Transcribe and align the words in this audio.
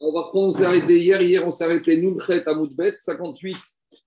On 0.00 0.12
va 0.12 0.30
on 0.34 0.52
s'est 0.52 0.64
arrêté 0.64 0.98
hier. 1.00 1.20
Hier, 1.20 1.46
on 1.46 1.50
s'est 1.50 1.64
arrêté 1.64 2.00
Nunchet 2.00 2.44
à 2.46 2.54
Moudbet, 2.54 2.94
58. 2.98 3.56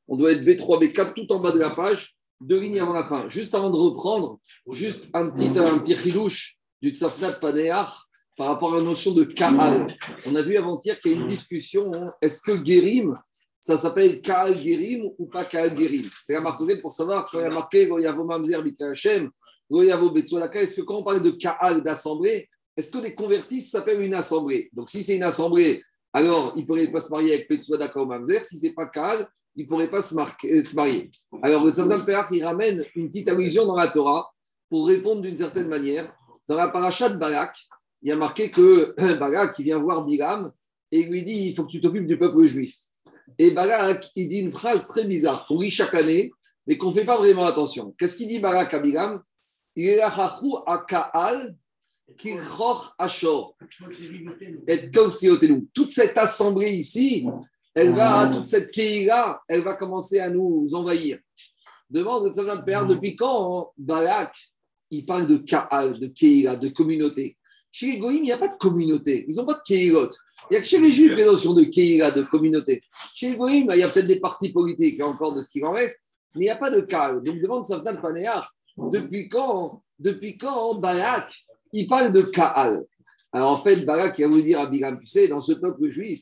On 0.08 0.16
doit 0.18 0.32
être 0.32 0.42
B3, 0.44 0.82
B4, 0.82 1.14
tout 1.14 1.32
en 1.34 1.40
bas 1.40 1.52
de 1.52 1.60
la 1.60 1.70
page, 1.70 2.16
deux 2.40 2.60
lignes 2.60 2.80
avant 2.80 2.94
la 2.94 3.06
fin. 3.06 3.28
Juste 3.28 3.54
avant 3.56 3.70
de 3.70 3.78
reprendre, 3.78 4.40
juste 4.72 5.10
un 5.14 5.30
petit, 5.30 5.48
un 5.58 5.80
petit 5.80 5.96
chilouche 5.96 6.58
du 6.82 6.92
Tsafnat 6.94 7.34
Panéach 7.34 7.90
par 8.38 8.48
rapport 8.48 8.74
à 8.74 8.78
la 8.78 8.84
notion 8.84 9.12
de 9.12 9.24
Kaal. 9.24 9.88
On 10.28 10.36
a 10.36 10.42
vu 10.42 10.56
avant-hier 10.58 11.00
qu'il 11.00 11.12
y 11.12 11.16
a 11.16 11.22
une 11.22 11.28
discussion. 11.28 11.94
hein. 11.94 12.10
Est-ce 12.22 12.42
que 12.42 12.54
Guérim, 12.54 13.16
ça 13.60 13.78
s'appelle 13.78 14.22
Kaal 14.22 14.56
Guérim 14.56 15.10
ou 15.18 15.26
pas 15.28 15.44
Kaal 15.46 15.76
Guérim 15.76 16.06
C'est 16.26 16.34
la 16.34 16.42
marque 16.42 16.64
pour 16.82 16.92
savoir 16.92 17.30
quand 17.30 17.40
il 17.40 17.44
y 17.44 17.46
a 17.46 17.50
marqué 17.50 17.86
Goyavo 17.86 18.24
Mamzer 18.24 18.64
Bikachem, 18.64 19.30
Goyavo 19.70 20.10
Betsolaka. 20.12 20.62
Est-ce 20.62 20.78
que 20.78 20.82
quand 20.82 20.98
on 21.00 21.04
parle 21.04 21.22
de 21.22 21.32
Kaal, 21.32 21.84
d'assemblée, 21.84 22.48
est-ce 22.78 22.90
que 22.90 23.00
les 23.00 23.16
convertis 23.16 23.62
s'appellent 23.62 24.02
une 24.02 24.14
assemblée? 24.14 24.70
Donc 24.74 24.90
si 24.90 25.04
c'est 25.04 25.16
une 25.16 25.24
assemblée, 25.24 25.84
alors 26.14 26.54
il 26.56 26.62
ne 26.62 26.66
pourrait 26.68 26.92
pas 26.92 27.00
se 27.00 27.10
marier 27.10 27.34
avec 27.34 27.50
Betsolaka 27.50 28.02
ou 28.02 28.06
Mamzer. 28.06 28.44
Si 28.44 28.60
ce 28.60 28.66
n'est 28.68 28.74
pas 28.74 28.88
Kaal, 28.88 29.28
il 29.56 29.64
ne 29.64 29.70
pourrait 29.70 29.90
pas 29.90 30.02
se, 30.02 30.16
marquer- 30.16 30.64
se 30.64 30.76
marier. 30.76 31.10
Alors 31.42 31.66
le 31.66 31.72
Tzadam 31.72 32.02
il 32.32 32.44
ramène 32.44 32.86
une 32.96 33.10
petite 33.10 33.30
allusion 33.30 33.66
dans 33.66 33.76
la 33.76 33.88
Torah 33.88 34.30
pour 34.70 34.88
répondre 34.88 35.22
d'une 35.22 35.38
certaine 35.38 35.68
manière. 35.68 36.14
Dans 36.48 36.56
la 36.56 36.70
paracha 36.70 37.10
de 37.10 37.18
Balak, 37.18 37.56
il 38.02 38.10
y 38.10 38.12
a 38.12 38.16
marqué 38.16 38.50
que 38.50 38.94
Balak, 39.20 39.58
il 39.60 39.66
vient 39.66 39.80
voir 39.80 40.06
Bilam 40.06 40.50
et 40.92 41.04
lui 41.04 41.24
dit 41.24 41.48
il 41.48 41.56
faut 41.56 41.66
que 41.66 41.72
tu 41.72 41.82
t'occupes 41.82 42.08
du 42.08 42.18
peuple 42.18 42.46
juif. 42.46 42.76
Et 43.38 43.52
Balak, 43.52 44.10
il 44.16 44.28
dit 44.30 44.40
une 44.40 44.52
phrase 44.52 44.88
très 44.88 45.06
bizarre 45.06 45.46
qu'on 45.48 45.60
lit 45.60 45.72
chaque 45.72 45.94
année, 45.94 46.32
mais 46.68 46.78
qu'on 46.78 46.90
ne 46.90 46.94
fait 46.94 47.06
pas 47.06 47.18
vraiment 47.18 47.46
attention. 47.46 47.94
Qu'est-ce 47.98 48.18
qu'il 48.18 48.28
dit 48.28 48.40
Balak 48.40 48.74
à 48.74 48.80
Bilam? 48.80 49.22
Il 49.76 49.88
est 49.88 50.02
à 50.02 50.12
Kaal, 50.88 51.56
Kirchoch 52.18 52.94
Ashor, 52.98 53.56
et. 54.68 54.90
Toute 55.74 55.90
cette 55.90 56.18
assemblée 56.18 56.72
ici, 56.72 57.28
elle 57.74 57.94
va, 57.94 58.30
toute 58.34 58.46
cette 58.46 58.72
Keïla, 58.72 59.42
elle 59.48 59.62
va 59.62 59.76
commencer 59.76 60.20
à 60.20 60.30
nous 60.30 60.68
envahir. 60.74 61.20
Demande 61.90 62.26
le 62.26 62.34
Tzavim 62.34 62.62
Père, 62.62 62.88
depuis 62.88 63.16
quand 63.16 63.62
hein, 63.62 63.66
Balak, 63.78 64.34
il 64.90 65.06
parle 65.06 65.28
de 65.28 65.38
Kaal, 65.38 66.00
de 66.00 66.08
Keïla, 66.08 66.56
de 66.56 66.70
communauté 66.70 67.38
Chez 67.72 67.94
les 67.94 67.98
Goïms, 67.98 68.20
il 68.20 68.24
n'y 68.24 68.32
a 68.32 68.38
pas 68.38 68.50
de 68.50 68.58
communauté. 68.58 69.26
Ils 69.28 69.36
n'ont 69.36 69.46
pas 69.46 69.56
de 69.56 69.62
Keïlot. 69.66 70.10
Il 70.50 70.54
n'y 70.54 70.58
a 70.58 70.62
que 70.62 70.68
chez 70.68 70.80
les 70.80 70.92
Juifs 70.92 71.16
les 71.16 71.26
notions 71.26 71.54
de 71.54 71.64
Keïla, 71.64 72.12
de 72.12 72.24
communauté. 72.24 72.82
Chez 73.16 73.32
les 73.32 73.36
Goïms, 73.36 73.70
il 73.74 73.80
y 73.80 73.84
a 73.84 73.90
peut-être 73.90 74.08
des 74.08 74.20
partis 74.20 74.52
politiques, 74.52 74.98
y 74.98 75.02
a 75.02 75.08
encore 75.08 75.34
de 75.34 75.42
ce 75.42 75.50
qu'il 75.50 75.66
en 75.66 75.72
reste, 75.72 76.00
mais 76.36 76.42
il 76.42 76.48
n'y 76.48 76.50
a 76.50 76.58
pas 76.58 76.72
de 76.72 76.82
Kaal. 76.82 77.24
Donc 77.24 77.42
demande 77.42 77.66
Savdan 77.66 78.00
Panéach, 78.02 78.46
depuis 78.78 79.30
quand, 79.30 79.82
depuis 80.00 80.38
quand 80.38 80.76
Balak, 80.76 81.34
il 81.74 81.88
parle 81.88 82.12
de 82.12 82.22
Kaal 82.22 82.86
Alors 83.32 83.52
en 83.52 83.58
fait, 83.58 83.78
Balak, 83.86 84.18
il 84.20 84.24
va 84.24 84.28
vous 84.30 84.42
dire 84.42 84.60
à 84.60 84.66
Bilam, 84.66 85.00
tu 85.00 85.08
sais, 85.08 85.28
dans 85.28 85.42
ce 85.42 85.54
peuple 85.54 85.90
juif, 85.90 86.22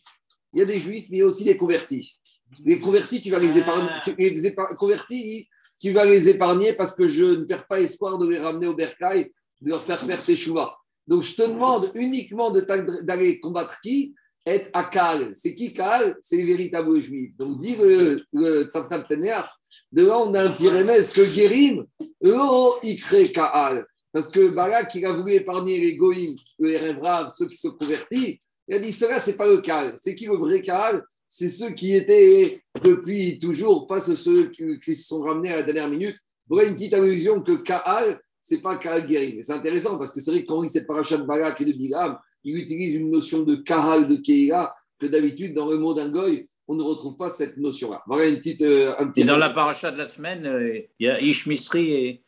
il 0.53 0.59
y 0.59 0.61
a 0.61 0.66
des 0.66 0.80
juifs, 0.80 1.05
mais 1.09 1.17
il 1.17 1.19
y 1.19 1.23
a 1.23 1.28
aussi 1.28 1.44
des 1.44 1.58
convertis. 1.58 2.19
Les 2.66 2.80
convertis, 2.80 3.22
tu 3.22 3.30
vas 3.31 3.39
les 3.39 3.58
épargner. 3.58 3.89
tu- 4.03 4.16
les 4.17 4.55
convertis, 4.77 5.47
tu 5.81 5.92
vas 5.94 6.05
les 6.05 6.30
épargner 6.30 6.73
parce 6.73 6.95
que 6.95 7.08
je 7.08 7.23
ne 7.25 7.44
perds 7.45 7.67
pas 7.67 7.80
espoir 7.80 8.17
de 8.17 8.27
les 8.27 8.39
ramener 8.39 8.67
au 8.67 8.75
bercail, 8.75 9.30
de 9.61 9.70
leur 9.70 9.83
faire 9.83 10.00
faire 10.00 10.22
choix. 10.38 10.77
Donc 11.08 11.23
je 11.23 11.36
te 11.36 11.42
demande 11.44 11.92
uniquement 11.95 12.52
d'aller 12.52 13.39
combattre 13.39 13.80
qui? 13.81 14.14
Être 14.45 14.70
à 14.73 14.86
Kaal. 14.86 15.31
C'est 15.33 15.53
qui 15.53 15.73
Kaal? 15.73 16.16
C'est 16.22 16.38
les 16.38 16.45
véritables 16.45 17.00
juifs. 17.00 17.36
Donc 17.38 17.59
dit 17.59 17.75
le, 17.75 18.23
le 18.33 18.64
Tzavtam 18.64 19.05
Tener, 19.08 19.42
de 19.92 20.05
là 20.05 20.20
on 20.20 20.33
a 20.33 20.44
un 20.44 20.52
petit 20.52 20.70
remède 20.70 21.05
que 21.11 21.22
Guérim, 21.33 21.86
oh, 22.25 22.75
Ikre 22.83 23.31
Kaal? 23.31 23.86
Parce 24.12 24.30
que 24.30 24.50
Balak, 24.50 24.94
il 24.96 25.06
a 25.06 25.14
voulu 25.14 25.34
épargner 25.34 25.78
les 25.78 25.96
Goïms, 25.96 26.36
les 26.60 26.78
Rébraves, 26.78 27.32
ceux 27.36 27.48
qui 27.48 27.58
se 27.58 27.68
convertissent. 27.68 28.38
Il 28.68 28.76
a 28.76 28.80
dit, 28.80 28.92
cela, 28.92 29.20
c'est 29.20 29.38
pas 29.38 29.48
le 29.48 29.62
Kaal. 29.62 29.96
C'est 29.98 30.16
qui 30.16 30.26
le 30.26 30.36
vrai 30.36 30.62
Kaal? 30.62 31.04
C'est 31.28 31.50
ceux 31.50 31.72
qui 31.72 31.94
étaient 31.94 32.62
depuis 32.84 33.38
toujours, 33.38 33.86
pas 33.86 34.00
ceux 34.00 34.50
qui, 34.50 34.80
qui 34.80 34.96
se 34.96 35.08
sont 35.08 35.22
ramenés 35.22 35.52
à 35.52 35.58
la 35.58 35.64
dernière 35.64 35.89
minute. 35.89 36.17
Voilà 36.48 36.67
une 36.67 36.76
petite 36.76 36.95
allusion 36.95 37.42
que 37.42 37.54
Kaal, 37.54 38.20
c'est 38.42 38.61
pas 38.61 38.78
Kaal 38.78 39.06
Guérim. 39.06 39.36
Mais 39.38 39.44
c'est 39.44 39.54
intéressant 39.54 39.98
parce 40.00 40.12
que 40.12 40.20
c'est 40.20 40.32
vrai 40.32 40.42
que 40.42 40.48
quand 40.48 40.66
cette 40.67 40.88
paracha 40.88 41.17
de 41.17 41.23
Balak 41.23 41.62
et 41.62 41.66
de 41.66 41.72
Bilam, 41.72 42.17
il 42.44 42.58
utilise 42.58 42.95
une 42.95 43.12
notion 43.12 43.44
de 43.44 43.56
Kaal, 43.58 44.08
de 44.08 44.16
Keïla, 44.16 44.73
que 45.00 45.06
d'habitude, 45.06 45.54
dans 45.54 45.70
le 45.70 45.78
mot 45.78 45.94
d'un 45.94 46.10
goy, 46.10 46.50
on 46.67 46.76
ne 46.76 46.83
retrouve 46.83 47.16
pas 47.17 47.30
cette 47.30 47.58
notion-là. 47.58 48.04
Voilà 48.08 48.28
une 48.28 48.38
petite, 48.38 48.62
euh, 48.62 48.94
Et 49.16 49.23
dans 49.23 49.38
la 49.38 49.50
paracha 49.50 49.92
de 49.92 49.98
la 49.98 50.08
semaine, 50.08 50.45
euh, 50.45 50.82
il 51.00 51.06
y 51.06 51.10
a 51.10 51.22
Ishmisri 51.22 51.94
et. 51.94 52.23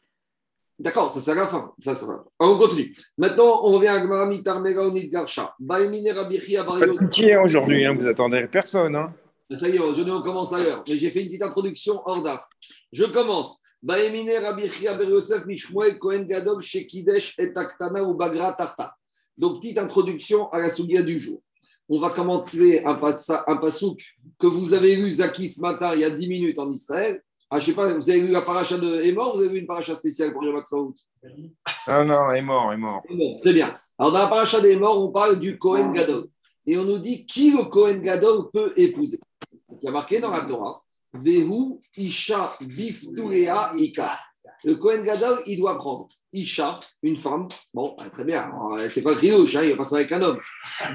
D'accord, 0.81 1.11
ça 1.11 1.21
c'est 1.21 1.31
à 1.31 1.35
la 1.35 1.47
fin. 1.47 1.71
Ça, 1.79 1.93
on 2.39 2.57
continue. 2.57 2.91
Maintenant, 3.15 3.59
on 3.63 3.67
revient 3.75 3.89
à 3.89 3.99
Gmarani 3.99 4.41
Tarmega 4.41 4.81
Onid 4.81 5.11
Garsha. 5.11 5.53
Baimine 5.59 6.09
Rabichia 6.09 6.65
pitié 6.99 7.37
aujourd'hui, 7.37 7.85
hein, 7.85 7.93
vous 7.93 8.07
attendez 8.07 8.47
personne. 8.51 8.95
Hein. 8.95 9.13
Ça 9.51 9.69
y 9.69 9.75
est, 9.75 9.79
aujourd'hui, 9.79 10.11
on 10.11 10.23
commence 10.23 10.53
à 10.53 10.57
l'heure. 10.57 10.83
Mais 10.87 10.97
j'ai 10.97 11.11
fait 11.11 11.19
une 11.21 11.27
petite 11.27 11.43
introduction 11.43 12.01
hors 12.03 12.23
d'af. 12.23 12.43
Je 12.91 13.03
commence. 13.03 13.61
Baemine 13.83 14.31
Rabichia 14.41 14.95
Beriosef 14.95 15.45
Mishmuel 15.45 15.99
Kohen 15.99 16.25
Gadol 16.25 16.63
Shekidesh 16.63 17.35
et 17.37 17.51
Aktana 17.55 18.03
ou 18.03 18.15
Bagra 18.15 18.53
Tarta. 18.53 18.95
Donc, 19.37 19.61
petite 19.61 19.77
introduction 19.77 20.49
à 20.49 20.57
la 20.57 20.69
Sougia 20.69 21.03
du 21.03 21.19
jour. 21.19 21.43
On 21.89 21.99
va 21.99 22.09
commencer 22.09 22.81
un, 22.85 22.97
un 23.47 23.57
pasouk 23.57 24.01
que 24.39 24.47
vous 24.47 24.73
avez 24.73 24.95
lu 24.95 25.11
Zaki 25.11 25.47
ce 25.47 25.61
matin, 25.61 25.93
il 25.93 26.01
y 26.01 26.05
a 26.05 26.09
10 26.09 26.27
minutes 26.27 26.57
en 26.57 26.71
Israël. 26.71 27.21
Ah, 27.53 27.59
je 27.59 27.65
sais 27.65 27.73
pas, 27.73 27.93
vous 27.93 28.09
avez 28.09 28.21
lu 28.21 28.29
la 28.29 28.39
paracha 28.39 28.77
de 28.77 29.01
Emor 29.01 29.33
ou 29.33 29.37
vous 29.37 29.43
avez 29.43 29.53
vu 29.53 29.59
une 29.59 29.67
paracha 29.67 29.93
spéciale 29.93 30.31
pour 30.31 30.41
le 30.41 30.53
Matzmaout 30.53 30.95
Ah 31.85 32.01
non, 32.05 32.31
est 32.31 32.41
mort, 32.41 32.71
est 32.71 32.77
mort. 32.77 33.03
Très 33.41 33.51
bien. 33.51 33.75
Alors, 33.99 34.13
dans 34.13 34.19
la 34.19 34.27
paracha 34.27 34.61
des 34.61 34.77
morts, 34.77 35.03
on 35.03 35.11
parle 35.11 35.37
du 35.37 35.59
Kohen 35.59 35.91
Gadol. 35.91 36.27
Et 36.65 36.77
on 36.77 36.85
nous 36.85 36.97
dit 36.97 37.25
qui 37.25 37.51
le 37.51 37.65
Kohen 37.65 38.01
Gadol 38.01 38.49
peut 38.53 38.71
épouser. 38.77 39.19
Il 39.51 39.83
y 39.83 39.87
a 39.89 39.91
marqué 39.91 40.21
dans 40.21 40.31
la 40.31 40.45
Torah 40.45 40.81
Vehu 41.13 41.77
Isha 41.97 42.49
Biftulea 42.61 43.73
Ika. 43.77 44.17
Le 44.63 44.75
Kohen 44.75 45.03
Gadol, 45.03 45.41
il 45.45 45.59
doit 45.59 45.77
prendre 45.77 46.07
Isha, 46.31 46.79
une 47.03 47.17
femme. 47.17 47.49
Bon, 47.73 47.95
bah, 47.97 48.05
très 48.13 48.23
bien. 48.23 48.49
C'est 48.89 49.03
pas 49.03 49.15
Kriouche, 49.15 49.57
hein, 49.57 49.63
il 49.63 49.71
va 49.71 49.77
pas 49.77 49.83
se 49.83 49.91
marier 49.91 50.05
avec 50.05 50.23
un 50.23 50.25
homme. 50.25 50.39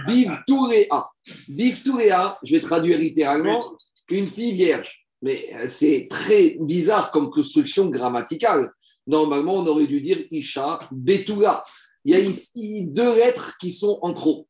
Biftulea. 0.06 1.10
Biftulea, 1.48 2.38
je 2.42 2.56
vais 2.56 2.62
traduire 2.62 2.96
littéralement, 2.96 3.62
une 4.10 4.26
fille 4.26 4.54
vierge. 4.54 5.05
Mais 5.22 5.44
euh, 5.54 5.64
c'est 5.66 6.08
très 6.10 6.56
bizarre 6.60 7.10
comme 7.10 7.30
construction 7.30 7.88
grammaticale. 7.88 8.70
Normalement, 9.06 9.54
on 9.54 9.66
aurait 9.66 9.86
dû 9.86 10.00
dire 10.00 10.18
Isha 10.30 10.80
Betula. 10.90 11.64
Il 12.04 12.12
y 12.12 12.14
a 12.14 12.18
ici 12.18 12.86
deux 12.86 13.14
lettres 13.16 13.56
qui 13.58 13.70
sont 13.70 13.98
en 14.02 14.12
trop. 14.12 14.46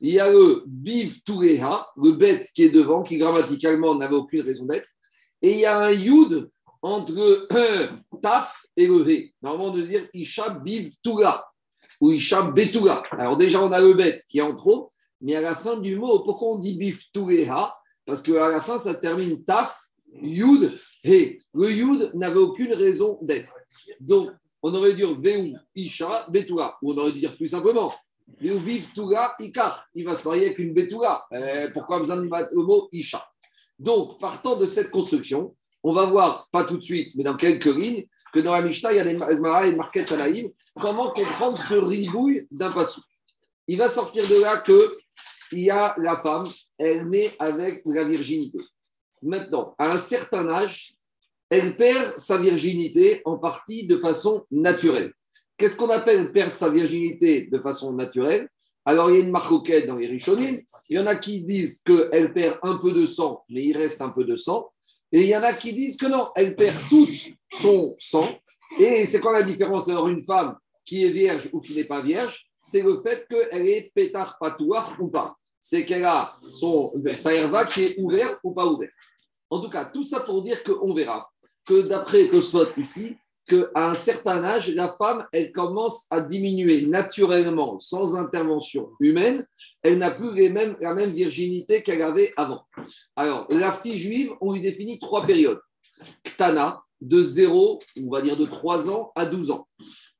Il 0.00 0.10
y 0.10 0.20
a 0.20 0.30
le 0.30 0.62
Biv 0.66 1.22
Toureha, 1.24 1.86
le 1.96 2.12
bet 2.12 2.40
qui 2.54 2.64
est 2.64 2.70
devant, 2.70 3.02
qui 3.02 3.18
grammaticalement 3.18 3.94
n'avait 3.94 4.16
aucune 4.16 4.42
raison 4.42 4.64
d'être. 4.64 4.88
Et 5.42 5.52
il 5.52 5.58
y 5.58 5.66
a 5.66 5.78
un 5.78 5.90
Yud 5.90 6.48
entre 6.82 7.48
Taf 8.22 8.64
et 8.76 8.86
le 8.86 8.96
V. 8.98 9.34
Normalement, 9.42 9.72
on 9.72 9.76
doit 9.76 9.86
dire 9.86 10.08
Isha 10.14 10.50
Biv 10.50 10.94
Toula 11.02 11.46
ou 12.00 12.12
Isha 12.12 12.42
Betula. 12.42 13.02
Alors 13.12 13.36
déjà, 13.36 13.62
on 13.62 13.72
a 13.72 13.80
le 13.80 13.92
bet 13.92 14.20
qui 14.28 14.38
est 14.38 14.42
en 14.42 14.56
trop, 14.56 14.90
mais 15.20 15.34
à 15.34 15.40
la 15.40 15.54
fin 15.54 15.76
du 15.76 15.96
mot, 15.96 16.20
pourquoi 16.20 16.48
on 16.54 16.58
dit 16.58 16.76
Biv 16.76 17.10
Toureha? 17.12 17.76
Parce 18.06 18.22
qu'à 18.22 18.48
la 18.48 18.60
fin, 18.60 18.78
ça 18.78 18.94
termine 18.94 19.44
Taf, 19.44 19.78
Yud, 20.22 20.72
He. 21.04 21.40
Le 21.54 21.70
Yud 21.70 22.10
n'avait 22.14 22.38
aucune 22.38 22.72
raison 22.72 23.18
d'être. 23.22 23.54
Donc, 24.00 24.30
on 24.62 24.74
aurait 24.74 24.92
dû 24.92 25.04
dire 25.04 25.14
Veu, 25.14 25.52
Isha, 25.74 26.26
Betula. 26.30 26.76
Ou 26.82 26.92
on 26.92 26.98
aurait 26.98 27.12
dû 27.12 27.20
dire 27.20 27.36
plus 27.36 27.48
simplement 27.48 27.92
Veu, 28.40 28.56
Viv, 28.56 28.92
Tula, 28.94 29.34
Ikar. 29.38 29.86
Il 29.94 30.04
va 30.04 30.16
se 30.16 30.26
marier 30.26 30.46
avec 30.46 30.58
une 30.58 30.74
Betula. 30.74 31.24
Euh, 31.32 31.70
pourquoi 31.72 32.00
de 32.00 32.06
mettre 32.06 32.54
le 32.54 32.62
mot 32.62 32.88
Isha? 32.92 33.24
Donc, 33.78 34.20
partant 34.20 34.56
de 34.56 34.66
cette 34.66 34.90
construction, 34.90 35.56
on 35.82 35.92
va 35.92 36.04
voir, 36.04 36.48
pas 36.52 36.64
tout 36.64 36.76
de 36.76 36.82
suite, 36.82 37.12
mais 37.16 37.24
dans 37.24 37.36
quelques 37.36 37.64
lignes, 37.64 38.04
que 38.32 38.40
dans 38.40 38.52
la 38.52 38.62
Mishnah, 38.62 38.92
il 38.92 38.96
y 38.96 39.00
a 39.00 39.04
des 39.04 39.14
Mara 39.14 39.66
et 39.66 39.74
Marquette 39.74 40.12
Alaïm. 40.12 40.50
Comment 40.80 41.10
comprendre 41.12 41.58
ce 41.58 41.74
ribouille 41.74 42.46
d'un 42.50 42.70
passou? 42.70 43.00
Il 43.66 43.78
va 43.78 43.88
sortir 43.88 44.26
de 44.28 44.40
là 44.40 44.58
que 44.58 44.90
il 45.52 45.60
y 45.60 45.70
a 45.70 45.94
la 45.98 46.16
femme, 46.16 46.46
elle 46.78 47.08
naît 47.08 47.32
avec 47.38 47.82
la 47.84 48.04
virginité. 48.04 48.58
Maintenant, 49.22 49.74
à 49.78 49.92
un 49.92 49.98
certain 49.98 50.48
âge, 50.48 50.94
elle 51.50 51.76
perd 51.76 52.18
sa 52.18 52.38
virginité 52.38 53.22
en 53.24 53.38
partie 53.38 53.86
de 53.86 53.96
façon 53.96 54.44
naturelle. 54.50 55.12
Qu'est-ce 55.56 55.76
qu'on 55.76 55.90
appelle 55.90 56.32
perdre 56.32 56.56
sa 56.56 56.70
virginité 56.70 57.48
de 57.50 57.58
façon 57.58 57.92
naturelle? 57.92 58.48
Alors, 58.84 59.10
il 59.10 59.16
y 59.16 59.20
a 59.20 59.24
une 59.24 59.30
marcoquette 59.30 59.86
dans 59.86 59.96
les 59.96 60.06
Rishonim. 60.06 60.58
Il 60.88 60.96
y 60.96 60.98
en 60.98 61.06
a 61.06 61.16
qui 61.16 61.42
disent 61.42 61.82
qu'elle 61.84 62.32
perd 62.32 62.58
un 62.62 62.78
peu 62.78 62.92
de 62.92 63.04
sang, 63.04 63.44
mais 63.50 63.64
il 63.64 63.76
reste 63.76 64.00
un 64.00 64.10
peu 64.10 64.24
de 64.24 64.36
sang. 64.36 64.70
Et 65.12 65.22
il 65.22 65.28
y 65.28 65.36
en 65.36 65.42
a 65.42 65.52
qui 65.52 65.74
disent 65.74 65.96
que 65.96 66.06
non, 66.06 66.28
elle 66.34 66.56
perd 66.56 66.76
tout 66.88 67.08
son 67.52 67.94
sang. 67.98 68.26
Et 68.78 69.04
c'est 69.04 69.20
quoi 69.20 69.32
la 69.32 69.42
différence 69.42 69.88
Alors, 69.88 70.08
une 70.08 70.22
femme 70.22 70.56
qui 70.84 71.04
est 71.04 71.10
vierge 71.10 71.50
ou 71.52 71.60
qui 71.60 71.74
n'est 71.74 71.84
pas 71.84 72.02
vierge, 72.02 72.46
c'est 72.62 72.82
le 72.82 73.00
fait 73.00 73.26
qu'elle 73.28 73.66
est 73.66 73.90
pétard 73.94 74.38
patouar 74.38 74.96
ou 75.00 75.08
pas. 75.08 75.36
C'est 75.60 75.84
qu'elle 75.84 76.04
a 76.04 76.36
son 76.48 76.92
sa 77.14 77.64
qui 77.66 77.82
est 77.82 77.98
ouvert 77.98 78.38
ou 78.42 78.52
pas 78.52 78.66
ouvert. 78.66 78.90
En 79.50 79.60
tout 79.60 79.68
cas, 79.68 79.84
tout 79.86 80.02
ça 80.02 80.20
pour 80.20 80.42
dire 80.42 80.62
qu'on 80.62 80.94
verra 80.94 81.30
que 81.66 81.82
d'après 81.82 82.28
Tosfot 82.28 82.68
ici, 82.76 83.16
qu'à 83.46 83.66
un 83.74 83.94
certain 83.94 84.42
âge, 84.44 84.70
la 84.70 84.94
femme, 84.96 85.26
elle 85.32 85.52
commence 85.52 86.06
à 86.10 86.20
diminuer 86.20 86.86
naturellement, 86.86 87.78
sans 87.78 88.16
intervention 88.16 88.90
humaine. 89.00 89.46
Elle 89.82 89.98
n'a 89.98 90.12
plus 90.12 90.48
la 90.80 90.94
même 90.94 91.10
virginité 91.10 91.82
qu'elle 91.82 92.02
avait 92.02 92.32
avant. 92.36 92.62
Alors, 93.16 93.46
la 93.50 93.72
fille 93.72 93.98
juive, 93.98 94.32
on 94.40 94.52
lui 94.52 94.60
définit 94.60 94.98
trois 94.98 95.26
périodes. 95.26 95.60
Ktana, 96.24 96.82
de 97.00 97.22
0, 97.22 97.78
on 98.04 98.10
va 98.10 98.22
dire 98.22 98.36
de 98.36 98.44
3 98.44 98.90
ans 98.90 99.12
à 99.14 99.26
12 99.26 99.50
ans. 99.50 99.66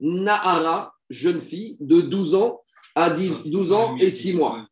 Nahara, 0.00 0.92
jeune 1.10 1.40
fille, 1.40 1.76
de 1.81 2.00
12 2.00 2.34
ans 2.34 2.62
à 2.94 3.10
10, 3.10 3.42
12 3.46 3.72
ans 3.72 3.96
et 3.98 4.10
6 4.10 4.34
mois. 4.34 4.66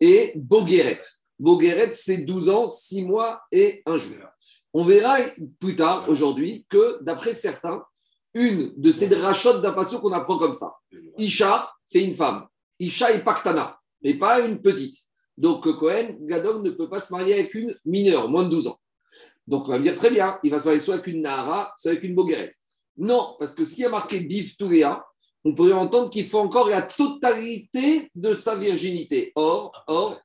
Et 0.00 0.32
Bogueret. 0.34 1.02
Bogueret, 1.38 1.92
c'est 1.92 2.18
12 2.18 2.48
ans, 2.48 2.66
6 2.66 3.04
mois 3.04 3.42
et 3.52 3.82
1 3.86 3.98
jour. 3.98 4.16
On 4.72 4.84
verra 4.84 5.18
plus 5.58 5.76
tard, 5.76 6.08
aujourd'hui, 6.08 6.66
que 6.68 7.02
d'après 7.02 7.34
certains, 7.34 7.82
une 8.34 8.72
de 8.76 8.92
ces 8.92 9.08
drachotes 9.08 9.62
d'impassion 9.62 10.00
qu'on 10.00 10.12
apprend 10.12 10.38
comme 10.38 10.54
ça. 10.54 10.72
Isha, 11.18 11.70
c'est 11.84 12.04
une 12.04 12.14
femme. 12.14 12.46
Isha 12.78 13.12
est 13.12 13.24
Paktana, 13.24 13.78
mais 14.02 14.18
pas 14.18 14.40
une 14.40 14.62
petite. 14.62 14.96
Donc 15.36 15.62
Cohen, 15.78 16.16
Gadol 16.20 16.62
ne 16.62 16.70
peut 16.70 16.88
pas 16.88 17.00
se 17.00 17.12
marier 17.12 17.34
avec 17.34 17.54
une 17.54 17.76
mineure, 17.84 18.28
moins 18.28 18.44
de 18.44 18.50
12 18.50 18.68
ans. 18.68 18.78
Donc 19.46 19.66
on 19.66 19.72
va 19.72 19.78
me 19.78 19.82
dire 19.82 19.96
très 19.96 20.10
bien, 20.10 20.38
il 20.44 20.50
va 20.50 20.58
se 20.58 20.66
marier 20.66 20.80
soit 20.80 20.94
avec 20.94 21.06
une 21.08 21.22
Nahara, 21.22 21.72
soit 21.76 21.92
avec 21.92 22.04
une 22.04 22.14
Bogueret. 22.14 22.52
Non, 22.96 23.36
parce 23.38 23.54
que 23.54 23.64
s'il 23.64 23.80
y 23.80 23.86
a 23.86 23.88
marqué 23.88 24.20
Bif 24.20 24.56
Touréa, 24.56 25.04
on 25.44 25.54
pourrait 25.54 25.72
entendre 25.72 26.10
qu'il 26.10 26.26
faut 26.26 26.38
encore 26.38 26.68
la 26.68 26.82
totalité 26.82 28.10
de 28.14 28.34
sa 28.34 28.56
virginité. 28.56 29.32
Or, 29.34 29.72
or 29.86 30.20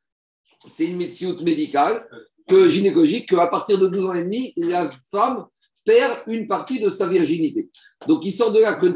c'est 0.67 0.87
une 0.87 0.97
médecine 0.97 1.41
médicale 1.43 2.07
que 2.47 2.69
gynécologique 2.69 3.29
qu'à 3.29 3.47
partir 3.47 3.77
de 3.77 3.87
12 3.87 4.05
ans 4.05 4.13
et 4.13 4.23
demi, 4.23 4.53
la 4.57 4.89
femme 5.11 5.45
perd 5.85 6.19
une 6.27 6.47
partie 6.47 6.79
de 6.79 6.89
sa 6.89 7.07
virginité. 7.07 7.69
Donc, 8.07 8.25
il 8.25 8.31
sort 8.31 8.51
de 8.51 8.59
là 8.59 8.73
que. 8.73 8.87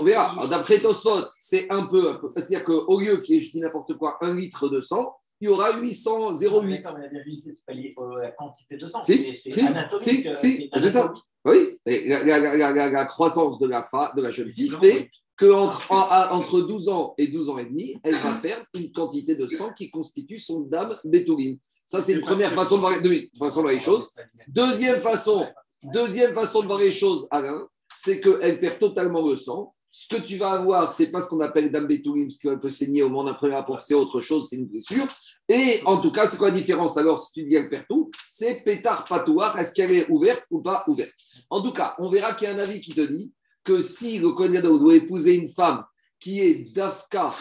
on 0.00 0.04
verra. 0.04 0.46
D'après 0.48 0.80
Tosfot, 0.80 1.24
c'est 1.38 1.70
un 1.70 1.86
peu. 1.86 2.18
C'est-à-dire 2.34 2.64
qu'au 2.64 3.00
lieu 3.00 3.20
qu'il 3.22 3.36
y 3.36 3.38
ait, 3.38 3.42
je 3.42 3.50
dis 3.50 3.60
n'importe 3.60 3.94
quoi, 3.94 4.18
un 4.20 4.34
litre 4.34 4.68
de 4.68 4.80
sang, 4.80 5.14
il 5.40 5.46
y 5.46 5.48
aura 5.48 5.76
800, 5.78 6.32
0,8. 6.34 6.84
Non, 6.84 6.92
mais 6.96 7.02
la 7.02 7.08
virginité, 7.08 7.52
ce 7.52 7.60
n'est 7.60 7.64
pas 7.66 7.72
lié 7.74 7.94
à 7.98 8.22
la 8.22 8.30
quantité 8.30 8.76
de 8.76 8.88
sang, 8.88 9.02
si, 9.02 9.34
c'est 9.34 9.52
si, 9.52 9.60
anatomique. 9.60 10.36
Si, 10.36 10.70
c'est 10.74 10.90
ça. 10.90 11.12
Oui, 11.46 11.78
la, 11.86 13.04
croissance 13.04 13.60
de 13.60 13.68
la, 13.68 13.84
fa, 13.84 14.12
de 14.16 14.22
la 14.22 14.30
jeune 14.30 14.50
fille 14.50 14.72
fait 14.80 15.10
qu'entre 15.38 15.80
entre 15.90 16.60
12 16.60 16.88
ans 16.88 17.14
et 17.18 17.28
12 17.28 17.50
ans 17.50 17.58
et 17.58 17.66
demi, 17.66 17.96
elle 18.02 18.16
va 18.16 18.32
perdre 18.42 18.66
une 18.74 18.90
quantité 18.90 19.36
de 19.36 19.46
sang 19.46 19.72
qui 19.72 19.88
constitue 19.88 20.40
son 20.40 20.62
dame 20.62 20.92
bétouline. 21.04 21.58
Ça, 21.86 22.00
c'est 22.00 22.14
une 22.14 22.20
première 22.20 22.52
façon 22.52 22.76
de 22.76 22.80
voir, 22.80 22.94
façon 23.38 23.60
de 23.60 23.66
voir 23.66 23.74
les 23.74 23.80
choses. 23.80 24.10
Deuxième 24.48 25.00
façon, 25.00 25.46
deuxième 25.92 26.34
façon 26.34 26.62
de 26.62 26.66
voir 26.66 26.80
les 26.80 26.90
choses, 26.90 27.28
Alain, 27.30 27.68
c'est 27.96 28.20
qu'elle 28.20 28.58
perd 28.58 28.80
totalement 28.80 29.24
le 29.24 29.36
sang. 29.36 29.72
Ce 29.98 30.14
que 30.14 30.20
tu 30.20 30.36
vas 30.36 30.50
avoir, 30.50 30.92
c'est 30.92 31.10
pas 31.10 31.22
ce 31.22 31.28
qu'on 31.28 31.40
appelle 31.40 31.72
dame 31.72 31.86
bétouline, 31.86 32.28
ce 32.28 32.36
qui 32.36 32.54
peut 32.54 32.68
saigner 32.68 33.02
au 33.02 33.08
moment 33.08 33.24
d'un 33.24 33.32
premier 33.32 33.54
rapport, 33.54 33.80
c'est 33.80 33.94
autre 33.94 34.20
chose, 34.20 34.46
c'est 34.46 34.56
une 34.56 34.66
blessure. 34.66 35.06
Et 35.48 35.80
en 35.86 35.96
tout 35.96 36.12
cas, 36.12 36.26
c'est 36.26 36.36
quoi 36.36 36.50
la 36.50 36.54
différence 36.54 36.98
Alors, 36.98 37.18
si 37.18 37.32
tu 37.32 37.44
dis 37.44 37.52
qu'elle 37.52 37.70
perd 37.70 37.86
tout, 37.88 38.10
c'est 38.30 38.62
pétard 38.62 39.06
patouard, 39.06 39.58
est-ce 39.58 39.72
qu'elle 39.72 39.92
est 39.92 40.06
ouverte 40.10 40.44
ou 40.50 40.60
pas 40.60 40.84
ouverte? 40.86 41.14
En 41.48 41.62
tout 41.62 41.72
cas, 41.72 41.94
on 41.98 42.10
verra 42.10 42.34
qu'il 42.34 42.46
y 42.46 42.50
a 42.50 42.54
un 42.54 42.58
avis 42.58 42.78
qui 42.82 42.90
te 42.90 43.00
dit 43.00 43.32
que 43.64 43.80
si 43.80 44.18
le 44.18 44.32
Kohen 44.32 44.60
doit 44.60 44.94
épouser 44.94 45.34
une 45.34 45.48
femme 45.48 45.82
qui 46.20 46.40
est 46.40 46.74
d'Afka, 46.74 47.34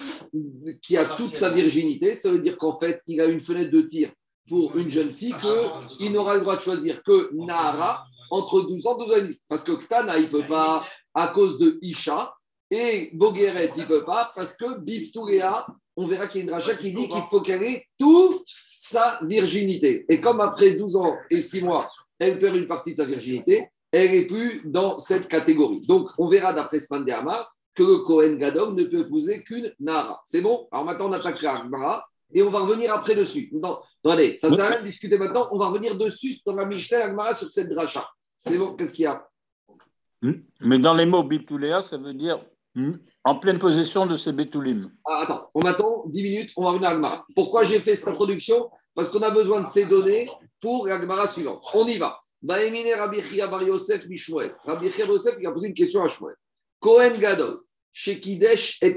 qui 0.82 0.96
a 0.96 1.04
toute 1.04 1.36
sa 1.36 1.50
virginité, 1.50 2.14
ça 2.14 2.32
veut 2.32 2.40
dire 2.40 2.58
qu'en 2.58 2.78
fait, 2.78 3.02
il 3.08 3.20
a 3.20 3.26
une 3.26 3.42
fenêtre 3.42 3.72
de 3.72 3.82
tir 3.82 4.12
pour 4.48 4.78
une 4.78 4.90
jeune 4.90 5.12
fille 5.12 5.36
qu'il 5.98 6.14
n'aura 6.14 6.36
le 6.36 6.42
droit 6.42 6.56
de 6.56 6.62
choisir 6.62 7.04
que 7.04 7.32
Nahara 7.34 8.06
entre 8.32 8.62
12 8.62 8.88
ans 8.88 8.96
et 8.96 9.00
12 9.00 9.12
ans 9.12 9.16
et 9.18 9.22
demi. 9.24 9.38
Parce 9.50 9.64
que 9.64 9.74
Ktana, 9.74 10.18
il 10.20 10.28
ne 10.28 10.30
peut 10.30 10.48
pas 10.48 10.86
à 11.14 11.28
cause 11.28 11.58
de 11.58 11.80
Isha, 11.82 12.34
et 12.76 13.10
Bogueret, 13.14 13.72
il 13.76 13.84
ne 13.84 13.88
peut 13.88 14.04
pas 14.04 14.32
parce 14.36 14.58
que 14.58 14.80
Biftouréa, 14.80 15.66
on 15.96 16.08
verra 16.08 16.28
qu'il 16.28 16.40
y 16.40 16.42
a 16.42 16.44
une 16.44 16.50
dracha 16.52 16.76
qui 16.76 16.94
dit 16.94 17.08
qu'il 17.08 17.24
faut 17.30 17.42
qu'elle 17.42 17.64
ait 17.64 17.86
toute 17.98 18.46
sa 18.76 19.20
virginité. 19.24 20.06
Et 20.10 20.20
comme 20.20 20.42
après 20.42 20.72
12 20.72 20.96
ans 20.98 21.16
et 21.30 21.42
6 21.42 21.64
mois, 21.64 21.88
elle 22.20 22.38
perd 22.38 22.56
une 22.56 22.68
partie 22.68 22.92
de 22.92 22.98
sa 22.98 23.06
virginité, 23.06 23.70
elle 23.92 24.12
n'est 24.12 24.26
plus 24.26 24.62
dans 24.66 24.98
cette 24.98 25.30
catégorie. 25.30 25.82
Donc, 25.88 26.10
on 26.18 26.28
verra 26.28 26.52
d'après 26.52 26.82
Spanderma 26.82 27.48
que 27.74 27.84
le 27.84 27.98
Kohen 28.00 28.38
Gadol 28.38 28.74
ne 28.74 28.84
peut 28.84 29.00
épouser 29.00 29.44
qu'une 29.44 29.74
Nara. 29.80 30.22
C'est 30.26 30.42
bon? 30.42 30.68
Alors 30.72 30.86
maintenant, 30.86 31.10
on 31.10 31.14
attaque 31.14 31.42
la 31.42 31.64
Nara 31.64 32.06
et 32.34 32.42
on 32.42 32.50
va 32.50 32.60
revenir 32.60 32.94
après 32.94 33.16
dessus. 33.16 33.50
Non, 33.54 33.80
attendez, 34.04 34.36
ça 34.36 34.50
ne 34.50 34.56
sert 34.56 34.66
à 34.66 34.70
rien 34.70 34.80
de 34.80 34.86
discuter 34.86 35.18
maintenant. 35.18 35.48
On 35.52 35.58
va 35.58 35.68
revenir 35.68 35.98
dessus 35.98 36.38
dans 36.46 36.56
la 36.56 36.66
Mishnah 36.66 37.06
Agmara 37.06 37.34
sur 37.34 37.50
cette 37.50 37.70
dracha. 37.70 38.06
C'est 38.36 38.58
bon, 38.58 38.76
qu'est-ce 38.76 38.94
qu'il 38.94 39.04
y 39.04 39.08
a? 39.08 39.26
Hmm? 40.22 40.34
Mais 40.62 40.80
dans 40.80 40.94
les 40.94 41.06
mots 41.06 41.24
Bituléa, 41.24 41.82
ça 41.82 41.98
veut 41.98 42.14
dire 42.14 42.44
en 43.24 43.36
pleine 43.40 43.60
possession 43.60 44.06
de 44.06 44.18
ses 44.18 44.32
bétoulim. 44.32 44.92
Ah, 45.06 45.22
attends, 45.24 45.50
on 45.54 45.62
attend 45.62 46.04
10 46.08 46.24
minutes, 46.24 46.52
on 46.58 46.64
va 46.64 46.72
revenir 46.72 46.90
à 46.90 46.94
Agmara. 46.94 47.26
Pourquoi 47.36 47.64
j'ai 47.64 47.80
fait 47.80 47.96
cette 47.96 48.10
introduction? 48.10 48.70
Parce 48.94 49.10
qu'on 49.10 49.22
a 49.22 49.32
besoin 49.32 49.62
de 49.62 49.68
ces 49.68 49.86
données 49.86 50.26
pour 50.62 50.88
l'Agmara 50.88 51.28
suivante. 51.28 51.62
On 51.74 51.86
y 51.88 51.98
va. 51.98 52.20
Baemine 52.42 52.94
Rabbi 52.98 53.22
Chia 53.24 53.48
Bar 53.48 53.64
Yosef 53.64 54.08
Mishmuel. 54.08 54.56
Rabbi 54.66 54.88
Yosef 54.88 55.36
il 55.40 55.48
a 55.48 55.52
posé 55.52 55.68
une 55.68 55.74
question 55.74 56.04
à 56.04 56.08
Shmuel. 56.08 56.36
Kohen 56.80 57.18
Gadol, 57.18 57.58
chez 57.92 58.20
Kidesh 58.20 58.78
et. 58.82 58.96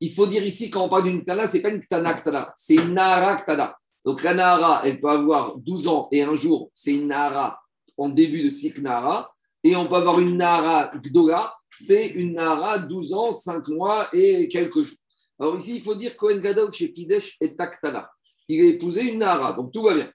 Il 0.00 0.12
faut 0.12 0.26
dire 0.26 0.44
ici, 0.44 0.70
quand 0.70 0.84
on 0.84 0.88
parle 0.88 1.04
d'une 1.04 1.22
Ktana, 1.22 1.46
ce 1.46 1.56
n'est 1.56 1.62
pas 1.62 1.70
une 1.70 1.80
Ktana 1.80 2.14
Ktana, 2.14 2.52
c'est 2.54 2.76
une 2.76 2.94
Nahara 2.94 3.36
Ktana. 3.36 3.76
Donc 4.04 4.22
la 4.22 4.34
Nahara, 4.34 4.82
elle 4.84 5.00
peut 5.00 5.08
avoir 5.08 5.58
12 5.58 5.88
ans 5.88 6.08
et 6.12 6.22
un 6.22 6.36
jour, 6.36 6.70
c'est 6.72 6.94
une 6.94 7.08
Nahara 7.08 7.60
en 7.96 8.08
début 8.08 8.42
de 8.44 8.50
cycle 8.50 8.82
Nahara. 8.82 9.34
Et 9.62 9.76
on 9.76 9.86
peut 9.86 9.96
avoir 9.96 10.20
une 10.20 10.36
Nahara 10.36 10.90
Gdola, 10.96 11.54
c'est 11.80 12.06
une 12.08 12.34
Nahara 12.34 12.78
12 12.78 13.12
ans, 13.14 13.32
5 13.32 13.68
mois 13.68 14.08
et 14.12 14.48
quelques 14.48 14.82
jours. 14.82 14.98
Alors 15.38 15.56
ici, 15.56 15.76
il 15.76 15.82
faut 15.82 15.94
dire 15.94 16.16
Kohen 16.16 16.40
Gadol 16.40 16.72
chez 16.74 16.92
Kidesh 16.92 17.36
et 17.40 17.56
Taktana. 17.56 18.10
Il 18.48 18.60
a 18.60 18.64
épousé 18.68 19.02
une 19.02 19.18
Nahara, 19.20 19.54
donc 19.54 19.72
tout 19.72 19.82
va 19.82 19.94
bien. 19.94 20.12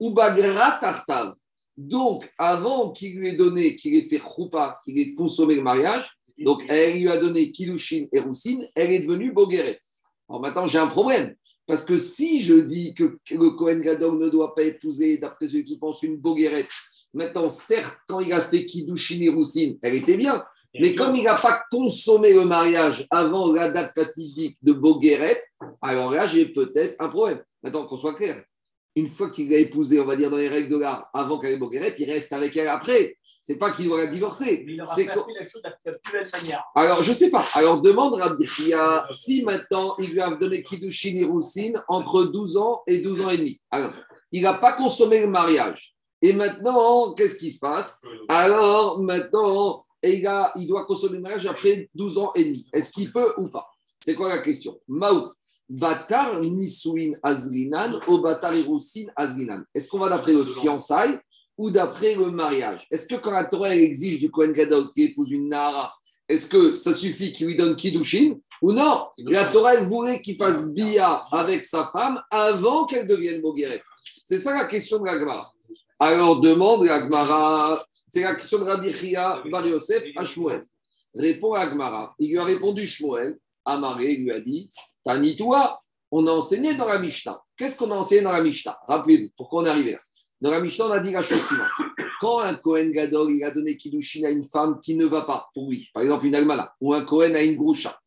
Ubagra 0.00 0.78
Tartav. 0.80 1.34
Donc, 1.76 2.30
avant 2.38 2.90
qu'il 2.90 3.16
lui 3.16 3.28
ait 3.28 3.32
donné, 3.32 3.76
qu'il 3.76 3.94
ait 3.94 4.08
fait 4.08 4.18
choupa, 4.20 4.78
qu'il 4.84 4.98
ait 4.98 5.14
consommé 5.14 5.54
le 5.54 5.62
mariage, 5.62 6.10
donc 6.38 6.64
elle 6.68 7.00
lui 7.00 7.08
a 7.08 7.18
donné 7.18 7.50
Kilushin 7.50 8.06
et 8.12 8.18
Roussine, 8.18 8.66
elle 8.74 8.92
est 8.92 9.00
devenue 9.00 9.32
Bogueret. 9.32 9.78
Alors 10.28 10.40
maintenant, 10.40 10.66
j'ai 10.66 10.78
un 10.78 10.86
problème. 10.86 11.34
Parce 11.66 11.84
que 11.84 11.96
si 11.96 12.42
je 12.42 12.54
dis 12.54 12.94
que 12.94 13.18
le 13.30 13.50
Kohen 13.50 13.80
Gadol 13.80 14.18
ne 14.18 14.28
doit 14.28 14.54
pas 14.54 14.62
épouser, 14.62 15.18
d'après 15.18 15.48
ceux 15.48 15.62
qui 15.62 15.78
pensent, 15.78 16.02
une 16.02 16.16
Bogueret, 16.16 16.68
maintenant, 17.12 17.50
certes, 17.50 17.98
quand 18.06 18.20
il 18.20 18.32
a 18.32 18.40
fait 18.40 18.64
Kilushin 18.64 19.20
et 19.20 19.28
Roussine, 19.28 19.78
elle 19.82 19.94
était 19.94 20.16
bien. 20.16 20.44
Mais 20.80 20.94
comme 20.94 21.14
il 21.14 21.24
n'a 21.24 21.34
pas 21.34 21.62
consommé 21.70 22.32
le 22.32 22.44
mariage 22.44 23.06
avant 23.10 23.52
la 23.52 23.70
date 23.70 23.92
fatidique 23.94 24.56
de 24.62 24.72
Bogueret, 24.72 25.40
alors 25.82 26.10
là, 26.10 26.26
j'ai 26.26 26.46
peut-être 26.46 26.96
un 26.98 27.08
problème. 27.08 27.42
Maintenant, 27.62 27.86
qu'on 27.86 27.96
soit 27.96 28.14
clair, 28.14 28.42
une 28.94 29.08
fois 29.08 29.30
qu'il 29.30 29.50
l'a 29.50 29.58
épousée, 29.58 30.00
on 30.00 30.04
va 30.04 30.16
dire 30.16 30.30
dans 30.30 30.36
les 30.38 30.48
règles 30.48 30.70
de 30.70 30.78
l'art, 30.78 31.08
avant 31.12 31.38
qu'elle 31.38 31.52
ait 31.52 31.58
Bogueret, 31.58 31.94
il 31.98 32.10
reste 32.10 32.32
avec 32.32 32.56
elle 32.56 32.68
après. 32.68 33.16
C'est 33.40 33.58
pas 33.58 33.70
qu'il 33.70 33.86
doit 33.86 33.98
la 33.98 34.08
divorcer. 34.08 34.64
Mais 34.66 34.72
il 34.72 34.82
aura 34.82 34.92
fait 34.96 35.04
la 35.06 35.48
chose 35.48 35.62
de 35.62 35.68
la 35.68 35.92
plus 35.92 36.12
belle 36.12 36.28
manière. 36.32 36.64
Alors, 36.74 37.02
je 37.02 37.12
sais 37.12 37.30
pas. 37.30 37.46
Alors, 37.54 37.80
demande 37.80 38.14
Rabbi 38.14 38.44
Chia 38.44 39.06
si 39.10 39.44
maintenant 39.44 39.94
il 39.98 40.10
lui 40.10 40.20
a 40.20 40.34
donné 40.34 40.64
Kiddushin 40.64 41.14
et 41.14 41.24
Roussine 41.24 41.80
entre 41.86 42.24
12 42.24 42.56
ans 42.56 42.82
et 42.88 42.98
12 42.98 43.20
ans 43.20 43.30
et 43.30 43.38
demi. 43.38 43.60
Alors, 43.70 43.92
il 44.32 44.42
n'a 44.42 44.54
pas 44.54 44.72
consommé 44.72 45.20
le 45.20 45.28
mariage. 45.28 45.94
Et 46.22 46.32
maintenant, 46.32 47.12
qu'est-ce 47.12 47.38
qui 47.38 47.52
se 47.52 47.60
passe? 47.60 48.00
Alors, 48.28 49.00
maintenant, 49.00 49.84
et 50.02 50.18
il, 50.18 50.26
a- 50.26 50.52
il 50.56 50.66
doit 50.66 50.84
consommer 50.84 51.16
le 51.16 51.22
mariage 51.22 51.46
après 51.46 51.88
12 51.94 52.18
ans 52.18 52.32
et 52.34 52.44
demi. 52.44 52.66
Est-ce 52.72 52.92
qu'il 52.92 53.12
peut 53.12 53.32
ou 53.38 53.48
pas? 53.48 53.66
C'est 54.04 54.14
quoi 54.14 54.28
la 54.28 54.38
question? 54.38 54.78
Maou. 54.88 55.30
Batar 55.68 56.40
Nisuin 56.42 57.12
Azrinan 57.22 57.98
ou 58.06 58.18
Batar 58.18 58.54
Irousin 58.54 59.06
Azrinan? 59.16 59.62
Est-ce 59.74 59.88
qu'on 59.88 59.98
va 59.98 60.08
d'après 60.08 60.32
le 60.32 60.44
fiançailles 60.44 61.18
ou 61.58 61.70
d'après 61.70 62.14
le 62.14 62.30
mariage? 62.30 62.86
Est-ce 62.90 63.06
que 63.08 63.16
quand 63.16 63.32
la 63.32 63.46
Torah 63.46 63.74
exige 63.74 64.20
du 64.20 64.30
Kohen 64.30 64.52
Gadol 64.52 64.88
qui 64.94 65.02
épouse 65.04 65.32
une 65.32 65.48
Nahara, 65.48 65.92
est-ce 66.28 66.46
que 66.48 66.72
ça 66.74 66.94
suffit 66.94 67.32
qu'il 67.32 67.48
lui 67.48 67.56
donne 67.56 67.74
Kiddushin 67.74 68.36
ou 68.62 68.70
non? 68.72 69.06
La 69.18 69.44
Torah 69.46 69.74
elle 69.74 69.88
voulait 69.88 70.20
qu'il 70.22 70.36
fasse 70.36 70.70
Bia 70.72 71.24
avec 71.32 71.64
sa 71.64 71.88
femme 71.92 72.20
avant 72.30 72.84
qu'elle 72.84 73.06
devienne 73.08 73.42
Bogueret. 73.42 73.82
C'est 74.24 74.38
ça 74.38 74.54
la 74.56 74.66
question 74.66 74.98
de 75.00 75.04
la 75.06 75.18
Gemara. 75.18 75.52
Alors 75.98 76.40
demande 76.40 76.84
la 76.84 77.00
Gemara, 77.00 77.76
c'est 78.08 78.22
la 78.22 78.34
question 78.34 78.58
de 78.58 78.64
Rabbi 78.64 78.92
Chia 78.92 79.42
Bar 79.50 79.66
Yosef 79.66 80.04
à 80.16 80.24
Shmuel. 80.24 80.62
Répond 81.14 81.54
à 81.54 81.68
Gemara. 81.68 82.14
Il 82.18 82.30
lui 82.30 82.38
a 82.38 82.44
répondu 82.44 82.86
Shmuel. 82.86 83.38
Amaré 83.64 84.14
lui 84.14 84.30
a 84.30 84.40
dit 84.40 84.68
Tanitoua, 85.02 85.78
on 86.12 86.26
a 86.28 86.30
enseigné 86.30 86.74
dans 86.74 86.86
la 86.86 87.00
Mishnah. 87.00 87.40
Qu'est-ce 87.56 87.76
qu'on 87.76 87.90
a 87.90 87.96
enseigné 87.96 88.22
dans 88.22 88.30
la 88.30 88.40
Mishnah? 88.40 88.78
Rappelez-vous, 88.86 89.30
pourquoi 89.36 89.62
on 89.62 89.66
est 89.66 89.70
arrivé 89.70 89.92
là? 89.92 89.98
Dans 90.40 90.50
la 90.50 90.60
Mishnah, 90.60 90.86
on 90.86 90.90
a 90.92 91.00
dit 91.00 91.10
la 91.10 91.22
chose 91.22 91.44
suivante. 91.44 91.68
Quand 92.20 92.38
un 92.40 92.54
Kohen 92.54 92.92
Gadol 92.92 93.32
il 93.32 93.42
a 93.42 93.50
donné 93.50 93.76
Kiddushin 93.76 94.24
à 94.24 94.30
une 94.30 94.44
femme 94.44 94.78
qui 94.80 94.94
ne 94.94 95.04
va 95.04 95.22
pas 95.22 95.48
pour 95.52 95.68
lui, 95.68 95.88
par 95.92 96.02
exemple 96.02 96.26
une 96.26 96.34
Almana, 96.34 96.72
ou 96.80 96.94
un 96.94 97.04
Kohen 97.04 97.34
à 97.34 97.42
une 97.42 97.56
Groucha, 97.56 97.98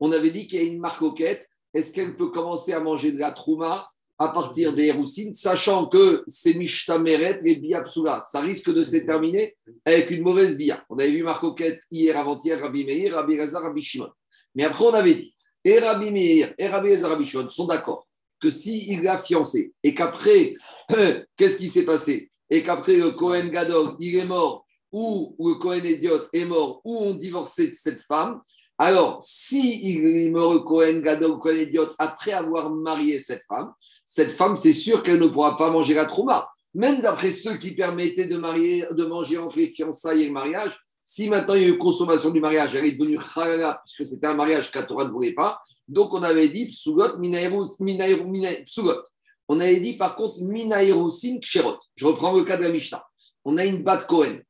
on 0.00 0.12
avait 0.12 0.30
dit 0.30 0.46
qu'il 0.46 0.58
y 0.58 0.62
a 0.62 0.66
une 0.66 0.80
marcoquette. 0.80 1.48
Est-ce 1.72 1.92
qu'elle 1.92 2.16
peut 2.16 2.28
commencer 2.28 2.74
à 2.74 2.80
manger 2.80 3.12
de 3.12 3.18
la 3.18 3.32
trouma 3.32 3.88
à 4.18 4.28
partir 4.28 4.74
des 4.74 4.92
Roussines, 4.92 5.32
sachant 5.32 5.86
que 5.86 6.24
c'est 6.26 6.54
Mishtameret 6.54 7.40
et 7.44 7.56
Bia 7.56 7.82
Psula. 7.82 8.20
Ça 8.20 8.40
risque 8.40 8.72
de 8.72 8.82
se 8.82 8.96
terminer 8.98 9.54
avec 9.84 10.10
une 10.10 10.22
mauvaise 10.22 10.56
Bia. 10.56 10.84
On 10.88 10.98
avait 10.98 11.10
vu 11.10 11.22
Marcoquette 11.22 11.80
hier, 11.90 12.16
avant-hier, 12.16 12.58
Rabbi 12.58 12.84
Meir, 12.84 13.14
Rabbi 13.14 13.38
Reza, 13.38 13.60
Rabbi 13.60 13.82
Shimon. 13.82 14.10
Mais 14.54 14.64
après, 14.64 14.84
on 14.84 14.94
avait 14.94 15.14
dit, 15.14 15.34
et 15.64 15.78
Rabbi 15.78 16.10
Meir 16.10 16.54
et 16.56 16.66
Rabbi 16.66 16.92
Reza, 16.92 17.08
Rabbi 17.08 17.26
Shimon 17.26 17.50
sont 17.50 17.66
d'accord 17.66 18.06
que 18.40 18.50
s'il 18.50 19.02
l'a 19.02 19.18
fiancé 19.18 19.72
et 19.82 19.92
qu'après, 19.94 20.54
qu'est-ce 21.36 21.56
qui 21.56 21.68
s'est 21.68 21.84
passé? 21.84 22.28
Et 22.48 22.62
qu'après, 22.62 22.96
le 22.96 23.10
Cohen 23.10 23.48
Gadol, 23.48 23.96
il 23.98 24.16
est 24.16 24.24
mort, 24.24 24.64
ou, 24.92 25.34
ou 25.38 25.48
le 25.48 25.54
Cohen 25.56 25.84
Idiot 25.84 26.22
est 26.32 26.44
mort, 26.44 26.80
ou 26.84 26.96
on 26.98 27.14
divorçait 27.14 27.68
de 27.68 27.74
cette 27.74 28.00
femme, 28.00 28.40
alors, 28.78 29.16
si 29.20 29.80
il 29.90 30.32
meurt 30.32 30.64
Cohen 30.64 31.00
Gadol, 31.00 31.38
Cohen 31.38 31.56
Idiot, 31.56 31.88
après 31.98 32.32
avoir 32.32 32.70
marié 32.70 33.18
cette 33.18 33.42
femme, 33.44 33.72
cette 34.04 34.30
femme, 34.30 34.54
c'est 34.56 34.74
sûr 34.74 35.02
qu'elle 35.02 35.18
ne 35.18 35.28
pourra 35.28 35.56
pas 35.56 35.70
manger 35.70 35.94
la 35.94 36.04
trouma. 36.04 36.48
Même 36.74 37.00
d'après 37.00 37.30
ceux 37.30 37.56
qui 37.56 37.70
permettaient 37.70 38.26
de, 38.26 38.36
marier, 38.36 38.84
de 38.90 39.04
manger 39.04 39.38
entre 39.38 39.56
les 39.56 39.68
fiançailles 39.68 40.24
et 40.24 40.26
le 40.26 40.32
mariage, 40.32 40.78
si 41.06 41.30
maintenant 41.30 41.54
il 41.54 41.62
y 41.62 41.64
a 41.64 41.68
eu 41.68 41.78
consommation 41.78 42.30
du 42.30 42.40
mariage, 42.40 42.74
elle 42.74 42.84
est 42.84 42.92
devenue 42.92 43.18
halala, 43.34 43.80
puisque 43.82 44.06
c'était 44.12 44.26
un 44.26 44.34
mariage 44.34 44.70
qu'à 44.70 44.82
Torah 44.82 45.04
ne 45.04 45.10
voulait 45.10 45.32
pas, 45.32 45.58
donc 45.88 46.12
on 46.12 46.22
avait 46.22 46.48
dit 46.48 46.66
psugot, 46.66 47.18
psugot. 48.66 49.02
On 49.48 49.60
avait 49.60 49.78
dit 49.78 49.96
par 49.96 50.16
contre 50.16 50.42
minaïrosin 50.42 51.38
kshérot. 51.38 51.78
Je 51.94 52.04
reprends 52.04 52.36
le 52.36 52.44
cas 52.44 52.56
de 52.56 52.62
la 52.62 52.70
Mishnah. 52.70 53.06
On 53.44 53.56
a 53.56 53.64
une 53.64 53.84
bat 53.84 53.98
Cohen 53.98 54.40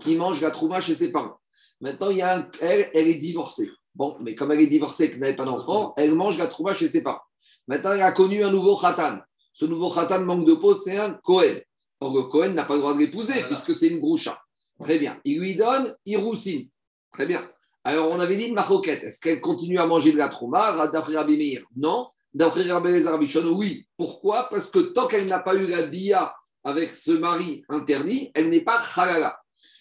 qui 0.00 0.16
mange 0.16 0.40
la 0.40 0.50
trouma 0.50 0.80
chez 0.80 0.94
ses 0.94 1.12
parents. 1.12 1.38
Maintenant, 1.80 2.10
il 2.10 2.18
y 2.18 2.22
a 2.22 2.36
un, 2.36 2.48
elle, 2.60 2.90
elle 2.94 3.08
est 3.08 3.14
divorcée. 3.14 3.70
Bon, 3.94 4.16
mais 4.20 4.34
comme 4.34 4.52
elle 4.52 4.60
est 4.60 4.66
divorcée 4.66 5.04
et 5.04 5.10
qu'elle 5.10 5.20
n'avait 5.20 5.36
pas 5.36 5.44
d'enfant, 5.44 5.94
elle 5.96 6.14
mange 6.14 6.38
la 6.38 6.46
trouma 6.46 6.74
chez 6.74 6.88
ses 6.88 7.02
parents. 7.02 7.22
Maintenant, 7.66 7.92
elle 7.92 8.02
a 8.02 8.12
connu 8.12 8.44
un 8.44 8.50
nouveau 8.50 8.76
khatan. 8.76 9.20
Ce 9.52 9.64
nouveau 9.64 9.90
khatan 9.90 10.20
manque 10.24 10.46
de 10.46 10.54
peau, 10.54 10.74
c'est 10.74 10.96
un 10.98 11.14
Cohen. 11.14 11.60
Or, 12.00 12.14
le 12.14 12.22
Cohen 12.24 12.50
n'a 12.50 12.64
pas 12.64 12.74
le 12.74 12.80
droit 12.80 12.94
de 12.94 12.98
l'épouser 12.98 13.42
puisque 13.44 13.74
c'est 13.74 13.88
une 13.88 14.00
groucha. 14.00 14.38
Très 14.82 14.98
bien. 14.98 15.18
Il 15.24 15.40
lui 15.40 15.56
donne 15.56 15.94
Iroussine. 16.04 16.68
Très 17.12 17.26
bien. 17.26 17.48
Alors, 17.84 18.10
on 18.10 18.20
avait 18.20 18.36
dit 18.36 18.44
une 18.44 18.54
maroquette. 18.54 19.02
Est-ce 19.02 19.20
qu'elle 19.20 19.40
continue 19.40 19.78
à 19.78 19.86
manger 19.86 20.12
de 20.12 20.18
la 20.18 20.28
trouma 20.28 20.88
d'après 20.88 21.16
Rabbi 21.16 21.36
Meir? 21.36 21.62
Non. 21.76 22.08
D'après 22.34 22.70
Rabbi 22.70 22.90
Bichon, 23.18 23.46
oui. 23.48 23.86
Pourquoi? 23.96 24.48
Parce 24.50 24.70
que 24.70 24.80
tant 24.80 25.06
qu'elle 25.06 25.26
n'a 25.26 25.38
pas 25.38 25.54
eu 25.54 25.66
la 25.66 25.82
bia 25.82 26.34
avec 26.64 26.92
ce 26.92 27.12
mari 27.12 27.62
interdit, 27.70 28.30
elle 28.34 28.50
n'est 28.50 28.60
pas 28.60 28.82
halala. 28.96 29.40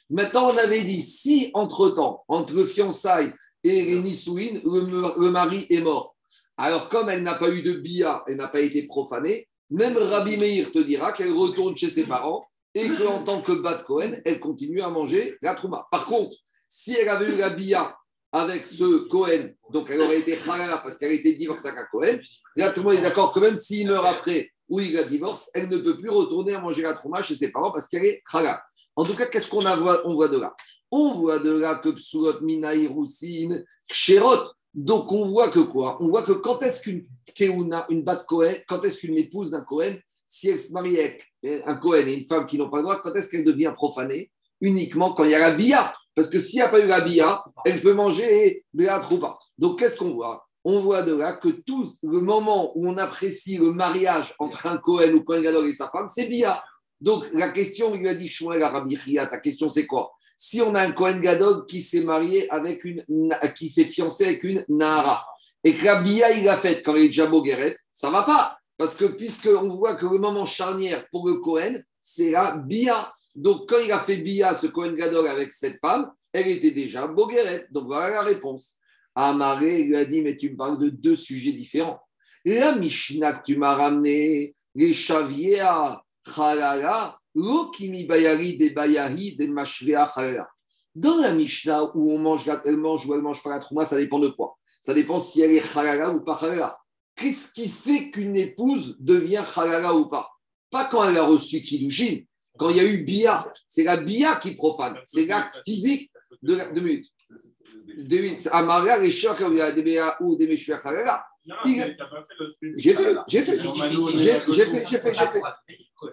Maintenant, 0.10 0.50
on 0.52 0.58
avait 0.58 0.84
dit 0.84 1.02
si 1.02 1.52
entre-temps, 1.54 2.24
entre 2.28 2.54
le 2.54 2.66
fiançailles 2.66 3.34
et 3.64 3.84
les 3.84 4.00
Nisouines, 4.00 4.62
le, 4.64 5.20
le 5.20 5.32
mari 5.32 5.66
est 5.70 5.82
mort. 5.82 6.16
Alors, 6.58 6.90
comme 6.90 7.10
elle 7.10 7.24
n'a 7.24 7.36
pas 7.36 7.50
eu 7.50 7.64
de 7.64 7.74
bia, 7.74 8.24
elle 8.28 8.38
n'a 8.38 8.48
pas 8.48 8.62
été 8.62 8.84
profanée, 8.84 9.48
même 9.70 9.98
Rabbi 9.98 10.38
Meir 10.38 10.72
te 10.72 10.80
dira 10.80 11.12
qu'elle 11.12 11.34
retourne 11.34 11.76
chez 11.76 11.90
ses 11.90 12.06
parents 12.06 12.42
et 12.74 12.90
qu'en 12.90 13.24
tant 13.24 13.42
que 13.42 13.52
Bat 13.52 13.84
Cohen, 13.84 14.22
elle 14.26 14.40
continue 14.40 14.82
à 14.82 14.90
manger 14.90 15.38
la 15.42 15.56
trouma. 15.56 15.88
Par 15.92 16.06
contre, 16.06 16.36
si 16.68 16.94
elle 16.94 17.10
avait 17.10 17.28
eu 17.28 17.38
la 17.38 17.50
bia 17.50 17.96
avec 18.32 18.66
ce 18.66 19.08
Cohen, 19.08 19.50
donc 19.72 19.90
elle 19.90 20.02
aurait 20.02 20.20
été 20.20 20.38
halala 20.38 20.80
parce 20.80 20.98
qu'elle 20.98 21.14
était 21.14 21.34
divorcée 21.34 21.70
avec 21.70 21.80
un 21.80 21.86
Cohen, 21.86 22.20
là 22.56 22.72
tout 22.72 22.82
le 22.82 22.90
monde 22.90 23.00
est 23.00 23.02
d'accord 23.02 23.32
que 23.32 23.40
même 23.40 23.56
s'il 23.56 23.88
meurt 23.88 24.06
après 24.06 24.52
ou 24.68 24.80
il 24.80 24.94
la 24.94 25.04
divorce, 25.04 25.50
elle 25.54 25.70
ne 25.70 25.78
peut 25.78 25.96
plus 25.96 26.10
retourner 26.10 26.54
à 26.54 26.60
manger 26.60 26.82
la 26.82 26.94
trouma 26.94 27.22
chez 27.22 27.36
ses 27.36 27.52
parents 27.52 27.72
parce 27.72 27.88
qu'elle 27.88 28.06
est 28.06 28.22
halala. 28.32 28.62
En 28.96 29.04
tout 29.04 29.16
cas, 29.16 29.26
qu'est-ce 29.26 29.50
qu'on 29.50 29.66
on 29.66 30.14
voit 30.14 30.28
de 30.30 30.38
là? 30.38 30.56
On 30.92 31.14
voit 31.14 31.40
de 31.40 31.52
là 31.52 31.76
que 31.76 31.90
Psurot, 31.90 32.42
Minaï, 32.42 32.88
Roussine, 32.88 33.66
Kshérot. 33.90 34.46
Donc 34.74 35.12
on 35.12 35.26
voit 35.28 35.50
que 35.50 35.60
quoi? 35.60 35.98
On 36.02 36.10
voit 36.10 36.24
que 36.24 36.34
quand 36.34 36.62
est-ce 36.62 36.82
qu'une 36.82 37.06
Keuna, 37.34 37.86
une 37.90 38.04
bat 38.04 38.18
Cohen, 38.18 38.56
quand 38.68 38.84
est-ce 38.84 39.00
qu'une 39.00 39.18
épouse 39.18 39.52
d'un 39.52 39.64
Cohen, 39.64 39.96
si 40.28 40.50
elle 40.50 40.60
se 40.60 40.74
marie 40.74 41.00
avec 41.00 41.34
un 41.44 41.76
Cohen 41.76 42.06
et 42.08 42.14
une 42.14 42.26
femme 42.26 42.46
qui 42.46 42.58
n'ont 42.58 42.70
pas 42.70 42.78
le 42.78 42.84
droit, 42.84 43.02
quand 43.02 43.14
est-ce 43.14 43.30
qu'elle 43.30 43.46
devient 43.46 43.72
profanée? 43.74 44.32
Uniquement 44.62 45.14
quand 45.14 45.24
il 45.24 45.32
y 45.32 45.36
a 45.36 45.40
la 45.40 45.52
bia. 45.52 45.94
Parce 46.14 46.30
que 46.30 46.40
s'il 46.40 46.60
n'y 46.60 46.64
a 46.64 46.70
pas 46.70 46.80
eu 46.80 46.88
la 46.88 47.02
bia, 47.02 47.44
elle 47.66 47.80
peut 47.80 47.94
manger 47.94 48.64
de 48.74 48.86
la 48.86 49.00
troupa. 49.00 49.38
Donc 49.58 49.80
qu'est-ce 49.80 49.98
qu'on 49.98 50.14
voit? 50.14 50.48
On 50.64 50.80
voit 50.80 51.04
de 51.04 51.14
là 51.14 51.34
que 51.34 51.50
tout 51.50 51.92
le 52.04 52.22
moment 52.22 52.72
où 52.78 52.90
on 52.90 52.98
apprécie 52.98 53.58
le 53.58 53.72
mariage 53.72 54.34
entre 54.40 54.66
un 54.66 54.78
Cohen 54.78 55.12
ou 55.14 55.24
Cohen 55.24 55.42
Gadol 55.42 55.68
et 55.68 55.74
sa 55.74 55.90
femme, 55.90 56.08
c'est 56.08 56.28
bia. 56.28 56.62
Donc 57.02 57.28
la 57.34 57.50
question, 57.50 57.94
il 57.94 58.02
lui 58.02 58.10
a 58.10 58.16
dit 58.16 58.28
Shmuel 58.28 58.64
Arabi 58.64 58.98
ta 59.16 59.38
question 59.40 59.70
c'est 59.70 59.86
quoi? 59.86 60.14
Si 60.38 60.62
on 60.62 60.76
a 60.76 60.82
un 60.82 60.92
Cohen 60.92 61.20
Gadol 61.20 61.66
qui 61.66 61.82
s'est 61.82 62.04
marié 62.04 62.50
avec 62.52 62.84
une, 62.84 63.04
qui 63.56 63.70
s'est 63.70 63.86
fiancé 63.86 64.26
avec 64.26 64.44
une 64.44 64.66
Nahara, 64.68 65.26
et 65.64 65.74
que 65.74 65.84
la 65.84 66.02
bia 66.02 66.32
il 66.32 66.48
a 66.48 66.58
faite 66.58 66.84
quand 66.84 66.96
il 66.96 67.06
est 67.06 67.08
déjà 67.08 67.28
Guéret, 67.28 67.76
ça 67.92 68.10
va 68.10 68.24
pas. 68.24 68.58
Parce 68.78 68.96
que 68.96 69.06
puisqu'on 69.06 69.76
voit 69.76 69.96
que 69.96 70.06
le 70.06 70.18
moment 70.18 70.46
charnière 70.46 71.08
pour 71.10 71.28
le 71.28 71.36
Cohen, 71.36 71.82
c'est 72.02 72.32
la 72.32 72.58
bia. 72.58 73.12
Donc, 73.34 73.68
quand 73.68 73.80
il 73.80 73.92
a 73.92 74.00
fait 74.00 74.18
bia, 74.18 74.54
ce 74.54 74.68
Cohen 74.68 74.94
Gadol, 74.94 75.28
avec 75.28 75.52
cette 75.54 75.78
femme, 75.78 76.12
elle 76.32 76.48
était 76.48 76.72
déjà 76.72 77.08
Bogueret. 77.08 77.68
Donc, 77.72 77.86
voilà 77.86 78.10
la 78.10 78.22
réponse. 78.22 78.78
Amaré 79.16 79.84
lui 79.84 79.96
a 79.96 80.06
dit, 80.06 80.22
mais 80.22 80.36
tu 80.36 80.52
me 80.52 80.58
parles 80.58 80.78
de 80.78 80.90
deux 80.90 81.16
sujets 81.16 81.54
différents. 81.54 82.00
La 82.46 82.76
Mishnah 82.76 83.34
que 83.34 83.44
tu 83.46 83.58
m'as 83.58 83.76
ramené, 83.76 84.54
les 84.76 84.94
Chavia, 84.94 86.04
Dans 90.96 91.18
la 91.18 91.34
Mishnah 91.34 91.96
où 91.96 92.12
on 92.12 92.18
mange, 92.18 92.50
elle 92.66 92.78
mange 92.78 93.06
ou 93.06 93.14
elle 93.14 93.22
mange 93.22 93.44
pas 93.44 93.52
la 93.52 93.60
trouma, 93.60 93.86
ça 93.86 93.98
dépend 93.98 94.20
de 94.20 94.30
quoi 94.30 94.58
Ça 94.82 94.94
dépend 94.94 95.20
si 95.20 95.42
elle 95.42 95.52
est 95.52 95.74
Chalala 95.74 96.12
ou 96.12 96.22
pas 96.22 96.38
Chalala. 96.40 96.78
Qu'est-ce 97.16 97.54
qui 97.54 97.68
fait 97.68 98.12
qu'une 98.12 98.36
épouse 98.36 98.98
devient 99.00 99.44
Chalala 99.54 99.94
ou 99.94 100.08
pas 100.08 100.30
Pas 100.70 100.86
quand 100.86 101.08
elle 101.08 101.18
a 101.18 101.24
reçu 101.24 101.62
Kiddushin, 101.62 102.22
quand 102.58 102.70
il 102.70 102.78
y 102.78 102.80
a 102.80 102.86
eu 102.86 103.04
Bia. 103.04 103.46
C'est 103.68 103.84
la 103.84 103.98
Bia 103.98 104.38
qui 104.38 104.54
profane. 104.54 104.98
C'est 105.04 105.26
l'acte 105.26 105.62
physique 105.66 106.10
de 106.42 106.56
la. 106.56 106.72
Deux 106.72 106.82
minutes. 106.82 107.08
Deux 107.98 108.22
minutes. 108.22 108.48
Amaria, 108.52 109.00
les 109.00 109.12
chers, 109.12 109.36
quand 109.36 109.52
il 109.52 109.58
y 109.58 109.62
a 109.62 109.72
des 109.72 109.84
Bia 109.84 110.18
ou 110.22 110.36
des. 110.36 110.58
J'ai 110.58 110.76
fait, 112.94 113.16
j'ai 113.28 113.42
fait, 113.42 113.58
j'ai 113.58 113.62
fait, 114.42 114.44
j'ai 114.50 114.66
fait, 114.66 114.86
j'ai 114.90 115.00
fait. 115.00 115.42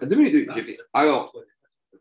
Deux 0.01 0.15
minutes, 0.15 0.49
j'ai 0.55 0.61
fait. 0.61 0.77
Alors, 0.93 1.33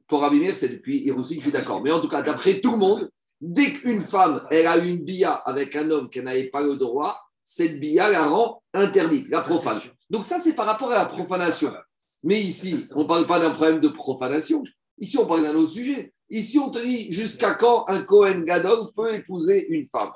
pour 0.07 0.25
Abimir, 0.25 0.55
c'est 0.55 0.69
depuis 0.69 0.99
Hiroshi 1.01 1.37
que 1.37 1.41
je 1.41 1.47
suis 1.47 1.53
d'accord. 1.53 1.83
Mais 1.83 1.91
en 1.91 2.01
tout 2.01 2.09
cas, 2.09 2.23
d'après 2.23 2.61
tout 2.61 2.73
le 2.73 2.79
monde, 2.79 3.11
dès 3.41 3.73
qu'une 3.73 4.01
femme, 4.01 4.47
elle 4.51 4.67
a 4.67 4.79
eu 4.79 4.89
une 4.89 5.05
bia 5.05 5.33
avec 5.33 5.75
un 5.75 5.91
homme 5.91 6.09
qui 6.11 6.21
n'avait 6.23 6.51
pas 6.51 6.62
le 6.62 6.77
droit, 6.77 7.19
cette 7.45 7.81
bia 7.81 8.09
la 8.09 8.27
rend 8.29 8.62
interdite, 8.73 9.29
la 9.29 9.41
profane. 9.41 9.81
Donc 10.11 10.25
ça, 10.25 10.39
c'est 10.39 10.55
par 10.55 10.67
rapport 10.67 10.91
à 10.93 10.99
la 10.99 11.07
profanation. 11.07 11.73
Mais 12.23 12.41
ici, 12.41 12.85
on 12.95 13.03
ne 13.03 13.09
parle 13.09 13.27
pas 13.27 13.41
d'un 13.41 13.51
problème 13.51 13.81
de 13.81 13.89
profanation. 13.89 14.62
Ici, 14.99 15.19
on 15.19 15.27
parle 15.27 15.43
d'un 15.43 15.57
autre 15.57 15.73
sujet. 15.73 16.12
Ici, 16.31 16.59
on 16.59 16.71
te 16.71 16.79
dit 16.79 17.12
jusqu'à 17.12 17.55
quand 17.55 17.85
un 17.89 18.03
Cohen 18.05 18.41
Gadol 18.41 18.93
peut 18.95 19.12
épouser 19.15 19.67
une 19.71 19.85
femme? 19.87 20.11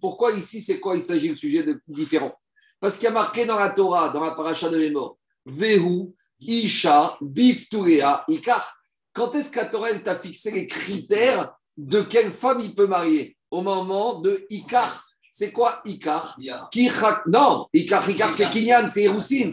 Pourquoi 0.00 0.32
ici, 0.32 0.60
c'est 0.60 0.80
quoi? 0.80 0.96
Il 0.96 1.00
s'agit 1.02 1.30
de 1.30 1.34
sujet 1.34 1.62
de 1.62 1.80
différent. 1.88 2.32
Parce 2.78 2.96
qu'il 2.96 3.04
y 3.04 3.08
a 3.08 3.12
marqué 3.12 3.46
dans 3.46 3.56
la 3.56 3.70
Torah, 3.70 4.10
dans 4.10 4.20
la 4.20 4.32
paracha 4.32 4.68
de 4.68 4.76
Mémor, 4.76 5.16
Vehu, 5.46 6.14
Isha, 6.40 7.16
Bifturea, 7.20 8.24
Ikar. 8.28 8.76
Quand 9.12 9.34
est-ce 9.34 9.50
qu'à 9.50 9.66
Torah 9.66 9.92
t'a 9.98 10.14
fixé 10.14 10.50
les 10.50 10.66
critères 10.66 11.52
de 11.76 12.02
quelle 12.02 12.32
femme 12.32 12.60
il 12.60 12.74
peut 12.74 12.86
marier 12.86 13.36
Au 13.50 13.62
moment 13.62 14.20
de 14.20 14.46
Ikar. 14.50 15.04
C'est 15.30 15.52
quoi 15.52 15.80
Ikar 15.84 16.36
Non, 17.26 17.66
Ikar, 17.72 18.08
Ikar 18.08 18.32
c'est 18.32 18.50
Kinyan, 18.50 18.86
c'est 18.86 19.08
Roussine. 19.08 19.52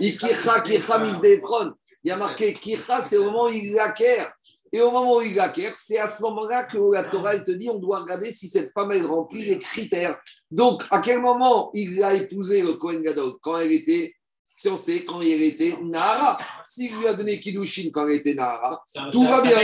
Ikircha, 0.00 0.60
Kircha, 0.60 0.98
Misdekron. 0.98 1.72
Il 2.04 2.08
y 2.08 2.10
a 2.10 2.16
marqué 2.16 2.52
Kircha, 2.52 3.00
c'est 3.00 3.16
au 3.16 3.24
moment 3.24 3.44
où 3.44 3.52
il 3.52 3.72
l'acquiert. 3.72 4.32
Et 4.74 4.80
au 4.80 4.90
moment 4.90 5.18
où 5.18 5.20
il 5.20 5.34
l'acquiert, 5.34 5.74
c'est 5.76 5.98
à 5.98 6.06
ce 6.06 6.22
moment-là 6.22 6.64
que 6.64 6.78
la 6.92 7.04
Torah 7.04 7.34
elle 7.34 7.44
te 7.44 7.50
dit 7.52 7.68
on 7.68 7.78
doit 7.78 8.00
regarder 8.00 8.32
si 8.32 8.48
cette 8.48 8.72
femme 8.72 8.90
elle 8.90 9.04
remplit 9.04 9.44
les 9.44 9.58
critères. 9.58 10.18
Donc, 10.50 10.82
à 10.90 11.00
quel 11.00 11.20
moment 11.20 11.70
il 11.74 12.02
a 12.02 12.14
épousé 12.14 12.62
le 12.62 12.72
Kohen 12.72 13.02
Gadol? 13.02 13.34
Quand 13.42 13.58
elle 13.58 13.72
était 13.72 14.14
fiancée, 14.62 15.04
quand 15.04 15.20
elle 15.20 15.42
était 15.42 15.76
Nahara. 15.82 16.38
S'il 16.64 16.96
lui 16.96 17.06
a 17.06 17.14
donné 17.14 17.38
Kiddushin 17.40 17.90
quand 17.92 18.06
elle 18.06 18.14
était 18.14 18.34
Nahara, 18.34 18.82
tout 19.10 19.24
va 19.24 19.42
bien. 19.42 19.58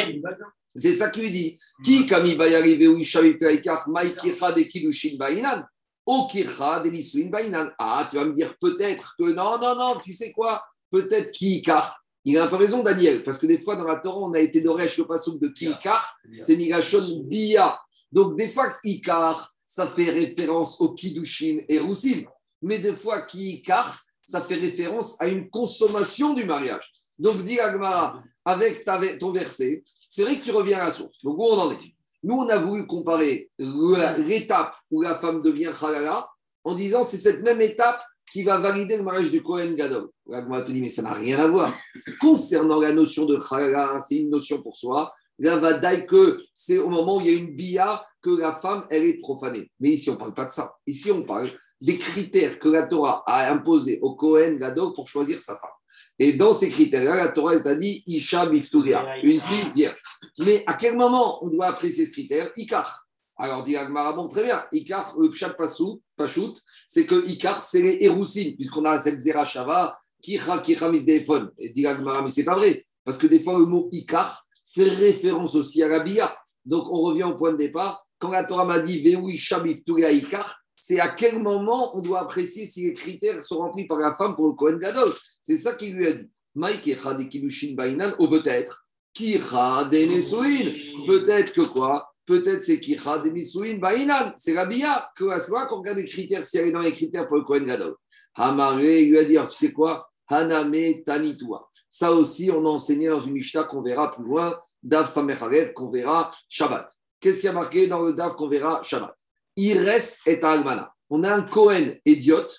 C'est 0.74 0.94
ça 0.94 1.10
qu'il 1.10 1.22
lui 1.22 1.30
dit. 1.30 1.58
Qui, 1.82 2.06
Kami 2.06 2.34
Bayari 2.34 2.76
Veushavit 2.76 3.36
Traikach, 3.36 3.86
Maïkircha 3.86 4.52
de 4.52 4.62
Kiddushin 4.62 5.16
Bainan 5.16 5.64
O 6.04 6.26
Kircha 6.26 6.80
de 6.80 6.90
Nisuin 6.90 7.28
Bainan. 7.30 7.70
Ah, 7.78 8.06
tu 8.10 8.16
vas 8.16 8.24
me 8.24 8.32
dire 8.32 8.56
peut-être 8.58 9.14
que 9.18 9.24
non, 9.24 9.58
non, 9.58 9.76
non, 9.76 10.00
tu 10.00 10.12
sais 10.12 10.32
quoi? 10.32 10.62
Peut-être 10.90 11.30
Kikar. 11.30 12.02
Il 12.24 12.36
a 12.38 12.44
un 12.44 12.48
peu 12.48 12.56
raison, 12.56 12.82
Daniel, 12.82 13.22
parce 13.24 13.38
que 13.38 13.46
des 13.46 13.58
fois, 13.58 13.76
dans 13.76 13.84
la 13.84 13.96
Torah, 13.96 14.20
on 14.20 14.32
a 14.32 14.40
été 14.40 14.60
d'Oresh 14.60 14.98
le 14.98 15.06
passage 15.06 15.34
de 15.40 15.48
Kikar, 15.48 16.16
c'est 16.40 16.56
Migashon 16.56 17.22
Bia. 17.26 17.78
Donc, 18.10 18.36
des 18.36 18.48
fois, 18.48 18.72
Kikar, 18.82 19.52
ça 19.64 19.86
fait 19.86 20.10
référence 20.10 20.80
au 20.80 20.94
Kiddushin 20.94 21.58
et 21.68 21.78
Roussin. 21.78 22.22
Mais 22.62 22.78
des 22.78 22.94
fois, 22.94 23.22
Kikar, 23.22 23.98
ça 24.28 24.42
fait 24.42 24.56
référence 24.56 25.20
à 25.20 25.26
une 25.26 25.48
consommation 25.48 26.34
du 26.34 26.44
mariage. 26.44 26.92
Donc, 27.18 27.42
dit 27.44 27.58
Agmara, 27.58 28.22
avec 28.44 28.84
ton 29.18 29.32
verset, 29.32 29.82
c'est 30.10 30.22
vrai 30.22 30.38
que 30.38 30.44
tu 30.44 30.50
reviens 30.50 30.78
à 30.78 30.84
la 30.84 30.90
source. 30.90 31.16
Donc, 31.24 31.38
où 31.38 31.44
on 31.44 31.58
en 31.58 31.72
est? 31.72 31.94
Nous, 32.22 32.34
on 32.34 32.48
a 32.48 32.58
voulu 32.58 32.86
comparer 32.86 33.50
l'étape 33.58 34.76
où 34.90 35.02
la 35.02 35.14
femme 35.14 35.40
devient 35.40 35.70
halala 35.80 36.28
en 36.62 36.74
disant 36.74 37.02
c'est 37.02 37.16
cette 37.16 37.42
même 37.42 37.60
étape 37.62 38.02
qui 38.30 38.42
va 38.42 38.58
valider 38.58 38.98
le 38.98 39.02
mariage 39.02 39.30
du 39.30 39.42
Kohen 39.42 39.74
Gadol. 39.74 40.10
L'Agma 40.26 40.60
te 40.60 40.70
dit, 40.70 40.82
mais 40.82 40.90
ça 40.90 41.00
n'a 41.00 41.14
rien 41.14 41.38
à 41.38 41.46
voir. 41.46 41.74
Concernant 42.20 42.80
la 42.80 42.92
notion 42.92 43.24
de 43.24 43.38
Chalala, 43.40 43.98
c'est 44.00 44.16
une 44.16 44.30
notion 44.30 44.60
pour 44.60 44.76
soi. 44.76 45.10
Là, 45.38 45.56
va 45.56 45.74
que 46.00 46.38
c'est 46.52 46.78
au 46.78 46.90
moment 46.90 47.16
où 47.16 47.20
il 47.22 47.26
y 47.28 47.34
a 47.34 47.38
une 47.38 47.54
bia 47.54 48.04
que 48.20 48.30
la 48.30 48.52
femme, 48.52 48.86
elle 48.90 49.04
est 49.04 49.18
profanée. 49.18 49.70
Mais 49.80 49.90
ici, 49.90 50.10
on 50.10 50.14
ne 50.14 50.18
parle 50.18 50.34
pas 50.34 50.44
de 50.44 50.50
ça. 50.50 50.74
Ici, 50.86 51.10
on 51.10 51.22
parle 51.22 51.48
des 51.80 51.98
critères 51.98 52.58
que 52.58 52.68
la 52.68 52.86
Torah 52.86 53.22
a 53.26 53.52
imposés 53.52 53.98
au 54.02 54.14
Kohen 54.14 54.58
Gadol 54.58 54.92
pour 54.94 55.08
choisir 55.08 55.40
sa 55.40 55.56
femme. 55.56 55.70
Et 56.18 56.32
dans 56.32 56.52
ces 56.52 56.68
critères-là, 56.68 57.16
la 57.16 57.28
Torah 57.28 57.58
t'a 57.60 57.76
dit 57.76 58.02
Isha 58.06 58.46
Bifturia, 58.46 59.18
une 59.22 59.40
fille 59.40 59.72
vierge. 59.74 60.02
Mais 60.40 60.64
à 60.66 60.74
quel 60.74 60.96
moment 60.96 61.44
on 61.44 61.50
doit 61.50 61.66
apprécier 61.66 62.06
ce 62.06 62.12
critère 62.12 62.50
Ikar. 62.56 63.06
Alors, 63.36 63.62
dit 63.62 63.76
Agmara, 63.76 64.16
très 64.28 64.42
bien. 64.42 64.64
Ikar, 64.72 65.14
le 65.16 65.30
Pshat 65.30 65.50
Pasou, 65.50 66.02
Pachout, 66.16 66.54
c'est 66.88 67.06
que 67.06 67.24
Ikar, 67.28 67.62
c'est 67.62 67.82
les 67.82 68.54
puisqu'on 68.56 68.84
a 68.84 68.98
cette 68.98 69.20
Zera 69.20 69.44
Shava, 69.44 69.96
Kicha, 70.20 70.58
Kicha 70.58 70.90
Misdéphone. 70.90 71.52
Et 71.56 71.70
dit 71.70 71.86
Agmara, 71.86 72.22
mais 72.22 72.30
c'est 72.30 72.44
pas 72.44 72.56
vrai, 72.56 72.84
parce 73.04 73.16
que 73.16 73.28
des 73.28 73.38
fois, 73.38 73.56
le 73.56 73.66
mot 73.66 73.88
Ikar 73.92 74.44
fait 74.66 74.88
référence 74.88 75.54
aussi 75.54 75.84
à 75.84 75.88
la 75.88 76.00
Bia. 76.00 76.36
Donc, 76.64 76.88
on 76.90 77.00
revient 77.02 77.22
au 77.22 77.36
point 77.36 77.52
de 77.52 77.58
départ. 77.58 78.04
Quand 78.18 78.30
la 78.30 78.42
Torah 78.42 78.64
m'a 78.64 78.80
dit 78.80 79.02
Veoui 79.02 79.38
Shabifturia 79.38 80.10
Ikar, 80.10 80.60
c'est 80.80 81.00
à 81.00 81.08
quel 81.08 81.40
moment 81.40 81.96
on 81.96 82.02
doit 82.02 82.20
apprécier 82.20 82.66
si 82.66 82.86
les 82.86 82.94
critères 82.94 83.42
sont 83.42 83.58
remplis 83.58 83.86
par 83.86 83.98
la 83.98 84.14
femme 84.14 84.34
pour 84.34 84.48
le 84.48 84.54
Kohen 84.54 84.78
Gadol. 84.78 85.08
C'est 85.40 85.56
ça 85.56 85.74
qu'il 85.74 85.94
lui 85.94 86.06
a 86.06 86.12
dit. 86.12 87.28
Kilushin 87.28 87.74
Bainan, 87.74 88.14
ou 88.18 88.28
peut-être 88.28 88.84
Kicha 89.14 89.84
de 89.84 91.06
Peut-être 91.06 91.52
que 91.52 91.66
quoi? 91.66 92.12
Peut-être 92.26 92.62
c'est 92.62 92.80
Kicha 92.80 93.18
de 93.18 93.30
Nisuin 93.30 93.78
Bainan. 93.78 94.32
C'est 94.36 94.54
la 94.54 94.66
Bia. 94.66 95.08
Que 95.16 95.28
à 95.30 95.40
ce 95.40 95.50
qu'on 95.50 95.78
regarde 95.78 95.98
les 95.98 96.04
critères, 96.04 96.44
si 96.44 96.58
elle 96.58 96.68
est 96.68 96.72
dans 96.72 96.80
les 96.80 96.92
critères 96.92 97.26
pour 97.26 97.36
le 97.36 97.42
Kohen 97.42 97.64
Gadol. 97.64 97.94
Hamare 98.34 98.76
lui 98.78 99.18
a 99.18 99.24
dit 99.24 99.36
tu 99.48 99.56
sais 99.56 99.72
quoi? 99.72 100.08
Haname 100.28 101.02
Tanitua. 101.04 101.68
Ça 101.90 102.12
aussi, 102.12 102.50
on 102.50 102.64
a 102.66 102.68
enseigné 102.68 103.08
dans 103.08 103.20
une 103.20 103.32
Mishnah 103.32 103.64
qu'on 103.64 103.82
verra 103.82 104.10
plus 104.10 104.24
loin, 104.24 104.58
Dav 104.82 105.08
Samecharev, 105.08 105.72
qu'on 105.72 105.90
verra 105.90 106.30
Shabbat. 106.48 106.88
Qu'est-ce 107.18 107.40
qui 107.40 107.48
a 107.48 107.52
marqué 107.52 107.86
dans 107.86 108.02
le 108.02 108.12
Dav 108.12 108.34
qu'on 108.34 108.48
verra 108.48 108.82
Shabbat? 108.82 109.16
Ires 109.58 109.88
et 110.26 110.40
Almana. 110.42 110.92
On 111.10 111.24
a 111.24 111.34
un 111.34 111.42
Cohen 111.42 111.88
idiote. 112.06 112.56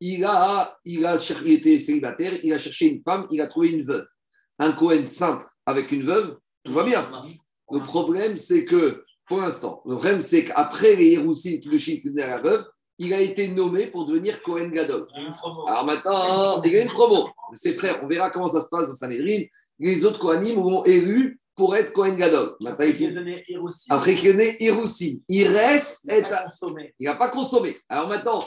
Il, 0.00 0.24
a, 0.24 0.76
il, 0.84 1.04
a, 1.06 1.16
il 1.44 1.52
était 1.52 1.78
célibataire, 1.78 2.38
il 2.42 2.52
a 2.52 2.58
cherché 2.58 2.86
une 2.86 3.02
femme, 3.02 3.26
il 3.30 3.40
a 3.40 3.46
trouvé 3.46 3.68
une 3.68 3.84
veuve. 3.84 4.06
Un 4.58 4.72
Cohen 4.72 5.04
simple 5.04 5.46
avec 5.66 5.92
une 5.92 6.04
veuve, 6.04 6.38
tout 6.64 6.72
va 6.72 6.84
bien. 6.84 7.08
Le 7.70 7.80
problème, 7.80 8.34
c'est 8.34 8.64
que, 8.64 9.04
pour 9.26 9.38
l'instant, 9.38 9.82
le 9.84 9.96
problème, 9.96 10.20
c'est 10.20 10.44
qu'après 10.44 10.96
les 10.96 11.12
Héroussines 11.12 11.60
qui 11.60 11.68
le 11.68 11.78
chient 11.78 12.02
à 12.18 12.26
la 12.26 12.36
veuve, 12.38 12.64
il 12.98 13.14
a 13.14 13.20
été 13.20 13.48
nommé 13.48 13.86
pour 13.86 14.06
devenir 14.06 14.42
Cohen 14.42 14.68
Gadol. 14.68 15.06
Alors 15.66 15.84
maintenant, 15.86 16.62
il 16.62 16.72
y 16.72 16.76
a 16.78 16.82
une 16.82 16.88
promo. 16.88 17.30
Ses 17.54 17.74
frères, 17.74 18.00
on 18.02 18.08
verra 18.08 18.30
comment 18.30 18.48
ça 18.48 18.60
se 18.60 18.68
passe 18.68 18.88
dans 18.88 18.94
Sanhedrin. 18.94 19.42
Les 19.78 20.04
autres 20.04 20.18
Kohanim 20.18 20.58
ont 20.58 20.84
élu 20.84 21.39
pour 21.60 21.76
être 21.76 21.92
Kohen 21.92 22.16
Gadol. 22.16 22.56
Maintenant, 22.62 22.86
il 22.86 23.20
Après 23.90 24.14
qu'il 24.14 24.30
est 24.30 24.32
né 24.32 24.56
Hiroussine. 24.60 25.20
Il 25.28 25.46
reste. 25.48 26.08
Il 26.98 27.04
n'a 27.04 27.16
pas 27.16 27.28
consommé. 27.28 27.76
Alors 27.86 28.08
maintenant, 28.08 28.42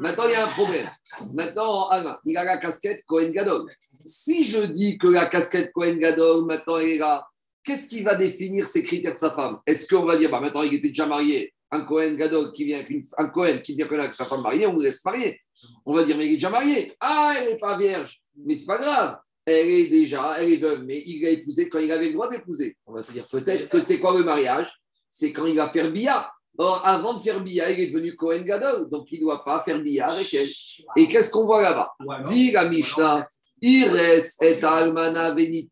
maintenant, 0.00 0.24
il 0.24 0.32
y 0.32 0.34
a 0.34 0.46
un 0.46 0.48
problème. 0.48 0.88
Maintenant, 1.34 1.90
il 2.24 2.34
a 2.38 2.44
la 2.44 2.56
casquette 2.56 3.04
Kohen 3.04 3.30
Gadol. 3.30 3.66
Si 3.78 4.44
je 4.44 4.60
dis 4.60 4.96
que 4.96 5.06
la 5.06 5.26
casquette 5.26 5.70
Kohen 5.72 5.98
Gadol, 5.98 6.46
maintenant, 6.46 6.78
il 6.78 6.92
est 6.92 6.98
là, 6.98 7.26
qu'est-ce 7.62 7.88
qui 7.88 8.00
va 8.00 8.14
définir 8.14 8.68
ces 8.68 8.82
critères 8.82 9.12
de 9.12 9.20
sa 9.20 9.30
femme? 9.30 9.58
Est-ce 9.66 9.86
qu'on 9.86 10.06
va 10.06 10.16
dire, 10.16 10.30
bah, 10.30 10.40
maintenant, 10.40 10.62
il 10.62 10.72
était 10.72 10.88
déjà 10.88 11.06
marié 11.06 11.52
un 11.72 11.82
Cohen 11.82 12.14
Gadol 12.14 12.52
qui 12.52 12.64
vient 12.64 12.78
avec 12.78 12.88
une, 12.88 13.02
un 13.18 13.28
Cohen 13.28 13.58
qui 13.62 13.74
vient 13.74 13.86
avec 13.86 14.14
sa 14.14 14.24
femme 14.24 14.40
mariée, 14.40 14.66
on 14.66 14.72
vous 14.72 14.80
laisse 14.80 15.04
marier. 15.04 15.38
On 15.84 15.92
va 15.92 16.04
dire, 16.04 16.16
mais 16.16 16.24
il 16.24 16.32
est 16.32 16.36
déjà 16.36 16.48
marié. 16.48 16.96
Ah, 17.00 17.34
elle 17.36 17.50
n'est 17.50 17.58
pas 17.58 17.76
vierge. 17.76 18.22
Mais 18.34 18.56
c'est 18.56 18.64
pas 18.64 18.78
grave 18.78 19.18
elle 19.46 19.68
est 19.68 19.88
déjà, 19.88 20.36
elle 20.38 20.52
est 20.52 20.56
veuve, 20.56 20.84
mais 20.84 21.02
il 21.06 21.22
l'a 21.22 21.30
épousé 21.30 21.68
quand 21.68 21.78
il 21.78 21.92
avait 21.92 22.06
le 22.06 22.12
droit 22.12 22.28
d'épouser. 22.28 22.76
On 22.86 22.92
va 22.92 23.02
te 23.02 23.12
dire 23.12 23.26
peut-être 23.26 23.68
que 23.68 23.80
c'est 23.80 23.98
quoi 23.98 24.16
le 24.16 24.24
mariage? 24.24 24.68
C'est 25.10 25.32
quand 25.32 25.46
il 25.46 25.56
va 25.56 25.68
faire 25.68 25.92
bia. 25.92 26.30
Or, 26.56 26.82
avant 26.86 27.14
de 27.14 27.20
faire 27.20 27.42
bia, 27.42 27.70
il 27.70 27.80
est 27.80 27.86
devenu 27.88 28.14
Cohen 28.14 28.42
Gadol, 28.42 28.88
donc 28.88 29.10
il 29.10 29.18
ne 29.18 29.24
doit 29.24 29.44
pas 29.44 29.60
faire 29.60 29.80
bia 29.80 30.06
avec 30.06 30.32
elle. 30.34 30.48
Et 30.96 31.08
qu'est-ce 31.08 31.30
qu'on 31.30 31.46
voit 31.46 31.60
là-bas? 31.60 31.92
Dit 32.26 32.52
la 32.52 32.68
Mishnah, 32.68 33.26
Ires 33.60 33.96
et 34.40 34.62
almana 34.62 35.34
venit 35.34 35.68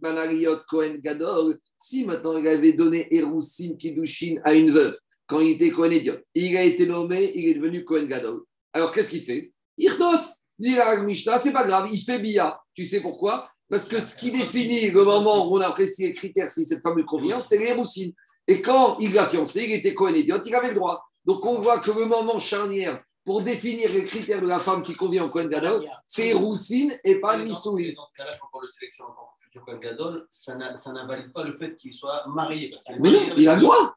manariot 0.00 0.58
Cohen 0.68 0.98
Gadol. 1.02 1.58
Si 1.76 2.04
maintenant 2.04 2.36
il 2.36 2.46
avait 2.46 2.72
donné 2.72 3.08
Erousin 3.14 3.74
Kidushin 3.76 4.36
à 4.44 4.54
une 4.54 4.70
veuve, 4.70 4.96
quand 5.26 5.40
il 5.40 5.52
était 5.52 5.70
Cohen 5.70 5.90
Idiot, 5.90 6.18
il 6.34 6.56
a 6.56 6.62
été 6.62 6.86
nommé, 6.86 7.30
il 7.34 7.48
est 7.48 7.54
devenu 7.54 7.84
Cohen 7.84 8.06
Gadol. 8.06 8.42
Alors 8.72 8.92
qu'est-ce 8.92 9.10
qu'il 9.10 9.22
fait? 9.22 9.52
Irnos 9.78 10.44
Dit 10.60 10.76
la 10.76 11.00
Mishnah, 11.00 11.38
c'est 11.38 11.52
pas 11.52 11.66
grave, 11.66 11.88
il 11.90 11.98
fait 11.98 12.18
bia. 12.18 12.60
Tu 12.74 12.84
sais 12.84 13.00
pourquoi? 13.00 13.48
Parce 13.70 13.86
que 13.86 13.98
ce 13.98 14.14
qui 14.14 14.30
définit 14.30 14.90
le 14.90 15.04
moment 15.04 15.48
où 15.48 15.56
on 15.56 15.60
apprécie 15.60 16.02
les 16.02 16.12
critères 16.12 16.50
si 16.50 16.66
cette 16.66 16.82
femme 16.82 16.96
lui 16.96 17.04
convient, 17.04 17.40
c'est 17.40 17.56
les 17.56 17.72
roussines. 17.72 18.12
Et 18.46 18.60
quand 18.60 18.98
il 18.98 19.14
l'a 19.14 19.26
fiancé, 19.26 19.64
il 19.64 19.72
était 19.72 19.94
Cohen 19.94 20.12
Idiot, 20.12 20.42
il 20.44 20.54
avait 20.54 20.68
le 20.68 20.74
droit. 20.74 21.02
Donc 21.24 21.46
on 21.46 21.58
voit 21.58 21.78
que 21.78 21.90
le 21.90 22.04
moment 22.04 22.38
charnière 22.38 23.02
pour 23.24 23.42
définir 23.42 23.90
les 23.90 24.04
critères 24.04 24.42
de 24.42 24.46
la 24.46 24.58
femme 24.58 24.82
qui 24.82 24.94
convient 24.94 25.24
au 25.24 25.28
Cohen 25.30 25.46
Gadol, 25.46 25.86
c'est 26.06 26.34
roussine 26.34 26.94
et 27.04 27.20
pas 27.20 27.38
Missouri. 27.38 27.94
Dans 27.94 28.04
ce 28.04 28.12
cas-là, 28.14 28.36
quand 28.38 28.48
on 28.52 28.60
le 28.60 28.66
sélectionne 28.66 29.06
en 29.06 29.12
tant 29.12 29.30
que 29.38 29.44
futur 29.44 29.64
Cohen 29.64 29.78
Gadol, 29.78 30.26
ça 30.30 30.56
n'invalide 30.56 31.32
pas 31.32 31.44
le 31.44 31.56
fait 31.56 31.74
qu'il 31.76 31.94
soit 31.94 32.26
marié. 32.28 32.68
Parce 32.68 32.84
Mais 32.98 33.10
non, 33.10 33.34
il 33.36 33.48
a 33.48 33.54
le 33.54 33.60
droit. 33.62 33.94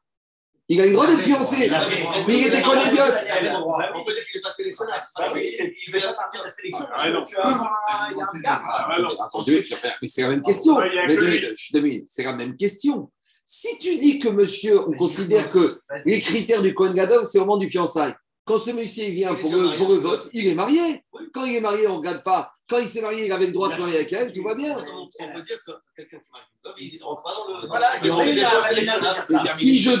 Il 0.68 0.80
a 0.80 0.86
le 0.86 0.92
droit 0.92 1.06
d'être 1.06 1.20
fiancé. 1.20 1.68
Mais 2.26 2.38
il 2.38 2.46
était 2.46 2.62
comme 2.62 2.78
idiote. 2.78 3.26
On 3.94 4.04
peut 4.04 4.14
dire 4.14 4.24
qu'il 4.24 4.38
est 4.38 4.42
pas 4.42 4.50
sélectionné. 4.50 4.92
Il 5.86 5.92
va 5.92 6.12
partir 6.14 6.40
de 6.40 6.46
la 6.46 6.52
sélection. 6.52 6.86
Mais 10.00 10.08
c'est 10.08 10.22
la 10.22 10.28
même 10.28 10.42
question. 10.42 10.78
C'est 12.06 12.22
la 12.24 12.32
même 12.32 12.56
question. 12.56 13.10
Si 13.46 13.78
tu 13.78 13.96
dis 13.98 14.18
que 14.18 14.28
monsieur, 14.28 14.80
on 14.88 14.92
considère 14.92 15.48
que 15.48 15.78
les 16.06 16.20
critères 16.20 16.62
du 16.62 16.72
Cohen 16.72 16.94
Gadol, 16.94 17.26
c'est 17.26 17.38
au 17.38 17.42
moment 17.42 17.58
du 17.58 17.68
fiançailles. 17.68 18.14
Quand 18.44 18.58
ce 18.58 18.72
monsieur 18.72 19.08
vient 19.08 19.34
pour 19.34 19.50
le, 19.50 19.74
pour 19.78 19.88
le 19.88 19.94
vote, 19.94 20.28
il 20.34 20.46
est 20.46 20.54
marié. 20.54 21.02
Quand 21.32 21.44
il 21.44 21.56
est 21.56 21.60
marié, 21.60 21.86
on 21.86 21.92
ne 21.92 21.98
regarde 21.98 22.22
pas. 22.22 22.52
Quand 22.68 22.78
il 22.78 22.88
s'est 22.88 23.00
marié, 23.00 23.24
il 23.24 23.32
avait 23.32 23.46
le 23.46 23.52
droit 23.52 23.70
de 23.70 23.74
se 23.74 23.80
marier 23.80 23.96
avec 23.96 24.12
elle, 24.12 24.32
tout 24.32 24.42
va 24.42 24.54
bien. 24.54 24.76
On 24.76 25.32
peut 25.32 25.42
dire 25.42 25.58
que 25.66 25.72
quelqu'un 25.96 26.18
qui 26.18 26.30
marie 26.30 26.44
une 26.78 26.94
il 26.94 27.02
rentre 27.02 27.22
pas 27.22 27.30
dans 27.34 27.62
le. 27.62 27.66
Voilà, 27.66 27.90
il 28.02 29.46
Si 29.46 29.80
je. 29.80 29.92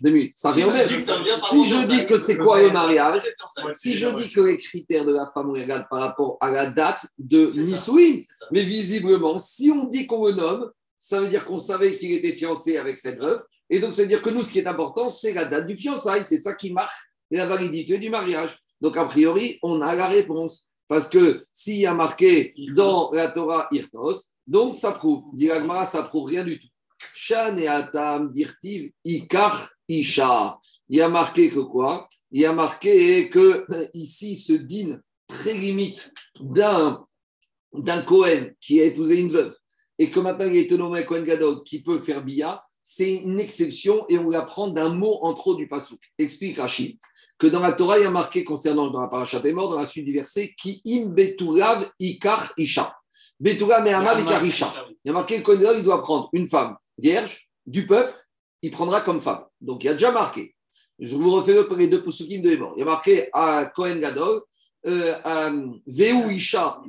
Deux 0.00 0.10
minutes, 0.10 0.32
ça 0.34 0.52
vient 0.52 0.72
même. 0.72 0.88
Si 0.88 1.68
je 1.68 1.88
dis 1.88 2.06
que 2.06 2.16
c'est 2.16 2.38
quoi 2.38 2.62
le 2.62 2.70
mariage, 2.70 3.20
si 3.74 3.98
je 3.98 4.08
dis 4.08 4.30
que 4.30 4.40
les 4.40 4.56
critères 4.56 5.04
de 5.04 5.12
la 5.12 5.30
femme, 5.32 5.50
on 5.50 5.52
regarde 5.52 5.86
par 5.90 6.00
rapport 6.00 6.38
à 6.40 6.50
la 6.50 6.70
date 6.70 7.06
de 7.18 7.46
Nisouine, 7.46 8.22
mais 8.50 8.62
visiblement, 8.62 9.38
si 9.38 9.70
on 9.70 9.84
dit 9.84 10.06
qu'on 10.06 10.26
le 10.26 10.32
nomme, 10.32 10.70
ça 10.96 11.20
veut 11.20 11.28
dire 11.28 11.44
qu'on 11.44 11.60
savait 11.60 11.96
qu'il 11.96 12.12
était 12.12 12.32
fiancé 12.32 12.76
avec 12.76 12.96
cette 12.96 13.18
veuve. 13.18 13.42
Et 13.70 13.78
donc, 13.78 13.94
ça 13.94 14.02
veut 14.02 14.08
dire 14.08 14.20
que 14.20 14.30
nous, 14.30 14.42
ce 14.42 14.50
qui 14.50 14.58
est 14.58 14.66
important, 14.66 15.08
c'est 15.08 15.32
la 15.32 15.44
date 15.44 15.66
du 15.66 15.76
fiançailles. 15.76 16.24
C'est 16.24 16.38
ça 16.38 16.54
qui 16.54 16.72
marque 16.72 17.09
la 17.30 17.46
validité 17.46 17.98
du 17.98 18.10
mariage. 18.10 18.58
Donc, 18.80 18.96
a 18.96 19.04
priori, 19.04 19.58
on 19.62 19.80
a 19.80 19.94
la 19.94 20.08
réponse. 20.08 20.66
Parce 20.88 21.08
que 21.08 21.46
s'il 21.52 21.76
y 21.76 21.86
a 21.86 21.94
marqué 21.94 22.52
dans 22.74 23.12
la 23.12 23.28
Torah 23.28 23.68
Irtos, 23.70 24.30
donc 24.46 24.74
ça 24.74 24.90
prouve. 24.90 25.22
Diragmara, 25.34 25.84
ça 25.84 26.02
prouve 26.02 26.28
rien 26.28 26.42
du 26.42 26.58
tout. 26.58 26.66
Shan 27.14 27.56
et 27.58 27.68
Atam 27.68 28.32
dirtiv 28.32 28.90
Ikar 29.04 29.70
Isha. 29.88 30.58
Il 30.88 30.98
y 30.98 31.00
a 31.00 31.08
marqué 31.08 31.48
que 31.48 31.60
quoi? 31.60 32.08
Il 32.32 32.40
y 32.40 32.44
a 32.44 32.52
marqué 32.52 33.30
que 33.30 33.66
ici, 33.94 34.36
ce 34.36 34.52
dîne 34.52 35.00
très 35.28 35.54
limite 35.54 36.12
d'un 36.40 37.06
d'un 37.72 38.02
Cohen 38.02 38.50
qui 38.60 38.80
a 38.80 38.84
épousé 38.84 39.20
une 39.20 39.30
veuve 39.30 39.56
et 39.96 40.10
que 40.10 40.18
maintenant 40.18 40.46
il 40.46 40.56
est 40.56 40.76
nommé 40.76 41.04
Cohen 41.04 41.22
Gadol 41.22 41.62
qui 41.62 41.82
peut 41.82 42.00
faire 42.00 42.24
bia, 42.24 42.64
c'est 42.82 43.18
une 43.18 43.38
exception 43.38 44.06
et 44.08 44.18
on 44.18 44.28
l'apprend 44.28 44.68
d'un 44.68 44.88
mot 44.88 45.18
en 45.22 45.34
trop 45.34 45.54
du 45.54 45.68
pasouk. 45.68 46.00
Explique 46.18 46.58
Rachid 46.58 46.98
que 47.40 47.46
dans 47.46 47.60
la 47.60 47.72
Torah, 47.72 47.98
il 47.98 48.02
y 48.02 48.06
a 48.06 48.10
marqué 48.10 48.44
concernant 48.44 48.90
dans 48.90 49.00
la 49.00 49.08
parachat 49.08 49.40
des 49.40 49.54
morts, 49.54 49.70
dans 49.70 49.80
la 49.80 49.86
suite 49.86 50.04
du 50.04 50.12
verset, 50.12 50.54
qui 50.54 50.82
im 50.86 51.08
beturav 51.08 51.90
ikar 51.98 52.52
isha. 52.58 52.94
Beturav 53.40 53.82
me'amav 53.82 54.20
ikar 54.20 54.44
isha. 54.44 54.70
Il 55.02 55.08
y 55.08 55.10
a 55.10 55.14
marqué 55.14 55.42
que 55.42 55.52
il 55.52 55.82
doit 55.82 56.02
prendre 56.02 56.28
une 56.34 56.46
femme 56.46 56.76
vierge 56.98 57.48
du 57.66 57.86
peuple, 57.86 58.14
il 58.60 58.70
prendra 58.70 59.00
comme 59.00 59.22
femme. 59.22 59.46
Donc 59.62 59.82
il 59.82 59.86
y 59.86 59.90
a 59.90 59.94
déjà 59.94 60.12
marqué. 60.12 60.54
Je 60.98 61.16
vous 61.16 61.32
refais 61.32 61.56
les 61.78 61.88
deux 61.88 62.02
posukim 62.02 62.42
de 62.42 62.54
morts. 62.56 62.74
Il 62.76 62.80
y 62.80 62.82
a 62.82 62.84
marqué 62.84 63.30
à 63.32 63.72
Kohen 63.74 64.00
Gadol, 64.00 64.42
euh, 64.86 65.66
Veu 65.86 66.32
isha 66.32 66.82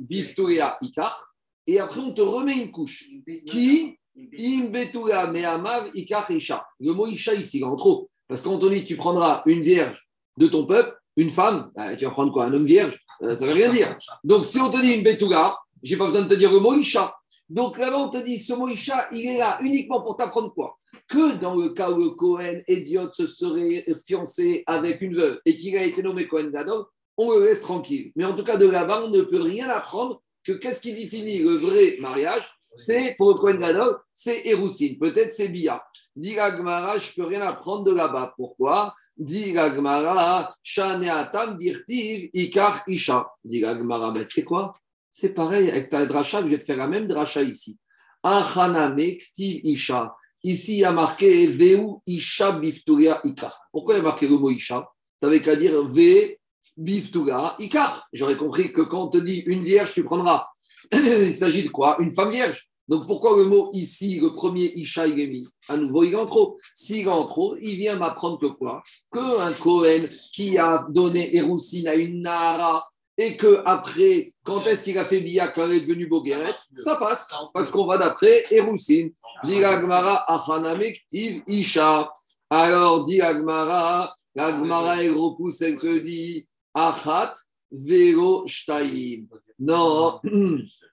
ikar, 0.82 1.34
et 1.66 1.80
après 1.80 2.00
on 2.00 2.12
te 2.12 2.20
remet 2.20 2.58
une 2.58 2.70
couche. 2.70 3.06
Qui? 3.46 3.98
Im 4.14 4.66
beturav 4.66 5.32
me'amav 5.32 5.90
ikar 5.94 6.30
isha. 6.30 6.62
Le 6.78 6.92
mot 6.92 7.06
isha 7.06 7.32
ici, 7.32 7.60
il 7.60 7.62
est 7.62 7.64
en 7.64 7.74
trop. 7.74 8.10
Parce 8.28 8.42
qu'on 8.42 8.58
te 8.58 8.66
dit, 8.66 8.84
tu 8.84 8.96
prendras 8.96 9.42
une 9.46 9.62
vierge 9.62 10.06
de 10.36 10.46
ton 10.46 10.66
peuple, 10.66 10.96
une 11.16 11.30
femme, 11.30 11.70
bah, 11.76 11.94
tu 11.96 12.04
vas 12.04 12.10
prendre 12.10 12.32
quoi 12.32 12.46
Un 12.46 12.54
homme 12.54 12.66
vierge 12.66 12.98
euh, 13.22 13.34
Ça 13.34 13.44
ne 13.44 13.50
veut 13.50 13.56
rien 13.56 13.68
dire. 13.68 13.98
Donc, 14.24 14.46
si 14.46 14.60
on 14.60 14.70
te 14.70 14.80
dit 14.80 14.92
une 14.92 15.02
betouga, 15.02 15.56
j'ai 15.82 15.96
pas 15.96 16.06
besoin 16.06 16.22
de 16.22 16.28
te 16.28 16.34
dire 16.34 16.52
le 16.52 16.60
mot 16.60 16.74
isha. 16.74 17.14
Donc 17.48 17.76
là-bas, 17.76 17.98
on 17.98 18.08
te 18.08 18.18
dit 18.18 18.38
ce 18.38 18.54
mot 18.54 18.68
isha, 18.68 19.08
il 19.12 19.26
est 19.26 19.38
là 19.38 19.58
uniquement 19.62 20.00
pour 20.00 20.16
t'apprendre 20.16 20.54
quoi? 20.54 20.78
Que 21.08 21.38
dans 21.38 21.54
le 21.54 21.70
cas 21.70 21.90
où 21.90 21.98
le 21.98 22.10
Cohen, 22.10 22.62
idiot, 22.66 23.12
se 23.12 23.26
serait 23.26 23.84
fiancé 24.06 24.62
avec 24.66 25.02
une 25.02 25.16
veuve 25.16 25.38
et 25.44 25.56
qu'il 25.56 25.76
a 25.76 25.84
été 25.84 26.02
nommé 26.02 26.26
Cohen 26.26 26.50
Gadol, 26.50 26.84
on 27.18 27.30
le 27.32 27.44
laisse 27.44 27.60
tranquille. 27.60 28.12
Mais 28.16 28.24
en 28.24 28.34
tout 28.34 28.44
cas, 28.44 28.56
de 28.56 28.66
là-bas, 28.66 29.02
on 29.04 29.10
ne 29.10 29.20
peut 29.22 29.42
rien 29.42 29.68
apprendre 29.68 30.22
que 30.44 30.52
qu'est-ce 30.52 30.80
qui 30.80 30.94
définit 30.94 31.38
le 31.38 31.56
vrai 31.56 31.96
mariage 32.00 32.50
C'est, 32.60 33.14
pour 33.18 33.28
le 33.28 33.34
Kohen 33.34 33.58
Gadol, 33.58 33.98
c'est 34.14 34.46
Eroussine. 34.46 34.98
Peut-être 34.98 35.32
c'est 35.32 35.48
Bia. 35.48 35.82
Dit 36.14 36.34
la 36.34 36.54
Gemara, 36.54 36.98
je 36.98 37.12
peux 37.14 37.24
rien 37.24 37.40
apprendre 37.40 37.84
de 37.84 37.92
là-bas. 37.92 38.34
Pourquoi? 38.36 38.94
Dit 39.16 39.52
la 39.52 39.74
Gemara, 39.74 40.54
Shaneatam 40.62 41.56
dirtiv 41.56 42.28
ikar 42.34 42.82
isha. 42.86 43.30
Dit 43.44 43.60
la 43.60 43.76
Gemara, 43.76 44.10
ben, 44.10 44.26
tu 44.26 44.40
sais 44.40 44.44
quoi? 44.44 44.74
C'est 45.10 45.32
pareil 45.32 45.70
avec 45.70 45.90
ta 45.90 46.04
dracha, 46.06 46.42
je 46.42 46.48
vais 46.48 46.58
te 46.58 46.64
faire 46.64 46.76
la 46.76 46.88
même 46.88 47.06
dracha 47.06 47.42
ici. 47.42 47.78
Achaname 48.22 49.16
ktiv 49.16 49.60
isha. 49.64 50.14
Ici, 50.44 50.74
il 50.74 50.78
y 50.80 50.84
a 50.84 50.92
marqué 50.92 51.46
Veu 51.46 51.86
isha 52.06 52.52
bifturia 52.52 53.20
ikar. 53.24 53.54
Pourquoi 53.70 53.94
il 53.94 53.98
y 53.98 54.00
a 54.00 54.02
marqué 54.02 54.28
le 54.28 54.38
mot 54.38 54.50
isha? 54.50 54.86
Tu 55.20 55.26
n'avais 55.26 55.40
qu'à 55.40 55.56
dire 55.56 55.82
Ve 55.84 56.38
bifturia 56.76 57.56
ikar. 57.58 58.08
J'aurais 58.12 58.36
compris 58.36 58.72
que 58.72 58.82
quand 58.82 59.04
on 59.04 59.08
te 59.08 59.18
dit 59.18 59.40
une 59.46 59.64
vierge, 59.64 59.92
tu 59.92 60.04
prendras. 60.04 60.46
il 60.92 61.32
s'agit 61.32 61.64
de 61.64 61.68
quoi? 61.68 61.96
Une 62.00 62.12
femme 62.12 62.30
vierge. 62.30 62.68
Donc 62.92 63.06
pourquoi 63.06 63.38
le 63.38 63.46
mot 63.46 63.70
ici, 63.72 64.20
le 64.20 64.34
premier 64.34 64.70
Isha, 64.76 65.06
il 65.06 65.18
est 65.18 65.26
mis 65.26 65.48
À 65.70 65.78
nouveau, 65.78 66.04
il 66.04 66.12
est 66.12 66.16
en 66.16 66.26
trop. 66.26 66.58
S'il 66.74 67.06
est 67.06 67.10
en 67.10 67.24
trop, 67.24 67.56
il 67.56 67.76
vient 67.76 67.96
m'apprendre 67.96 68.38
que 68.38 68.44
quoi? 68.44 68.82
Que 69.10 69.40
un 69.40 69.50
Cohen 69.54 70.02
qui 70.34 70.58
a 70.58 70.84
donné 70.90 71.34
Héroussine 71.34 71.88
à 71.88 71.94
une 71.94 72.20
Nara 72.20 72.86
et 73.16 73.38
que 73.38 73.62
après, 73.64 74.34
quand 74.44 74.66
est-ce 74.66 74.84
qu'il 74.84 74.98
a 74.98 75.06
fait 75.06 75.20
Bia 75.20 75.48
quand 75.48 75.64
elle 75.64 75.72
est 75.72 75.80
devenue 75.80 76.06
Bogueret? 76.06 76.54
Ça 76.76 76.96
passe, 76.96 77.32
parce 77.54 77.70
qu'on 77.70 77.86
va 77.86 77.96
d'après 77.96 78.44
Héroussine. 78.50 79.10
Dit 79.44 79.64
Agmara, 79.64 80.30
Achanamektiv 80.30 81.44
Isha. 81.46 82.12
Alors, 82.50 83.06
dit 83.06 83.22
Agmara, 83.22 84.14
Agmara, 84.36 85.02
elle 85.02 85.14
repousse, 85.14 85.62
elle 85.62 85.78
te 85.78 85.98
dit 85.98 86.46
Achat 86.74 87.32
Vero 87.70 88.46
Shtaim. 88.46 89.28
Non. 89.58 90.20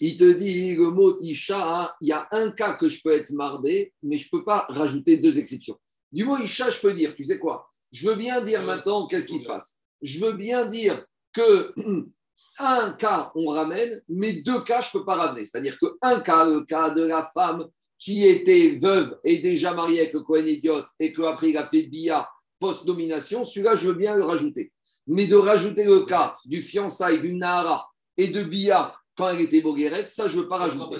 Il 0.00 0.16
te 0.16 0.30
dit 0.32 0.74
le 0.74 0.90
mot 0.90 1.18
Isha, 1.20 1.96
il 2.00 2.08
y 2.08 2.12
a 2.12 2.28
un 2.32 2.50
cas 2.50 2.74
que 2.74 2.88
je 2.88 3.00
peux 3.02 3.12
être 3.12 3.30
mardé, 3.30 3.92
mais 4.02 4.18
je 4.18 4.28
ne 4.30 4.38
peux 4.38 4.44
pas 4.44 4.66
rajouter 4.68 5.16
deux 5.16 5.38
exceptions. 5.38 5.78
Du 6.12 6.24
mot 6.24 6.36
Isha, 6.38 6.70
je 6.70 6.80
peux 6.80 6.92
dire, 6.92 7.14
tu 7.14 7.24
sais 7.24 7.38
quoi? 7.38 7.68
Je 7.92 8.08
veux 8.08 8.16
bien 8.16 8.42
dire 8.42 8.62
maintenant 8.62 9.06
qu'est-ce 9.06 9.26
qui 9.26 9.38
se 9.38 9.46
passe? 9.46 9.78
Je 10.02 10.24
veux 10.24 10.34
bien 10.34 10.66
dire 10.66 11.04
que 11.32 11.74
un 12.58 12.92
cas, 12.92 13.32
on 13.34 13.48
ramène, 13.48 14.02
mais 14.08 14.34
deux 14.34 14.62
cas, 14.62 14.80
je 14.80 14.88
ne 14.88 14.98
peux 14.98 15.04
pas 15.04 15.14
ramener. 15.14 15.44
C'est-à-dire 15.44 15.78
qu'un 15.78 16.20
cas, 16.20 16.44
le 16.44 16.64
cas 16.64 16.90
de 16.90 17.02
la 17.02 17.22
femme 17.22 17.66
qui 17.98 18.26
était 18.26 18.78
veuve 18.80 19.18
et 19.24 19.38
déjà 19.38 19.72
mariée 19.72 20.00
avec 20.00 20.12
le 20.12 20.20
Cohen 20.20 20.46
idiote 20.46 20.86
et 20.98 21.12
qu'après 21.12 21.50
il 21.50 21.56
a 21.56 21.66
fait 21.68 21.84
Bia 21.84 22.28
post-domination, 22.58 23.44
celui-là, 23.44 23.76
je 23.76 23.88
veux 23.88 23.94
bien 23.94 24.16
le 24.16 24.24
rajouter. 24.24 24.72
Mais 25.06 25.26
de 25.26 25.36
rajouter 25.36 25.84
le 25.84 26.04
cas 26.04 26.32
du 26.46 26.62
fiançailles, 26.62 27.20
du 27.20 27.34
Nahara 27.34 27.88
et 28.16 28.28
de 28.28 28.42
Bia 28.42 28.92
quand 29.16 29.28
elle 29.30 29.40
était 29.40 29.62
Bogueret, 29.62 30.06
ça, 30.06 30.28
je 30.28 30.36
ne 30.36 30.42
veux 30.42 30.48
pas 30.48 30.58
rajouter. 30.58 30.96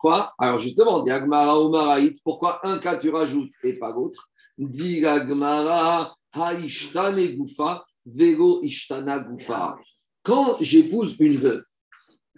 Quoi? 0.00 0.32
Alors 0.38 0.58
justement, 0.58 1.02
dit 1.02 1.10
Agmara 1.10 1.58
Omaraït, 1.58 2.20
pourquoi 2.24 2.66
un 2.66 2.78
cas 2.78 2.96
tu 2.96 3.10
rajoutes 3.10 3.52
et 3.62 3.74
pas 3.74 3.92
l'autre? 3.92 4.28
Dit 4.58 5.06
Agmara 5.06 6.14
Haishtane 6.34 7.36
Goufa, 7.36 7.84
Vego 8.04 8.60
Ishtana 8.62 9.20
Goufa. 9.20 9.76
Quand 10.22 10.56
j'épouse 10.60 11.16
une 11.20 11.36
veuve, 11.36 11.62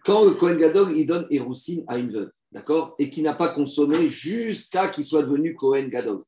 quand 0.04 0.24
le 0.24 0.32
Kohen 0.32 0.58
Gadol, 0.58 0.92
il 0.92 1.06
donne 1.06 1.26
Héroussine 1.30 1.84
à 1.88 1.96
une 1.98 2.12
veuve, 2.12 2.30
d'accord? 2.52 2.94
Et 2.98 3.08
qui 3.08 3.22
n'a 3.22 3.34
pas 3.34 3.48
consommé 3.48 4.08
jusqu'à 4.08 4.88
qu'il 4.88 5.04
soit 5.04 5.22
devenu 5.22 5.54
Kohen 5.54 5.88
Gadol. 5.88 6.20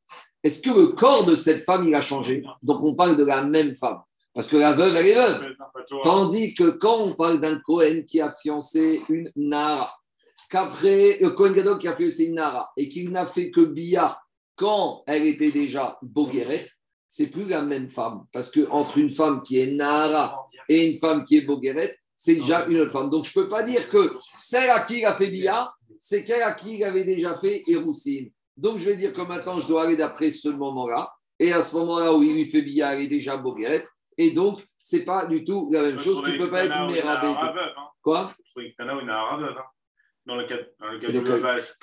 Est-ce 0.43 0.63
que 0.63 0.71
le 0.71 0.87
corps 0.89 1.27
de 1.27 1.35
cette 1.35 1.59
femme, 1.59 1.85
il 1.85 1.95
a 1.95 2.01
changé? 2.01 2.43
Donc 2.63 2.83
on 2.83 2.95
parle 2.95 3.17
de 3.17 3.25
la 3.25 3.43
même 3.45 3.77
femme. 3.77 3.99
Parce 4.37 4.49
que 4.49 4.57
la 4.59 4.75
veuve, 4.75 4.95
elle 4.95 5.07
est 5.07 5.15
veuve. 5.15 5.55
Tandis 6.03 6.55
que 6.55 6.69
quand 6.69 6.99
on 7.01 7.15
parle 7.15 7.41
d'un 7.41 7.59
Cohen 7.61 8.03
qui 8.07 8.21
a 8.21 8.31
fiancé 8.31 9.01
une 9.09 9.33
Nara, 9.35 9.91
qu'après, 10.51 11.17
le 11.23 11.31
Cohen 11.31 11.53
Gadol 11.53 11.79
qui 11.79 11.89
a 11.89 11.97
fiancé 11.97 12.27
une 12.27 12.35
Nara, 12.35 12.71
et 12.77 12.91
qu'il 12.91 13.11
n'a 13.13 13.27
fait 13.27 13.51
que 13.51 13.63
Bia 13.63 14.21
quand 14.55 15.05
elle 15.07 15.25
était 15.25 15.51
déjà 15.51 15.99
Bogueret, 16.03 16.67
c'est 17.09 17.29
plus 17.29 17.49
la 17.49 17.63
même 17.63 17.91
femme. 17.91 18.27
Parce 18.31 18.51
que 18.51 18.69
entre 18.71 18.99
une 18.99 19.09
femme 19.09 19.43
qui 19.43 19.59
est 19.59 19.69
Nara 19.69 20.47
et 20.69 20.87
une 20.87 20.99
femme 20.99 21.25
qui 21.25 21.39
est 21.39 21.47
Bogueret, 21.47 21.97
c'est 22.15 22.35
déjà 22.35 22.67
une 22.67 22.81
autre 22.81 22.93
femme. 22.93 23.09
Donc 23.09 23.25
je 23.25 23.39
ne 23.39 23.43
peux 23.43 23.49
pas 23.49 23.63
dire 23.63 23.89
que 23.89 24.19
celle 24.39 24.69
à 24.69 24.81
qui 24.81 24.99
il 24.99 25.07
a 25.07 25.15
fait 25.15 25.29
Bia, 25.29 25.73
c'est 25.99 26.27
celle 26.27 26.43
à 26.43 26.53
qui 26.53 26.77
il 26.77 26.85
avait 26.85 27.05
déjà 27.05 27.39
fait 27.39 27.65
Héroussine. 27.67 28.31
Donc 28.55 28.77
je 28.77 28.85
vais 28.85 28.97
dire 28.97 29.15
que 29.15 29.23
maintenant 29.23 29.61
je 29.61 29.67
dois 29.67 29.85
aller 29.85 29.97
d'après 29.97 30.31
ce 30.31 30.51
moment-là. 30.51 31.11
Et 31.39 31.53
à 31.53 31.63
ce 31.63 31.77
moment-là 31.77 32.15
où 32.15 32.23
il 32.23 32.35
lui 32.35 32.47
fait 32.47 32.63
Bia, 32.63 32.95
elle 32.95 33.05
est 33.05 33.09
déjà 33.09 33.39
Bogueret. 33.39 33.85
Et 34.19 34.31
donc, 34.31 34.65
ce 34.79 34.97
n'est 34.97 35.05
pas 35.05 35.27
du 35.27 35.45
tout 35.45 35.69
la 35.73 35.83
même 35.83 35.99
chose. 35.99 36.23
Tu 36.25 36.33
ne 36.33 36.39
peux 36.39 36.51
pas 36.51 36.65
être 36.65 36.93
mérabé. 36.93 37.29
Quoi 38.03 38.31
une 38.65 39.11
arabe. 39.11 39.43
Hein. 39.43 39.63
Dans 40.27 40.37
le 40.37 40.45
cas, 40.45 40.57
dans 40.81 40.89
le 40.89 40.99
cas 40.99 41.13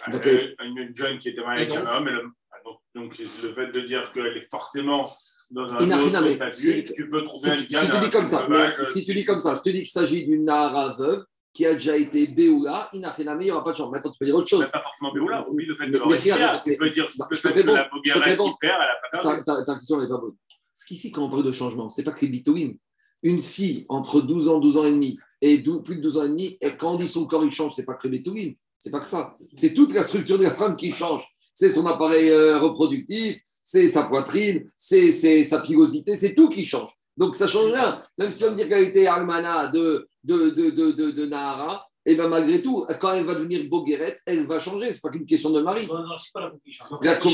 donc, 0.09 0.27
euh, 0.27 0.47
une 0.61 0.93
jeune 0.93 1.17
qui 1.17 1.29
était 1.29 1.41
mariée 1.41 1.65
avec 1.65 1.75
un 1.75 1.85
homme, 1.85 2.33
ah, 2.51 2.55
donc, 2.93 3.17
le 3.17 3.25
fait 3.25 3.71
de 3.71 3.81
dire 3.81 4.11
qu'elle 4.11 4.37
est 4.37 4.47
forcément 4.51 5.09
dans 5.49 5.73
un 5.73 5.99
autre 5.99 6.35
statut, 6.35 6.85
tu 6.95 7.09
peux 7.09 7.23
trouver 7.23 7.51
un 7.51 7.57
Si, 7.57 7.67
tu 7.67 7.99
dis 7.99 8.09
comme 8.09 8.27
ça, 8.27 8.45
mais 8.49 8.57
veuvage, 8.57 8.83
si 8.83 9.05
tu 9.05 9.15
dis 9.15 9.25
comme 9.25 9.39
ça, 9.39 9.55
si 9.55 9.63
tu 9.63 9.71
dis 9.71 9.79
qu'il 9.79 9.87
s'agit 9.87 10.25
d'une 10.25 10.43
Nahara 10.45 10.93
veuve 10.97 11.23
qui 11.53 11.65
a 11.65 11.73
déjà 11.73 11.95
été 11.95 12.27
Béoula, 12.27 12.89
Inachiname, 12.93 13.41
il 13.41 13.45
n'y 13.45 13.51
aura 13.51 13.63
pas 13.63 13.71
de 13.71 13.77
chance. 13.77 13.91
Maintenant, 13.91 14.11
tu 14.11 14.17
peux 14.17 14.25
dire 14.25 14.35
autre 14.35 14.47
chose. 14.47 14.61
Mais 14.61 14.71
pas 14.71 14.81
forcément 14.81 15.13
Béoula, 15.13 15.47
oublie 15.47 15.65
le 15.67 15.75
fait 15.75 15.87
Mais- 15.87 15.99
de 15.99 16.03
mais 16.03 16.15
l'avoir 16.15 16.63
Tu 16.63 16.71
mais- 16.71 16.77
peux 16.77 16.89
dire 16.89 17.07
juste 17.07 17.23
le 17.29 17.35
fait 17.37 17.53
que 17.53 17.69
la 17.69 17.89
bon. 17.89 18.01
qui 18.01 18.57
perd, 18.59 18.81
elle 18.81 19.21
n'a 19.23 19.43
pas 19.43 19.65
ta 19.65 19.75
question 19.75 20.01
n'est 20.01 20.09
pas 20.09 20.17
bonne. 20.17 20.35
Parce 20.73 20.85
qu'ici, 20.85 21.11
quand 21.11 21.23
on 21.23 21.29
parle 21.29 21.43
de 21.43 21.51
changement, 21.51 21.89
ce 21.89 22.01
n'est 22.01 22.05
pas 22.05 22.11
que 22.11 22.25
les 22.25 22.31
bitouines. 22.31 22.77
Une 23.21 23.39
fille 23.39 23.85
entre 23.89 24.21
12 24.21 24.49
ans, 24.49 24.59
12 24.59 24.77
ans 24.77 24.85
et 24.85 24.91
demi 24.91 25.17
et 25.43 25.57
12 25.57 25.83
plus 25.83 25.97
de 25.97 26.01
12 26.01 26.17
ans 26.17 26.23
et 26.23 26.29
demi, 26.29 26.57
et 26.61 26.77
quand 26.77 26.93
on 26.93 26.97
dit 26.97 27.07
son 27.07 27.25
corps 27.25 27.43
il 27.43 27.51
change, 27.51 27.73
c'est 27.75 27.85
pas 27.85 27.95
que 27.95 28.07
les 28.07 28.19
bitouines. 28.19 28.53
C'est 28.79 28.91
pas 28.91 29.01
que 29.01 29.07
ça. 29.07 29.33
C'est 29.57 29.73
toute 29.73 29.93
la 29.93 30.01
structure 30.01 30.37
de 30.37 30.43
la 30.43 30.53
femme 30.53 30.77
qui 30.77 30.91
change. 30.91 31.27
C'est 31.53 31.69
son 31.69 31.85
appareil 31.85 32.29
euh, 32.29 32.59
reproductif, 32.59 33.37
c'est 33.61 33.89
sa 33.89 34.03
poitrine, 34.03 34.63
c'est 34.77 35.11
c'est 35.11 35.43
sa 35.43 35.59
pilosité, 35.59 36.15
c'est 36.15 36.33
tout 36.33 36.49
qui 36.49 36.65
change. 36.65 36.89
Donc 37.17 37.35
ça 37.35 37.47
change 37.47 37.71
rien. 37.71 38.01
Même 38.17 38.31
si 38.31 38.41
vas 38.41 38.51
me 38.51 38.55
dire 38.55 38.69
qu'elle 38.69 38.85
était 38.85 39.05
Almana 39.05 39.67
de, 39.67 40.07
de, 40.23 40.49
de 40.49 41.25
Nahara, 41.25 41.85
et 42.05 42.15
bien 42.15 42.27
malgré 42.27 42.61
tout, 42.61 42.85
quand 42.99 43.13
elle 43.13 43.25
va 43.25 43.35
devenir 43.35 43.63
Bogueret, 43.69 44.19
elle 44.25 44.45
va 44.45 44.59
changer. 44.59 44.91
C'est 44.91 45.01
pas 45.01 45.09
qu'une 45.09 45.25
question 45.25 45.51
de 45.51 45.61
mari. 45.61 45.87
Non, 45.87 45.99
non, 45.99 46.17
c'est 46.17 46.33
pas 46.33 46.41
la 46.41 46.49
conclusion. 46.51 46.85
La 47.01 47.15
con- 47.15 47.29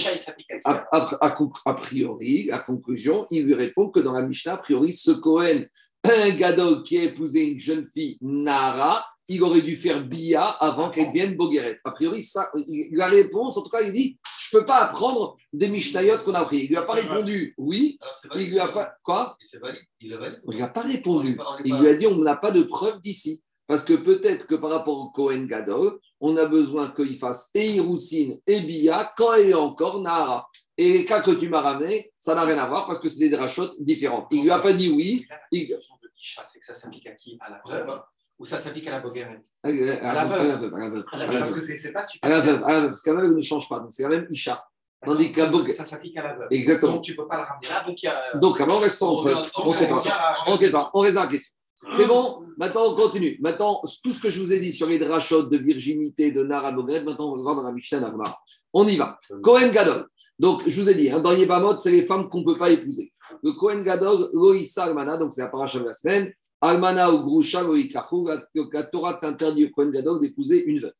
à 0.65 1.31
qui 1.31 1.43
A, 1.65 1.73
priori, 1.73 2.43
la 2.45 2.59
conclusion, 2.59 3.25
il 3.31 3.43
lui 3.45 3.53
répond 3.55 3.89
que 3.89 3.99
dans 3.99 4.13
la 4.13 4.21
Mishnah, 4.21 4.53
a 4.53 4.57
priori, 4.57 4.93
ce 4.93 5.11
Cohen, 5.11 5.63
un 6.03 6.29
gadol 6.31 6.83
qui 6.83 6.97
a 6.97 7.03
épousé 7.03 7.51
une 7.51 7.59
jeune 7.59 7.85
fille 7.87 8.17
Nara, 8.21 9.05
il 9.27 9.43
aurait 9.43 9.61
dû 9.61 9.75
faire 9.75 10.03
Bia 10.05 10.43
avant 10.43 10.89
qu'elle 10.89 11.07
devienne 11.07 11.35
Bogueret. 11.35 11.79
A 11.83 11.91
priori, 11.91 12.23
ça, 12.23 12.49
il- 12.55 12.89
la 12.93 13.07
réponse, 13.07 13.57
en 13.57 13.61
tout 13.63 13.69
cas, 13.69 13.81
il 13.81 13.91
dit 13.91 14.17
Je 14.51 14.57
ne 14.57 14.61
peux 14.61 14.65
pas 14.65 14.77
apprendre 14.77 15.35
des 15.53 15.67
Mishnayot 15.67 16.17
qu'on 16.25 16.33
a 16.33 16.39
appris. 16.39 16.57
Il 16.57 16.63
ne 16.63 16.67
lui 16.69 16.75
a 16.77 16.81
pas 16.81 16.93
répondu 16.93 17.53
oui. 17.59 17.99
Il 18.35 18.47
lui 18.49 18.57
a 18.59 18.67
pas. 18.69 18.93
Quoi? 19.03 19.37
Et 19.39 19.45
C'est 19.45 19.59
valide. 19.59 19.81
Il 20.01 20.09
n'a 20.57 20.67
pas 20.69 20.81
répondu. 20.81 21.37
Il 21.65 21.75
lui 21.77 21.87
a 21.87 21.93
dit 21.93 22.07
on 22.07 22.17
n'a 22.17 22.35
pas 22.35 22.49
de 22.49 22.63
preuve 22.63 22.99
d'ici. 22.99 23.43
Parce 23.69 23.83
que 23.83 23.93
peut-être 23.93 24.47
que 24.47 24.55
par 24.55 24.71
rapport 24.71 24.97
au 24.97 25.09
Cohen 25.11 25.45
Gadol, 25.45 25.99
on 26.19 26.35
a 26.37 26.45
besoin 26.45 26.91
qu'il 26.91 27.19
fasse 27.19 27.51
et 27.53 27.67
Hiroussine 27.67 28.39
et 28.47 28.61
Bia 28.61 29.13
quand 29.15 29.35
est 29.35 29.53
encore 29.53 30.01
Nahara. 30.01 30.49
Et 30.75 30.91
les 30.93 31.05
cas 31.05 31.21
que 31.21 31.29
tu 31.29 31.49
m'as 31.49 31.61
ramené, 31.61 32.11
ça 32.17 32.33
n'a 32.33 32.45
rien 32.45 32.57
à 32.57 32.67
voir 32.67 32.87
parce 32.87 32.97
que 32.97 33.07
c'est 33.07 33.29
des 33.29 33.35
rachotes 33.35 33.75
différentes. 33.79 34.25
Il 34.31 34.41
lui 34.41 34.49
a 34.49 34.57
pas 34.57 34.73
dit 34.73 34.89
oui. 34.91 35.23
Il- 35.51 35.77
c'est 36.19 36.59
que 36.59 36.65
ça 36.65 36.73
s'applique 36.73 37.05
à 37.05 37.11
qui? 37.11 37.37
À 37.39 37.51
la 37.51 37.61
veuve 37.85 38.01
ou 38.39 38.45
ça 38.45 38.57
s'applique 38.57 38.87
à 38.87 38.91
la 38.91 39.01
Boguerette 39.01 39.45
À 39.61 39.71
la 39.71 40.21
À 40.21 40.25
veuve, 40.25 40.73
à 40.73 40.77
à 40.77 41.21
À 41.21 41.35
à 41.35 41.39
Parce 41.39 41.51
que 41.51 41.61
c'est 41.61 41.91
pas 41.91 42.01
À 42.01 42.07
super. 42.07 42.29
la 42.29 42.39
veuve, 42.39 42.63
à 42.63 42.73
la 42.73 42.79
veuve, 42.79 42.89
parce 42.89 43.01
qu'à 43.03 43.13
la 43.13 43.21
veuve 43.21 43.35
ne 43.35 43.41
change 43.41 43.69
pas. 43.69 43.79
Donc 43.81 43.89
c'est 43.91 44.01
la 44.03 44.09
même 44.09 44.27
Isha. 44.31 44.65
Tandis 45.05 45.31
qu'à. 45.31 45.51
Ça 45.73 45.83
s'applique 45.85 46.17
à 46.17 46.23
la 46.23 46.33
veuve. 46.33 46.47
Exactement. 46.49 46.93
Donc 46.93 47.03
tu 47.03 47.11
ne 47.11 47.17
peux 47.17 47.27
pas 47.27 47.37
la 47.37 47.43
ramener 47.43 47.67
là. 47.69 47.83
Donc 47.85 48.01
il 48.01 48.05
y 48.07 48.09
a. 48.09 48.33
Donc 48.35 48.59
alors 48.59 48.77
on 48.77 48.79
reste 48.79 48.95
sans. 48.95 49.15
On 49.15 49.67
ne 49.67 49.73
sait 49.73 49.87
pas. 49.87 50.37
On 50.47 50.57
sait 50.57 50.71
pas. 50.71 50.89
On 50.95 51.01
reste 51.01 51.15
dans 51.15 51.21
la 51.21 51.27
question. 51.27 51.53
C'est 51.91 52.07
bon 52.07 52.43
Maintenant, 52.57 52.91
on 52.91 52.95
continue. 52.95 53.37
Maintenant, 53.39 53.81
tout 54.03 54.11
ce 54.11 54.21
que 54.21 54.29
je 54.29 54.41
vous 54.41 54.51
ai 54.51 54.59
dit 54.59 54.73
sur 54.73 54.87
les 54.87 54.99
drachotes 54.99 55.49
de 55.49 55.57
virginité 55.57 56.31
de 56.31 56.43
Nara 56.43 56.71
Boguerette, 56.73 57.05
maintenant, 57.05 57.33
on 57.33 57.43
va 57.43 57.55
dans 57.55 57.63
la 57.63 57.71
Mishnah 57.71 58.01
Nagmara. 58.01 58.37
On 58.73 58.85
y 58.85 58.97
va. 58.97 59.17
Cohen 59.41 59.69
Gadol. 59.69 60.05
Donc, 60.37 60.67
je 60.67 60.81
vous 60.81 60.89
ai 60.89 60.95
dit, 60.95 61.09
hein, 61.09 61.21
dans 61.21 61.31
Yebamot, 61.31 61.77
c'est 61.77 61.91
les 61.91 62.03
femmes 62.03 62.27
qu'on 62.27 62.39
ne 62.39 62.45
peut 62.45 62.57
pas 62.57 62.69
épouser. 62.69 63.13
Le 63.43 63.51
Cohen 63.53 63.81
Gadol, 63.81 64.29
Loïssa 64.33 64.85
Almana, 64.85 65.17
donc 65.17 65.31
c'est 65.33 65.41
la 65.41 65.47
paracha 65.47 65.79
de 65.79 65.85
la 65.85 65.93
semaine. 65.93 66.33
Almana 66.61 67.13
ou 67.13 67.19
Grusha, 67.19 67.63
Loïkachu, 67.63 68.27
la 68.73 68.83
Torah 68.83 69.13
t'interdit 69.13 69.65
au 69.65 69.69
Cohen 69.69 69.89
Gadol 69.89 70.19
d'épouser 70.19 70.63
une 70.65 70.81
veuve. 70.81 70.93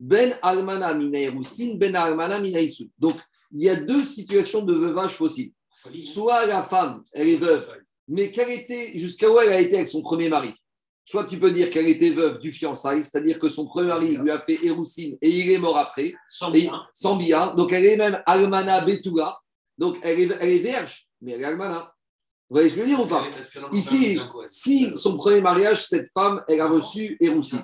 Ben 0.00 0.34
Almana 0.40 0.94
mina 0.94 1.18
Erusin, 1.18 1.76
Ben 1.76 1.94
Almana 1.94 2.40
mina 2.40 2.60
Issoud. 2.60 2.88
Donc, 2.98 3.14
il 3.52 3.62
y 3.62 3.68
a 3.68 3.76
deux 3.76 4.00
situations 4.00 4.62
de 4.62 4.72
veuvage 4.72 5.18
possibles. 5.18 5.54
Soit 6.02 6.46
la 6.46 6.62
femme, 6.62 7.02
elle 7.12 7.28
est 7.28 7.36
veuve, 7.36 7.68
mais 8.12 8.30
quelle 8.30 8.50
était, 8.50 8.92
jusqu'à 8.98 9.30
où 9.30 9.40
elle 9.40 9.52
a 9.52 9.60
été 9.60 9.76
avec 9.76 9.88
son 9.88 10.02
premier 10.02 10.28
mari? 10.28 10.54
Soit 11.04 11.24
tu 11.24 11.38
peux 11.38 11.50
dire 11.50 11.70
qu'elle 11.70 11.88
était 11.88 12.10
veuve 12.10 12.38
du 12.38 12.52
fiançailles, 12.52 13.02
c'est-à-dire 13.02 13.38
que 13.38 13.48
son 13.48 13.66
premier 13.66 13.88
mari 13.88 14.16
lui 14.18 14.30
a 14.30 14.38
fait 14.38 14.58
Héroussine 14.64 15.16
et 15.20 15.30
il 15.30 15.50
est 15.50 15.58
mort 15.58 15.76
après, 15.78 16.14
Sans 16.28 16.50
bien. 16.50 16.80
sans. 16.92 17.16
Donc 17.54 17.72
elle 17.72 17.86
est 17.86 17.96
même 17.96 18.22
Almana 18.26 18.82
Betula, 18.82 19.36
donc 19.78 19.98
elle 20.02 20.20
est, 20.20 20.36
elle 20.40 20.50
est 20.50 20.58
vierge, 20.58 21.08
mais 21.22 21.32
elle 21.32 21.40
est 21.40 21.44
Almana. 21.44 21.92
Vous 22.48 22.56
voyez 22.56 22.68
ce 22.68 22.74
que 22.74 22.80
je 22.80 22.84
veux 22.84 22.90
dire 22.96 23.00
ou 23.00 23.08
pas 23.08 23.24
Ici, 23.72 24.20
si 24.46 24.92
son 24.94 25.16
premier 25.16 25.40
mariage, 25.40 25.86
cette 25.86 26.08
femme, 26.12 26.44
elle 26.48 26.60
a 26.60 26.68
reçu 26.68 27.16
Eroussi, 27.18 27.56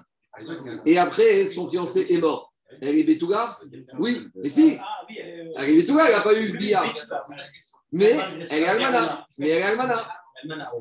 et 0.87 0.99
après, 0.99 1.45
son 1.45 1.69
fiancé 1.69 2.07
est 2.13 2.19
mort, 2.19 2.55
elle 2.81 2.99
est 2.99 3.05
Betouga? 3.05 3.59
Oui, 3.99 4.27
mais 4.35 4.49
si, 4.49 4.79
Ah 4.81 5.07
elle 5.57 5.71
est 5.71 5.77
Betouga, 5.77 6.07
elle 6.07 6.15
n'a 6.15 6.21
pas 6.23 6.41
eu 6.41 6.57
Bia. 6.57 6.83
Mais 7.93 8.17
elle 8.51 8.63
est 8.63 8.67
Almana. 8.67 9.27
Mais 9.39 9.49
elle 9.51 9.59
est 9.61 9.63
Almana. 9.63 10.09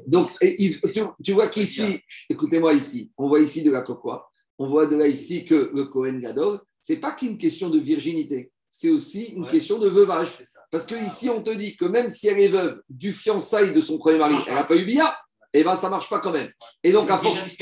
Donc, 0.07 0.29
et 0.41 0.55
il- 0.63 0.79
tu, 0.91 1.01
tu 1.23 1.31
vois 1.33 1.47
qu'ici, 1.47 2.01
écoutez-moi 2.29 2.73
ici, 2.73 3.11
on 3.17 3.27
voit 3.27 3.39
ici 3.39 3.63
de 3.63 3.71
la 3.71 3.81
quoi 3.81 4.29
On 4.59 4.67
voit 4.69 4.85
de 4.87 4.95
là 4.95 5.07
ici 5.07 5.45
que 5.45 5.71
le 5.73 5.85
Cohen 5.85 6.19
Gadol, 6.19 6.59
c'est 6.79 6.97
pas 6.97 7.11
qu'une 7.11 7.37
question 7.37 7.69
de 7.69 7.79
virginité, 7.79 8.51
c'est 8.69 8.89
aussi 8.89 9.25
une 9.35 9.43
Ouais. 9.43 9.49
question 9.49 9.77
de 9.79 9.87
veuvage. 9.89 10.37
Parce 10.71 10.85
que 10.85 10.95
ici, 10.95 11.29
on 11.29 11.41
te 11.41 11.51
dit 11.51 11.75
que 11.75 11.85
même 11.85 12.09
si 12.09 12.27
elle 12.27 12.39
est 12.39 12.47
veuve 12.49 12.81
du 12.89 13.13
fiançailles 13.13 13.73
de 13.73 13.79
son 13.79 13.97
premier 13.97 14.17
mari, 14.17 14.35
elle 14.47 14.53
n'a 14.55 14.63
pas 14.63 14.75
eu 14.75 14.85
Bia, 14.85 15.15
eh 15.53 15.63
ben 15.63 15.75
ça 15.75 15.89
marche 15.89 16.09
pas 16.09 16.19
quand 16.19 16.31
même. 16.31 16.51
Et 16.83 16.91
donc, 16.91 17.09
à 17.09 17.17
force. 17.17 17.55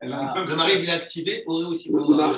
Quoi 0.00 0.08
le- 0.08 0.50
Le 0.50 0.56
mari, 0.56 0.72
il 0.82 0.88
est 0.88 0.92
activé, 0.92 1.42
aurait 1.46 1.64
aussi. 1.66 1.90
Le- 1.92 2.00
le 2.00 2.14
mar- 2.14 2.36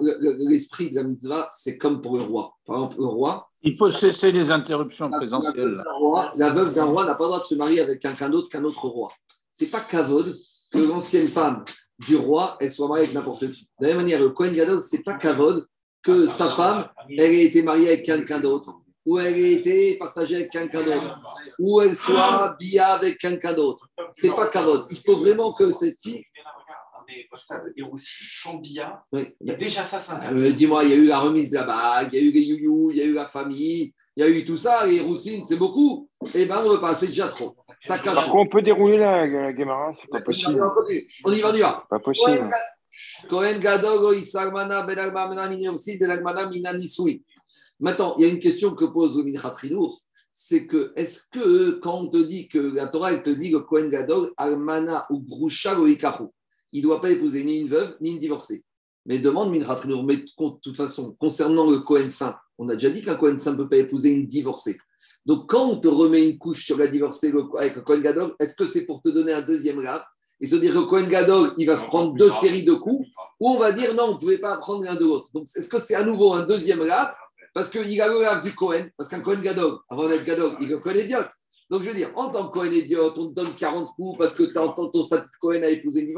le- 0.00 0.16
le- 0.20 0.50
L'esprit 0.50 0.90
de 0.90 0.96
la 0.96 1.04
mitzvah, 1.04 1.48
c'est 1.52 1.78
comme 1.78 2.00
pour 2.00 2.16
le 2.16 2.22
roi. 2.22 2.54
Par 2.66 2.76
exemple, 2.76 2.96
le 2.98 3.06
roi, 3.06 3.48
Il 3.62 3.74
faut 3.76 3.90
cesser 3.90 4.30
les 4.32 4.50
interruptions 4.50 5.08
la, 5.08 5.18
la 5.18 5.24
veuve 5.26 5.28
présentielles. 5.40 5.76
d'un 5.84 5.92
roi- 5.92 6.32
la 6.36 6.50
veuve 6.50 6.74
d'un 6.74 6.84
roi 6.84 7.04
n'a 7.04 7.14
pas 7.14 7.24
le 7.24 7.28
droit 7.28 7.40
de 7.40 7.46
se 7.46 7.54
marier 7.54 7.80
avec 7.80 8.00
quelqu'un 8.00 8.28
d'autre 8.28 8.48
qu'un 8.50 8.64
autre 8.64 8.86
roi. 8.88 9.10
C'est 9.52 9.68
pas 9.70 9.80
kavod 9.80 10.34
que 10.72 10.78
l'ancienne 10.80 11.28
femme 11.28 11.64
du 12.06 12.16
roi, 12.16 12.56
elle 12.60 12.72
soit 12.72 12.88
mariée 12.88 13.04
avec 13.04 13.14
n'importe 13.14 13.50
qui. 13.50 13.68
De 13.80 13.86
la 13.86 13.88
même 13.88 13.98
manière, 13.98 14.20
le 14.20 14.30
Kohen 14.30 14.52
Gadol, 14.52 14.82
c'est 14.82 15.02
pas 15.02 15.14
kavod 15.14 15.66
que 16.02 16.26
sa 16.26 16.50
femme, 16.50 16.84
elle 17.08 17.20
ait 17.32 17.44
été 17.44 17.62
mariée 17.62 17.88
avec 17.88 18.04
quelqu'un 18.04 18.40
d'autre, 18.40 18.74
ou 19.06 19.18
elle 19.18 19.38
ait 19.38 19.52
été 19.52 19.96
partagée 19.96 20.34
avec 20.36 20.50
quelqu'un 20.50 20.82
d'autre, 20.82 21.20
ou 21.58 21.80
elle 21.80 21.94
soit 21.94 22.56
bia 22.58 22.88
avec 22.88 23.18
quelqu'un 23.18 23.54
d'autre. 23.54 23.88
C'est 24.12 24.34
pas 24.34 24.48
kavod. 24.48 24.86
Il 24.90 24.98
faut 24.98 25.16
vraiment 25.18 25.52
que 25.52 25.70
cette 25.72 26.02
fille. 26.02 26.24
Mais 27.08 27.26
au 27.32 27.36
stade 27.36 27.62
et 27.76 27.82
aussi 27.82 28.24
sans 28.42 28.56
bia, 28.56 29.02
Oui. 29.12 29.34
il 29.40 29.48
y 29.50 29.52
a 29.52 29.56
déjà 29.56 29.84
ça, 29.84 29.98
ça. 29.98 30.32
Euh, 30.32 30.52
Dis-moi, 30.52 30.84
il 30.84 30.90
y 30.90 30.92
a 30.92 30.96
eu 30.96 31.04
la 31.06 31.20
remise 31.20 31.50
de 31.50 31.56
la 31.56 31.64
bague, 31.64 32.08
il 32.12 32.20
y 32.20 32.22
a 32.22 32.28
eu 32.28 32.32
les 32.32 32.42
youyou, 32.42 32.90
il 32.90 32.96
y 32.96 33.00
a 33.02 33.04
eu 33.04 33.12
la 33.12 33.26
famille, 33.26 33.92
il 34.16 34.20
y 34.20 34.26
a 34.26 34.28
eu 34.30 34.44
tout 34.44 34.56
ça, 34.56 34.86
et 34.86 35.00
Roussine, 35.00 35.44
c'est 35.44 35.56
beaucoup. 35.56 36.08
Eh 36.34 36.46
bien, 36.46 36.58
on 36.60 36.64
ne 36.68 36.74
veut 36.74 36.80
pas, 36.80 36.94
c'est 36.94 37.08
déjà 37.08 37.28
trop. 37.28 37.56
Ça 37.80 37.98
casse 37.98 38.14
Par 38.14 38.24
contre, 38.30 38.36
on 38.36 38.48
peut 38.48 38.62
dérouler 38.62 38.96
la, 38.96 39.26
la 39.26 39.54
Gemara, 39.56 39.92
c'est 40.00 40.08
pas 40.10 40.20
possible. 40.22 40.60
On 41.24 41.32
y 41.32 41.40
va, 41.40 41.50
on 41.50 41.54
y 41.54 41.60
va. 41.60 41.84
Pas 41.90 41.98
possible. 41.98 42.50
Cohen 43.28 43.58
Gadol, 43.58 44.16
Isagmana, 44.16 44.86
Ben 44.86 44.98
Almana, 44.98 45.48
Minursi, 45.48 45.98
Ben 45.98 46.10
Almana, 46.10 46.48
Mina 46.48 46.72
Nisui. 46.72 47.22
Maintenant, 47.80 48.14
il 48.18 48.24
y 48.24 48.28
a 48.28 48.32
une 48.32 48.38
question 48.38 48.74
que 48.74 48.84
pose 48.84 49.18
le 49.18 49.24
Minchat 49.24 49.50
Rinour, 49.50 49.98
c'est 50.30 50.66
que 50.66 50.92
est-ce 50.96 51.22
que 51.30 51.72
quand 51.80 51.94
on 52.02 52.08
te 52.08 52.16
dit 52.16 52.48
que 52.48 52.58
la 52.58 52.88
Torah 52.88 53.12
elle 53.12 53.22
te 53.22 53.30
dit 53.30 53.50
que 53.52 53.58
Cohen 53.58 53.88
Gadol, 53.88 54.32
Almana 54.36 55.06
ou 55.10 55.20
Grusha 55.20 55.74
Loikahu, 55.74 56.28
il 56.74 56.82
ne 56.82 56.88
doit 56.88 57.00
pas 57.00 57.10
épouser 57.10 57.42
ni 57.44 57.60
une 57.60 57.68
veuve 57.68 57.96
ni 58.02 58.10
une 58.10 58.18
divorcée. 58.18 58.62
Mais 59.06 59.18
demande 59.18 59.50
Rinour, 59.52 60.04
mais 60.04 60.16
de 60.18 60.26
toute 60.62 60.76
façon, 60.76 61.16
concernant 61.18 61.70
le 61.70 61.78
Cohen 61.80 62.10
Saint, 62.10 62.36
on 62.58 62.68
a 62.68 62.74
déjà 62.74 62.90
dit 62.90 63.02
qu'un 63.02 63.16
Cohen 63.16 63.38
Saint 63.38 63.52
ne 63.52 63.56
peut 63.58 63.68
pas 63.68 63.76
épouser 63.76 64.10
une 64.10 64.26
divorcée. 64.26 64.76
Donc, 65.26 65.48
quand 65.48 65.66
on 65.70 65.76
te 65.76 65.88
remet 65.88 66.28
une 66.28 66.38
couche 66.38 66.64
sur 66.66 66.76
la 66.76 66.86
divorcée 66.86 67.30
le- 67.32 67.44
avec 67.58 67.76
le 67.76 67.82
Cohen 67.82 68.00
Gadol, 68.00 68.34
est-ce 68.38 68.54
que 68.54 68.66
c'est 68.66 68.84
pour 68.84 69.00
te 69.00 69.08
donner 69.08 69.32
un 69.32 69.42
deuxième 69.42 69.80
grade 69.80 70.02
et 70.40 70.46
se 70.46 70.56
dire 70.56 70.74
que 70.74 70.80
Cohen 70.80 71.06
Gadol, 71.06 71.54
il 71.58 71.66
va 71.66 71.76
se 71.76 71.84
prendre 71.84 72.12
deux 72.14 72.30
séries 72.30 72.64
de 72.64 72.74
coups, 72.74 73.06
ou 73.40 73.50
on 73.50 73.58
va 73.58 73.72
dire 73.72 73.94
non, 73.94 74.04
on 74.10 74.14
ne 74.14 74.18
pouvait 74.18 74.38
pas 74.38 74.56
prendre 74.58 74.84
l'un 74.84 74.94
de 74.94 75.00
l'autre. 75.00 75.28
Donc, 75.32 75.44
est-ce 75.54 75.68
que 75.68 75.78
c'est 75.78 75.94
à 75.94 76.02
nouveau 76.02 76.32
un 76.34 76.42
deuxième 76.44 76.80
lave 76.82 77.14
Parce 77.54 77.68
qu'il 77.70 78.00
a 78.00 78.08
le 78.08 78.20
lave 78.20 78.42
du 78.42 78.54
Cohen, 78.54 78.88
parce 78.96 79.08
qu'un 79.08 79.20
Cohen 79.20 79.40
Gadol, 79.40 79.78
avant 79.88 80.08
d'être 80.08 80.24
Gadol, 80.24 80.56
il 80.60 80.72
est 80.72 80.80
Cohen 80.80 80.94
idiote. 80.96 81.28
Donc, 81.70 81.82
je 81.82 81.88
veux 81.88 81.94
dire, 81.94 82.12
en 82.16 82.30
tant 82.30 82.48
que 82.48 82.58
Cohen 82.58 82.70
idiote, 82.70 83.18
on 83.18 83.28
te 83.28 83.34
donne 83.34 83.52
40 83.54 83.94
coups 83.96 84.18
parce 84.18 84.34
que 84.34 84.44
tu 84.44 84.58
entends 84.58 84.90
ton 84.90 85.02
statut 85.02 85.26
de 85.26 85.38
Cohen 85.40 85.62
a 85.62 85.68
épousé 85.68 86.02
une. 86.02 86.14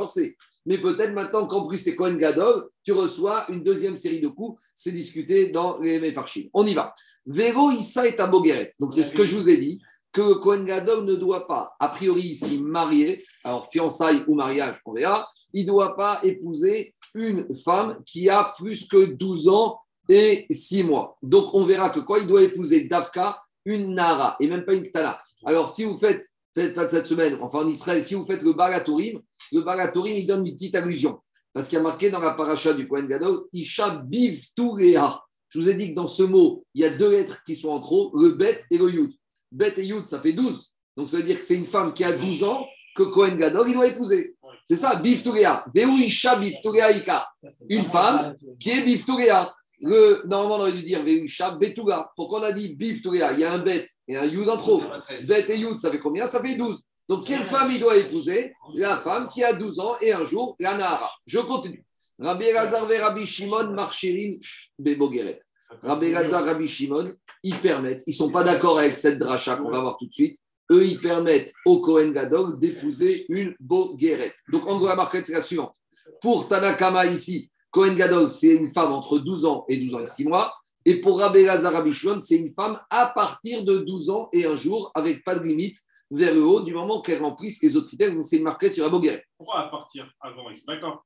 Mais 0.67 0.79
peut-être 0.79 1.13
maintenant 1.13 1.47
qu'en 1.47 1.67
plus 1.67 1.85
tu 1.85 1.91
es 1.91 1.95
Cohen 1.95 2.17
Gadol, 2.17 2.69
tu 2.83 2.93
reçois 2.93 3.47
une 3.51 3.63
deuxième 3.63 3.97
série 3.97 4.21
de 4.21 4.29
coups. 4.29 4.61
C'est 4.75 4.91
discuté 4.91 5.49
dans 5.49 5.79
les 5.79 6.01
Mefarchim. 6.01 6.49
On 6.53 6.67
y 6.67 6.75
va. 6.75 6.93
Véro 7.25 7.71
Issa 7.71 8.07
est 8.07 8.21
Bogueret. 8.29 8.73
Donc, 8.81 8.93
c'est 8.93 9.05
ce 9.05 9.13
que 9.13 9.25
je 9.25 9.37
vous 9.37 9.49
ai 9.49 9.57
dit 9.57 9.81
que 10.13 10.35
Cohen 10.35 10.65
Gadol 10.65 11.05
ne 11.05 11.15
doit 11.15 11.47
pas, 11.47 11.77
a 11.79 11.89
priori 11.89 12.23
ici, 12.23 12.59
marier, 12.59 13.23
alors 13.45 13.69
fiançailles 13.69 14.25
ou 14.27 14.35
mariage, 14.35 14.81
on 14.87 14.95
verra, 14.95 15.29
il 15.53 15.63
ne 15.63 15.67
doit 15.67 15.95
pas 15.95 16.21
épouser 16.23 16.95
une 17.15 17.47
femme 17.65 17.99
qui 18.07 18.31
a 18.31 18.51
plus 18.57 18.89
que 18.89 19.05
12 19.05 19.49
ans 19.49 19.79
et 20.09 20.47
6 20.51 20.85
mois. 20.85 21.15
Donc 21.23 21.53
on 21.53 21.67
verra 21.67 21.91
que 21.91 22.01
quoi 22.01 22.19
il 22.19 22.27
doit 22.27 22.43
épouser 22.43 22.85
Davka, 22.85 23.39
une 23.67 23.95
Nara, 23.95 24.37
et 24.41 24.49
même 24.49 24.65
pas 24.65 24.73
une 24.73 24.85
Ktana. 24.85 25.21
Alors 25.45 25.73
si 25.75 25.85
vous 25.85 25.99
faites, 25.99 26.25
peut-être 26.55 26.75
pas 26.75 26.89
cette 26.89 27.07
semaine, 27.07 27.37
enfin 27.43 27.59
en 27.59 27.69
Israël, 27.69 28.03
si 28.03 28.15
vous 28.15 28.25
faites 28.25 28.43
le 28.43 28.55
Balatourim, 28.55 29.21
le 29.53 29.61
Balatourim, 29.61 30.15
il 30.15 30.27
donne 30.27 30.47
une 30.47 30.55
petite 30.55 30.75
allusion. 30.75 31.21
Parce 31.53 31.67
qu'il 31.69 31.77
y 31.77 31.81
a 31.81 31.83
marqué 31.83 32.11
dans 32.11 32.21
la 32.21 32.33
paracha 32.33 32.75
du 32.75 32.87
Kohen 32.87 33.07
Gadol, 33.07 33.45
Isha 33.53 34.03
Biv. 34.05 34.47
Je 34.57 35.59
vous 35.59 35.69
ai 35.71 35.75
dit 35.75 35.91
que 35.91 35.95
dans 35.95 36.07
ce 36.07 36.23
mot, 36.23 36.65
il 36.75 36.83
y 36.83 36.85
a 36.85 36.91
deux 36.91 37.11
lettres 37.11 37.43
qui 37.45 37.57
sont 37.57 37.71
en 37.71 37.81
trop, 37.81 38.13
le 38.15 38.31
Bet 38.31 38.65
et 38.71 38.79
le 38.79 38.91
Yud. 38.91 39.13
Bet 39.53 39.75
et 39.79 39.85
Yud, 39.85 40.07
ça 40.07 40.21
fait 40.21 40.33
12. 40.33 40.71
Donc 40.97 41.09
ça 41.09 41.17
veut 41.17 41.23
dire 41.23 41.39
que 41.39 41.45
c'est 41.45 41.57
une 41.57 41.65
femme 41.65 41.93
qui 41.93 42.05
a 42.05 42.13
12 42.13 42.45
ans 42.45 42.67
que 42.95 43.05
Kohen 43.05 43.37
Gadol, 43.37 43.69
il 43.69 43.75
doit 43.75 43.87
épouser. 43.87 44.37
C'est 44.67 44.77
ça, 44.77 44.97
Biv 44.97 45.23
Tourea. 45.23 45.65
Veu 45.75 45.89
Isha 45.99 46.37
Biv 46.37 46.57
Tourea 46.63 46.91
Ika. 46.91 47.29
Une 47.69 47.85
femme 47.85 48.35
qui 48.59 48.71
est 48.71 48.83
Biv 48.83 49.05
Tourea. 49.05 49.55
Le, 49.81 50.23
normalement, 50.27 50.57
on 50.57 50.61
aurait 50.61 50.73
dû 50.73 50.83
dire 50.83 51.03
Veusha 51.03 51.51
Betouga. 51.53 52.11
Pourquoi 52.17 52.41
on 52.41 52.45
a 52.45 52.53
dit 52.53 52.77
Tourea 53.03 53.33
Il 53.33 53.41
y 53.41 53.45
a 53.45 53.53
un 53.53 53.59
Bet 53.59 53.87
et 54.09 54.17
un 54.17 54.25
Yud 54.25 54.49
en 54.49 54.57
trop. 54.57 54.83
Bet 55.27 55.47
et 55.49 55.57
Yud, 55.59 55.79
ça 55.79 55.91
fait 55.91 55.99
combien? 55.99 56.27
Ça 56.27 56.41
fait 56.41 56.57
12. 56.57 56.83
Donc, 57.09 57.27
quelle 57.27 57.45
femme 57.45 57.71
il 57.71 57.79
doit 57.79 57.97
épouser? 57.97 58.53
La 58.75 58.97
femme 58.97 59.29
qui 59.29 59.45
a 59.45 59.53
12 59.53 59.81
ans 59.81 59.97
et 60.01 60.13
un 60.13 60.25
jour, 60.25 60.57
la 60.59 60.75
Nahara. 60.75 61.11
Je 61.27 61.39
continue. 61.39 61.85
Rabbi 62.19 62.47
Elazar 62.47 62.91
et 62.91 62.99
Rabbi 62.99 63.27
Shimon 63.27 63.73
Marchirin 63.73 64.39
Bebogeret. 64.79 65.39
Rabbi 65.83 66.07
Elazar, 66.07 66.45
Rabbi 66.45 66.67
Shimon, 66.67 67.13
ils 67.43 67.59
permettent, 67.59 68.03
ils 68.07 68.13
ne 68.13 68.17
sont 68.17 68.31
pas 68.31 68.43
d'accord 68.43 68.79
avec 68.79 68.97
cette 68.97 69.19
dracha 69.19 69.57
qu'on 69.57 69.71
va 69.71 69.81
voir 69.81 69.99
tout 69.99 70.07
de 70.07 70.13
suite. 70.13 70.39
Eux, 70.71 70.85
ils 70.85 70.99
permettent 70.99 71.53
au 71.65 71.81
Kohen 71.81 72.13
Gadol 72.13 72.59
d'épouser 72.59 73.27
une 73.29 73.55
Bogueret. 73.61 74.35
Donc, 74.51 74.67
en 74.67 74.79
gros, 74.79 74.89
la 74.89 74.97
marquette, 74.97 75.27
c'est 75.27 75.35
la 75.35 75.41
suivante. 75.41 75.75
Pour 76.21 76.49
Tanakama 76.49 77.07
ici, 77.07 77.51
Kohen 77.77 77.95
Gadol, 77.95 78.31
c'est 78.31 78.55
une 78.55 78.73
femme 78.73 78.91
entre 78.93 79.19
12 79.19 79.45
ans 79.45 79.67
et 79.69 79.77
12 79.77 79.95
ans 79.97 80.01
et 80.01 80.07
6 80.07 80.25
mois. 80.25 80.55
Et 80.87 80.99
pour 80.99 81.19
Rabbi 81.21 81.45
Shimon, 81.93 82.21
c'est 82.23 82.37
une 82.37 82.51
femme 82.55 82.81
à 82.89 83.13
partir 83.15 83.65
de 83.65 83.77
12 83.77 84.09
ans 84.09 84.31
et 84.33 84.47
un 84.47 84.57
jour, 84.57 84.91
avec 84.95 85.23
pas 85.25 85.35
de 85.35 85.45
limite, 85.47 85.77
vers 86.11 86.33
le 86.33 86.43
haut, 86.43 86.63
du 86.63 86.73
moment 86.73 87.03
qu'elle 87.03 87.21
remplisse 87.21 87.63
les 87.63 87.77
autres 87.77 87.89
critères. 87.89 88.15
Donc, 88.15 88.25
c'est 88.25 88.39
marquette 88.39 88.73
sur 88.73 88.83
la 88.83 88.89
Bogueret. 88.89 89.23
Pourquoi 89.37 89.61
à 89.61 89.69
partir 89.69 90.11
avant 90.23 90.45
D'accord. 90.67 91.05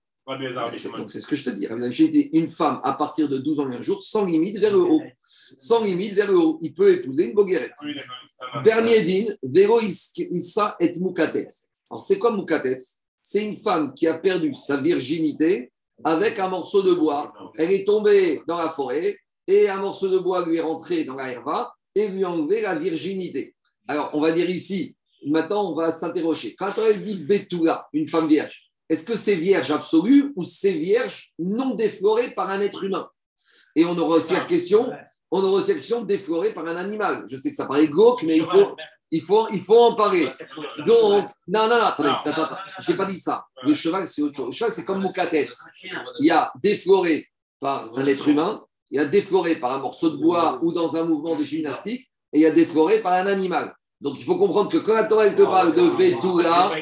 Donc, 0.99 1.11
c'est 1.11 1.19
ce 1.21 1.27
que 1.27 1.35
je 1.35 1.45
te 1.45 1.51
dis. 1.51 1.67
J'ai 1.91 2.05
été 2.05 2.37
une 2.37 2.47
femme 2.47 2.79
à 2.85 2.93
partir 2.93 3.29
de 3.29 3.39
12 3.39 3.59
ans 3.59 3.69
et 3.73 3.75
un 3.75 3.83
jour, 3.83 4.01
sans 4.01 4.25
limite 4.25 4.59
vers 4.59 4.71
le 4.73 4.79
haut. 4.79 5.03
Sans 5.59 5.83
limite 5.83 6.13
vers 6.13 6.31
le 6.31 6.39
haut. 6.39 6.59
Il 6.63 6.73
peut 6.73 6.93
épouser 6.93 7.25
une 7.25 7.35
Bogueret. 7.35 7.73
Oui. 7.83 7.95
Dernier 8.63 9.03
din, 9.03 9.25
Vero 9.43 9.81
is- 9.81 10.13
Issa 10.31 10.77
et 10.79 10.93
Mukatetz. 11.01 11.71
Alors, 11.91 12.05
c'est 12.05 12.21
quoi 12.21 12.37
Mukatetz 12.37 13.01
C'est 13.21 13.45
une 13.45 13.57
femme 13.57 13.93
qui 13.93 14.07
a 14.07 14.15
perdu 14.19 14.55
sa 14.55 14.77
virginité 14.77 15.73
avec 16.05 16.39
un 16.39 16.49
morceau 16.49 16.83
de 16.83 16.95
bois. 16.95 17.33
Elle 17.57 17.73
est 17.73 17.87
tombée 17.87 18.43
dans 18.47 18.59
la 18.59 18.71
forêt 18.71 19.17
et 19.47 19.69
un 19.69 19.79
morceau 19.79 20.09
de 20.09 20.19
bois 20.19 20.47
lui 20.47 20.57
est 20.57 20.63
rentré 20.63 21.05
dans 21.05 21.17
la 21.17 21.33
herva 21.33 21.73
et 21.95 22.09
lui 22.09 22.25
a 22.25 22.31
enlevé 22.31 22.63
la 22.63 22.75
virginité. 22.75 23.55
Alors, 23.89 24.11
on 24.15 24.21
va 24.21 24.33
dire 24.33 24.49
ici, 24.49 24.97
maintenant, 25.27 25.71
on 25.71 25.75
va 25.75 25.93
s'interroger. 25.93 26.55
Quand 26.55 26.73
elle 26.79 27.03
dit 27.03 27.25
Betula, 27.25 27.89
une 27.93 28.09
femme 28.09 28.29
vierge, 28.29 28.71
est-ce 28.89 29.05
que 29.05 29.17
c'est 29.17 29.35
vierge 29.35 29.71
absolue 29.71 30.33
ou 30.37 30.45
c'est 30.45 30.73
vierge 30.73 31.33
non 31.39 31.75
déflorée 31.75 32.35
par 32.35 32.51
un 32.51 32.61
être 32.61 32.85
humain? 32.85 33.09
Et 33.77 33.85
on 33.85 33.97
aura 33.99 34.17
aussi 34.17 34.35
la 34.35 34.41
question 34.41 34.91
on 35.31 35.43
aura 35.43 35.59
aussi 35.59 35.71
la 35.71 35.77
question 35.77 36.03
déflorée 36.03 36.53
par 36.53 36.67
un 36.67 36.77
animal. 36.77 37.25
Je 37.29 37.37
sais 37.37 37.51
que 37.51 37.57
ça 37.57 37.67
paraît 37.67 37.87
glauque, 37.87 38.23
mais 38.25 38.37
il 38.37 38.45
faut, 38.45 38.77
il 39.11 39.21
faut, 39.21 39.49
il 39.51 39.61
faut 39.61 39.79
en 39.79 39.95
parler. 39.95 40.29
Donc, 40.87 41.29
non, 41.49 41.69
non, 41.69 41.79
non, 41.79 41.83
attendez, 41.83 42.11
attends, 42.25 42.57
je 42.81 42.91
n'ai 42.91 42.97
pas 42.97 43.07
dit 43.07 43.19
ça. 43.19 43.45
Le 43.63 43.75
cheval, 43.75 44.09
c'est 44.09 44.23
autre 44.23 44.37
chose. 44.37 44.47
Le 44.47 44.53
cheval, 44.53 44.73
c'est 44.73 44.85
comme 44.85 45.01
Moukatet. 45.01 45.49
Il 46.19 46.27
y 46.27 46.31
a 46.31 46.53
défloré 46.63 47.27
par 47.61 47.91
un 47.97 48.07
être 48.07 48.27
humain, 48.29 48.65
il 48.91 48.97
y 48.97 49.01
a 49.01 49.05
défloré 49.05 49.57
par 49.57 49.73
un 49.73 49.79
morceau 49.79 50.11
de 50.11 50.17
bois 50.17 50.59
ou 50.63 50.73
dans 50.73 50.97
un 50.97 51.05
mouvement 51.05 51.37
de 51.37 51.45
gymnastique, 51.45 52.11
et 52.33 52.39
il 52.39 52.43
y 52.43 52.47
a 52.47 52.51
défloré 52.51 53.01
par 53.01 53.13
un 53.13 53.27
animal. 53.27 53.75
Donc, 54.01 54.19
il 54.19 54.25
faut 54.25 54.37
comprendre 54.37 54.71
que 54.71 54.79
quand 54.79 54.95
la 54.95 55.05
Torah 55.05 55.29
te 55.29 55.43
parle 55.43 55.75
de 55.75 55.91
Betula, 55.91 56.73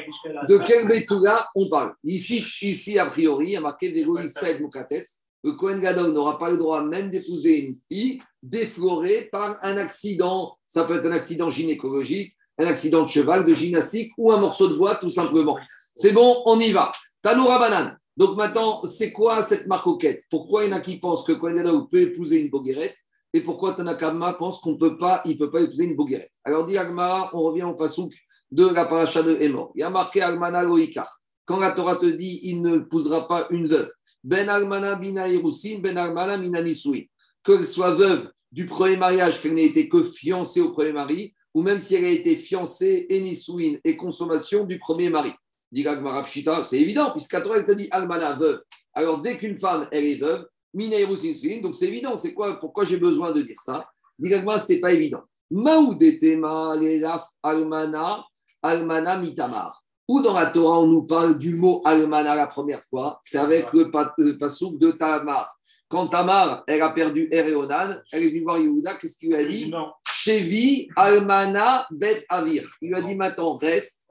de 0.47 0.57
quel 0.59 0.87
Betula 0.87 1.49
on 1.53 1.67
parle? 1.67 1.93
Ici, 2.05 2.45
ici, 2.61 2.97
a 2.97 3.07
priori, 3.07 3.47
il 3.47 3.51
y 3.51 3.57
a 3.57 3.61
marqué 3.61 3.91
Veroïsed 3.91 4.61
Moukatetz. 4.61 5.25
Le 5.43 5.53
Kohen 5.53 5.79
Gadol 5.79 6.11
n'aura 6.11 6.37
pas 6.37 6.51
le 6.51 6.57
droit 6.57 6.83
même 6.83 7.09
d'épouser 7.09 7.59
une 7.59 7.75
fille 7.75 8.21
déflorée 8.43 9.29
par 9.31 9.57
un 9.61 9.77
accident. 9.77 10.57
Ça 10.67 10.83
peut 10.83 10.95
être 10.95 11.05
un 11.05 11.11
accident 11.11 11.49
gynécologique, 11.49 12.33
un 12.57 12.65
accident 12.65 13.03
de 13.03 13.09
cheval, 13.09 13.45
de 13.45 13.53
gymnastique 13.53 14.11
ou 14.17 14.31
un 14.31 14.39
morceau 14.39 14.67
de 14.67 14.75
bois, 14.75 14.95
tout 14.95 15.09
simplement. 15.09 15.57
C'est 15.95 16.11
bon, 16.11 16.41
on 16.45 16.59
y 16.59 16.71
va. 16.71 16.91
Tanoura 17.21 17.59
Banane. 17.59 17.97
Donc 18.17 18.35
maintenant, 18.35 18.85
c'est 18.87 19.13
quoi 19.13 19.41
cette 19.43 19.67
marcoquette? 19.67 20.23
Pourquoi 20.29 20.65
il 20.65 20.71
y 20.71 20.73
en 20.73 20.77
a 20.77 20.81
qui 20.81 20.99
pensent 20.99 21.23
que 21.23 21.31
Kohen 21.31 21.55
Gadol 21.55 21.87
peut 21.89 22.01
épouser 22.01 22.41
une 22.41 22.49
boguerette 22.49 22.95
et 23.33 23.41
pourquoi 23.41 23.73
Tanakama 23.73 24.33
pense 24.33 24.59
qu'on 24.59 24.77
peut 24.77 24.97
pas, 24.97 25.21
il 25.25 25.37
peut 25.37 25.51
pas 25.51 25.61
épouser 25.61 25.85
une 25.85 25.95
Bogueret. 25.95 26.31
Alors 26.43 26.65
dit 26.65 26.77
Agmara, 26.77 27.29
on 27.33 27.43
revient 27.43 27.63
au 27.63 27.75
pasouk 27.75 28.11
de 28.51 28.67
la 28.67 28.85
paracha 28.85 29.21
de 29.21 29.37
Hémor. 29.39 29.71
Il 29.75 29.81
y 29.81 29.83
a 29.83 29.89
marqué 29.89 30.21
Almana 30.21 30.63
Loïkar. 30.63 31.19
Quand 31.45 31.59
la 31.59 31.71
Torah 31.71 31.97
te 31.97 32.05
dit, 32.05 32.39
il 32.43 32.61
ne 32.61 32.77
épousera 32.77 33.27
pas 33.27 33.47
une 33.51 33.67
veuve. 33.67 33.89
Ben 34.23 34.49
Almana 34.49 34.95
Bina 34.95 35.27
Irusin, 35.27 35.79
Ben 35.79 35.97
Almana 35.97 36.37
Mina 36.37 36.61
Nisui. 36.61 37.09
Qu'elle 37.43 37.65
soit 37.65 37.95
veuve 37.95 38.29
du 38.51 38.65
premier 38.65 38.97
mariage, 38.97 39.41
qu'elle 39.41 39.53
n'ait 39.53 39.65
été 39.65 39.87
que 39.87 40.03
fiancée 40.03 40.61
au 40.61 40.71
premier 40.71 40.91
mari, 40.91 41.33
ou 41.53 41.61
même 41.61 41.79
si 41.79 41.95
elle 41.95 42.05
a 42.05 42.09
été 42.09 42.35
fiancée 42.35 43.05
et 43.09 43.21
Nisouin 43.21 43.77
et 43.83 43.95
consommation 43.95 44.65
du 44.65 44.77
premier 44.77 45.09
mari. 45.09 45.31
Dit 45.71 45.85
c'est 46.63 46.79
évident, 46.79 47.11
puisque 47.11 47.33
la 47.33 47.41
Torah 47.41 47.63
te 47.63 47.71
dit 47.73 47.87
Almana 47.91 48.33
veuve. 48.33 48.61
Alors 48.93 49.21
dès 49.21 49.37
qu'une 49.37 49.57
femme, 49.57 49.87
elle 49.91 50.05
est 50.05 50.19
veuve, 50.19 50.45
Mina 50.73 50.99
Irusin 50.99 51.33
Suin, 51.33 51.61
donc 51.61 51.75
c'est 51.75 51.87
évident, 51.87 52.15
c'est 52.15 52.33
quoi, 52.33 52.59
pourquoi 52.59 52.83
j'ai 52.83 52.97
besoin 52.97 53.31
de 53.31 53.41
dire 53.41 53.59
ça? 53.61 53.87
Dit 54.17 54.29
ce 54.29 54.37
n'était 54.37 54.79
pas 54.79 54.91
évident. 54.91 55.21
Maoudetema, 55.51 56.73
Almana, 57.41 58.25
Almana 58.61 59.17
Mitamar. 59.17 59.83
Ou 60.09 60.21
dans 60.21 60.33
la 60.33 60.47
Torah, 60.47 60.79
on 60.79 60.87
nous 60.87 61.03
parle 61.03 61.37
du 61.37 61.53
mot 61.53 61.81
Almana 61.85 62.35
la 62.35 62.47
première 62.47 62.83
fois, 62.83 63.19
c'est 63.21 63.37
avec 63.37 63.71
le, 63.73 63.91
pa- 63.91 64.13
le 64.17 64.37
pasouk 64.39 64.79
de 64.79 64.89
Tamar. 64.91 65.47
Quand 65.87 66.07
Tamar, 66.07 66.63
elle 66.67 66.81
a 66.81 66.89
perdu 66.89 67.27
Er 67.31 67.47
et 67.49 67.55
Onan, 67.55 67.89
elle 68.11 68.23
est 68.23 68.29
venue 68.29 68.41
voir 68.41 68.57
Yehuda, 68.59 68.95
qu'est-ce 68.95 69.17
qu'il 69.19 69.29
lui 69.29 69.35
a 69.35 69.45
dit. 69.45 69.71
Chevi 70.07 70.89
Almana 70.95 71.85
Bet 71.91 72.25
Avir. 72.27 72.63
Il 72.81 72.89
lui 72.89 72.95
a 72.95 73.01
dit 73.01 73.15
maintenant, 73.15 73.55
reste 73.55 74.07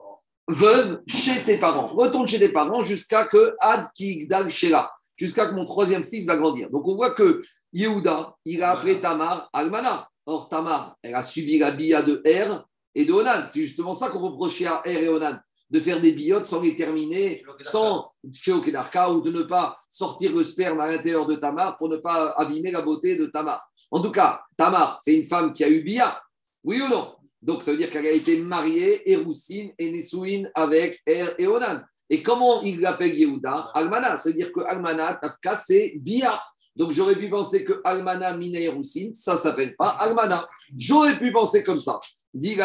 veuve 0.47 1.01
chez 1.05 1.43
tes 1.43 1.57
parents. 1.57 1.85
Retourne 1.85 2.27
chez 2.27 2.39
tes 2.39 2.49
parents 2.49 2.81
jusqu'à 2.81 3.25
que 3.25 3.53
Ad 3.59 3.85
Kigdal 3.93 4.49
Shela, 4.49 4.91
jusqu'à 5.17 5.47
que 5.47 5.53
mon 5.53 5.65
troisième 5.65 6.03
fils 6.05 6.25
va 6.25 6.37
grandir. 6.37 6.69
Donc 6.69 6.87
on 6.87 6.95
voit 6.95 7.11
que 7.11 7.41
Yehuda, 7.73 8.35
il 8.45 8.63
a 8.63 8.71
appelé 8.71 8.99
Tamar 9.01 9.49
Almana. 9.53 10.07
Or, 10.25 10.47
Tamar, 10.47 10.95
elle 11.03 11.15
a 11.15 11.23
subi 11.23 11.57
la 11.59 11.71
bia 11.71 12.01
de 12.03 12.21
Er 12.25 12.47
et 12.95 13.05
de 13.05 13.11
Onan. 13.13 13.45
C'est 13.47 13.61
justement 13.61 13.93
ça 13.93 14.09
qu'on 14.09 14.19
reprochait 14.19 14.67
à 14.67 14.81
Er 14.85 15.03
et 15.03 15.09
Onan, 15.09 15.37
de 15.69 15.79
faire 15.79 16.01
des 16.01 16.11
billottes 16.11 16.45
sans 16.45 16.61
les 16.61 16.75
terminer, 16.75 17.43
sans 17.59 18.09
Keokedarka, 18.43 19.11
ou 19.11 19.21
de 19.21 19.31
ne 19.31 19.43
pas 19.43 19.77
sortir 19.89 20.33
le 20.33 20.43
sperme 20.43 20.79
à 20.79 20.87
l'intérieur 20.91 21.25
de 21.27 21.35
Tamar 21.35 21.77
pour 21.77 21.89
ne 21.89 21.97
pas 21.97 22.33
abîmer 22.37 22.71
la 22.71 22.81
beauté 22.81 23.15
de 23.15 23.27
Tamar. 23.27 23.63
En 23.91 24.01
tout 24.01 24.11
cas, 24.11 24.41
Tamar, 24.57 24.99
c'est 25.01 25.15
une 25.15 25.23
femme 25.23 25.53
qui 25.53 25.63
a 25.63 25.69
eu 25.69 25.81
bia, 25.81 26.19
oui 26.63 26.81
ou 26.81 26.87
non? 26.87 27.15
Donc 27.41 27.63
ça 27.63 27.71
veut 27.71 27.77
dire 27.77 27.89
qu'elle 27.89 28.05
a 28.05 28.11
été 28.11 28.37
mariée, 28.41 29.09
Eroussine 29.09 29.71
et 29.77 29.91
Nesouine 29.91 30.51
avec 30.53 30.99
Er 31.05 31.27
et 31.37 31.47
Onan. 31.47 31.81
Et 32.09 32.21
comment 32.23 32.61
il 32.61 32.81
l'appelle 32.81 33.17
Yehuda? 33.17 33.71
Almana. 33.73 34.17
Ça 34.17 34.29
veut 34.29 34.35
dire 34.35 34.51
que 34.51 34.61
Almana, 34.61 35.13
Tafka, 35.21 35.55
c'est 35.55 35.93
bia. 35.97 36.41
Donc 36.75 36.91
j'aurais 36.91 37.15
pu 37.15 37.29
penser 37.29 37.63
que 37.63 37.79
Almana 37.83 38.35
Mina 38.35 38.59
Eroussine, 38.59 39.13
ça 39.13 39.37
s'appelle 39.37 39.75
pas 39.77 39.89
Almana. 39.89 40.47
J'aurais 40.77 41.17
pu 41.17 41.31
penser 41.31 41.63
comme 41.63 41.79
ça. 41.79 41.99
Dit 42.33 42.57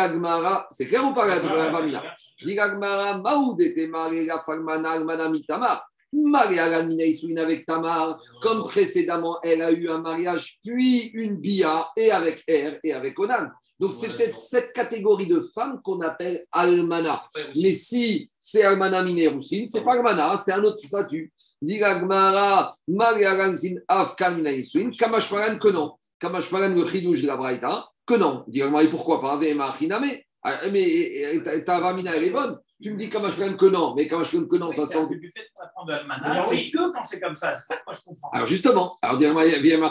c'est 0.71 0.87
clair 0.87 1.05
ou 1.05 1.15
pas 1.15 1.27
la 1.27 1.41
famille 1.71 1.99
Dit 2.43 2.59
Agmara, 2.59 3.19
Maoud 3.19 3.61
était 3.61 3.87
marié 3.87 4.27
la 4.27 4.39
Falmana 4.39 4.93
Almana 4.93 5.29
Mitamar. 5.29 5.87
Mariée 6.15 6.61
à 6.61 6.69
la 6.69 6.83
Mina 6.85 7.05
Isuin 7.05 7.37
avec 7.39 7.67
Tamar, 7.67 8.21
comme 8.41 8.63
précédemment 8.63 9.39
elle 9.43 9.63
a 9.63 9.73
eu 9.73 9.89
un 9.89 9.99
mariage, 9.99 10.59
puis 10.65 11.11
une 11.15 11.39
bia, 11.39 11.89
et 11.97 12.13
avec 12.13 12.43
Er 12.47 12.79
et 12.85 12.93
avec 12.93 13.19
Onan. 13.19 13.49
Donc 13.81 13.93
c'est 13.93 14.11
peut-être 14.11 14.37
cette 14.37 14.73
catégorie 14.73 15.27
de 15.27 15.41
femmes 15.41 15.81
qu'on 15.83 16.01
appelle 16.01 16.45
Almana. 16.53 17.25
Mais 17.57 17.73
si 17.73 18.31
c'est 18.39 18.63
Almana 18.63 19.03
Minerusine, 19.03 19.67
c'est 19.67 19.83
pas 19.83 19.95
Almana, 19.95 20.37
c'est 20.37 20.53
un 20.53 20.63
autre 20.63 20.79
statut. 20.79 21.33
Dit 21.61 21.83
Agmara, 21.83 22.73
Mariagansin 22.87 23.77
Afkan 23.89 24.37
Minaïsuin, 24.37 24.93
Kamashmaran 24.93 25.59
que 25.59 25.69
non. 25.69 25.95
Kamashmaran 26.21 26.69
le 26.69 26.87
chidouche 26.87 27.23
de 27.23 27.27
la 27.27 27.37
Braïta, 27.37 27.89
que 28.07 28.15
non. 28.15 28.45
Dit 28.49 28.63
Agmara, 28.63 28.85
et 28.85 28.89
pourquoi 28.89 29.21
pas? 29.21 29.39
Ah, 30.47 30.69
Mais 30.71 31.63
ta 31.65 31.81
Vamina, 31.81 32.15
elle 32.15 32.25
est 32.25 32.31
bonne. 32.31 32.59
Tu 32.83 32.91
me 32.93 32.99
dis 32.99 33.09
Kamashmaran 33.09 33.55
que 33.55 33.67
non, 33.67 33.95
mais 33.97 34.07
Kamashmaran 34.07 34.47
que 34.47 34.57
non, 34.57 34.73
ça 34.73 34.87
sent. 34.87 35.07
Du 35.09 35.31
fait 35.31 35.47
d'apprendre 35.59 35.93
Almana, 35.95 36.47
c'est 36.51 36.71
que 36.71 36.93
quand 36.93 37.05
c'est 37.05 37.21
comme 37.21 37.35
ça. 37.35 37.55
C'est 37.55 37.67
ça 37.73 37.77
que 37.77 37.83
moi 37.87 37.95
je 37.95 38.03
comprends. 38.05 38.31
Alors 38.31 38.47
justement, 38.47 38.95
alors 39.01 39.17
dit 39.17 39.25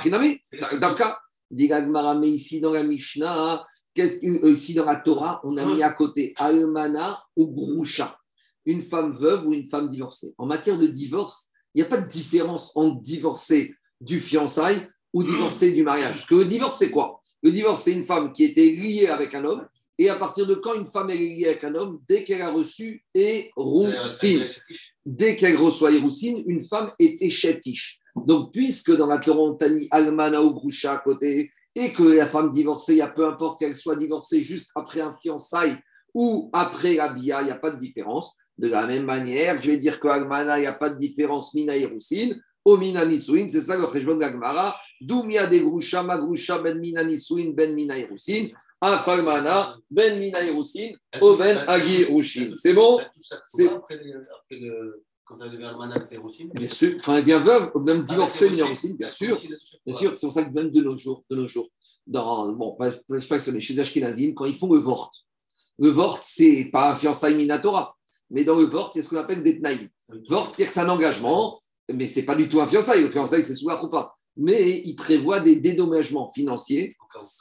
Chiname, 0.04 0.36
Davka. 0.80 1.20
Dit 1.50 1.70
mais 1.70 2.30
ici 2.30 2.60
dans 2.62 2.72
la 2.72 2.84
Mishnah, 2.84 3.66
qu'est-ce 3.94 4.18
que- 4.18 4.46
euh, 4.46 4.52
ici 4.52 4.74
dans 4.74 4.86
la 4.86 4.98
Torah, 4.98 5.40
on 5.44 5.56
a 5.58 5.66
mis 5.66 5.82
à 5.84 5.92
côté 5.92 6.34
Almana 6.38 7.24
ou 7.36 7.48
Grusha, 7.48 8.18
une 8.66 8.82
femme 8.82 9.12
veuve 9.12 9.48
ou 9.48 9.54
une 9.54 9.68
femme 9.68 9.88
divorcée. 9.88 10.34
En 10.38 10.46
matière 10.46 10.78
de 10.78 10.88
divorce, 10.88 11.50
il 11.74 11.80
n'y 11.82 11.84
a 11.84 11.90
pas 11.90 11.98
de 11.98 12.08
différence 12.08 12.76
entre 12.76 13.02
divorcer 13.02 13.74
du 14.02 14.20
fiançailles 14.20 14.88
ou 15.14 15.24
divorcer 15.24 15.72
du 15.72 15.84
mariage. 15.84 16.16
Parce 16.16 16.26
que 16.28 16.36
le 16.36 16.46
divorce, 16.46 16.78
c'est 16.78 16.92
quoi? 16.92 17.22
Le 17.44 17.52
divorce, 17.52 17.84
c'est 17.84 17.92
une 17.92 18.04
femme 18.04 18.32
qui 18.32 18.46
était 18.46 18.66
liée 18.66 19.08
avec 19.08 19.36
un 19.36 19.44
homme. 19.44 19.68
Et 20.00 20.10
à 20.10 20.16
partir 20.16 20.48
de 20.48 20.56
quand 20.56 20.74
une 20.74 20.88
femme 20.88 21.12
est 21.12 21.18
liée 21.18 21.46
avec 21.46 21.64
un 21.64 21.76
homme 21.76 22.00
Dès 22.10 22.24
qu'elle 22.24 22.42
a 22.42 22.50
reçu 22.50 23.04
Eroussine. 23.14 24.48
Dès 25.06 25.36
qu'elle 25.36 25.56
reçoit 25.56 25.92
Eroussine, 25.92 26.44
une 26.48 26.64
femme 26.64 26.92
est 26.98 27.22
échetiche. 27.22 28.00
Donc, 28.16 28.52
puisque 28.54 28.96
dans 28.96 29.08
la 29.08 29.20
Torah, 29.20 29.42
on 29.42 29.58
Almana 29.92 30.42
ou 30.42 30.54
Groucha 30.54 30.94
à 30.94 30.98
côté, 30.98 31.52
et 31.76 31.92
que 31.92 32.04
la 32.04 32.28
femme 32.28 32.52
divorcée, 32.52 32.94
il 32.94 32.98
y 33.00 33.02
a 33.02 33.08
peu 33.08 33.26
importe 33.26 33.60
qu'elle 33.60 33.76
soit 33.76 33.96
divorcée 33.96 34.42
juste 34.42 34.72
après 34.76 35.02
un 35.02 35.14
fiançailles 35.14 35.78
ou 36.14 36.50
après 36.54 36.94
la 36.96 37.12
bia, 37.12 37.42
il 37.42 37.46
n'y 37.46 37.52
a 37.52 37.58
pas 37.58 37.72
de 37.72 37.80
différence. 37.80 38.36
De 38.60 38.68
la 38.68 38.86
même 38.86 39.06
manière, 39.06 39.60
je 39.60 39.72
vais 39.72 39.78
dire 39.78 40.00
que 40.00 40.08
Almana, 40.08 40.60
il 40.60 40.62
n'y 40.62 40.68
a 40.68 40.74
pas 40.74 40.90
de 40.90 41.00
différence, 41.00 41.56
Mina 41.56 41.76
et 41.76 41.86
Roussine. 41.86 42.40
Au 42.66 42.78
Mina 42.78 43.06
Nisouin, 43.06 43.48
c'est 43.50 43.62
ça 43.62 43.78
le 43.78 43.86
Rejbon 43.86 44.16
d'Agmara. 44.16 44.78
Doumia 45.02 45.48
de 45.48 45.58
Groucha, 45.58 46.02
Magroucha, 46.04 46.60
Ben 46.60 46.80
Mina 46.80 47.04
Nisouin, 47.04 47.52
Ben 47.54 47.74
Mina 47.74 47.98
et 47.98 48.06
Roussine. 48.06 48.50
Afalmana, 48.80 49.76
Ben 49.90 50.18
Mina 50.20 50.44
et 50.44 50.52
Roussine, 50.52 50.96
O 51.22 51.36
Ben 51.36 51.58
Agi 51.68 52.06
Rouchine. 52.06 52.54
C'est 52.56 52.74
bon 52.74 53.00
C'est- 53.46 53.68
Après, 53.70 53.96
le- 54.52 55.04
quand 55.26 55.38
elle 55.42 55.52
devient 55.52 55.72
Bien 56.54 56.68
sûr. 56.68 56.98
Quand 57.04 57.16
elle 57.16 57.22
devient 57.24 57.42
veuve, 57.44 57.72
même 57.86 58.04
divorcée, 58.04 58.50
Mina 58.50 58.66
et 58.66 58.70
Roussine, 58.70 58.96
bien 58.98 59.10
sûr. 59.10 59.38
Bien 59.86 59.96
sûr, 59.96 60.18
c'est 60.18 60.28
pour 60.28 60.34
ça 60.34 60.44
que 60.44 60.54
même 60.54 60.70
de 60.72 60.82
nos 60.82 60.98
jours, 60.98 61.24
de 61.30 61.36
nos 61.36 61.48
jours, 61.48 61.68
dans, 62.08 62.52
bon, 62.54 62.76
pas, 62.76 62.92
pas, 62.92 62.98
pas 63.30 63.38
que 63.40 63.60
chez 63.60 63.80
Ashkenazim, 63.80 64.34
quand 64.34 64.46
ils 64.46 64.56
font 64.56 64.72
le 64.74 64.80
vort, 64.80 65.12
le 65.80 65.90
vort, 65.90 66.20
c'est 66.22 66.70
pas 66.72 66.92
un 66.92 66.96
fiançailles 66.96 67.36
minatora, 67.36 67.96
mais 68.30 68.44
dans 68.44 68.56
le 68.58 68.66
vort, 68.66 68.92
il 68.94 68.98
y 68.98 69.00
a 69.00 69.04
ce 69.04 69.10
qu'on 69.10 69.18
appelle 69.18 69.44
des 69.44 69.60
tnaïs. 69.60 69.90
Vort, 70.30 70.48
c'est-à-dire 70.52 70.68
que 70.68 70.74
c'est 70.74 70.80
un 70.82 70.90
engagement, 70.90 71.60
mais 71.92 72.08
c'est 72.08 72.24
pas 72.24 72.36
du 72.36 72.50
tout 72.50 72.62
un 72.62 72.68
fiançailles. 72.68 73.04
Le 73.04 73.10
fiançailles, 73.10 73.44
c'est 73.44 73.56
souvent 73.56 73.82
ou 73.82 73.90
pas. 73.90 74.16
Mais 74.38 74.82
il 74.86 74.96
prévoit 74.96 75.40
des 75.40 75.58
dédommagements 75.58 76.32
financiers 76.34 76.96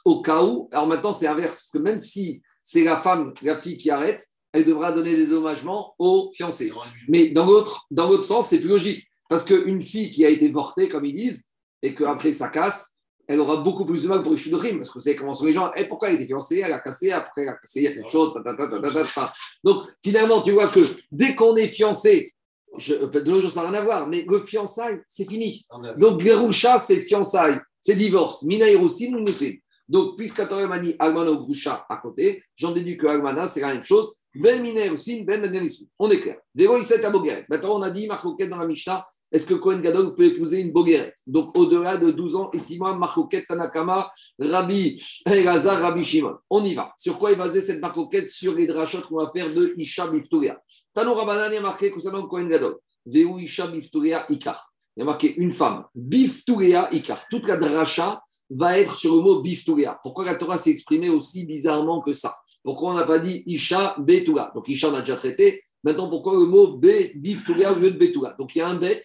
au 0.05 0.21
cas 0.21 0.43
où. 0.43 0.69
Alors 0.71 0.87
maintenant, 0.87 1.11
c'est 1.11 1.27
inverse, 1.27 1.57
parce 1.57 1.71
que 1.71 1.77
même 1.79 1.97
si 1.97 2.41
c'est 2.61 2.83
la 2.83 2.99
femme, 2.99 3.33
la 3.41 3.57
fille 3.57 3.77
qui 3.77 3.89
arrête, 3.89 4.27
elle 4.51 4.65
devra 4.65 4.91
donner 4.91 5.15
des 5.15 5.25
dédommagements 5.25 5.95
au 5.97 6.31
fiancé. 6.33 6.71
Mais 7.09 7.29
dans 7.29 7.45
l'autre, 7.45 7.85
dans 7.89 8.07
l'autre 8.07 8.23
sens, 8.23 8.49
c'est 8.49 8.59
plus 8.59 8.69
logique. 8.69 9.07
Parce 9.27 9.43
qu'une 9.43 9.81
fille 9.81 10.11
qui 10.11 10.25
a 10.25 10.29
été 10.29 10.47
portée, 10.49 10.87
comme 10.87 11.05
ils 11.05 11.15
disent, 11.15 11.45
et 11.81 11.95
qu'après 11.95 12.33
ça 12.33 12.49
casse, 12.49 12.95
elle 13.27 13.39
aura 13.39 13.57
beaucoup 13.57 13.85
plus 13.85 14.03
de 14.03 14.07
mal 14.07 14.21
pour 14.21 14.31
les 14.31 14.37
chutes 14.37 14.51
de 14.51 14.57
rime. 14.57 14.77
Parce 14.77 14.89
que 14.89 14.95
vous 14.95 14.99
savez 14.99 15.15
comment 15.15 15.33
sont 15.33 15.45
les 15.45 15.53
gens. 15.53 15.73
Et 15.73 15.87
pourquoi 15.87 16.09
elle 16.09 16.15
a 16.15 16.17
été 16.17 16.27
fiancée? 16.27 16.61
Elle 16.63 16.73
a 16.73 16.79
cassé, 16.79 17.11
après 17.11 17.43
elle 17.43 17.49
a 17.49 17.53
cassé, 17.53 17.79
il 17.79 17.83
y 17.83 17.87
a 17.87 17.93
quelque 17.93 18.09
chose. 18.09 18.33
ta, 18.43 18.53
ta. 18.53 19.33
Donc 19.63 19.83
finalement, 20.03 20.41
tu 20.41 20.51
vois 20.51 20.67
que 20.67 20.81
dès 21.11 21.33
qu'on 21.33 21.55
est 21.55 21.67
fiancé, 21.67 22.29
je, 22.77 22.93
de 22.93 23.31
nos 23.31 23.41
jours, 23.41 23.51
ça 23.51 23.63
n'a 23.63 23.69
rien 23.69 23.79
à 23.79 23.83
voir, 23.83 24.07
mais 24.07 24.25
le 24.27 24.39
fiançailles, 24.39 25.01
c'est 25.07 25.27
fini. 25.27 25.65
Donc 25.97 26.21
Gerusha, 26.21 26.79
c'est 26.79 27.01
fiançailles, 27.01 27.59
c'est 27.79 27.95
divorce. 27.95 28.43
Mina 28.43 28.65
nous 28.75 28.89
c'est. 29.27 29.61
Donc, 29.87 30.17
puisqu'Atorem 30.17 30.71
a 30.71 30.79
mis 30.79 30.95
Almana 30.97 31.31
ou 31.31 31.43
Grusha 31.43 31.85
à 31.89 31.97
côté, 31.97 32.41
j'en 32.55 32.71
déduis 32.71 32.97
que 32.97 33.05
Almana, 33.07 33.47
c'est 33.47 33.61
la 33.61 33.73
même 33.73 33.83
chose. 33.83 34.13
Ben 34.35 34.61
Mina 34.61 34.89
Roussine, 34.89 35.25
Ben 35.25 35.41
Benelissou. 35.41 35.87
On 35.99 36.09
est 36.09 36.19
clair. 36.19 36.37
Maintenant, 36.55 37.77
on 37.77 37.81
a 37.81 37.91
dit, 37.91 38.07
Marcoquette 38.07 38.49
dans 38.49 38.57
la 38.57 38.65
Mishnah, 38.65 39.05
est-ce 39.33 39.47
que 39.47 39.55
Cohen 39.55 39.79
Gadol 39.79 40.15
peut 40.15 40.25
épouser 40.25 40.61
une 40.61 40.71
Bogueret 40.71 41.15
Donc, 41.25 41.57
au-delà 41.57 41.97
de 41.97 42.11
12 42.11 42.35
ans 42.35 42.51
et 42.53 42.59
6 42.59 42.77
mois, 42.77 42.95
Marcoquette 42.95 43.47
Tanakama, 43.47 44.11
Rabbi 44.37 45.03
Elazar, 45.25 45.79
Rabbi 45.81 46.03
Shimon. 46.03 46.35
On 46.51 46.63
y 46.63 46.75
va. 46.75 46.93
Sur 46.97 47.17
quoi 47.17 47.31
est 47.31 47.35
basée 47.35 47.61
cette 47.61 47.81
Marcoquette? 47.81 48.27
Sur 48.27 48.53
les 48.53 48.67
drachot 48.67 49.01
qu'on 49.01 49.15
va 49.15 49.29
faire 49.29 49.51
de 49.51 49.73
Isha 49.75 50.05
Bifturia. 50.05 50.61
Tano 50.93 51.15
Rabanan 51.15 51.51
est 51.51 51.61
marqué 51.61 51.89
concernant 51.89 52.27
Cohen 52.27 52.45
Gadol. 52.45 52.77
Veu 53.07 53.25
Isha 53.39 53.65
Bifturia 53.65 54.31
Ikar. 54.31 54.71
Il 54.95 54.99
y 54.99 55.01
a 55.01 55.05
marqué 55.05 55.33
une 55.35 55.51
femme. 55.51 55.83
Bifturia 55.95 56.93
Ikar. 56.93 57.27
Toute 57.27 57.47
la 57.47 57.57
dracha 57.57 58.21
va 58.51 58.77
être 58.77 58.95
sur 58.95 59.15
le 59.15 59.21
mot 59.21 59.41
Bifturia. 59.41 59.99
Pourquoi 60.03 60.25
la 60.25 60.35
Torah 60.35 60.59
s'est 60.59 60.69
exprimée 60.69 61.09
aussi 61.09 61.47
bizarrement 61.47 62.01
que 62.01 62.13
ça? 62.13 62.35
Pourquoi 62.63 62.91
on 62.91 62.93
n'a 62.93 63.07
pas 63.07 63.17
dit 63.17 63.41
Isha 63.47 63.95
Betula 63.97 64.51
Donc 64.53 64.69
Isha, 64.69 64.89
on 64.89 64.93
a 64.93 65.01
déjà 65.01 65.15
traité. 65.15 65.63
Maintenant, 65.83 66.07
pourquoi 66.07 66.33
le 66.33 66.45
mot 66.45 66.77
Bifturia 67.15 67.73
au 67.73 67.79
lieu 67.79 67.89
de 67.89 67.97
Betula 67.97 68.35
Donc 68.37 68.55
il 68.55 68.59
y 68.59 68.61
a 68.61 68.67
un 68.67 68.75
bet 68.75 69.01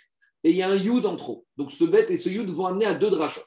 et 0.49 0.53
il 0.53 0.57
y 0.57 0.63
a 0.63 0.71
un 0.71 0.77
yud 0.77 1.05
en 1.05 1.15
trop. 1.15 1.45
Donc 1.59 1.71
ce 1.71 1.85
bet 1.85 2.07
et 2.09 2.17
ce 2.17 2.31
yud 2.31 2.49
vont 2.49 2.67
amener 2.67 2.87
à 2.87 2.95
deux 2.95 3.11
drachot. 3.11 3.43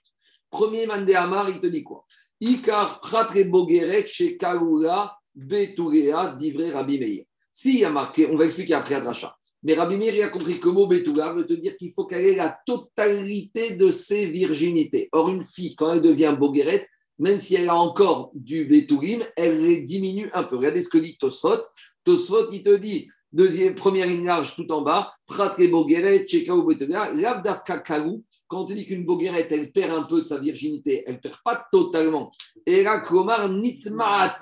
Premier 0.52 0.86
Mandé 0.86 1.16
Amar, 1.16 1.50
il 1.50 1.60
te 1.60 1.66
dit 1.66 1.82
quoi? 1.82 2.06
Ikar 2.40 3.02
Pratre 3.02 3.44
Bogeret 3.50 4.06
chez 4.06 4.38
Kaoula 4.38 5.16
Beturea 5.34 6.36
d'Ivre 6.36 6.64
Rabbi 6.72 7.00
Meir. 7.00 7.24
S'il 7.52 7.80
y 7.80 7.86
a 7.86 7.90
marqué, 7.90 8.28
on 8.28 8.38
va 8.38 8.46
expliquer 8.46 8.76
après 8.76 8.94
à 8.96 9.02
dracha. 9.02 9.36
Mais 9.64 9.74
Rabbi 9.74 9.98
Meir, 9.98 10.26
a 10.26 10.30
compris 10.30 10.60
que 10.60 10.70
mot 10.70 10.86
Betouga 10.86 11.34
veut 11.34 11.48
te 11.48 11.54
dire 11.54 11.76
qu'il 11.76 11.92
faut 11.92 12.06
qu'elle 12.06 12.26
ait 12.28 12.36
la 12.36 12.60
totalité 12.68 13.72
de 13.72 13.90
ses 13.90 14.28
virginités. 14.28 15.10
Or, 15.12 15.30
une 15.30 15.44
fille, 15.44 15.76
quand 15.76 15.92
elle 15.92 16.02
devient 16.04 16.36
Bogueret, 16.40 16.88
même 17.18 17.40
si 17.40 17.56
elle 17.56 17.70
a 17.70 17.76
encore 17.76 18.32
du 18.36 18.66
Betourim, 18.66 19.24
elle 19.36 19.64
les 19.64 19.82
diminue 19.82 20.30
un 20.34 20.44
peu. 20.44 20.58
Regardez 20.58 20.82
ce 20.82 20.90
que 20.90 21.00
dit 21.00 21.18
Tosfot. 21.18 21.62
Tosfot, 22.04 22.52
il 22.52 22.62
te 22.62 22.76
dit, 22.76 23.08
deuxième, 23.32 23.76
première 23.76 24.08
ligne 24.08 24.26
large 24.26 24.56
tout 24.56 24.72
en 24.72 24.82
bas, 24.82 25.12
Pratre 25.26 25.66
Bogueret, 25.70 26.28
Chekao 26.28 26.64
Betouga, 26.64 27.12
Lavdavka 27.14 27.80
Kalou. 27.80 28.24
Quand 28.48 28.64
on 28.64 28.66
dit 28.66 28.86
qu'une 28.86 29.06
Bogueret, 29.06 29.48
elle 29.50 29.72
perd 29.72 29.92
un 29.92 30.04
peu 30.04 30.22
de 30.22 30.26
sa 30.26 30.38
virginité, 30.38 31.04
elle 31.08 31.16
ne 31.16 31.20
perd 31.20 31.38
pas 31.44 31.66
totalement. 31.72 32.30
Et 32.66 32.84
là, 32.84 33.00
Komar 33.00 33.48
Nitma. 33.50 34.38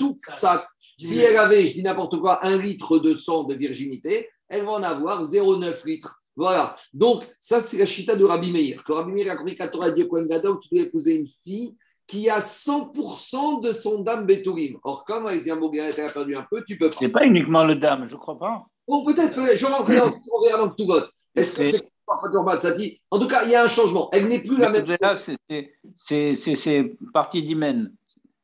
Si 0.98 1.20
elle 1.20 1.38
avait, 1.38 1.68
je 1.68 1.76
dis 1.76 1.84
n'importe 1.84 2.20
quoi, 2.20 2.44
un 2.44 2.58
litre 2.58 2.98
de 2.98 3.14
sang 3.14 3.44
de 3.44 3.54
virginité, 3.54 4.28
elle 4.50 4.66
va 4.66 4.72
en 4.72 4.84
avoir 4.84 5.24
0,9 5.24 5.86
litres. 5.86 6.20
Voilà. 6.36 6.76
Donc, 6.94 7.24
ça, 7.40 7.62
c'est 7.62 7.78
la 7.78 7.86
chita 7.86 8.16
de 8.16 8.24
Rabbi 8.26 8.52
Meir. 8.52 8.84
Que 8.84 8.94
Rabbi 8.94 9.12
Meir 9.12 9.32
a 9.32 9.38
compris 9.38 9.56
qu'à 9.56 9.68
Torah 9.68 9.92
Dieu 9.92 10.06
tu 10.06 10.70
dois 10.72 10.84
épouser 10.86 11.18
une 11.18 11.28
fille 11.28 11.76
qui 12.08 12.30
a 12.30 12.40
100% 12.40 13.62
de 13.62 13.72
son 13.72 14.02
dame 14.02 14.26
Betourim. 14.26 14.80
Or, 14.84 15.06
comme 15.06 15.28
elle 15.28 15.42
vient 15.42 15.58
Bogueret, 15.58 15.92
elle 15.96 16.10
a 16.10 16.12
perdu 16.12 16.36
un 16.36 16.48
peu, 16.50 16.64
tu 16.66 16.78
peux 16.78 16.90
pas. 16.90 16.96
C'est 16.98 17.12
pas 17.12 17.26
uniquement 17.26 17.64
le 17.64 17.76
dame, 17.76 18.08
je 18.10 18.16
crois 18.16 18.40
pas. 18.40 18.66
Bon, 18.90 19.06
peut-être, 19.06 19.36
peut-être, 19.36 19.56
je 19.56 19.68
vais 19.68 19.72
rentrer 19.72 19.98
dans 19.98 20.10
verra 20.44 20.58
dans 20.58 20.70
tout 20.72 20.88
vote. 20.88 21.12
Est-ce 21.36 21.54
que 21.54 21.64
c'est 21.64 21.84
Fator 22.22 22.44
Batsati 22.44 23.00
En 23.12 23.20
tout 23.20 23.28
cas, 23.28 23.44
il 23.46 23.52
y 23.52 23.56
a 23.56 23.64
un 23.64 23.68
changement. 23.68 24.10
Elle 24.12 24.28
n'est 24.28 24.42
plus 24.42 24.58
la 24.58 24.72
même 24.72 24.84
chose. 24.84 24.98
Là, 25.00 25.16
c'est- 26.08 26.98
partie 27.14 27.44
d'hymen. 27.44 27.94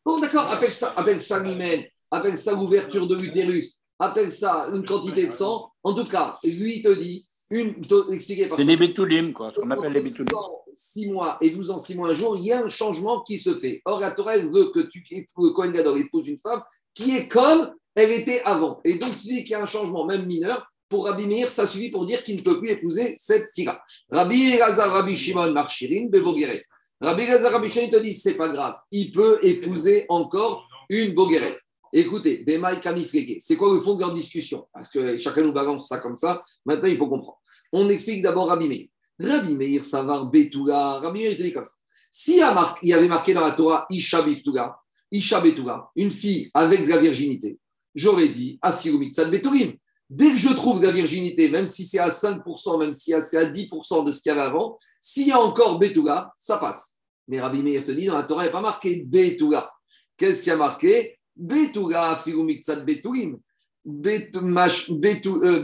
Bon, 0.06 0.20
d'accord, 0.20 0.44
appelle 0.52 0.72
ça, 0.72 0.94
appelle 0.96 1.20
ça 1.20 1.42
l'hymen, 1.42 1.84
appelle 2.12 2.38
ça 2.38 2.52
l'ouverture 2.52 3.08
de 3.08 3.16
l'utérus, 3.16 3.80
appelle 3.98 4.32
ça 4.32 4.70
une 4.72 4.86
quantité 4.86 5.26
de 5.26 5.32
sang. 5.32 5.72
En 5.84 5.96
tout 5.96 6.06
cas, 6.06 6.38
lui, 6.44 6.78
il 6.78 6.84
te 6.84 6.94
dit, 6.94 7.26
une, 7.50 7.74
expliquez 8.12 8.48
par 8.48 8.60
C'est 8.60 8.66
des 8.66 8.76
bétoulim, 8.76 9.34
quoi, 9.34 9.52
ce 9.52 9.60
qu'on 9.60 9.72
appelle 9.72 9.94
les 9.94 10.02
bétoulim. 10.02 10.26
12 10.26 10.40
ans, 10.40 10.64
6 10.76 11.10
mois 11.10 11.38
et 11.42 11.50
12 11.50 11.72
ans, 11.72 11.80
6 11.80 11.96
mois, 11.96 12.10
un 12.10 12.14
jour, 12.14 12.38
il 12.38 12.46
y 12.46 12.52
a 12.52 12.64
un 12.64 12.70
changement 12.70 13.24
qui 13.24 13.40
se 13.40 13.56
fait. 13.56 13.82
Or, 13.86 14.00
la 14.00 14.12
Torah, 14.12 14.36
elle 14.36 14.52
veut 14.52 14.70
que 14.70 14.82
tu 14.82 15.04
épouses, 15.10 15.54
Kohen 15.56 15.72
Gadol 15.72 16.02
épouse 16.02 16.28
une 16.28 16.38
femme 16.38 16.62
qui 16.94 17.18
est 17.18 17.28
comme 17.28 17.72
elle 17.96 18.12
était 18.12 18.42
avant. 18.44 18.82
Et 18.84 18.96
donc, 18.96 19.14
celui 19.14 19.44
qui 19.44 19.54
a 19.54 19.64
un 19.64 19.68
changement, 19.68 20.06
même 20.06 20.26
mineur, 20.26 20.68
pour 20.90 21.06
Rabbi 21.06 21.26
Meir, 21.26 21.50
ça 21.50 21.66
suffit 21.66 21.90
pour 21.90 22.06
dire 22.06 22.24
qu'il 22.24 22.36
ne 22.36 22.42
peut 22.42 22.60
plus 22.60 22.70
épouser 22.70 23.16
cette 23.18 23.50
fille-là. 23.54 23.82
Rabbi 24.12 24.54
Elazar, 24.54 24.92
Rabbi 24.92 25.16
Shimon, 25.16 25.52
Marchirin, 25.52 26.08
Bevogeret. 26.10 26.64
Rabbi 27.02 27.24
Elazar, 27.24 27.54
Rabbi 27.54 27.72
Shimon, 27.72 27.90
te 27.90 27.98
disent, 27.98 28.22
c'est 28.22 28.36
pas 28.36 28.50
grave. 28.50 28.76
Il 28.92 29.12
peut 29.12 29.40
épouser 29.42 30.06
encore 30.10 30.68
une 30.90 31.14
Bogueret. 31.14 31.58
Écoutez, 31.92 32.44
Bemaï 32.44 32.80
Kamiflege, 32.82 33.38
c'est 33.40 33.56
quoi 33.56 33.74
le 33.74 33.80
fond 33.80 33.96
de 33.96 34.02
leur 34.02 34.14
discussion? 34.14 34.68
Parce 34.74 34.90
que 34.90 35.18
chacun 35.18 35.42
nous 35.42 35.54
balance 35.54 35.88
ça 35.88 36.00
comme 36.00 36.18
ça. 36.18 36.44
Maintenant, 36.66 36.90
il 36.90 36.98
faut 36.98 37.08
comprendre. 37.08 37.40
On 37.72 37.88
explique 37.90 38.22
d'abord 38.22 38.48
Rabbi 38.48 38.68
Meir. 38.68 38.88
Rabbi 39.18 39.56
Meir, 39.56 39.84
Savar, 39.84 40.26
Betouga. 40.26 41.00
Rabbi 41.00 41.22
Meir, 41.22 41.32
je 41.32 41.38
te 41.38 41.42
dis 41.42 41.54
comme 41.54 41.64
ça. 41.64 41.76
Si 42.12 42.42
il 42.82 42.90
y 42.90 42.94
avait 42.94 43.08
marqué 43.08 43.34
dans 43.34 43.42
la 43.42 43.52
Torah 43.52 43.86
Isha 43.90 44.22
Biftuga, 44.22 44.78
Isha 45.12 45.40
Betouga, 45.42 45.90
une 45.96 46.12
fille 46.12 46.50
avec 46.54 46.86
de 46.86 46.90
la 46.90 46.98
virginité, 46.98 47.58
j'aurais 47.96 48.28
dit 48.30 48.60
Afiru 48.62 48.98
Mitzad 49.00 49.32
Betourim. 49.32 49.74
Dès 50.10 50.32
que 50.32 50.38
je 50.38 50.50
trouve 50.50 50.80
de 50.82 50.86
la 50.86 50.92
virginité, 50.92 51.50
même 51.50 51.66
si 51.66 51.84
c'est 51.86 51.98
à 51.98 52.10
5%, 52.10 52.78
même 52.80 52.94
si 52.94 53.14
c'est 53.22 53.38
à 53.38 53.46
10% 53.46 54.06
de 54.06 54.12
ce 54.12 54.22
qu'il 54.22 54.30
y 54.30 54.34
avait 54.34 54.42
avant, 54.42 54.78
s'il 55.02 55.28
y 55.28 55.32
a 55.32 55.40
encore 55.40 55.80
Betouga, 55.80 56.32
ça 56.38 56.58
passe. 56.58 57.00
Mais 57.28 57.42
Rabbi 57.42 57.64
Meir 57.64 57.84
te 57.84 57.90
dit, 57.92 58.06
dans 58.06 58.14
la 58.18 58.24
Torah, 58.24 58.44
il 58.44 58.46
n'y 58.46 58.50
a 58.50 58.52
pas 58.52 58.62
marqué 58.62 59.04
Betouga. 59.04 59.72
Qu'est-ce 60.16 60.44
qu'il 60.44 60.52
y 60.52 60.54
a 60.54 60.58
marqué? 60.58 61.18
Betouga 61.36 62.10
Afiru 62.12 62.44
Mitzad 62.44 62.86
Betourim. 62.86 63.40
Bet- 63.84 64.32
mash- 64.42 64.90
Betou- 64.92 65.44
euh, 65.44 65.60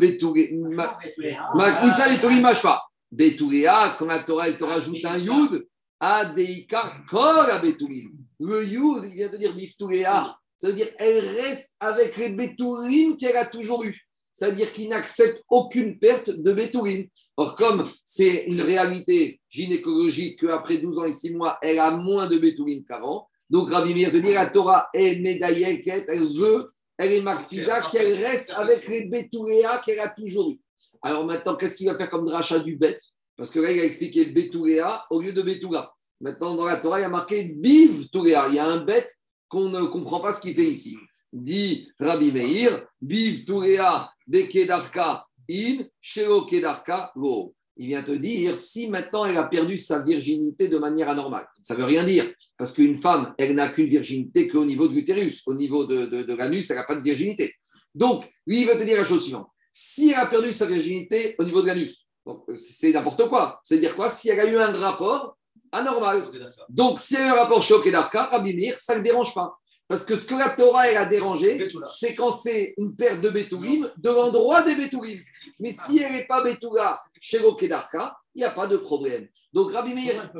quand 3.98 4.06
la 4.06 4.20
Torah, 4.20 4.48
elle 4.48 4.58
te 4.58 4.64
rajoute 4.64 5.04
un 5.06 5.18
Yud, 5.18 5.66
Adeika 6.00 6.94
Kol 7.10 7.50
à 7.52 7.60
Betourim. 7.60 8.12
Le 8.40 8.66
Yud, 8.66 9.04
il 9.10 9.16
vient 9.16 9.30
de 9.30 9.38
dire 9.38 9.56
Bifturea. 9.56 10.36
Ça 10.62 10.68
veut 10.68 10.74
dire 10.74 10.90
elle 11.00 11.28
reste 11.40 11.72
avec 11.80 12.18
les 12.18 12.30
Betourim 12.30 13.18
qu'elle 13.18 13.36
a 13.36 13.48
toujours 13.48 13.84
eu. 13.84 14.00
C'est-à-dire 14.32 14.72
qu'il 14.72 14.90
n'accepte 14.90 15.42
aucune 15.50 15.98
perte 15.98 16.30
de 16.30 16.54
Betourim. 16.54 17.08
Or, 17.36 17.56
comme 17.56 17.84
c'est 18.06 18.46
une 18.46 18.62
réalité 18.62 19.42
gynécologique 19.50 20.40
qu'après 20.40 20.78
12 20.78 21.00
ans 21.00 21.06
et 21.06 21.14
6 21.14 21.34
mois, 21.34 21.58
elle 21.64 21.80
a 21.80 21.90
moins 21.90 22.28
de 22.28 22.38
Betourim 22.38 22.84
qu'avant, 22.84 23.28
donc 23.50 23.72
Rabbi 23.72 23.96
Meir 23.96 24.12
te 24.12 24.18
dit 24.18 24.34
la 24.34 24.52
Torah 24.52 24.88
est 24.94 25.16
médaillée, 25.16 25.82
elle 26.08 26.26
veut, 26.26 26.64
elle 26.96 27.14
est 27.14 27.22
Makfida, 27.22 27.82
qu'elle 27.92 28.14
reste 28.24 28.52
avec 28.52 28.88
les 28.88 29.06
Betouréa 29.06 29.82
qu'elle 29.84 30.00
a 30.00 30.10
toujours 30.10 30.52
eu. 30.52 30.60
Alors 31.02 31.26
maintenant, 31.26 31.56
qu'est-ce 31.56 31.76
qu'il 31.76 31.88
va 31.88 31.98
faire 31.98 32.12
comme 32.12 32.26
dracha 32.26 32.60
du 32.60 32.76
bête? 32.76 33.02
Parce 33.36 33.50
que 33.50 33.60
là, 33.60 33.72
il 33.72 33.80
a 33.80 33.84
expliqué 33.84 34.26
Betouréa 34.26 35.06
au 35.10 35.22
lieu 35.22 35.34
de 35.34 35.42
Betouga. 35.42 35.92
Maintenant, 36.20 36.54
dans 36.54 36.66
la 36.66 36.78
Torah, 36.78 37.00
il 37.00 37.02
y 37.02 37.06
a 37.06 37.10
marqué 37.10 37.46
Biv 37.46 38.10
Touréa. 38.12 38.48
Il 38.50 38.54
y 38.54 38.60
a 38.60 38.68
un 38.68 38.84
bête 38.86 39.12
qu'on 39.52 39.70
ne 39.70 39.84
comprend 39.84 40.22
pas 40.22 40.32
ce 40.32 40.40
qu'il 40.40 40.56
fait 40.56 40.72
ici. 40.72 40.98
Dit 41.34 41.92
Rabbi 42.00 42.32
Meir, 42.32 42.88
Biv 43.02 43.44
Touréa 43.44 44.10
Bekedarka 44.26 45.26
in 45.50 45.84
Sheo 46.00 46.46
Kedarka 46.46 47.12
go. 47.16 47.54
Il 47.76 47.88
vient 47.88 48.04
te 48.04 48.12
dire 48.12 48.58
si 48.58 48.88
maintenant 48.90 49.26
elle 49.26 49.38
a 49.38 49.44
perdu 49.44 49.78
sa 49.78 50.02
virginité 50.02 50.70
de 50.70 50.78
manière 50.78 51.10
anormale. 51.10 51.48
Ça 51.62 51.74
ne 51.74 51.80
veut 51.80 51.86
rien 51.86 52.04
dire, 52.06 52.32
parce 52.58 52.72
qu'une 52.72 52.96
femme, 52.96 53.34
elle 53.38 53.56
n'a 53.56 53.70
qu'une 53.70 53.88
virginité 53.88 54.48
qu'au 54.48 54.66
niveau 54.66 54.88
de 54.88 54.94
l'utérus. 54.94 55.42
Au 55.46 55.54
niveau 55.54 55.86
de, 55.86 56.06
de, 56.06 56.34
l'anus, 56.34 56.70
elle 56.70 56.78
n'a 56.78 56.84
pas 56.84 56.96
de 56.96 57.02
virginité. 57.02 57.54
Donc, 57.94 58.30
lui, 58.48 58.62
il 58.62 58.68
veut 58.68 58.78
te 58.78 58.84
dire 58.84 58.98
la 58.98 59.04
chose 59.04 59.24
suivante. 59.24 59.48
Si 59.72 60.10
elle 60.10 60.16
a 60.16 60.28
perdu 60.28 60.54
sa 60.54 60.66
virginité 60.66 61.36
au 61.40 61.44
niveau 61.44 61.62
de 61.62 61.68
l'anus, 61.68 62.08
c'est 62.54 62.92
n'importe 62.92 63.28
quoi. 63.28 63.60
C'est-à-dire 63.64 63.96
quoi? 63.96 64.10
Si 64.10 64.30
elle 64.30 64.40
a 64.40 64.46
eu 64.46 64.58
un 64.58 64.72
rapport 64.74 65.38
anormal. 65.72 66.24
Donc, 66.70 67.00
si 67.00 67.16
elle 67.16 67.24
a 67.24 67.26
eu 67.26 67.30
un 67.30 67.36
rapport 67.36 67.62
choc 67.62 67.86
et 67.86 67.92
d'arca, 67.92 68.26
Rabbi 68.26 68.54
Meir, 68.56 68.76
ça 68.76 68.94
ne 68.94 69.00
le 69.00 69.04
dérange 69.04 69.34
pas. 69.34 69.58
Parce 69.88 70.06
que 70.06 70.16
ce 70.16 70.26
que 70.26 70.36
la 70.36 70.52
Torah 70.52 70.88
elle 70.88 70.96
a 70.96 71.06
dérangé, 71.06 71.70
c'est 71.90 72.16
quand 72.16 72.32
c'est 72.32 72.74
une 72.78 72.96
perte 72.96 73.20
de 73.20 73.30
Betoulim 73.30 73.92
de 73.98 74.10
l'endroit 74.10 74.62
des 74.62 74.76
Betoulim. 74.76 75.20
Mais 75.60 75.72
si 75.72 76.02
elle 76.02 76.14
n'est 76.14 76.28
pas 76.28 76.42
Betouga 76.42 76.98
chez 77.20 77.40
l'Okedarka, 77.40 78.16
il 78.34 78.40
n'y 78.40 78.46
a 78.46 78.52
pas 78.52 78.68
de 78.68 78.78
problème. 78.78 79.28
Donc 79.52 79.74
Rabbi 79.74 79.94
Meir, 79.94 80.32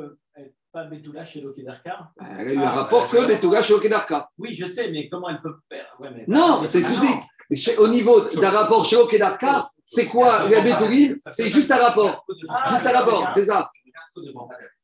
pas 0.72 0.84
Betula 0.84 1.22
chez 1.22 1.42
Lokedarka 1.42 2.12
elle 2.38 2.48
a 2.48 2.52
eu 2.54 2.56
un 2.56 2.70
rapport 2.70 3.06
que 3.06 3.26
Betouga 3.26 3.60
chez 3.60 3.74
l'Okedarka. 3.74 4.30
Oui, 4.38 4.54
je 4.54 4.66
sais, 4.66 4.90
mais 4.90 5.06
comment 5.10 5.28
elle 5.28 5.42
peut 5.42 5.54
faire? 5.68 5.86
Non, 6.26 6.62
c'est 6.66 6.80
ce 6.80 7.78
Au 7.78 7.88
niveau 7.88 8.22
d'un 8.22 8.50
rapport 8.50 8.82
chez 8.86 8.96
l'Okedarka, 8.96 9.64
c'est 9.84 10.06
quoi 10.06 10.48
La 10.48 10.62
Betoulim 10.62 11.14
C'est 11.26 11.50
juste 11.50 11.70
un 11.70 11.76
rapport. 11.76 12.24
Juste 12.70 12.86
un 12.86 12.92
rapport, 12.92 13.30
c'est 13.30 13.44
ça. 13.44 13.70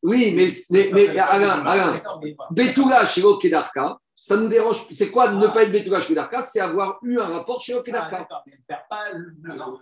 Oui, 0.02 0.32
mais, 0.34 0.48
mais, 0.70 0.90
mais 0.92 1.18
Alain, 1.18 1.64
Alain, 1.66 2.02
Betouga 2.50 3.04
chez 3.06 3.20
l'Okedarka, 3.20 3.98
ça 4.14 4.36
nous 4.36 4.48
dérange. 4.48 4.84
C'est 4.90 5.10
quoi 5.10 5.30
ne 5.30 5.46
pas 5.48 5.62
être 5.62 5.72
Betouga 5.72 6.00
chez 6.00 6.08
l'Okedarka 6.14 6.42
C'est 6.42 6.60
avoir 6.60 6.98
eu 7.02 7.18
un 7.18 7.26
rapport 7.26 7.60
chez 7.60 7.72
l'Okedarka. 7.74 8.26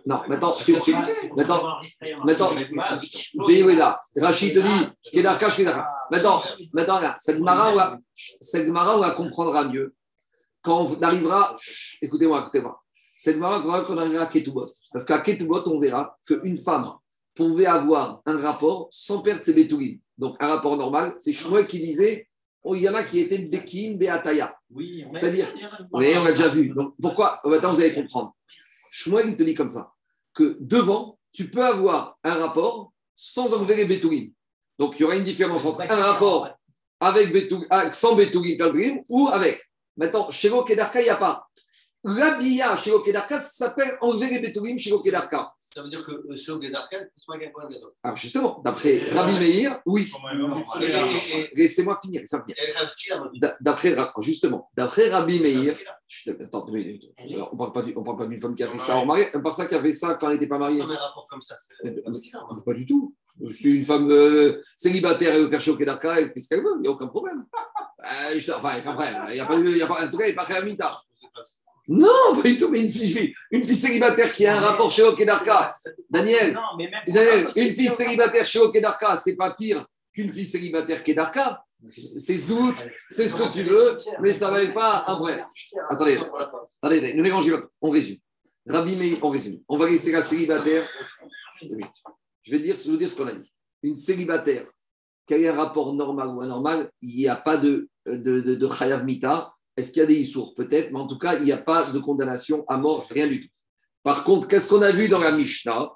Non, 0.07 0.23
maintenant, 0.29 0.53
tu- 0.53 0.79
tu- 0.81 0.93
maintenant, 1.37 1.79
maintenant, 2.25 2.51
Veilleda, 3.47 4.01
Rachid 4.21 4.55
te 4.55 4.61
dit, 4.61 4.89
Kedarka, 5.13 5.49
Kedarka. 5.51 5.89
Maintenant, 6.11 6.43
maintenant, 6.73 7.01
là, 7.01 7.17
cette 7.19 7.39
Gemara, 8.67 8.97
on 8.97 9.01
la 9.01 9.11
comprendra 9.13 9.65
mieux 9.65 9.95
quand 10.63 10.81
on 10.87 11.01
arrivera, 11.03 11.55
écoutez-moi, 12.03 12.41
écoutez-moi, 12.41 12.83
cette 13.17 13.39
quand 13.39 13.85
on 13.91 13.99
arrivera 13.99 14.25
à 14.25 14.27
Ketubot. 14.27 14.67
Parce 14.93 15.05
qu'à 15.05 15.19
Ketubot, 15.21 15.63
on 15.67 15.79
verra 15.81 16.17
qu'une 16.27 16.59
femme 16.59 16.93
pouvait 17.37 17.67
avoir 17.67 18.23
un 18.27 18.39
rapport 18.39 18.89
sans 18.91 19.21
perdre 19.21 19.45
ses 19.45 19.55
bétouines. 19.55 20.01
Donc, 20.19 20.37
un 20.41 20.49
rapport 20.49 20.77
normal, 20.77 21.15
c'est 21.19 21.33
Shmuel 21.33 21.67
qui 21.67 21.79
disait, 21.79 22.29
oh, 22.65 22.75
il 22.75 22.83
y 22.83 22.89
en 22.89 22.95
a 22.95 23.05
qui 23.05 23.21
étaient 23.21 23.39
Bekin, 23.39 23.97
Beataya. 23.97 24.57
Oui, 24.71 25.05
on 25.09 25.15
a- 25.15 25.19
C'est-à-dire, 25.21 25.47
oui, 25.93 26.09
on 26.19 26.25
l'a 26.25 26.33
déjà 26.33 26.49
vu. 26.49 26.71
Donc, 26.71 26.95
pourquoi 27.01 27.41
Maintenant, 27.45 27.73
vous 27.73 27.81
allez 27.81 27.93
comprendre. 27.95 28.35
Shmuel, 28.91 29.29
il 29.29 29.37
te 29.37 29.43
dit 29.43 29.55
comme 29.55 29.69
ça 29.69 29.93
que 30.35 30.57
devant, 30.61 31.19
tu 31.33 31.51
peux 31.51 31.65
avoir 31.65 32.19
un 32.25 32.35
rapport 32.35 32.93
sans 33.17 33.53
enlever 33.55 33.77
les 33.77 33.85
bétouines. 33.85 34.33
Donc, 34.79 34.99
il 34.99 35.03
y 35.03 35.05
aura 35.05 35.17
une 35.17 35.25
différence 35.25 35.65
entre 35.65 35.83
un 35.83 35.97
rapport 35.97 36.49
avec 37.01 37.33
Betou, 37.33 37.65
ah, 37.71 37.93
sans 37.93 38.17
Pelgrim 38.17 39.01
ou 39.11 39.29
avec. 39.29 39.61
Maintenant, 39.97 40.31
chez 40.31 40.49
l'Okedarka, 40.49 41.01
il 41.01 41.05
n'y 41.05 41.11
a 41.11 41.17
pas. 41.17 41.47
L'habilla 42.05 42.77
chez 42.77 42.91
l'Okedarka, 42.91 43.39
ça 43.41 43.67
s'appelle 43.67 43.99
enlever 44.01 44.31
les 44.31 44.39
bétouines 44.39 44.79
chez 44.79 44.91
l'Okedarka. 44.91 45.43
Ça 45.59 45.83
veut 45.83 45.89
dire 45.91 46.03
que 46.03 46.23
le 46.29 46.37
slogan 46.37 46.61
des 46.61 46.71
Darkan, 46.71 46.99
c'est 47.17 47.27
pas 47.27 47.39
quelqu'un 47.39 47.69
d'autre. 47.69 47.95
Alors, 48.03 48.17
justement, 48.17 48.61
d'après 48.65 49.05
Rabbi 49.11 49.33
Meir, 49.39 49.81
oui. 49.87 50.09
Laissez-moi 51.55 51.99
finir. 52.01 52.23
D'après, 53.61 53.97
justement, 54.21 54.71
d'après 54.77 55.09
Rabbi 55.09 55.41
Meir, 55.41 55.75
Attends, 56.29 56.67
on 56.69 56.73
ne 56.73 57.57
parle 57.57 58.17
pas 58.19 58.27
d'une 58.27 58.41
femme 58.41 58.55
qui 58.55 58.63
a 58.63 58.71
fait 58.71 58.79
ça 58.79 58.97
en 58.99 59.07
mariage, 59.07 59.33
parle 59.33 59.55
ça 59.55 59.67
qui 59.67 59.75
a 59.75 59.83
fait 59.83 59.93
ça 59.93 60.15
quand 60.15 60.29
elle 60.29 60.35
n'était 60.35 60.47
pas 60.47 60.59
mariée. 60.59 60.79
Non, 60.81 60.87
mais 60.87 60.95
un 60.95 60.99
rapport 60.99 61.27
comme 61.29 61.43
ça, 61.43 61.57
c'est 61.57 61.75
Ransky, 62.05 62.31
là, 62.33 62.45
moi. 62.49 62.63
Pas 62.65 62.75
du 62.75 62.87
tout. 62.87 63.15
Je 63.45 63.53
suis 63.53 63.75
une 63.75 63.85
femme 63.85 64.09
euh, 64.11 64.61
célibataire 64.77 65.35
et 65.35 65.41
veut 65.43 65.49
faire 65.49 65.61
choquer 65.61 65.85
d'arca, 65.85 66.19
elle 66.19 66.31
fait 66.31 66.41
ce 66.41 66.49
qu'elle 66.49 66.63
veut, 66.63 66.73
il 66.77 66.83
n'y 66.83 66.89
a 66.89 66.91
aucun 66.93 67.09
problème. 67.09 67.45
Euh, 67.99 68.39
je- 68.39 68.53
enfin, 68.53 68.73
après, 68.87 69.07
il 69.31 69.37
y 69.37 69.41
a 69.41 69.47
pas, 69.47 69.55
il 69.57 69.87
pas, 69.89 70.05
en 70.05 70.09
tout 70.11 70.19
cas, 70.19 70.27
il 70.29 70.35
n'y 70.35 70.39
a 70.39 70.45
pas 70.45 70.45
un. 70.45 70.97
C'est 71.13 71.27
Ransky. 71.35 71.61
Non, 71.89 72.35
pas 72.35 72.43
du 72.43 72.57
tout, 72.57 72.69
mais 72.69 72.81
une 72.81 72.91
fille, 72.91 73.33
une 73.51 73.63
fille 73.63 73.77
célibataire 73.77 74.33
qui 74.33 74.45
a 74.47 74.57
un 74.57 74.61
rapport 74.61 74.91
chez 74.91 75.03
Okedarka. 75.03 75.73
Daniel, 76.11 76.53
Non, 76.55 76.61
mais 76.77 76.91
même 76.91 77.03
Daniel, 77.07 77.49
une 77.55 77.71
fille 77.71 77.89
célibataire 77.89 78.45
chez 78.45 78.59
Okedarka, 78.59 79.15
c'est 79.17 79.37
pas 79.37 79.55
pire 79.55 79.87
qu'une 80.13 80.33
fille 80.33 80.47
célibataire 80.47 81.03
Kedarka. 81.03 81.63
C'est 82.17 82.39
ce 82.39 82.49
doute, 82.49 82.77
c'est 83.11 83.29
ce 83.29 83.35
que 83.35 83.53
tu 83.53 83.63
veux, 83.63 83.97
mais 84.21 84.33
ça 84.33 84.51
va 84.51 84.67
pas 84.73 85.05
un 85.07 85.19
vrai. 85.19 85.41
Attendez, 85.91 86.19
attendez, 86.83 87.15
ne 87.15 87.23
mélangez 87.23 87.53
pas. 87.53 87.63
On 87.81 87.91
résume. 87.91 88.17
Rabbi 88.67 88.97
Meir, 88.97 89.19
on 89.23 89.29
résume. 89.31 89.61
On 89.69 89.77
va 89.77 89.89
laisser 89.89 90.11
la 90.11 90.23
célibataire. 90.23 90.89
Je 91.61 92.51
vais 92.51 92.59
dire, 92.59 92.75
je 92.75 92.85
vais 92.85 92.91
vous 92.91 92.97
dire 92.97 93.11
ce 93.11 93.17
qu'on 93.17 93.27
a 93.29 93.35
dit. 93.35 93.53
Une 93.83 93.95
célibataire, 93.95 94.67
quel 95.27 95.43
est 95.43 95.49
un 95.49 95.55
rapport 95.55 95.93
normal 95.95 96.29
ou 96.29 96.41
anormal 96.41 96.91
Il 97.03 97.15
n'y 97.17 97.29
a 97.29 97.37
pas 97.37 97.59
de, 97.59 97.89
de, 98.07 98.41
de, 98.41 98.55
de 98.55 98.69
chayav 98.69 99.05
mita. 99.05 99.53
Est-ce 99.77 99.93
qu'il 99.93 100.01
y 100.01 100.03
a 100.03 100.07
des 100.07 100.17
issours 100.17 100.55
Peut-être, 100.55 100.91
mais 100.93 100.99
en 100.99 101.07
tout 101.07 101.19
cas, 101.19 101.37
il 101.39 101.45
n'y 101.45 101.53
a 101.53 101.59
pas 101.59 101.85
de 101.91 101.99
condamnation 101.99 102.65
à 102.69 102.79
mort, 102.79 103.07
rien 103.11 103.27
du 103.27 103.41
tout. 103.41 103.49
Par 104.03 104.25
contre, 104.25 104.49
qu'est-ce 104.49 104.69
qu'on 104.69 104.83
a 104.83 104.91
vu 104.91 105.09
dans 105.09 105.19
la 105.19 105.33
Mishnah? 105.33 105.91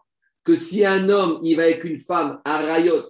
Que 0.44 0.56
si 0.56 0.84
un 0.84 1.08
homme, 1.08 1.38
il 1.42 1.56
va 1.56 1.64
avec 1.64 1.84
une 1.84 1.98
femme 1.98 2.40
à 2.44 2.58
Rayot 2.58 3.06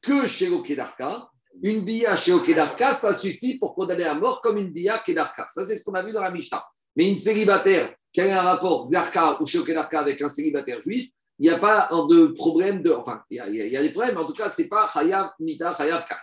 que 0.00 0.26
chez 0.26 0.48
Okedarka, 0.48 1.28
une 1.62 1.80
bia 1.80 2.16
chez 2.16 2.32
Okedarka, 2.32 2.92
ça 2.92 3.12
suffit 3.14 3.58
pour 3.58 3.74
condamner 3.74 4.04
à 4.04 4.14
mort 4.14 4.40
comme 4.40 4.58
une 4.58 4.70
bia 4.70 4.98
Kedarka. 4.98 5.46
Ça, 5.48 5.64
c'est 5.64 5.76
ce 5.76 5.84
qu'on 5.84 5.94
a 5.94 6.02
vu 6.02 6.12
dans 6.12 6.20
la 6.20 6.30
Mishnah. 6.30 6.64
Mais 6.96 7.08
une 7.08 7.16
célibataire 7.16 7.94
qui 8.12 8.20
a 8.20 8.40
un 8.40 8.42
rapport 8.42 8.88
d'Arka 8.88 9.40
ou 9.40 9.46
chez 9.46 9.58
Okedarka 9.58 10.00
avec 10.00 10.20
un 10.20 10.28
célibataire 10.28 10.82
juif, 10.82 11.08
il 11.38 11.44
n'y 11.48 11.50
a 11.50 11.58
pas 11.58 11.88
de 12.08 12.26
problème 12.26 12.82
de. 12.82 12.92
Enfin, 12.92 13.22
il 13.30 13.36
y 13.36 13.76
a, 13.76 13.82
des 13.82 13.90
problèmes, 13.90 14.14
mais 14.14 14.20
en 14.20 14.26
tout 14.26 14.34
cas, 14.34 14.48
ce 14.48 14.62
n'est 14.62 14.68
pas 14.68 14.86
Chayav 14.92 15.30
Mita, 15.40 15.74
Chayav 15.76 16.04
Kat. 16.06 16.18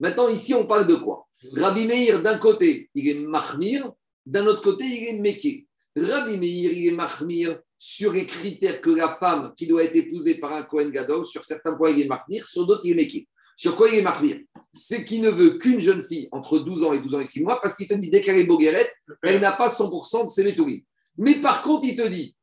Maintenant, 0.00 0.28
ici, 0.28 0.54
on 0.54 0.66
parle 0.66 0.86
de 0.86 0.94
quoi? 0.94 1.26
Rabbi 1.54 1.86
Meir, 1.86 2.22
d'un 2.22 2.38
côté, 2.38 2.90
il 2.94 3.08
est 3.08 3.14
Mahmir, 3.14 3.90
d'un 4.24 4.46
autre 4.46 4.62
côté, 4.62 4.84
il 4.84 5.08
est 5.08 5.18
Mekir. 5.18 5.62
Rabbi 5.96 6.36
Meir, 6.36 6.72
il 6.72 6.88
est 6.88 6.92
Mahmir 6.92 7.58
sur 7.78 8.12
les 8.12 8.26
critères 8.26 8.80
que 8.80 8.90
la 8.90 9.08
femme 9.08 9.52
qui 9.56 9.66
doit 9.66 9.82
être 9.82 9.96
épousée 9.96 10.36
par 10.36 10.52
un 10.52 10.62
Kohen 10.62 10.90
Gadol, 10.90 11.24
sur 11.24 11.44
certains 11.44 11.74
points, 11.74 11.90
il 11.90 12.02
est 12.02 12.08
Mahmir, 12.08 12.46
sur 12.46 12.64
d'autres, 12.66 12.82
il 12.84 12.92
est 12.92 13.02
Mekir. 13.02 13.24
Sur 13.56 13.76
quoi 13.76 13.88
il 13.88 13.96
est 13.96 14.02
Mahmir? 14.02 14.40
C'est 14.72 15.04
qu'il 15.04 15.20
ne 15.22 15.30
veut 15.30 15.58
qu'une 15.58 15.80
jeune 15.80 16.02
fille 16.02 16.28
entre 16.32 16.58
12 16.58 16.84
ans 16.84 16.92
et 16.92 17.00
12 17.00 17.14
ans 17.16 17.20
et 17.20 17.26
6 17.26 17.42
mois, 17.42 17.60
parce 17.60 17.74
qu'il 17.74 17.86
te 17.86 17.94
dit, 17.94 18.08
dès 18.08 18.20
qu'elle 18.20 18.38
est 18.38 18.44
Bogueret, 18.44 18.90
elle 19.22 19.40
n'a 19.40 19.52
pas 19.52 19.68
100% 19.68 20.24
de 20.24 20.30
ses 20.30 20.44
vétourim. 20.44 20.80
Mais 21.18 21.34
par 21.34 21.62
contre, 21.62 21.86
il 21.86 21.96
te 21.96 22.06
dit, 22.06 22.36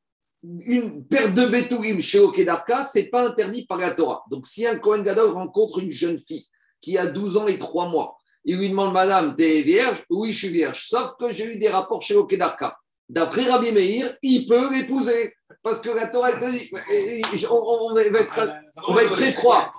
une 0.43 1.06
perte 1.06 1.34
de 1.34 1.41
vétourim 1.41 2.00
chez 2.00 2.20
Okedarka, 2.20 2.84
ce 2.84 3.00
n'est 3.00 3.10
pas 3.10 3.28
interdit 3.28 3.66
par 3.66 3.78
la 3.78 3.95
Torah. 3.95 4.24
Donc, 4.30 4.45
si 4.45 4.66
un 4.68 4.78
Kohen 4.78 5.04
Gadol 5.04 5.32
rencontre 5.32 5.80
une 5.80 5.91
jeune 5.91 6.20
fille 6.20 6.45
qui 6.80 6.97
a 6.97 7.08
12 7.08 7.38
ans 7.38 7.47
et 7.47 7.58
3 7.58 7.89
mois, 7.89 8.18
il 8.46 8.58
lui 8.58 8.70
demande, 8.70 8.94
Madame, 8.94 9.36
t'es 9.36 9.62
vierge? 9.62 10.04
Oui, 10.10 10.32
je 10.32 10.38
suis 10.38 10.50
vierge. 10.50 10.88
Sauf 10.88 11.14
que 11.20 11.32
j'ai 11.34 11.54
eu 11.54 11.58
des 11.60 11.70
rapports 11.70 12.02
chez 12.02 12.16
Okedarka. 12.16 12.78
D'après 13.08 13.44
Rabbi 13.44 13.72
Meir, 13.72 14.16
il 14.22 14.46
peut 14.48 14.72
l'épouser. 14.72 15.34
Parce 15.64 15.82
que 15.82 15.90
la 15.90 16.08
Torah, 16.08 16.32
te 16.34 16.50
dit, 16.50 16.72
et- 16.92 17.20
et- 17.20 17.48
on, 17.50 17.94
va 17.94 18.04
être, 18.04 19.12
très 19.12 19.32
froid. 19.34 19.70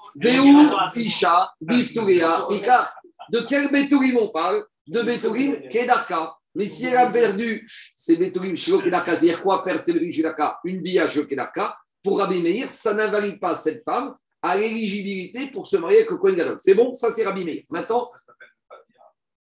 Isha, 0.96 1.50
Ikar. 2.50 2.94
De 3.30 3.40
quel 3.48 3.70
Betourim 3.70 4.16
on 4.18 4.28
parle? 4.28 4.64
De 4.86 5.02
Betourim 5.02 5.68
Kedarka. 5.68 6.34
Mais 6.54 6.66
si 6.66 6.86
elle 6.86 6.96
a 6.96 7.08
perdu 7.08 7.66
ses 7.94 8.16
Betourim 8.16 8.56
chez 8.56 8.72
Kedarka, 8.82 9.14
c'est-à-dire 9.16 9.42
quoi 9.42 9.62
perdre 9.62 9.84
ses 9.84 9.92
Betourim 9.92 10.12
chez 10.12 10.22
Kedarka 10.22 10.58
Une 10.64 10.82
bia 10.82 11.08
chez 11.08 11.24
Kedarka, 11.26 11.76
pour 12.02 12.18
Rabbi 12.18 12.42
Meir, 12.42 12.68
ça 12.68 12.92
n'invalide 12.92 13.38
pas 13.38 13.54
cette 13.54 13.82
femme 13.84 14.12
à 14.42 14.56
l'éligibilité 14.56 15.46
pour 15.52 15.66
se 15.66 15.76
marier 15.76 15.98
avec 15.98 16.10
le. 16.10 16.56
C'est 16.58 16.74
bon, 16.74 16.92
ça 16.92 17.10
c'est 17.12 17.24
Rabbi 17.24 17.44
Meir. 17.44 17.62
Maintenant, 17.70 18.06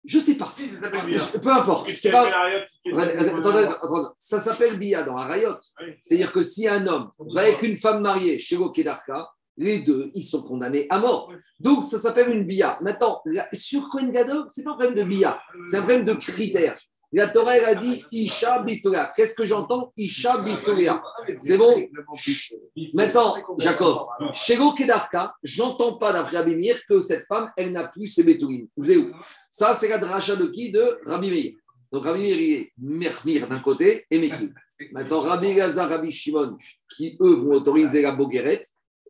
je 0.09 0.19
sais 0.19 0.35
pas. 0.37 0.47
Si, 0.47 0.69
ça. 0.71 0.91
Je- 1.07 1.39
peu 1.39 1.51
importe. 1.53 1.91
C'est 1.97 2.11
pas- 2.11 2.25
Attendez. 3.39 3.69
Ça 4.19 4.41
s'appelle 4.41 4.79
Bia 4.79 5.03
dans 5.05 5.17
Harayot. 5.17 5.51
Oui. 5.81 5.93
C'est-à-dire 6.03 6.33
que 6.33 6.43
si 6.43 6.67
un 6.67 6.87
homme 6.87 7.11
va 7.35 7.43
avec 7.43 7.63
une 7.63 7.77
femme 7.77 8.01
mariée 8.03 8.39
chez 8.39 8.57
Kedarka, 8.75 9.29
les 9.61 9.81
deux, 9.81 10.11
ils 10.15 10.25
sont 10.25 10.43
condamnés 10.43 10.87
à 10.89 10.99
mort. 11.01 11.33
Donc, 11.61 11.85
ça 11.85 11.99
s'appelle 11.99 12.31
une 12.31 12.45
Bia. 12.45 12.79
Maintenant, 12.81 13.21
la- 13.25 13.49
sur 13.53 13.89
Kohen 13.89 14.11
Gadol, 14.13 14.45
c'est 14.49 14.63
pas 14.65 14.71
un 14.71 14.75
problème 14.75 14.95
de 14.95 15.03
Bia, 15.03 15.41
c'est 15.67 15.77
un 15.77 15.83
problème 15.83 16.05
de 16.05 16.15
critères. 16.15 16.79
La 17.13 17.29
Torah, 17.29 17.57
elle 17.57 17.65
a 17.65 17.75
dit 17.75 18.05
Isha 18.13 18.59
Biftoria. 18.63 19.11
Qu'est-ce 19.17 19.35
que 19.35 19.47
j'entends? 19.47 19.93
Isha 19.97 20.39
Biftoria. 20.43 21.03
C'est 21.41 21.57
bon? 21.57 21.89
Maintenant, 22.93 23.35
Jacob, 23.59 24.07
chez 24.33 24.59
Kedarka, 24.77 25.35
j'entends 25.43 25.97
pas 25.97 26.13
d'après 26.13 26.37
Rabbi 26.39 26.71
que 26.87 27.01
cette 27.01 27.25
femme, 27.27 27.51
elle 27.57 27.73
n'a 27.73 27.89
plus 27.89 28.09
ses 28.09 28.25
bétourim. 28.25 28.69
Zéou. 28.77 29.13
Ça, 29.51 29.73
c'est 29.73 29.89
la 29.89 29.99
dracha 29.99 30.37
de 30.37 30.47
qui? 30.49 30.71
De 30.71 31.01
Rabbi 31.07 31.31
Meir. 31.31 31.53
Donc, 31.91 32.05
Rabbi 32.05 32.21
Meir, 32.21 32.37
il 32.37 32.53
est 32.53 32.73
Mermir 32.77 33.49
d'un 33.49 33.61
côté 33.61 34.07
et 34.11 34.19
Mekir. 34.19 34.51
Maintenant, 34.93 35.21
Rabbi 35.21 35.55
Gaza, 35.55 35.87
Rabbi 35.87 36.11
Shimon, 36.11 36.59
qui 36.95 37.17
eux 37.23 37.37
vont 37.37 37.53
autoriser 37.53 38.03
la 38.03 38.13
Bogueret, 38.13 38.63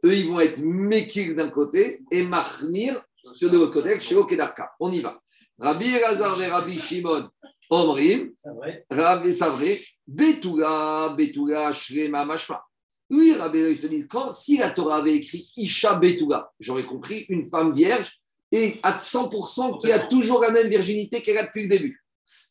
eux, 0.04 0.14
ils 0.14 0.30
vont 0.30 0.38
être 0.38 0.60
Mekir 0.60 1.34
d'un 1.34 1.50
côté 1.50 2.00
et 2.12 2.22
Mahmir 2.22 3.02
sur 3.34 3.50
de 3.50 3.58
l'autre 3.58 3.72
côté, 3.72 3.98
chez 3.98 4.14
Kedarka. 4.28 4.70
On 4.78 4.92
y 4.92 5.00
va. 5.00 5.20
Rabbi 5.58 5.96
Elazar 5.96 6.40
et 6.40 6.46
Rabbi 6.46 6.78
Shimon, 6.78 7.28
Omrim, 7.70 8.32
vrai. 8.56 8.84
Rabbi 8.90 9.32
Savré, 9.32 9.78
Betula, 10.06 11.14
Betula, 11.16 11.72
Shrema, 11.72 12.24
Mashma. 12.24 12.64
Oui, 13.10 13.34
Rabbi 13.34 13.74
je 13.74 13.82
te 13.82 13.86
dis, 13.86 14.06
quand, 14.06 14.32
si 14.32 14.58
la 14.58 14.70
Torah 14.70 14.98
avait 14.98 15.14
écrit 15.14 15.50
Isha 15.56 15.94
Betula, 15.94 16.50
j'aurais 16.60 16.84
compris 16.84 17.26
une 17.28 17.48
femme 17.48 17.72
vierge 17.72 18.12
et 18.52 18.80
à 18.82 18.98
100% 18.98 19.80
qui 19.80 19.92
a 19.92 20.06
toujours 20.08 20.40
la 20.40 20.50
même 20.50 20.68
virginité 20.68 21.20
qu'elle 21.20 21.38
a 21.38 21.46
depuis 21.46 21.62
le 21.62 21.68
début. 21.68 22.02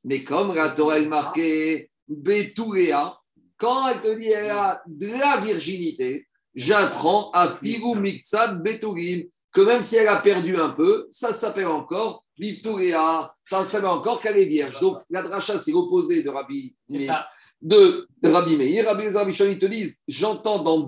Mais 0.03 0.23
comme 0.23 0.53
la 0.53 0.69
Torah 0.69 0.99
est 0.99 1.07
marquée 1.07 1.89
Betulea, 2.07 3.19
quand 3.57 3.87
elle 3.87 4.01
te 4.01 4.15
dit 4.15 4.29
elle 4.29 4.51
a 4.51 4.81
de 4.87 5.07
la 5.07 5.37
virginité, 5.37 6.27
j'apprends 6.53 7.31
à 7.31 7.49
Figu 7.49 7.95
Mixad 7.95 8.61
Betulim, 8.61 9.25
que 9.53 9.61
même 9.61 9.81
si 9.81 9.95
elle 9.95 10.07
a 10.07 10.21
perdu 10.21 10.57
un 10.57 10.69
peu, 10.69 11.07
ça 11.11 11.33
s'appelle 11.33 11.67
encore 11.67 12.25
Bifturea, 12.37 13.33
ça 13.43 13.65
s'appelle 13.65 13.87
encore 13.87 14.21
qu'elle 14.21 14.37
est 14.37 14.45
vierge. 14.45 14.79
Donc 14.79 14.99
la 15.09 15.21
dracha, 15.21 15.57
c'est 15.57 15.71
l'opposé 15.71 16.23
de 16.23 16.29
Rabbi 16.29 16.75
Meir- 16.89 17.01
ça. 17.07 17.27
de 17.61 18.07
Rabbi 18.23 18.55
Meir. 18.57 18.85
Rabbi 18.85 19.03
ils 19.05 19.59
te 19.59 19.65
disent, 19.65 20.01
j'entends 20.07 20.63
dans 20.63 20.87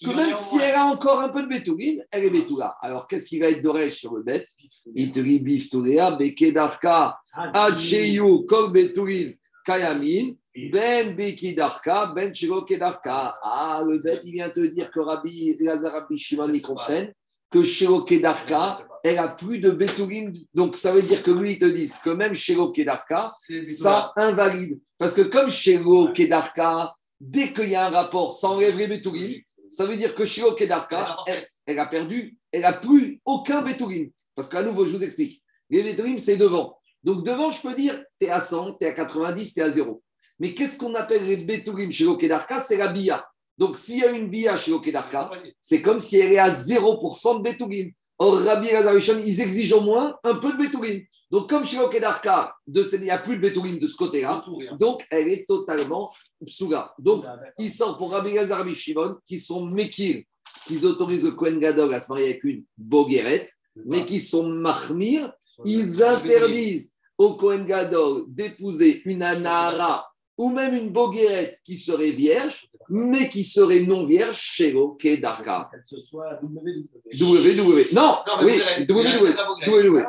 Qui 0.00 0.06
que 0.06 0.10
même 0.12 0.32
si 0.32 0.56
elle 0.58 0.76
a 0.76 0.86
encore 0.86 1.20
un 1.20 1.28
peu 1.28 1.42
de 1.42 1.48
Betulim, 1.48 2.02
elle 2.10 2.24
est 2.24 2.30
Betula. 2.30 2.74
Alors 2.80 3.06
qu'est-ce 3.06 3.26
qui 3.26 3.38
va 3.38 3.50
être 3.50 3.60
d'oreille 3.60 3.90
sur 3.90 4.14
le 4.16 4.22
bête 4.22 4.48
Il 4.94 5.10
te 5.10 5.20
dit 5.20 5.40
Bifturea, 5.40 6.12
Bekedarka, 6.12 7.18
Acheyu, 7.52 8.46
Kol 8.46 8.72
Betulim, 8.72 9.34
Kayamin, 9.64 10.32
Ben 10.72 11.14
Bekidarka, 11.14 12.12
Ben 12.14 12.32
Shiro 12.34 12.62
Kedarka. 12.62 13.36
Ah, 13.42 13.82
le 13.86 13.98
bête, 13.98 14.22
il 14.24 14.32
vient 14.32 14.50
te 14.50 14.60
dire 14.60 14.90
que 14.90 15.00
Rabbi 15.00 15.56
Lazar 15.60 15.92
Rabbi 15.92 16.16
Shimon, 16.16 16.50
ils 16.52 16.62
comprennent 16.62 17.12
que 17.50 17.62
Shiro 17.62 18.02
Kedarka, 18.02 18.86
elle 19.04 19.18
a 19.18 19.28
plus 19.28 19.58
de 19.58 19.70
Betulim. 19.70 20.32
Donc 20.54 20.76
ça 20.76 20.92
veut 20.92 21.02
dire 21.02 21.22
que 21.22 21.30
lui, 21.30 21.52
ils 21.52 21.58
te 21.58 21.64
disent 21.64 21.98
que 21.98 22.10
même 22.10 22.34
Shiro 22.34 22.70
Kedarka, 22.70 23.30
ça 23.64 24.12
invalide. 24.16 24.80
Parce 24.98 25.14
que 25.14 25.22
comme 25.22 25.50
chez 25.50 25.80
Kedarka, 26.14 26.94
dès 27.20 27.52
qu'il 27.52 27.68
y 27.68 27.74
a 27.74 27.86
un 27.86 27.90
rapport, 27.90 28.32
ça 28.32 28.48
enlève 28.48 28.76
les 28.76 28.86
Betourim. 28.86 29.40
Ça 29.68 29.86
veut 29.86 29.96
dire 29.96 30.14
que 30.14 30.24
chez 30.24 30.42
Kedarka, 30.56 31.16
elle, 31.26 31.46
elle 31.66 31.78
a 31.78 31.86
perdu, 31.86 32.36
elle 32.50 32.62
n'a 32.62 32.72
plus 32.72 33.20
aucun 33.24 33.62
Betourim. 33.62 34.10
Parce 34.34 34.48
qu'à 34.48 34.62
nouveau, 34.62 34.84
je 34.84 34.96
vous 34.96 35.04
explique. 35.04 35.42
Les 35.68 35.82
Betourim, 35.82 36.18
c'est 36.18 36.36
devant. 36.36 36.76
Donc 37.04 37.24
devant, 37.24 37.50
je 37.50 37.62
peux 37.62 37.74
dire, 37.74 38.02
tu 38.20 38.26
es 38.26 38.30
à 38.30 38.40
100, 38.40 38.74
tu 38.74 38.86
es 38.86 38.88
à 38.88 38.92
90, 38.92 39.54
tu 39.54 39.60
es 39.60 39.62
à 39.62 39.70
0. 39.70 40.02
Mais 40.38 40.54
qu'est-ce 40.54 40.78
qu'on 40.78 40.94
appelle 40.94 41.22
les 41.24 41.36
Betourim 41.36 41.90
chez 41.90 42.06
Kedarka? 42.18 42.60
C'est 42.60 42.76
la 42.76 42.88
Bia. 42.88 43.24
Donc 43.56 43.76
s'il 43.76 43.98
y 43.98 44.04
a 44.04 44.10
une 44.10 44.28
Bia 44.28 44.56
chez 44.56 44.78
Kedarka, 44.80 45.30
c'est 45.60 45.82
comme 45.82 46.00
si 46.00 46.18
elle 46.18 46.32
est 46.32 46.38
à 46.38 46.50
0% 46.50 47.38
de 47.38 47.42
Betourim. 47.42 47.90
Or, 48.22 48.34
Rabbi 48.42 48.68
Elazar 48.68 48.94
ils 48.98 49.40
exigent 49.40 49.72
au 49.72 49.80
moins 49.80 50.14
un 50.24 50.34
peu 50.34 50.52
de 50.52 50.58
Betourim. 50.58 51.00
Donc, 51.30 51.48
comme 51.48 51.64
chez 51.64 51.78
Okedarka, 51.78 52.52
de 52.66 52.82
ce- 52.82 52.96
il 52.96 53.02
n'y 53.02 53.10
a 53.10 53.18
plus 53.18 53.36
de 53.38 53.40
Betourim 53.40 53.78
de 53.78 53.86
ce 53.86 53.96
côté-là, 53.96 54.44
donc 54.78 55.02
elle 55.10 55.28
est 55.28 55.46
totalement 55.48 56.12
Psuga. 56.44 56.92
Donc, 56.98 57.24
ils 57.58 57.70
sortent 57.70 57.96
pour 57.98 58.10
Rabbi 58.10 58.30
Elazar 58.30 58.66
Shimon, 58.74 59.16
qui 59.26 59.38
sont 59.38 59.64
Mekir, 59.64 60.22
qui 60.66 60.84
autorisent 60.84 61.24
le 61.24 61.30
Kohen 61.32 61.58
Gadol 61.58 61.94
à 61.94 61.98
se 61.98 62.08
marier 62.12 62.26
avec 62.30 62.44
une 62.44 62.64
Bogueret, 62.76 63.48
mais 63.86 64.04
qui 64.04 64.20
sont 64.20 64.46
Mahmir, 64.48 65.32
ils 65.64 66.02
interdisent 66.02 66.92
au 67.16 67.34
Kohen 67.36 67.64
Gadol 67.64 68.24
d'épouser 68.28 69.00
une 69.06 69.22
Anahara 69.22 70.06
ou 70.36 70.50
même 70.50 70.74
une 70.74 70.90
Bogueret 70.90 71.54
qui 71.64 71.76
serait 71.78 72.10
vierge, 72.12 72.68
mais 72.90 73.28
qui 73.28 73.42
serait 73.44 73.80
non 73.80 74.04
vierge 74.04 74.36
chez 74.36 74.74
Okedarka. 74.74 75.70
Qu'elle 75.70 75.82
se 75.84 76.00
soit 76.00 76.38
WW. 76.42 76.88
WW. 77.14 77.94
Non, 77.94 78.18
Non, 78.26 78.34
oui, 78.42 78.60
WW. 78.88 80.04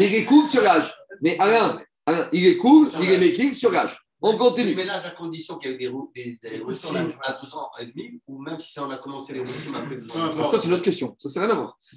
il 0.00 0.14
est 0.14 0.24
cool 0.24 0.46
sur 0.46 0.62
l'âge. 0.62 0.92
Mais 1.20 1.36
Alain, 1.38 1.80
Alain, 2.06 2.28
il 2.32 2.46
est 2.46 2.56
cool, 2.56 2.86
il 3.00 3.10
est 3.10 3.18
making 3.18 3.52
sur 3.52 3.70
l'âge. 3.70 3.96
On 4.24 4.36
continue. 4.36 4.74
Mais 4.76 4.84
là, 4.84 5.02
à 5.04 5.10
condition 5.10 5.56
qu'il 5.56 5.72
y 5.72 5.74
ait 5.74 5.76
des, 5.76 5.90
des, 6.14 6.38
des 6.40 6.58
roussim 6.60 7.12
à 7.24 7.32
12 7.32 7.54
ans 7.54 7.70
et 7.80 7.86
demi, 7.86 8.20
ou 8.28 8.40
même 8.40 8.58
si 8.60 8.78
on 8.78 8.88
a 8.90 8.96
commencé 8.98 9.32
les 9.32 9.40
roussim 9.40 9.74
après 9.74 9.96
12 9.96 10.16
ans. 10.16 10.30
Ah, 10.38 10.44
Ça, 10.44 10.58
c'est 10.58 10.66
une 10.68 10.74
autre 10.74 10.84
question. 10.84 11.14
Ça, 11.18 11.28
c'est 11.28 11.40
rien 11.40 11.50
à 11.50 11.54
voir. 11.54 11.76
Ça, 11.80 11.96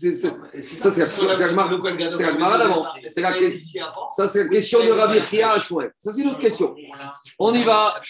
c'est- 0.91 1.03
Agmar- 2.23 2.57
d'avant. 2.57 2.79
Ça, 2.79 4.27
c'est 4.27 4.43
la 4.43 4.49
question 4.49 4.79
de 4.85 4.91
Rabbi 4.91 5.21
Chia 5.21 5.51
à 5.51 5.59
Shmuel. 5.59 5.91
Ça, 5.97 6.11
c'est 6.11 6.21
une 6.21 6.29
autre 6.29 6.39
question. 6.39 6.75
On 7.39 7.53
y 7.53 7.63
va. 7.63 8.01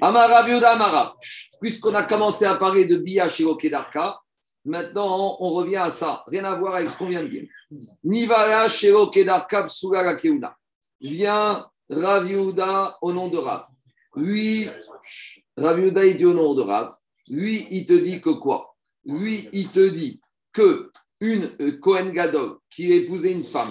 Amara 0.00 0.42
Biuda 0.42 0.72
Amara. 0.72 1.16
Puisqu'on 1.60 1.94
a 1.94 2.02
commencé 2.02 2.44
à 2.44 2.54
parler 2.56 2.84
de 2.84 2.96
Bia 2.98 3.28
chez 3.28 3.44
Okedarka, 3.44 4.18
maintenant 4.64 5.36
on 5.40 5.50
revient 5.50 5.76
à 5.76 5.90
ça. 5.90 6.22
Rien 6.26 6.44
à 6.44 6.54
voir 6.54 6.74
avec 6.76 6.90
ce 6.90 6.98
qu'on 6.98 7.06
vient 7.06 7.22
de 7.22 7.28
dire. 7.28 7.44
Nivara 8.04 8.68
chez 8.68 8.92
Okedarka 8.92 9.64
Psula 9.64 10.02
la 10.02 10.14
Keuna. 10.14 10.54
Vient 11.00 11.66
Rav 11.90 12.30
au 13.00 13.12
nom 13.12 13.28
de 13.28 13.36
Rav. 13.36 13.66
Lui, 14.16 14.68
Rav 15.56 15.78
Yehuda, 15.78 16.06
il 16.06 16.16
dit 16.16 16.24
au 16.24 16.34
nom 16.34 16.54
de 16.54 16.62
Rav. 16.62 16.92
Lui, 17.28 17.66
il 17.70 17.86
te 17.86 17.92
dit 17.92 18.20
que 18.20 18.30
quoi? 18.30 18.74
Lui, 19.04 19.48
il 19.52 19.68
te 19.68 19.88
dit 19.88 20.20
que 20.52 20.90
une 21.20 21.50
euh, 21.60 21.78
Kohen 21.78 22.12
Gadol 22.12 22.58
qui 22.70 22.92
a 22.92 22.96
épousé 22.96 23.32
une 23.32 23.44
femme 23.44 23.70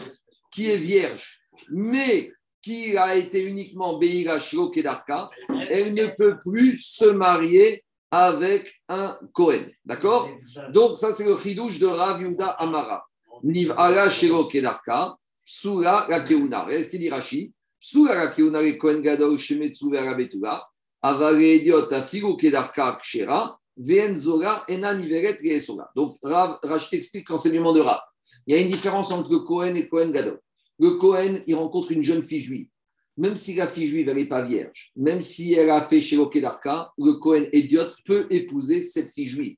qui 0.51 0.69
est 0.69 0.77
vierge, 0.77 1.39
mais 1.69 2.31
qui 2.61 2.97
a 2.97 3.15
été 3.15 3.43
uniquement 3.43 3.97
Beira 3.97 4.39
Kedarka, 4.39 5.29
elle 5.69 5.93
ne 5.93 6.07
peut 6.07 6.37
plus 6.39 6.77
se 6.77 7.05
marier 7.05 7.83
avec 8.09 8.81
un 8.87 9.19
Kohen. 9.33 9.71
D'accord? 9.83 10.29
Donc, 10.69 10.97
ça, 10.97 11.13
c'est 11.13 11.27
le 11.27 11.37
chidouche 11.37 11.79
de 11.79 11.87
Rav 11.87 12.21
Yehuda 12.21 12.47
Amara. 12.47 13.05
Niv 13.43 13.73
ala 13.77 14.07
Kedarka, 14.09 15.15
Psula 15.45 16.07
la 16.09 16.21
Keuna. 16.21 16.63
Regardez 16.63 16.83
ce 16.83 16.89
qu'il 16.89 16.99
dit 16.99 17.09
Rashi. 17.09 17.53
Psula 17.85 18.15
la 18.15 18.33
Niveret 24.95 25.59
Sola. 25.59 25.91
Donc, 25.95 26.17
Rav, 26.23 26.57
Rashi 26.63 26.89
t'explique 26.89 27.29
l'enseignement 27.29 27.73
de 27.73 27.81
Rav. 27.81 27.99
Il 28.47 28.55
y 28.55 28.57
a 28.57 28.61
une 28.61 28.67
différence 28.67 29.11
entre 29.11 29.31
le 29.31 29.39
Kohen 29.39 29.75
et 29.75 29.83
le 29.83 29.87
Kohen 29.87 30.11
Gadol. 30.11 30.39
Le 30.79 30.91
Kohen, 30.91 31.43
il 31.45 31.53
rencontre 31.53 31.91
une 31.91 32.01
jeune 32.01 32.23
fille 32.23 32.41
juive. 32.41 32.67
Même 33.17 33.35
si 33.35 33.53
la 33.53 33.67
fille 33.67 33.87
juive, 33.87 34.11
n'est 34.11 34.27
pas 34.27 34.41
vierge, 34.41 34.91
même 34.95 35.21
si 35.21 35.53
elle 35.53 35.69
a 35.69 35.83
fait 35.83 36.01
chez 36.01 36.17
Kedarka, 36.31 36.91
le 36.97 37.13
Kohen 37.13 37.47
idiot 37.53 37.83
peut 38.03 38.25
épouser 38.31 38.81
cette 38.81 39.11
fille 39.11 39.27
juive. 39.27 39.57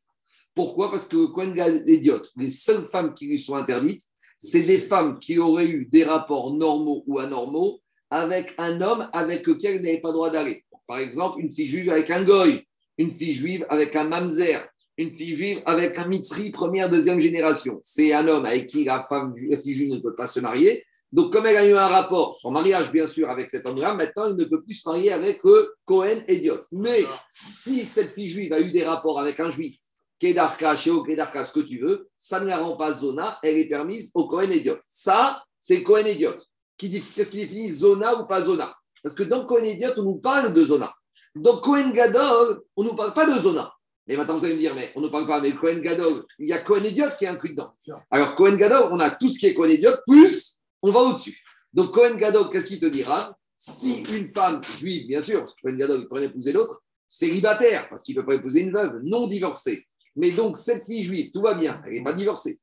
Pourquoi? 0.53 0.91
Parce 0.91 1.07
que 1.07 1.15
le 1.15 1.27
Kohen 1.27 1.55
idiot, 1.87 2.23
les 2.35 2.49
seules 2.49 2.85
femmes 2.85 3.13
qui 3.13 3.27
lui 3.27 3.39
sont 3.39 3.55
interdites, 3.55 4.03
c'est 4.37 4.63
des 4.63 4.79
femmes 4.79 5.17
qui 5.17 5.39
auraient 5.39 5.69
eu 5.69 5.85
des 5.85 6.03
rapports 6.03 6.53
normaux 6.53 7.03
ou 7.07 7.19
anormaux 7.19 7.81
avec 8.09 8.53
un 8.57 8.81
homme 8.81 9.09
avec 9.13 9.45
lequel 9.47 9.75
elle 9.75 9.81
n'avait 9.81 10.01
pas 10.01 10.09
le 10.09 10.13
droit 10.13 10.29
d'aller. 10.29 10.63
Par 10.87 10.99
exemple, 10.99 11.39
une 11.39 11.49
fille 11.49 11.67
juive 11.67 11.89
avec 11.89 12.09
un 12.09 12.23
goy, 12.23 12.65
une 12.97 13.09
fille 13.09 13.33
juive 13.33 13.65
avec 13.69 13.95
un 13.95 14.05
mamzer, 14.05 14.67
une 14.97 15.11
fille 15.11 15.35
juive 15.35 15.61
avec 15.65 15.97
un 15.99 16.07
mitzri 16.07 16.51
première, 16.51 16.89
deuxième 16.89 17.19
génération. 17.19 17.79
C'est 17.83 18.13
un 18.13 18.27
homme 18.27 18.45
avec 18.45 18.67
qui 18.67 18.85
la, 18.85 19.05
femme, 19.07 19.33
fille 19.35 19.73
juive 19.73 19.93
ne 19.93 19.99
peut 19.99 20.15
pas 20.15 20.27
se 20.27 20.39
marier. 20.39 20.83
Donc, 21.11 21.31
comme 21.31 21.45
elle 21.45 21.55
a 21.55 21.65
eu 21.65 21.73
un 21.73 21.87
rapport, 21.87 22.35
son 22.35 22.51
mariage 22.51 22.91
bien 22.91 23.07
sûr 23.07 23.29
avec 23.29 23.49
cet 23.49 23.67
homme-là, 23.67 23.93
maintenant 23.93 24.27
il 24.27 24.35
ne 24.35 24.43
peut 24.43 24.61
plus 24.61 24.73
se 24.73 24.89
marier 24.89 25.11
avec 25.11 25.41
le 25.43 25.73
Cohen 25.85 26.19
idiot. 26.27 26.59
Mais 26.71 27.05
si 27.33 27.85
cette 27.85 28.11
fille 28.11 28.27
juive 28.27 28.51
a 28.51 28.59
eu 28.59 28.71
des 28.71 28.83
rapports 28.83 29.19
avec 29.19 29.39
un 29.39 29.49
juif, 29.49 29.77
Kedarka, 30.19 30.75
Sheo, 30.75 31.03
Kedarka, 31.03 31.43
ce 31.43 31.53
que 31.53 31.59
tu 31.59 31.79
veux, 31.79 32.09
ça 32.17 32.39
ne 32.39 32.45
la 32.45 32.57
rend 32.57 32.75
pas 32.75 32.91
Zona, 32.91 33.37
elle 33.43 33.57
est 33.57 33.67
permise 33.67 34.11
au 34.15 34.27
Cohen 34.27 34.51
idiot. 34.51 34.77
Ça, 34.89 35.43
c'est 35.61 35.83
Cohen 35.83 36.05
idiot. 36.05 36.33
Qu'est-ce 36.77 37.29
qui 37.31 37.37
définit 37.37 37.69
Zona 37.69 38.19
ou 38.21 38.27
pas 38.27 38.41
Zona? 38.41 38.75
Parce 39.03 39.15
que 39.15 39.23
dans 39.23 39.45
Cohen 39.45 39.63
idiot, 39.63 39.91
on 39.97 40.03
nous 40.03 40.15
parle 40.17 40.53
de 40.53 40.65
Zona. 40.65 40.93
Dans 41.35 41.59
Cohen 41.59 41.91
Gadol, 41.91 42.61
on 42.75 42.83
ne 42.83 42.89
nous 42.89 42.95
parle 42.95 43.13
pas 43.13 43.25
de 43.25 43.39
Zona. 43.39 43.71
Et 44.07 44.15
maintenant, 44.15 44.37
vous 44.37 44.45
allez 44.45 44.53
me 44.53 44.59
dire, 44.59 44.73
mais 44.73 44.91
on 44.95 45.01
ne 45.01 45.09
parle 45.09 45.27
pas 45.27 45.35
avec 45.35 45.55
Cohen 45.55 45.79
Gadol. 45.81 46.23
Il 46.39 46.47
y 46.47 46.53
a 46.53 46.59
Cohen 46.59 46.83
idiot 46.83 47.07
qui 47.17 47.25
est 47.25 47.27
inclus 47.27 47.49
dedans. 47.49 47.73
Alors, 48.09 48.35
Cohen 48.35 48.55
Gadol, 48.55 48.89
on 48.91 48.99
a 48.99 49.11
tout 49.11 49.27
ce 49.27 49.37
qui 49.37 49.47
est 49.47 49.53
Cohen 49.53 49.69
idiot, 49.69 49.91
plus 50.07 50.59
on 50.81 50.91
va 50.91 51.01
au-dessus. 51.01 51.37
Donc, 51.73 51.91
Cohen 51.93 52.15
Gadol, 52.15 52.49
qu'est-ce 52.49 52.67
qu'il 52.67 52.79
te 52.79 52.85
dira? 52.85 53.37
Si 53.57 54.03
une 54.03 54.31
femme 54.33 54.63
juive, 54.63 55.07
bien 55.07 55.19
sûr, 55.19 55.39
parce 55.39 55.55
que 55.55 55.61
Cohen 55.61 55.75
Gadol, 55.75 56.01
il 56.01 56.07
pourrait 56.07 56.25
épouser 56.25 56.53
l'autre, 56.53 56.83
célibataire, 57.09 57.87
parce 57.89 58.03
qu'il 58.03 58.15
ne 58.15 58.21
peut 58.21 58.27
pas 58.27 58.35
épouser 58.35 58.61
une 58.61 58.71
veuve, 58.71 58.99
non 59.03 59.27
divorcée. 59.27 59.85
Mais 60.15 60.31
donc, 60.31 60.57
cette 60.57 60.85
fille 60.85 61.03
juive, 61.03 61.31
tout 61.31 61.41
va 61.41 61.53
bien, 61.53 61.81
elle 61.85 61.93
n'est 61.93 62.03
pas 62.03 62.13
divorcée, 62.13 62.59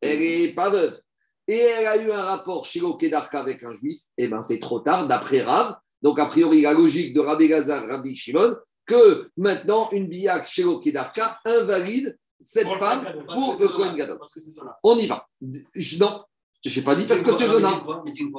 elle 0.00 0.18
n'est 0.18 0.54
pas 0.54 0.70
veuve, 0.70 0.98
et 1.48 1.56
elle 1.58 1.86
a 1.86 1.96
eu 1.96 2.10
un 2.10 2.22
rapport 2.22 2.64
chez 2.64 2.80
Kedarka 2.98 3.40
avec 3.40 3.62
un 3.64 3.72
juif, 3.74 4.00
et 4.18 4.28
bien 4.28 4.42
c'est 4.42 4.58
trop 4.60 4.80
tard, 4.80 5.06
d'après 5.08 5.42
Rav. 5.42 5.76
Donc, 6.02 6.18
a 6.18 6.26
priori, 6.26 6.60
la 6.62 6.72
logique 6.74 7.14
de 7.14 7.20
Rabbi 7.20 7.48
Gazar, 7.48 7.86
Rabbi 7.86 8.14
Shimon, 8.14 8.56
que 8.86 9.30
maintenant, 9.36 9.88
une 9.92 10.08
biak 10.08 10.46
chez 10.46 10.64
Kedarka 10.82 11.38
invalide 11.46 12.18
cette 12.40 12.64
Pour 12.64 12.76
femme 12.76 13.02
pour 13.26 13.56
le 13.58 13.68
Kohen. 13.68 13.96
Gadol. 13.96 14.18
On 14.82 14.96
y 14.98 15.06
va. 15.06 15.26
Je- 15.74 15.98
Non, 15.98 16.22
je 16.64 16.80
n'ai 16.80 16.84
pas 16.84 16.94
dit 16.94 17.04
parce 17.04 17.20
que 17.20 17.32
c'est 17.32 17.46
Zona. 17.46 17.82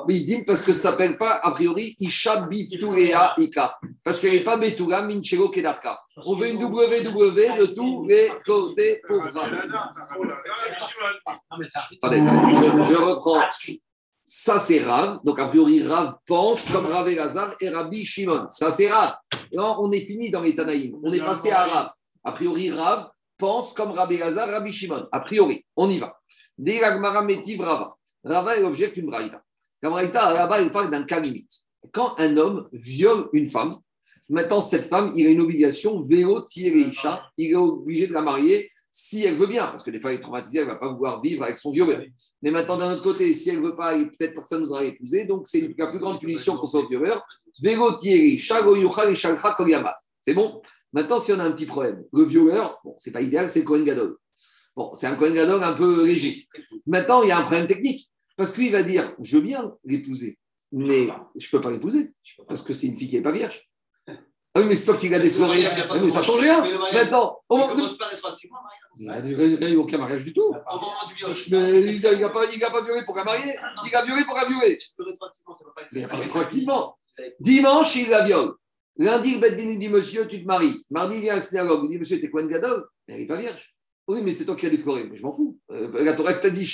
Mais 0.08 0.16
il 0.16 0.26
dit 0.26 0.44
parce 0.44 0.64
que 0.64 0.74
ça 0.74 0.90
ne 0.90 0.92
s'appelle 0.92 1.18
pas, 1.18 1.40
a 1.44 1.52
priori, 1.52 1.96
Isha 2.00 2.48
Bifturea 2.48 3.36
Ikar. 3.38 3.80
Parce 4.04 4.20
qu'elle 4.20 4.34
n'est 4.34 4.44
pas 4.44 4.58
Betura 4.58 5.04
Minchelo 5.04 5.50
Kedarka. 5.50 6.00
On 6.26 6.36
veut 6.36 6.50
une 6.50 6.64
WW 6.64 7.04
de 7.04 7.66
tous 7.68 8.06
les 8.08 8.32
côtés 8.44 9.02
pour 9.08 9.22
Rav. 9.22 9.68
Mais 11.60 11.68
ça. 11.68 11.82
Attendez, 12.02 12.18
je, 12.18 12.96
reprends. 12.96 13.44
Ça, 14.26 14.58
c'est 14.58 14.84
Rav. 14.84 15.20
Donc, 15.24 15.40
a 15.40 15.48
priori, 15.48 15.84
Rav 15.84 16.16
pense 16.26 16.66
comme 16.72 16.88
Rav 16.88 17.08
Elazar 17.08 17.56
et 17.62 17.70
Rabbi 17.70 18.04
Shimon. 18.04 18.48
Ça, 18.50 18.72
c'est 18.72 18.90
Rav. 18.90 19.14
Là, 19.52 19.78
on 19.80 19.92
est 19.92 20.02
fini 20.02 20.32
dans 20.32 20.42
les 20.42 20.56
Tanaïm. 20.56 20.98
On 21.04 21.14
est 21.14 21.20
passé 21.20 21.52
à 21.52 21.66
Rav. 21.66 21.92
A 22.24 22.32
priori, 22.32 22.72
Rav 22.72 23.08
pense 23.38 23.74
comme 23.74 23.92
Rabbi 23.92 24.16
Elazar, 24.16 24.50
Rabbi 24.50 24.72
Shimon. 24.72 25.08
A 25.12 25.20
priori, 25.20 25.64
on 25.76 25.88
y 25.90 26.00
va. 26.00 26.18
Dès 26.58 26.80
Rava. 26.80 27.95
Rava 28.26 28.58
est 28.58 28.62
l'objet 28.62 28.90
d'une 28.92 29.06
braïta. 29.06 29.42
La 29.82 29.90
braïta, 29.90 30.34
là-bas, 30.34 30.62
il 30.62 30.72
parle 30.72 30.90
d'un 30.90 31.04
cas 31.04 31.20
limite. 31.20 31.52
Quand 31.92 32.16
un 32.18 32.36
homme 32.38 32.68
viole 32.74 33.30
une 33.34 33.48
femme, 33.48 33.76
maintenant, 34.30 34.62
cette 34.62 34.86
femme, 34.86 35.12
il 35.16 35.28
a 35.28 35.30
une 35.30 35.42
obligation, 35.42 36.02
vélo, 36.02 36.44
Isha, 36.56 37.24
il 37.38 37.52
est 37.52 37.56
obligé 37.56 38.08
de 38.08 38.14
la 38.14 38.22
marier 38.22 38.70
si 38.90 39.24
elle 39.26 39.36
veut 39.36 39.48
bien, 39.48 39.68
parce 39.68 39.84
que 39.84 39.92
des 39.92 40.00
fois, 40.00 40.12
elle 40.12 40.20
est 40.20 40.22
traumatisée, 40.22 40.60
elle 40.60 40.68
ne 40.68 40.72
va 40.72 40.78
pas 40.78 40.92
vouloir 40.92 41.22
vivre 41.22 41.44
avec 41.44 41.58
son 41.58 41.72
violeur. 41.72 42.02
Mais 42.42 42.50
maintenant, 42.50 42.78
d'un 42.78 42.94
autre 42.94 43.04
côté, 43.04 43.34
si 43.34 43.50
elle 43.50 43.60
ne 43.62 43.68
veut 43.68 43.76
pas, 43.76 43.94
peut-être 43.94 44.34
personne 44.34 44.62
ne 44.62 44.66
voudra 44.66 44.84
l'épouser, 44.84 45.26
donc 45.26 45.48
c'est 45.48 45.76
la 45.78 45.88
plus 45.88 46.00
grande 46.00 46.20
punition 46.20 46.66
soit 46.66 46.80
au 46.80 46.88
violeur. 46.88 47.22
Vélo, 47.62 47.96
Isha, 48.02 48.64
Goyucha, 48.64 49.14
Shalcha, 49.14 49.54
Koyama. 49.56 49.94
C'est 50.22 50.34
bon? 50.34 50.62
Maintenant, 50.94 51.20
si 51.20 51.34
on 51.34 51.40
a 51.40 51.44
un 51.44 51.52
petit 51.52 51.66
problème, 51.66 52.06
le 52.14 52.24
violeur, 52.24 52.80
bon, 52.86 52.96
c'est 52.98 53.12
pas 53.12 53.22
idéal, 53.22 53.50
c'est 53.50 53.60
le 53.60 53.66
Kohen 53.66 53.84
Gadol. 53.84 54.16
Bon, 54.78 54.94
c'est 54.94 55.08
un 55.08 55.16
Kohen 55.16 55.34
Gadol 55.34 55.62
un 55.62 55.74
peu 55.74 56.06
léger. 56.06 56.48
Maintenant, 56.88 57.22
il 57.22 57.28
y 57.28 57.32
a 57.32 57.40
un 57.40 57.42
problème 57.42 57.68
technique. 57.68 58.10
Parce 58.36 58.52
qu'il 58.52 58.72
va 58.72 58.84
dire, 58.84 59.16
je 59.20 59.38
veux 59.38 59.44
bien 59.44 59.74
l'épouser, 59.84 60.38
mais 60.72 61.08
je 61.36 61.48
ne 61.48 61.52
peux 61.52 61.62
pas 61.62 61.72
l'épouser, 61.72 62.14
parce 62.48 62.64
que 62.64 62.74
c'est 62.74 62.88
une 62.88 62.98
fille 62.98 63.08
qui 63.08 63.16
n'est 63.16 63.22
pas 63.22 63.32
vierge. 63.32 63.70
Ah 64.58 64.62
oui, 64.62 64.68
mais 64.70 64.76
c'est 64.76 64.86
toi 64.86 64.96
qui 64.96 65.10
l'as 65.10 65.20
défloré. 65.20 65.66
Ah, 65.66 66.00
mais 66.00 66.08
ça 66.08 66.24
change 66.24 66.40
rien. 66.40 66.66
Maintenant, 66.94 67.40
au 67.50 67.58
moment 67.58 67.76
il 68.98 69.06
n'y 69.06 69.66
a 69.66 69.70
eu 69.70 69.76
aucun 69.76 69.98
mariage 69.98 70.24
du 70.24 70.32
tout. 70.32 70.44
Au 70.44 70.76
moment 70.76 70.94
du 71.10 71.16
viol. 71.16 71.36
Mais 71.52 71.94
il 71.94 72.20
n'a 72.22 72.30
pas, 72.30 72.82
violé 72.82 73.04
pour 73.06 73.18
la 73.18 73.26
marier, 73.26 73.54
il 73.86 73.96
a 73.96 74.06
violé 74.06 74.24
pour 74.24 74.36
la 74.36 74.46
violer. 74.46 74.80
Rétroactivement, 74.98 75.56
ça 75.56 75.66
ne 75.66 75.70
va 75.70 75.74
pas 75.74 75.82
être 75.82 75.90
Mais 75.92 76.06
rétroactivement. 76.06 76.96
Dimanche, 77.42 77.96
il 77.98 78.10
la 78.10 78.24
viole. 78.24 78.54
Lundi, 78.98 79.34
le 79.34 79.40
Beddin 79.40 79.76
dit 79.76 79.90
Monsieur, 79.90 80.26
tu 80.26 80.42
te 80.42 80.48
maries. 80.48 80.86
Mardi, 80.90 81.18
il 81.18 81.22
vient 81.22 81.34
à 81.34 81.36
la 81.36 81.42
synagogue. 81.42 81.82
Il 81.86 81.90
dit 81.90 81.98
Monsieur, 81.98 82.22
t'es 82.22 82.30
Cohen 82.30 82.48
Gadol 82.48 82.88
Elle 83.08 83.18
n'est 83.18 83.26
pas 83.26 83.38
vierge. 83.38 83.75
Oui, 84.08 84.22
mais 84.24 84.34
c'est 84.34 84.46
toi 84.46 84.56
qui 84.56 84.66
as 84.66 84.70
défloré. 84.70 85.06
Mais 85.10 85.16
je 85.16 85.24
m'en 85.24 85.32
fous. 85.32 85.58
Euh, 85.72 86.04
la 86.04 86.14
Torah 86.14 86.34
t'a 86.34 86.50
dit, 86.50 86.72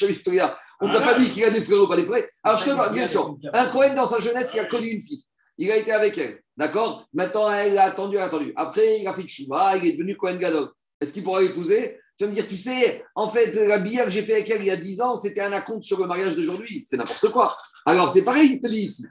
on 0.81 0.87
ne 0.87 0.93
t'a 0.93 1.01
pas 1.01 1.15
dit 1.15 1.29
qu'il 1.29 1.43
a 1.43 1.49
défloré 1.49 1.81
ou 1.81 1.87
pas 1.87 1.95
défloré. 1.95 2.27
Alors, 2.43 2.57
je 2.57 2.65
te 2.65 2.75
parle, 2.75 2.93
bien 2.93 3.05
sûr. 3.05 3.37
Un 3.53 3.67
Cohen, 3.67 3.93
dans 3.93 4.05
sa 4.05 4.19
jeunesse, 4.19 4.51
il 4.53 4.59
a 4.59 4.65
connu 4.65 4.87
une 4.87 5.01
fille. 5.01 5.23
Il 5.57 5.71
a 5.71 5.77
été 5.77 5.91
avec 5.91 6.17
elle. 6.17 6.41
D'accord? 6.57 7.07
Maintenant, 7.13 7.49
elle 7.51 7.77
a 7.77 7.85
attendu, 7.85 8.15
elle 8.17 8.23
a 8.23 8.25
attendu. 8.25 8.51
Après, 8.55 8.99
il 8.99 9.07
a 9.07 9.13
fait 9.13 9.27
Chouba, 9.27 9.77
il 9.77 9.85
est 9.85 9.91
devenu 9.93 10.17
Cohen 10.17 10.37
Gadol. 10.37 10.69
Est-ce 10.99 11.13
qu'il 11.13 11.23
pourra 11.23 11.41
l'épouser? 11.41 11.97
Tu 12.17 12.25
vas 12.25 12.29
me 12.29 12.33
dire, 12.33 12.47
tu 12.47 12.57
sais, 12.57 13.03
en 13.15 13.29
fait, 13.29 13.53
la 13.53 13.79
bière 13.79 14.05
que 14.05 14.11
j'ai 14.11 14.21
fait 14.21 14.33
avec 14.33 14.49
elle 14.49 14.61
il 14.61 14.67
y 14.67 14.71
a 14.71 14.75
10 14.75 15.01
ans, 15.01 15.15
c'était 15.15 15.41
un 15.41 15.53
acompte 15.53 15.83
sur 15.83 15.99
le 15.99 16.07
mariage 16.07 16.35
d'aujourd'hui. 16.35 16.83
C'est 16.85 16.97
n'importe 16.97 17.29
quoi. 17.31 17.57
Alors, 17.85 18.11
c'est 18.11 18.23
pareil, 18.23 18.51
il 18.53 18.61
te 18.61 18.67
dit 18.67 18.81
ici. 18.81 19.05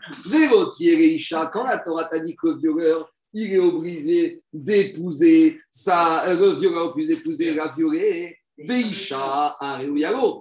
Quand 1.53 1.65
la 1.65 1.79
Torah 1.79 2.05
t'a 2.05 2.21
dit 2.21 2.37
que 2.37 2.49
le 2.49 2.59
violeur, 2.59 3.11
il 3.33 3.53
est 3.55 3.59
obligé 3.59 4.43
d'épouser 4.53 5.59
sa. 5.71 6.29
euh, 6.29 6.37
Le 6.37 6.59
violeur 6.59 6.91
obligé 6.91 7.15
d'épouser 7.17 7.55
la 7.55 7.69
violée. 7.69 8.37
Beisha. 8.59 9.57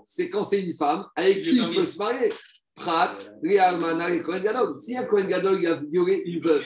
C'est 0.05 0.29
quand 0.29 0.43
c'est 0.43 0.61
une 0.61 0.75
femme 0.75 1.05
avec 1.15 1.41
qui 1.41 1.55
il 1.57 1.69
peut 1.73 1.85
se 1.85 1.97
marier. 1.97 2.29
Prat, 2.75 3.13
Réalmana 3.43 4.13
et 4.13 4.21
Cohen 4.21 4.39
Gadol. 4.39 4.75
Si 4.75 4.95
un 4.97 5.03
Cohen 5.03 5.25
Gadol, 5.27 5.57
il 5.59 5.67
a 5.67 5.75
violé 5.75 6.21
une 6.25 6.41
veuve, 6.41 6.65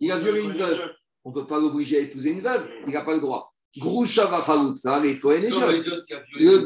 il 0.00 0.10
a 0.10 0.18
violé 0.18 0.42
une 0.42 0.52
veuve, 0.56 0.90
on 1.24 1.30
ne 1.30 1.34
peut 1.34 1.46
pas 1.46 1.60
l'obliger 1.60 1.98
à 1.98 2.00
épouser 2.00 2.30
une 2.30 2.40
veuve, 2.40 2.68
il 2.86 2.92
n'a 2.92 3.02
pas 3.04 3.14
le 3.14 3.20
droit. 3.20 3.51
Grouchava 3.78 4.42
Chalutza, 4.42 5.00
les 5.00 5.18
Kohen 5.18 5.40
C'est 5.40 5.48
et 5.48 6.44
Le 6.44 6.58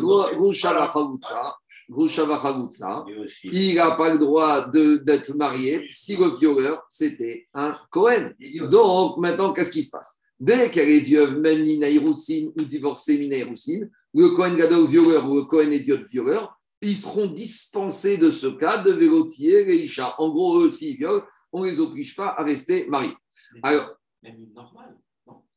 aussi. 3.21 3.49
il 3.53 3.75
n'a 3.77 3.93
pas 3.93 4.13
le 4.13 4.19
droit 4.19 4.69
d'être 4.69 5.35
marié 5.35 5.87
si 5.91 6.17
le 6.17 6.37
violeur, 6.37 6.85
c'était 6.89 7.47
un 7.55 7.77
Cohen. 7.91 8.33
Donc, 8.71 9.19
maintenant, 9.19 9.53
qu'est-ce 9.53 9.71
qui 9.71 9.85
se 9.85 9.91
passe? 9.91 10.19
Dès 10.41 10.69
qu'elle 10.71 10.91
est 10.91 11.01
vieuse, 11.01 11.33
même 11.37 11.63
Nina 11.63 11.89
Iroussine 11.89 12.53
ou 12.59 12.63
divorcée 12.65 13.19
Mina 13.19 13.37
Iroussine, 13.37 13.89
le 14.13 14.31
Cohen 14.31 14.55
Gadol 14.57 14.87
violeur 14.87 15.31
ou 15.31 15.37
le 15.37 15.43
Cohen 15.43 15.71
Idiot 15.71 15.99
violeur, 16.11 16.59
ils 16.83 16.97
seront 16.97 17.27
dispensés 17.27 18.19
de 18.19 18.31
ce 18.31 18.49
cas 18.49 18.79
de 18.83 18.93
vélotier 18.93 19.65
les 19.65 19.77
Isha. 19.77 20.15
En 20.19 20.31
gros, 20.31 20.61
eux, 20.61 20.71
s'ils 20.71 20.97
violent, 20.97 21.25
on 21.53 21.65
ne 21.65 21.71
les 21.71 21.81
oblige 21.81 22.17
pas 22.17 22.35
à 22.37 22.43
rester 22.43 22.87
mariés. 22.89 23.15
Alors, 23.63 23.97
Même 24.23 24.37
une 24.43 24.53
normale. 24.53 24.97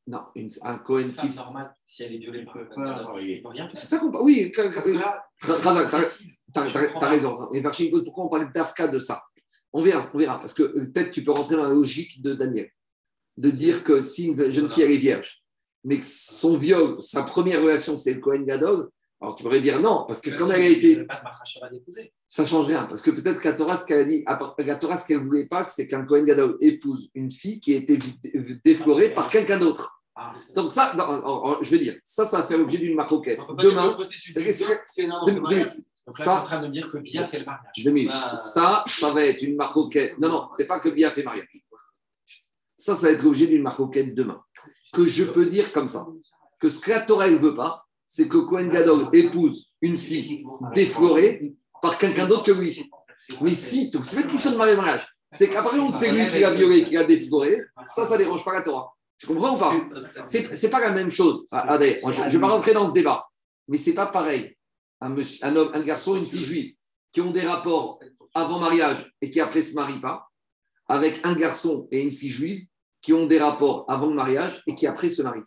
Non, 0.10 0.22
une- 0.36 0.50
un 0.64 0.78
Cohen 0.80 1.10
qui. 1.10 1.28
femme 1.28 1.36
normale, 1.36 1.72
si 1.86 2.02
elle 2.04 2.16
est 2.16 2.18
violée 2.18 2.44
par 2.44 2.58
un 2.58 2.66
cadavre, 2.66 3.20
il 3.22 3.38
ne 3.38 3.42
peut 3.44 3.48
rien. 3.50 3.68
C'est 3.70 3.78
ça 3.88 4.00
qu'on 4.00 4.10
parle. 4.12 4.24
Oui, 4.24 4.52
t'as- 4.54 4.70
raison. 7.10 7.52
Et 7.54 7.62
pourquoi 8.04 8.26
on 8.26 8.30
parle 8.30 8.52
d'Afka 8.52 8.88
de 8.88 8.98
ça? 9.00 9.22
On 9.72 9.84
verra, 9.84 10.10
on 10.14 10.18
verra. 10.18 10.40
Parce 10.40 10.56
que 10.56 10.64
peut-être 10.64 11.12
tu 11.12 11.24
peux 11.24 11.32
rentrer 11.32 11.56
dans 11.56 11.64
la 11.64 11.74
logique 11.74 12.24
de 12.24 12.34
Daniel. 12.34 12.70
De 13.38 13.52
dire 13.52 13.84
que 13.84 14.02
si 14.02 14.30
une 14.30 14.52
jeune 14.52 14.70
fille 14.70 14.84
elle 14.84 14.92
est 14.94 14.98
vierge, 14.98 15.44
mais 15.84 16.00
que 16.00 16.06
son 16.06 16.58
viol, 16.58 16.96
sa 17.00 17.22
première 17.24 17.62
relation, 17.62 17.96
c'est 17.96 18.16
le 18.16 18.20
Cohen 18.20 18.42
Gadol, 18.42 18.90
alors 19.22 19.36
tu 19.36 19.44
pourrais 19.44 19.62
dire 19.62 19.80
non, 19.80 20.06
parce 20.08 20.22
que 20.22 20.32
comme 20.32 20.50
elle 20.52 20.62
a 20.64 20.68
été. 20.68 21.06
Ça 22.28 22.46
change 22.46 22.68
rien. 22.68 22.86
Parce 22.86 23.02
que 23.02 23.12
peut-être 23.12 23.42
que 23.42 23.48
la 23.48 23.54
Torah, 23.54 23.78
ce 23.78 23.86
qu'elle 23.86 24.02
a 24.02 24.06
dit, 24.06 24.24
à 24.26 24.36
part- 24.38 24.56
la 24.58 24.76
Torah, 24.76 24.96
ce 24.98 25.06
qu'elle 25.08 25.20
ne 25.20 25.26
voulait 25.26 25.48
pas, 25.48 25.64
c'est 25.64 25.88
qu'un 25.88 26.04
Cohen 26.06 26.24
Gadol 26.26 26.58
épouse 26.62 27.10
une 27.14 27.32
fille 27.32 27.60
qui 27.60 27.74
a 27.76 27.78
été 27.78 28.00
déflorée 28.66 29.14
par 29.14 29.30
quelqu'un 29.30 29.60
d'autre. 29.60 29.99
Ah, 30.22 30.34
Donc 30.54 30.74
ça, 30.74 30.94
non, 30.96 31.60
je 31.62 31.72
vais 31.72 31.80
dire, 31.80 31.96
ça, 32.04 32.26
ça 32.26 32.40
va 32.42 32.44
faire 32.44 32.58
l'objet 32.58 32.78
d'une 32.78 32.96
maroquette. 32.96 33.40
Pas 33.40 33.54
Demain, 33.54 33.96
c'est 36.12 36.24
Ça- 36.24 36.42
en 36.42 36.44
train 36.44 36.60
de 36.62 36.68
dire 36.68 36.90
que 36.90 36.98
Bia 36.98 37.24
fait 37.26 37.40
le 37.40 37.46
mariage. 37.46 37.72
2000. 37.84 38.10
Ah. 38.12 38.36
Ça, 38.36 38.84
ça 38.86 39.12
va 39.12 39.24
être 39.24 39.42
une 39.44 39.56
maroquette. 39.56 40.18
Non, 40.20 40.28
non, 40.28 40.48
c'est 40.58 40.66
pas 40.66 40.80
que 40.80 40.90
Bia 40.90 41.12
fait 41.12 41.24
mariage. 41.24 41.48
Ça, 42.76 42.96
ça 42.96 43.08
va 43.08 43.14
être 43.14 43.24
l'objet 43.24 43.48
d'une 43.48 43.62
maroquette 43.62 44.14
demain. 44.14 44.42
Que 44.92 45.06
je 45.08 45.24
peux 45.24 45.46
dire 45.46 45.72
comme 45.72 45.88
ça. 45.88 46.06
Que 46.60 46.70
ce 46.70 46.82
que 46.82 46.90
la 46.90 47.02
Torah 47.02 47.30
ne 47.30 47.38
veut 47.38 47.56
pas, 47.56 47.86
c'est 48.08 48.28
que 48.28 48.38
Cohen 48.38 48.68
Gadol 48.68 49.08
épouse 49.14 49.68
une 49.82 49.98
fille 49.98 50.44
déflorée 50.74 51.54
par 51.82 51.98
quelqu'un 51.98 52.28
d'autre 52.28 52.44
que 52.44 52.52
lui. 52.52 52.90
Mais 53.42 53.52
si, 53.52 53.92
c'est 54.04 54.20
même 54.22 54.28
qu'ils 54.30 54.40
sont 54.40 54.52
de 54.52 54.58
mariage. 54.58 55.08
C'est 55.32 55.48
qu'après, 55.50 55.78
on 55.80 55.90
c'est 55.92 56.12
lui 56.12 56.28
qui 56.28 56.40
l'a 56.40 56.54
violé, 56.54 56.84
qui 56.84 56.96
l'a 56.96 57.04
défloré. 57.04 57.60
Ça, 57.86 58.04
ça 58.04 58.14
ne 58.16 58.24
dérange 58.24 58.44
pas 58.44 58.54
la 58.54 58.64
Torah. 58.64 58.92
Tu 59.20 59.28
comprends 59.28 59.54
ou 59.56 59.60
pas 59.60 59.72
C'est 60.26 60.70
pas 60.70 60.80
la 60.80 60.92
même 60.92 61.12
chose. 61.12 61.46
Ah, 61.52 61.74
allez, 61.74 62.00
je 62.02 62.08
ne 62.22 62.30
vais 62.30 62.40
pas 62.40 62.48
rentrer 62.48 62.74
dans 62.74 62.88
ce 62.88 62.94
débat. 62.94 63.26
Mais 63.68 63.78
c'est 63.78 63.94
pas 63.94 64.08
pareil. 64.08 64.56
Un, 65.02 65.10
monsieur- 65.10 65.46
un 65.46 65.56
homme, 65.56 65.72
un 65.74 65.82
garçon, 65.82 66.16
une 66.16 66.26
fille 66.26 66.44
juive 66.44 66.74
qui 67.12 67.22
ont 67.22 67.32
des 67.32 67.42
rapports 67.42 68.00
avant 68.34 68.60
mariage 68.60 69.14
et 69.22 69.30
qui 69.30 69.40
après 69.40 69.62
se 69.62 69.76
marient 69.76 70.00
pas, 70.02 70.28
avec 70.88 71.20
un 71.24 71.36
garçon 71.36 71.88
et 71.92 72.02
une 72.02 72.12
fille 72.12 72.30
juive 72.30 72.66
qui 73.02 73.14
ont 73.14 73.26
des 73.28 73.40
rapports 73.40 73.86
avant 73.90 74.08
le 74.08 74.14
mariage 74.16 74.64
et 74.68 74.76
qui 74.76 74.88
après 74.88 75.10
se 75.10 75.22
marient. 75.22 75.44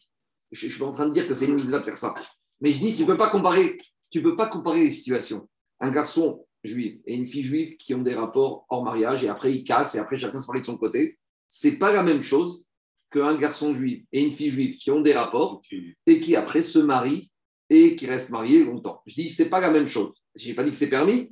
Je 0.51 0.67
ne 0.67 0.71
suis 0.71 0.79
pas 0.79 0.87
en 0.87 0.93
train 0.93 1.07
de 1.07 1.13
dire 1.13 1.27
que 1.27 1.35
c'est 1.35 1.47
une 1.47 1.55
mitzvah 1.55 1.79
de 1.81 1.85
faire 1.85 1.99
ça. 1.99 2.15
Mais 2.61 2.73
je 2.73 2.79
dis, 2.81 2.95
tu 2.95 3.03
ne 3.03 3.07
peux 3.07 3.17
pas 3.17 3.29
comparer, 3.31 3.77
tu 4.11 4.23
peux 4.23 4.37
pas 4.37 4.47
comparer 4.47 4.81
les 4.85 4.91
situations. 4.91 5.49
Un 5.81 5.91
garçon 5.91 6.47
juif 6.63 7.01
et 7.07 7.15
une 7.15 7.27
fille 7.27 7.43
juive 7.43 7.77
qui 7.77 7.95
ont 7.95 8.03
des 8.03 8.15
rapports 8.15 8.67
hors 8.69 8.85
mariage 8.85 9.25
et 9.25 9.29
après 9.29 9.53
ils 9.53 9.65
cassent 9.65 9.95
et 9.95 9.99
après 9.99 10.17
chacun 10.19 10.41
se 10.41 10.47
marie 10.49 10.61
de 10.61 10.67
son 10.67 10.77
côté. 10.77 11.19
C'est 11.49 11.79
pas 11.79 11.93
la 11.93 12.03
même 12.03 12.23
chose 12.23 12.65
qu'un 13.13 13.37
garçon 13.37 13.75
juif 13.75 14.05
et 14.13 14.23
une 14.23 14.31
fille 14.31 14.49
juive 14.49 14.77
qui 14.77 14.91
ont 14.91 15.01
des 15.01 15.13
rapports 15.13 15.61
et 16.07 16.21
qui 16.21 16.35
après 16.35 16.63
se 16.63 16.79
marient 16.79 17.31
et 17.71 17.95
qui 17.95 18.07
restent 18.07 18.31
mariés 18.31 18.65
longtemps. 18.65 19.03
Je 19.07 19.15
dis, 19.15 19.29
c'est 19.29 19.49
pas 19.49 19.61
la 19.61 19.71
même 19.71 19.87
chose. 19.87 20.13
Je 20.35 20.49
n'ai 20.49 20.55
pas 20.55 20.65
dit 20.65 20.71
que 20.71 20.79
c'est 20.79 20.89
permis. 20.91 21.31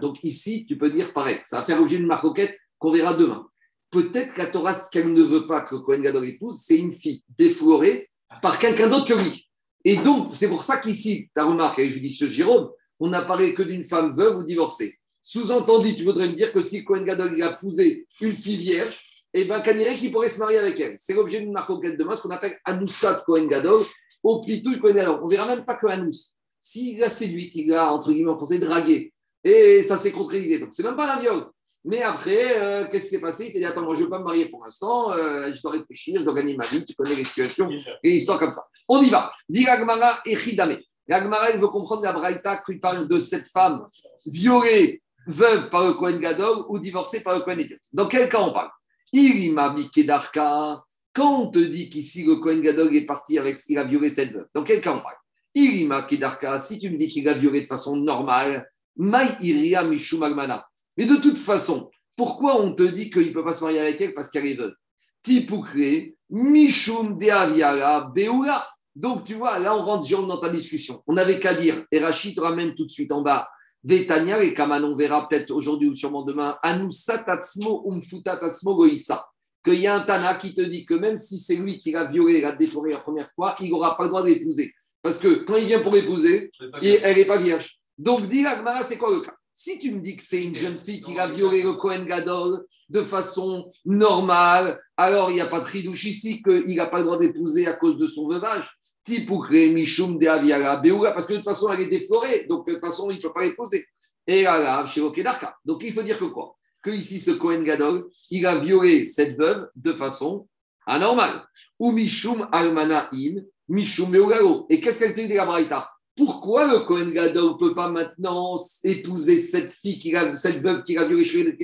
Donc 0.00 0.24
ici, 0.24 0.64
tu 0.66 0.78
peux 0.78 0.90
dire 0.90 1.12
pareil. 1.12 1.38
Ça 1.44 1.60
va 1.60 1.64
faire 1.64 1.78
l'objet 1.78 1.98
d'une 1.98 2.06
marcoquette 2.06 2.56
qu'on 2.78 2.92
verra 2.92 3.14
demain. 3.14 3.46
Peut-être 3.90 4.34
que 4.34 4.38
la 4.38 4.46
Torah, 4.46 4.72
ce 4.72 4.88
qu'elle 4.90 5.12
ne 5.12 5.22
veut 5.22 5.46
pas 5.46 5.60
que 5.60 5.74
Cohen 5.74 6.00
Gadol 6.00 6.24
épouse, 6.26 6.60
c'est 6.62 6.78
une 6.78 6.92
fille 6.92 7.22
déflorée 7.36 8.08
par 8.40 8.58
quelqu'un 8.58 8.88
d'autre 8.88 9.06
que 9.06 9.14
lui. 9.14 9.48
Et 9.84 9.96
donc, 9.96 10.30
c'est 10.34 10.48
pour 10.48 10.62
ça 10.62 10.78
qu'ici, 10.78 11.28
et 11.36 11.90
je 11.90 11.98
dis 11.98 12.12
ce 12.12 12.26
Jérôme, 12.26 12.70
on 12.98 13.08
n'a 13.08 13.22
parlé 13.22 13.54
que 13.54 13.62
d'une 13.62 13.84
femme 13.84 14.14
veuve 14.16 14.38
ou 14.38 14.44
divorcée. 14.44 14.98
Sous-entendu, 15.22 15.96
tu 15.96 16.04
voudrais 16.04 16.28
me 16.28 16.34
dire 16.34 16.52
que 16.52 16.60
si 16.60 16.84
Cohen 16.84 17.02
Gadol 17.02 17.42
a 17.42 17.54
épousé 17.54 18.06
une 18.20 18.32
fille 18.32 18.56
vierge, 18.56 18.98
eh 19.32 19.44
bien, 19.44 19.60
Kaniré 19.60 19.94
qui 19.94 20.10
pourrait 20.10 20.28
se 20.28 20.38
marier 20.38 20.58
avec 20.58 20.78
elle. 20.80 20.94
C'est 20.98 21.14
l'objet 21.14 21.40
d'une 21.40 21.52
marcoquette 21.52 21.96
demain, 21.96 22.16
ce 22.16 22.22
qu'on 22.22 22.30
appelle 22.30 22.58
Anoussat 22.64 23.22
Cohen 23.26 23.46
Gadol, 23.46 23.82
au 24.22 24.40
pitouille 24.40 24.78
Cohen 24.78 24.94
Gadol. 24.94 25.20
On 25.22 25.28
verra 25.28 25.46
même 25.46 25.64
pas 25.64 25.76
que 25.76 25.86
Anous. 25.86 26.34
S'il 26.58 27.02
a 27.02 27.08
séduit, 27.08 27.50
il 27.54 27.72
a, 27.74 27.92
entre 27.92 28.12
guillemets, 28.12 28.30
en 28.30 28.36
français, 28.36 28.58
dragué, 28.58 29.12
et 29.44 29.82
ça 29.82 29.96
s'est 29.96 30.12
concrétisé. 30.12 30.58
Donc, 30.58 30.70
c'est 30.72 30.82
même 30.82 30.96
pas 30.96 31.14
un 31.14 31.20
viol. 31.20 31.46
Mais 31.84 32.02
après, 32.02 32.60
euh, 32.60 32.88
qu'est-ce 32.90 33.04
qui 33.04 33.10
s'est 33.10 33.20
passé? 33.20 33.46
Il 33.46 33.52
t'a 33.54 33.58
dit 33.58 33.64
Attends, 33.64 33.82
moi, 33.82 33.94
je 33.94 34.00
ne 34.00 34.04
veux 34.04 34.10
pas 34.10 34.18
me 34.18 34.24
marier 34.24 34.46
pour 34.50 34.62
l'instant, 34.62 35.12
euh, 35.12 35.50
je 35.54 35.62
dois 35.62 35.72
réfléchir, 35.72 36.20
je 36.20 36.24
dois 36.24 36.34
gagner 36.34 36.54
ma 36.54 36.66
vie, 36.66 36.84
tu 36.84 36.94
connais 36.94 37.14
les 37.14 37.24
situations 37.24 37.70
et 37.70 38.10
l'histoire 38.10 38.38
comme 38.38 38.52
ça. 38.52 38.62
On 38.86 39.00
y 39.00 39.08
va. 39.08 39.30
Dit 39.48 39.66
Agmara 39.66 40.20
et 40.26 40.36
Chidame. 40.36 40.76
L'Agmara, 41.08 41.50
il 41.50 41.60
veut 41.60 41.68
comprendre 41.68 42.02
la 42.02 42.12
Braïta 42.12 42.62
qui 42.64 42.78
parle 42.78 43.08
de 43.08 43.18
cette 43.18 43.48
femme 43.48 43.86
violée, 44.26 45.02
veuve 45.26 45.70
par 45.70 45.84
le 45.84 45.94
Kohen 45.94 46.20
Gadol 46.20 46.66
ou 46.68 46.78
divorcée 46.78 47.22
par 47.22 47.38
le 47.38 47.42
Kohen 47.42 47.58
Idiot. 47.58 47.78
Dans 47.92 48.06
quel 48.06 48.28
cas 48.28 48.40
on 48.40 48.52
parle? 48.52 48.68
Irima 49.12 49.72
Mikedarka. 49.72 50.82
Quand 51.12 51.40
on 51.40 51.50
te 51.50 51.58
dit 51.58 51.88
qu'ici 51.88 52.24
le 52.24 52.36
Kohen 52.36 52.60
Gadol 52.60 52.94
est 52.94 53.04
parti 53.04 53.38
avec 53.38 53.58
il 53.68 53.78
a 53.78 53.84
violé 53.84 54.08
cette 54.08 54.32
veuve, 54.32 54.46
dans 54.54 54.62
quel 54.62 54.80
cas 54.80 54.94
on 54.94 55.00
parle 55.00 55.16
Irima 55.54 56.02
Kedarka, 56.02 56.58
si 56.58 56.78
tu 56.78 56.90
me 56.90 56.96
dis 56.96 57.08
qu'il 57.08 57.28
a 57.28 57.34
violé 57.34 57.60
de 57.60 57.66
façon 57.66 57.96
normale, 57.96 58.68
Mai 58.96 59.26
Iria 59.40 59.82
Mishum 59.82 60.22
Agmana. 60.22 60.64
Mais 60.96 61.06
de 61.06 61.16
toute 61.16 61.38
façon, 61.38 61.90
pourquoi 62.16 62.60
on 62.60 62.72
te 62.72 62.82
dit 62.82 63.10
qu'il 63.10 63.26
ne 63.26 63.32
peut 63.32 63.44
pas 63.44 63.52
se 63.52 63.64
marier 63.64 63.80
avec 63.80 64.00
elle 64.00 64.14
parce 64.14 64.30
qu'elle 64.30 64.46
est 64.46 64.54
veuve? 64.54 64.74
Tipukre, 65.22 66.12
Mishum 66.30 67.18
Deaviara, 67.18 68.12
Beoula. 68.14 68.68
Donc, 68.94 69.24
tu 69.24 69.34
vois, 69.34 69.58
là, 69.58 69.76
on 69.76 69.84
rentre 69.84 70.26
dans 70.26 70.38
ta 70.38 70.48
discussion. 70.48 71.02
On 71.06 71.14
n'avait 71.14 71.38
qu'à 71.38 71.54
dire, 71.54 71.84
et 71.90 71.98
Rachid 71.98 72.38
ramène 72.38 72.74
tout 72.74 72.84
de 72.84 72.90
suite 72.90 73.12
en 73.12 73.22
bas, 73.22 73.48
Vetania, 73.82 74.42
et 74.42 74.54
Kaman, 74.54 74.84
on 74.84 74.96
verra 74.96 75.26
peut-être 75.28 75.50
aujourd'hui 75.50 75.88
ou 75.88 75.94
sûrement 75.94 76.22
demain, 76.22 76.56
Anoussa 76.62 77.18
Tatsmo 77.18 77.90
Umfuta 77.90 78.36
Tatsmo 78.36 78.76
Goïsa. 78.76 79.24
Qu'il 79.64 79.80
y 79.80 79.86
a 79.86 79.96
un 79.96 80.00
Tana 80.00 80.34
qui 80.34 80.54
te 80.54 80.62
dit 80.62 80.86
que 80.86 80.94
même 80.94 81.18
si 81.18 81.38
c'est 81.38 81.56
lui 81.56 81.76
qui 81.76 81.92
l'a 81.92 82.06
violé, 82.06 82.40
l'a 82.40 82.56
déforé 82.56 82.92
la 82.92 82.98
première 82.98 83.30
fois, 83.32 83.54
il 83.60 83.70
n'aura 83.70 83.96
pas 83.96 84.04
le 84.04 84.08
droit 84.08 84.22
de 84.22 84.28
l'épouser. 84.28 84.72
Parce 85.02 85.18
que 85.18 85.44
quand 85.44 85.56
il 85.56 85.66
vient 85.66 85.80
pour 85.80 85.92
l'épouser, 85.92 86.50
elle 86.82 87.16
n'est 87.16 87.24
pas 87.26 87.38
vierge. 87.38 87.78
Donc, 87.98 88.26
dis 88.26 88.46
Agmara, 88.46 88.82
c'est 88.82 88.96
quoi 88.96 89.10
le 89.14 89.20
cas? 89.20 89.34
Si 89.52 89.78
tu 89.78 89.92
me 89.92 90.00
dis 90.00 90.16
que 90.16 90.22
c'est 90.22 90.42
une 90.42 90.54
jeune 90.54 90.78
fille 90.78 91.02
qui 91.02 91.18
a 91.18 91.28
violé 91.28 91.62
le 91.62 91.74
Kohen 91.74 92.06
Gadol 92.06 92.64
de 92.88 93.02
façon 93.02 93.66
normale, 93.84 94.80
alors 94.96 95.30
il 95.30 95.34
n'y 95.34 95.40
a 95.42 95.46
pas 95.46 95.60
de 95.60 95.66
ridouche 95.66 96.04
ici 96.04 96.42
qu'il 96.42 96.76
n'a 96.76 96.86
pas 96.86 97.00
le 97.00 97.04
droit 97.04 97.18
d'épouser 97.18 97.66
à 97.66 97.74
cause 97.74 97.98
de 97.98 98.06
son 98.06 98.26
veuvage. 98.28 98.78
Mishum, 99.08 100.18
de 100.18 100.26
Aviara, 100.26 100.76
Beoula, 100.78 101.12
parce 101.12 101.26
que 101.26 101.32
de 101.32 101.38
toute 101.38 101.46
façon, 101.46 101.72
elle 101.72 101.80
est 101.80 101.86
déflorée, 101.86 102.46
donc 102.48 102.66
de 102.66 102.72
toute 102.72 102.80
façon, 102.80 103.10
il 103.10 103.16
ne 103.16 103.22
peut 103.22 103.32
pas 103.32 103.44
l'épouser. 103.44 103.86
Et 104.26 104.42
là, 104.42 104.84
chez 104.84 105.00
Okedarka. 105.00 105.56
Donc, 105.64 105.82
il 105.82 105.92
faut 105.92 106.02
dire 106.02 106.18
que 106.18 106.26
quoi 106.26 106.56
Que 106.82 106.90
ici, 106.90 107.20
ce 107.20 107.32
Kohen 107.32 107.64
Gadol, 107.64 108.08
il 108.30 108.46
a 108.46 108.56
violé 108.56 109.04
cette 109.04 109.36
veuve 109.38 109.68
de 109.74 109.92
façon 109.92 110.46
anormale. 110.86 111.44
Ou 111.78 111.92
Mishum 111.92 112.48
Almanaim, 112.52 113.42
Mishum 113.68 114.10
Beoulalo. 114.10 114.66
Et 114.68 114.80
qu'est-ce 114.80 114.98
qu'elle 114.98 115.14
te 115.14 115.20
dit 115.20 115.28
de 115.28 115.34
la 115.34 115.46
Braïta 115.46 115.88
pourquoi 116.16 116.66
le 116.66 116.80
Kohen 116.80 117.10
Gadol 117.12 117.52
ne 117.52 117.56
peut 117.56 117.74
pas 117.74 117.88
maintenant 117.88 118.60
épouser 118.84 119.38
cette 119.38 119.70
fille, 119.70 119.98
qui 119.98 120.14
a, 120.14 120.34
cette 120.34 120.60
veuve 120.60 120.82
qui 120.82 120.98
a 120.98 121.06
violé 121.06 121.24
chez 121.24 121.56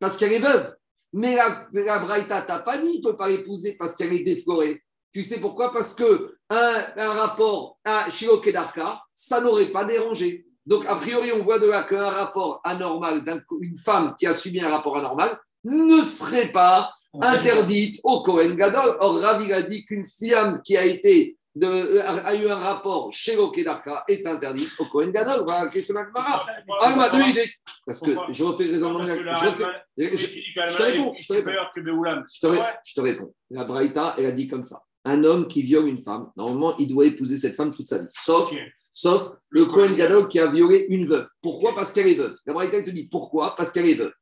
Parce 0.00 0.16
qu'elle 0.16 0.32
est 0.32 0.40
veuve. 0.40 0.74
Mais 1.12 1.36
la, 1.36 1.68
la 1.72 2.00
Braïta 2.00 2.42
t'a 2.42 2.58
pas 2.60 2.78
dit, 2.78 2.88
il 2.94 2.98
ne 2.98 3.10
peut 3.10 3.16
pas 3.16 3.28
l'épouser 3.28 3.76
parce 3.78 3.94
qu'elle 3.94 4.12
est 4.12 4.24
déflorée. 4.24 4.82
Tu 5.12 5.22
sais 5.22 5.38
pourquoi? 5.38 5.72
Parce 5.72 5.94
que 5.94 6.35
un, 6.50 6.86
un 6.96 7.10
rapport 7.10 7.78
à 7.84 8.08
Shiro 8.10 8.38
Kedarka, 8.38 9.00
ça 9.14 9.40
n'aurait 9.40 9.66
pas 9.70 9.84
dérangé. 9.84 10.46
Donc, 10.64 10.84
a 10.86 10.96
priori, 10.96 11.30
on 11.32 11.42
voit 11.44 11.58
de 11.58 11.66
là 11.68 11.84
qu'un 11.84 12.08
rapport 12.10 12.60
anormal 12.64 13.22
d'une 13.24 13.76
femme 13.76 14.14
qui 14.18 14.26
a 14.26 14.32
subi 14.32 14.60
un 14.60 14.68
rapport 14.70 14.96
anormal 14.96 15.38
ne 15.64 16.02
serait 16.02 16.52
pas 16.52 16.90
interdite 17.20 18.00
au 18.04 18.22
Kohen 18.22 18.54
Gadol. 18.56 18.96
Or, 19.00 19.20
Ravi 19.20 19.52
a 19.52 19.62
dit 19.62 19.84
qu'une 19.84 20.04
femme 20.06 20.60
qui 20.62 20.76
a 20.76 20.84
été 20.84 21.36
de, 21.54 21.98
a 22.00 22.34
eu 22.34 22.48
un 22.48 22.56
rapport 22.56 23.10
chez 23.12 23.36
Kedarka 23.50 24.04
est 24.08 24.26
interdite 24.26 24.70
au 24.78 24.84
Kohen 24.86 25.10
Gadol. 25.10 25.42
Voilà 25.46 25.64
la 25.64 25.70
question 25.70 25.94
deux 27.10 27.18
minutes. 27.18 27.50
Parce 27.86 28.00
que 28.00 28.10
je 28.32 28.44
refais 28.44 28.64
le 28.64 28.72
raisonnement. 28.72 28.98
Je, 29.36 29.46
refais- 29.46 29.64
je- 29.96 30.04
je- 30.16 30.26
je 30.68 30.76
te 30.76 30.82
réponds, 30.82 31.14
je 31.18 31.26
te 31.28 31.32
réponds. 31.32 31.50
je 32.84 32.94
te 32.94 33.00
réponds. 33.00 33.34
La 33.50 33.64
Braïta, 33.64 34.14
elle 34.18 34.26
a 34.26 34.32
dit 34.32 34.48
comme 34.48 34.64
ça. 34.64 34.80
Un 35.08 35.22
homme 35.22 35.46
qui 35.46 35.62
viole 35.62 35.86
une 35.86 35.98
femme, 35.98 36.30
normalement, 36.36 36.76
il 36.78 36.88
doit 36.88 37.06
épouser 37.06 37.36
cette 37.36 37.54
femme 37.54 37.72
toute 37.72 37.86
sa 37.86 37.98
vie. 37.98 38.08
Sauf, 38.12 38.52
sauf 38.92 39.30
le 39.50 39.64
Kohen 39.66 39.94
Gadol 39.94 40.26
qui 40.26 40.40
a 40.40 40.50
violé 40.50 40.86
une 40.88 41.06
veuve. 41.06 41.28
Pourquoi? 41.40 41.74
Parce 41.76 41.92
qu'elle 41.92 42.08
est 42.08 42.16
veuve. 42.16 42.34
La 42.44 42.52
Braïta, 42.52 42.82
te 42.82 42.90
dit 42.90 43.04
pourquoi? 43.04 43.54
Parce 43.54 43.70
qu'elle 43.70 43.86
est 43.86 43.94
veuve. 43.94 44.12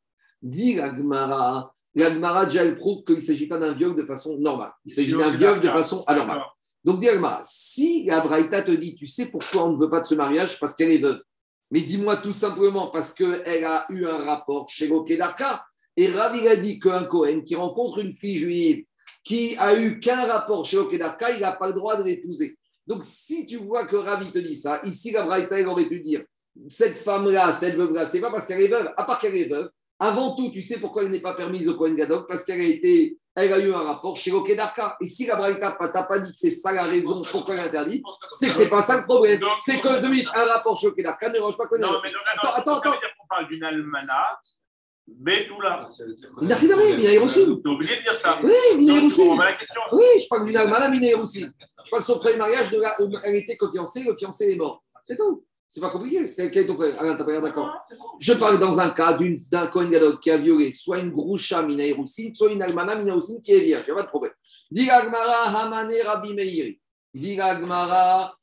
Dit 0.43 0.74
la 0.74 0.95
Gemara. 0.95 1.72
La 1.95 2.12
Gemara, 2.12 2.45
déjà, 2.45 2.64
elle 2.64 2.76
prouve 2.76 3.03
qu'il 3.05 3.14
ne 3.14 3.20
s'agit 3.20 3.47
pas 3.47 3.57
d'un 3.57 3.72
viol 3.72 3.97
de 3.97 4.05
façon 4.05 4.37
normale. 4.39 4.72
Il 4.85 4.93
s'agit 4.93 5.12
d'un 5.12 5.30
viol 5.30 5.62
de 5.62 5.68
façon 5.68 6.05
anormale. 6.07 6.43
Donc, 6.85 7.01
Dirma, 7.01 7.41
si 7.45 8.05
la 8.05 8.20
Braïta 8.20 8.61
te 8.62 8.72
dit, 8.72 8.95
tu 8.95 9.07
sais 9.07 9.30
pourquoi 9.30 9.64
on 9.64 9.72
ne 9.72 9.78
veut 9.78 9.89
pas 9.89 10.01
de 10.01 10.05
ce 10.05 10.14
mariage? 10.14 10.61
Parce 10.61 10.74
qu'elle 10.74 10.91
est 10.91 10.99
veuve. 10.99 11.22
Mais 11.70 11.80
dis-moi 11.80 12.18
tout 12.18 12.35
simplement 12.35 12.89
parce 12.89 13.14
qu'elle 13.14 13.64
a 13.64 13.87
eu 13.89 14.05
un 14.05 14.18
rapport 14.18 14.68
chez 14.68 14.87
Lokedarka. 14.87 15.64
Et 15.97 16.09
Rav, 16.09 16.37
il 16.37 16.47
a 16.47 16.57
dit 16.57 16.78
qu'un 16.78 17.05
Cohen 17.05 17.41
qui 17.41 17.55
rencontre 17.55 18.01
une 18.01 18.12
fille 18.12 18.37
juive 18.37 18.85
qui 19.25 19.57
a 19.59 19.75
eu 19.79 19.99
qu'un 19.99 20.27
rapport 20.27 20.64
chez 20.64 20.77
Lokedarka, 20.77 21.33
il 21.33 21.41
n'a 21.41 21.53
pas 21.53 21.68
le 21.68 21.72
droit 21.72 21.97
de 21.97 22.05
l'épouser. 22.05 22.57
Donc, 22.87 23.03
si 23.03 23.47
tu 23.47 23.57
vois 23.57 23.87
que 23.87 23.97
Ravi 23.97 24.31
te 24.31 24.39
dit 24.39 24.57
ça, 24.57 24.81
ici, 24.85 25.11
la 25.11 25.22
Braïta, 25.22 25.59
il 25.59 25.66
aurait 25.66 25.87
pu 25.87 26.01
dire 26.01 26.22
cette 26.68 26.97
femme-là, 26.97 27.53
cette 27.53 27.77
veuve-là, 27.77 28.07
c'est 28.07 28.20
pas 28.20 28.31
parce 28.31 28.47
qu'elle 28.47 28.61
est 28.61 28.68
veuve, 28.68 28.93
à 28.97 29.05
part 29.05 29.18
qu'elle 29.18 29.37
est 29.37 29.49
veuve. 29.49 29.70
Avant 29.99 30.35
tout, 30.35 30.51
tu 30.51 30.61
sais 30.61 30.79
pourquoi 30.79 31.05
elle 31.05 31.11
n'est 31.11 31.20
pas 31.20 31.35
permise 31.35 31.68
au 31.68 31.77
Kohen 31.77 31.95
Gadol? 31.95 32.27
Parce 32.29 32.45
qu'elle 32.45 32.61
a 32.61 32.64
été, 32.64 33.16
elle 33.35 33.53
a 33.53 33.59
eu 33.59 33.72
un 33.72 33.83
rapport 33.83 34.16
chez 34.16 34.31
Lokedarka. 34.31 34.97
Et 35.01 35.07
si 35.07 35.25
la 35.25 35.37
Braïta 35.37 35.77
t'a 35.93 36.03
pas 36.03 36.18
dit 36.18 36.31
que 36.31 36.37
c'est 36.37 36.51
ça 36.51 36.72
la 36.72 36.83
raison 36.83 37.22
pourquoi 37.31 37.55
elle 37.55 37.61
est 37.61 37.68
interdite, 37.68 38.05
c'est 38.33 38.49
que 38.49 38.55
c'est 38.55 38.68
pas 38.68 38.83
ça 38.83 38.99
le 38.99 39.05
problème. 39.05 39.41
C'est 39.61 39.81
que, 39.81 40.01
de 40.01 40.37
un 40.37 40.45
rapport 40.53 40.77
chez 40.77 40.89
Lokedarka 40.89 41.29
ne 41.29 41.35
dérange 41.35 41.57
pas 41.57 41.66
Kohen 41.66 41.85
Attends, 41.85 42.53
attends, 42.55 42.77
attends. 42.77 42.91
qu'on 42.91 43.27
parle 43.29 43.49
d'une 43.49 43.62
almanach, 43.62 44.41
Betula. 45.07 45.84
Il 46.40 46.48
n'a 46.48 46.55
rien 46.57 46.74
voir, 46.76 46.96
Mina 46.96 47.22
aussi. 47.22 47.44
T'es 47.44 47.68
obligé 47.68 47.96
de 47.96 48.02
dire 48.02 48.14
ça. 48.16 48.38
Oui, 48.42 48.50
Mina 48.78 48.94
la 48.94 49.52
question. 49.52 49.80
Oui, 49.92 50.05
je 50.22 50.28
parle 50.28 50.46
d'une 50.46 50.57
Almana, 50.57 50.88
Mina 50.88 51.16
aussi. 51.18 51.40
Je 51.61 51.86
crois 51.90 52.00
que 52.00 52.07
son 52.07 52.18
premier 52.18 52.36
mariage, 52.36 52.70
de 52.70 52.80
la- 52.80 52.94
euh, 53.00 53.09
elle 53.22 53.36
était 53.36 53.57
co-fiancée, 53.57 54.05
le 54.05 54.14
fiancé 54.16 54.50
est 54.52 54.57
mort. 54.57 54.82
C'est 55.05 55.16
tout. 55.16 55.44
C'est 55.68 55.80
pas 55.80 55.90
compliqué. 55.90 56.24
Quel 56.36 56.50
quel 56.52 56.64
est 56.64 56.66
ton 56.66 56.74
problème 56.74 56.96
Alain, 56.98 57.16
t'as 57.16 57.24
pas 57.24 57.32
l'air 57.32 57.42
d'accord 57.42 57.70
Je 58.20 58.32
parle 58.32 58.59
dans 58.61 58.78
un 58.80 58.90
cas 58.90 59.14
d'une- 59.14 59.36
d'un 59.50 59.66
Kohen 59.66 59.90
Gadol 59.90 60.20
qui 60.20 60.30
a 60.30 60.38
violé 60.38 60.70
soit 60.70 60.98
une 60.98 61.11
Groucha 61.11 61.62
Mina 61.62 61.82
soit 62.32 62.52
une 62.52 62.62
Almana 62.62 62.94
Mina 62.96 63.16
qui 63.42 63.52
est 63.52 63.61
vierge. 63.61 63.84
Il 63.86 63.92
n'y 63.92 63.92
a 63.92 63.96
pas 63.96 64.02
de 64.02 64.09
problème. 64.09 64.32
Dit 64.70 64.88
Agmara 64.88 65.48
Hamane 65.48 65.92
Rabbi 66.05 66.32
Meiri. 66.32 66.80
Dit 67.12 67.40
Agmara. 67.40 68.36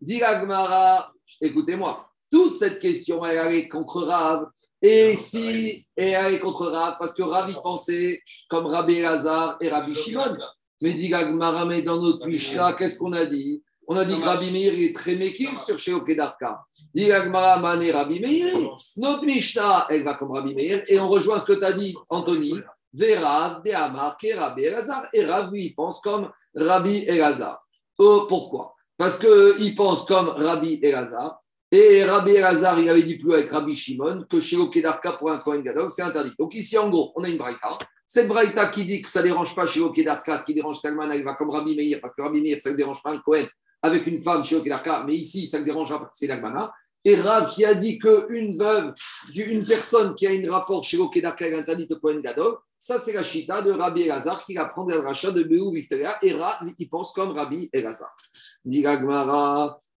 Dit 0.00 0.22
Agmara. 0.22 1.12
Écoutez-moi. 1.40 2.08
Toute 2.30 2.54
cette 2.54 2.78
question, 2.80 3.24
elle 3.26 3.38
allait 3.38 3.68
contre 3.68 4.02
Rav. 4.02 4.46
Et 4.82 5.14
si 5.14 5.86
et 5.96 6.08
elle 6.08 6.34
est 6.34 6.38
contre 6.40 6.66
Rav, 6.66 6.96
parce 6.98 7.14
que 7.14 7.22
Rav 7.22 7.48
y 7.48 7.54
pensait 7.62 8.20
comme 8.48 8.66
Rabbi 8.66 9.00
Lazar 9.00 9.56
et 9.60 9.68
Rabbi 9.68 9.94
Shimon. 9.94 10.36
Mais 10.82 10.92
dit 10.94 11.14
Agmara, 11.14 11.64
mais 11.64 11.82
dans 11.82 12.00
notre 12.00 12.26
Mishnah, 12.26 12.72
qu'est-ce 12.72 12.98
qu'on 12.98 13.12
a 13.12 13.24
dit? 13.24 13.62
On 13.86 13.96
a 13.96 14.04
dit 14.04 14.18
que 14.18 14.24
Rabbi 14.24 14.50
Meir 14.50 14.72
est 14.74 14.94
très 14.94 15.14
méquille 15.14 15.56
sur 15.64 15.78
chez 15.78 15.92
Okedarka. 15.92 16.64
Dit 16.92 17.12
Agmara, 17.12 17.58
Mané 17.58 17.92
Rabbi 17.92 18.18
Meir. 18.20 18.56
Notre 18.96 19.24
Mishnah, 19.24 19.86
elle 19.90 20.02
va 20.02 20.14
comme 20.14 20.32
Rabbi 20.32 20.54
Meir. 20.54 20.82
Et 20.88 20.98
on 20.98 21.08
rejoint 21.08 21.38
ce 21.38 21.46
que 21.46 21.52
tu 21.52 21.64
as 21.64 21.72
dit, 21.72 21.94
Anthony. 22.10 22.54
Verav, 22.92 23.62
Dehamar, 23.62 24.16
et 24.22 24.34
Rabbi 24.34 24.62
Elazar. 24.62 25.08
Et 25.12 25.24
Rav, 25.24 25.52
lui, 25.52 25.66
il 25.66 25.74
pense 25.74 26.00
comme 26.00 26.30
Rabbi 26.54 27.04
Elazar. 27.06 27.60
Oh, 27.98 28.26
pourquoi? 28.28 28.72
Parce 28.96 29.18
qu'il 29.18 29.74
pense 29.74 30.04
comme 30.04 30.28
Rabbi 30.28 30.80
Elazar. 30.82 31.41
Et 31.74 32.04
Rabbi 32.04 32.32
Elazar, 32.32 32.78
il 32.78 32.88
avait 32.90 33.02
dit 33.02 33.16
plus 33.16 33.32
avec 33.32 33.50
Rabbi 33.50 33.74
Shimon 33.74 34.26
que 34.28 34.40
chez 34.42 34.58
Okedarka 34.58 35.12
pour 35.12 35.30
un 35.30 35.38
Kohen 35.38 35.62
Gadol, 35.62 35.90
c'est 35.90 36.02
interdit. 36.02 36.32
Donc 36.38 36.54
ici, 36.54 36.76
en 36.76 36.90
gros, 36.90 37.14
on 37.16 37.24
a 37.24 37.28
une 37.30 37.38
braïta. 37.38 37.78
Cette 38.06 38.28
braïta 38.28 38.66
qui 38.66 38.84
dit 38.84 39.00
que 39.00 39.10
ça 39.10 39.20
ne 39.20 39.28
dérange 39.28 39.54
pas 39.54 39.64
chez 39.64 39.80
Okedarka, 39.80 40.36
ce 40.36 40.44
qui 40.44 40.52
dérange 40.52 40.80
Salman, 40.80 41.10
elle 41.10 41.24
va 41.24 41.32
comme 41.32 41.48
Rabbi 41.48 41.74
Meir, 41.74 41.98
parce 42.02 42.14
que 42.14 42.20
Rabbi 42.20 42.42
Meir, 42.42 42.58
ça 42.58 42.72
ne 42.72 42.76
dérange 42.76 43.02
pas 43.02 43.14
un 43.14 43.18
Kohen 43.20 43.48
avec 43.80 44.06
une 44.06 44.22
femme 44.22 44.44
chez 44.44 44.56
Okedarka, 44.56 45.04
mais 45.06 45.14
ici, 45.14 45.46
ça 45.46 45.60
ne 45.60 45.64
dérangera 45.64 45.98
pas 45.98 46.04
parce 46.04 46.20
que 46.20 46.26
c'est 46.26 46.26
l'Agmana. 46.26 46.70
Et 47.06 47.16
Rav 47.16 47.50
qui 47.50 47.64
a 47.64 47.74
dit 47.74 47.98
qu'une 47.98 48.54
veuve, 48.58 48.92
une 49.34 49.64
personne 49.64 50.14
qui 50.14 50.26
a 50.26 50.30
un 50.30 50.52
rapport 50.52 50.84
chez 50.84 50.98
Okedarka 50.98 51.48
est 51.48 51.58
interdite 51.58 51.90
au 51.90 51.98
Kohen 52.00 52.20
Gadol, 52.20 52.58
ça 52.78 52.98
c'est 52.98 53.14
la 53.14 53.22
chita 53.22 53.62
de 53.62 53.72
Rabbi 53.72 54.02
Elazar 54.02 54.44
qui 54.44 54.58
apprend 54.58 54.84
le 54.84 54.98
rachat 54.98 55.30
de 55.30 55.42
Beou 55.42 55.72
Vifteria. 55.72 56.18
Et 56.20 56.34
Rav, 56.34 56.68
il 56.78 56.88
pense 56.90 57.14
comme 57.14 57.30
Rabbi 57.30 57.70
Elazar. 57.72 58.14
Dit 58.62 58.82
la 58.82 58.98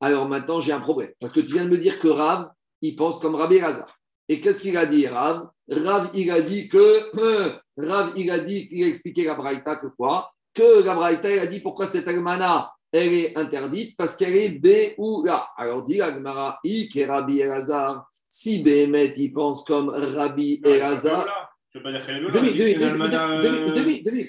alors 0.02 0.28
maintenant 0.28 0.60
j'ai 0.60 0.72
un 0.72 0.80
problème. 0.80 1.12
Parce 1.20 1.32
que 1.32 1.40
tu 1.40 1.52
viens 1.52 1.64
de 1.64 1.70
me 1.70 1.78
dire 1.78 1.98
que 2.00 2.08
Rav, 2.08 2.50
il 2.82 2.96
pense 2.96 3.20
comme 3.20 3.36
Rabbi 3.36 3.56
Elazar. 3.56 3.96
Et 4.28 4.40
qu'est-ce 4.40 4.62
qu'il 4.62 4.76
a 4.76 4.86
dit, 4.86 5.06
Rav? 5.06 5.48
Rav, 5.70 6.10
il 6.14 6.30
a 6.30 6.40
dit 6.42 6.68
que. 6.68 7.10
Rav, 7.78 8.12
il 8.16 8.30
a 8.30 8.38
dit, 8.40 8.68
il 8.70 8.84
a 8.84 8.88
expliqué 8.88 9.24
la 9.24 9.34
Braïta 9.34 9.76
que 9.76 9.86
quoi? 9.86 10.30
Que 10.52 10.84
la 10.84 10.94
Braïta, 10.94 11.30
il 11.30 11.38
a 11.38 11.46
dit 11.46 11.60
pourquoi 11.60 11.86
cette 11.86 12.06
Almana, 12.08 12.70
elle 12.92 13.12
est 13.14 13.38
interdite? 13.38 13.96
Parce 13.96 14.16
qu'elle 14.16 14.34
est 14.36 14.58
Béoula. 14.58 15.48
Alors 15.56 15.84
dit 15.84 15.98
la 15.98 16.12
Gemara, 16.12 16.58
ik 16.64 16.94
et 16.96 17.06
Rabbi 17.06 17.40
Elazar. 17.40 18.06
Si 18.28 18.62
Béhémet, 18.62 19.14
il 19.16 19.32
pense 19.32 19.64
comme 19.64 19.88
Rabbi 19.88 20.60
Elazar. 20.64 21.26
Je 21.72 21.78
veux 21.78 21.84
pas 21.84 21.92
dire 21.92 22.04
qu'elle 22.04 22.16
est 22.16 22.20
là. 22.22 22.30
Demi, 22.30 22.48
Il 22.50 22.58
demi, 22.58 22.72
dit 22.72 22.74
que 22.74 22.78
demi, 22.78 22.84
l'almanach, 22.84 23.42
demi, 23.42 23.72
demi, 23.72 24.02
demi. 24.02 24.26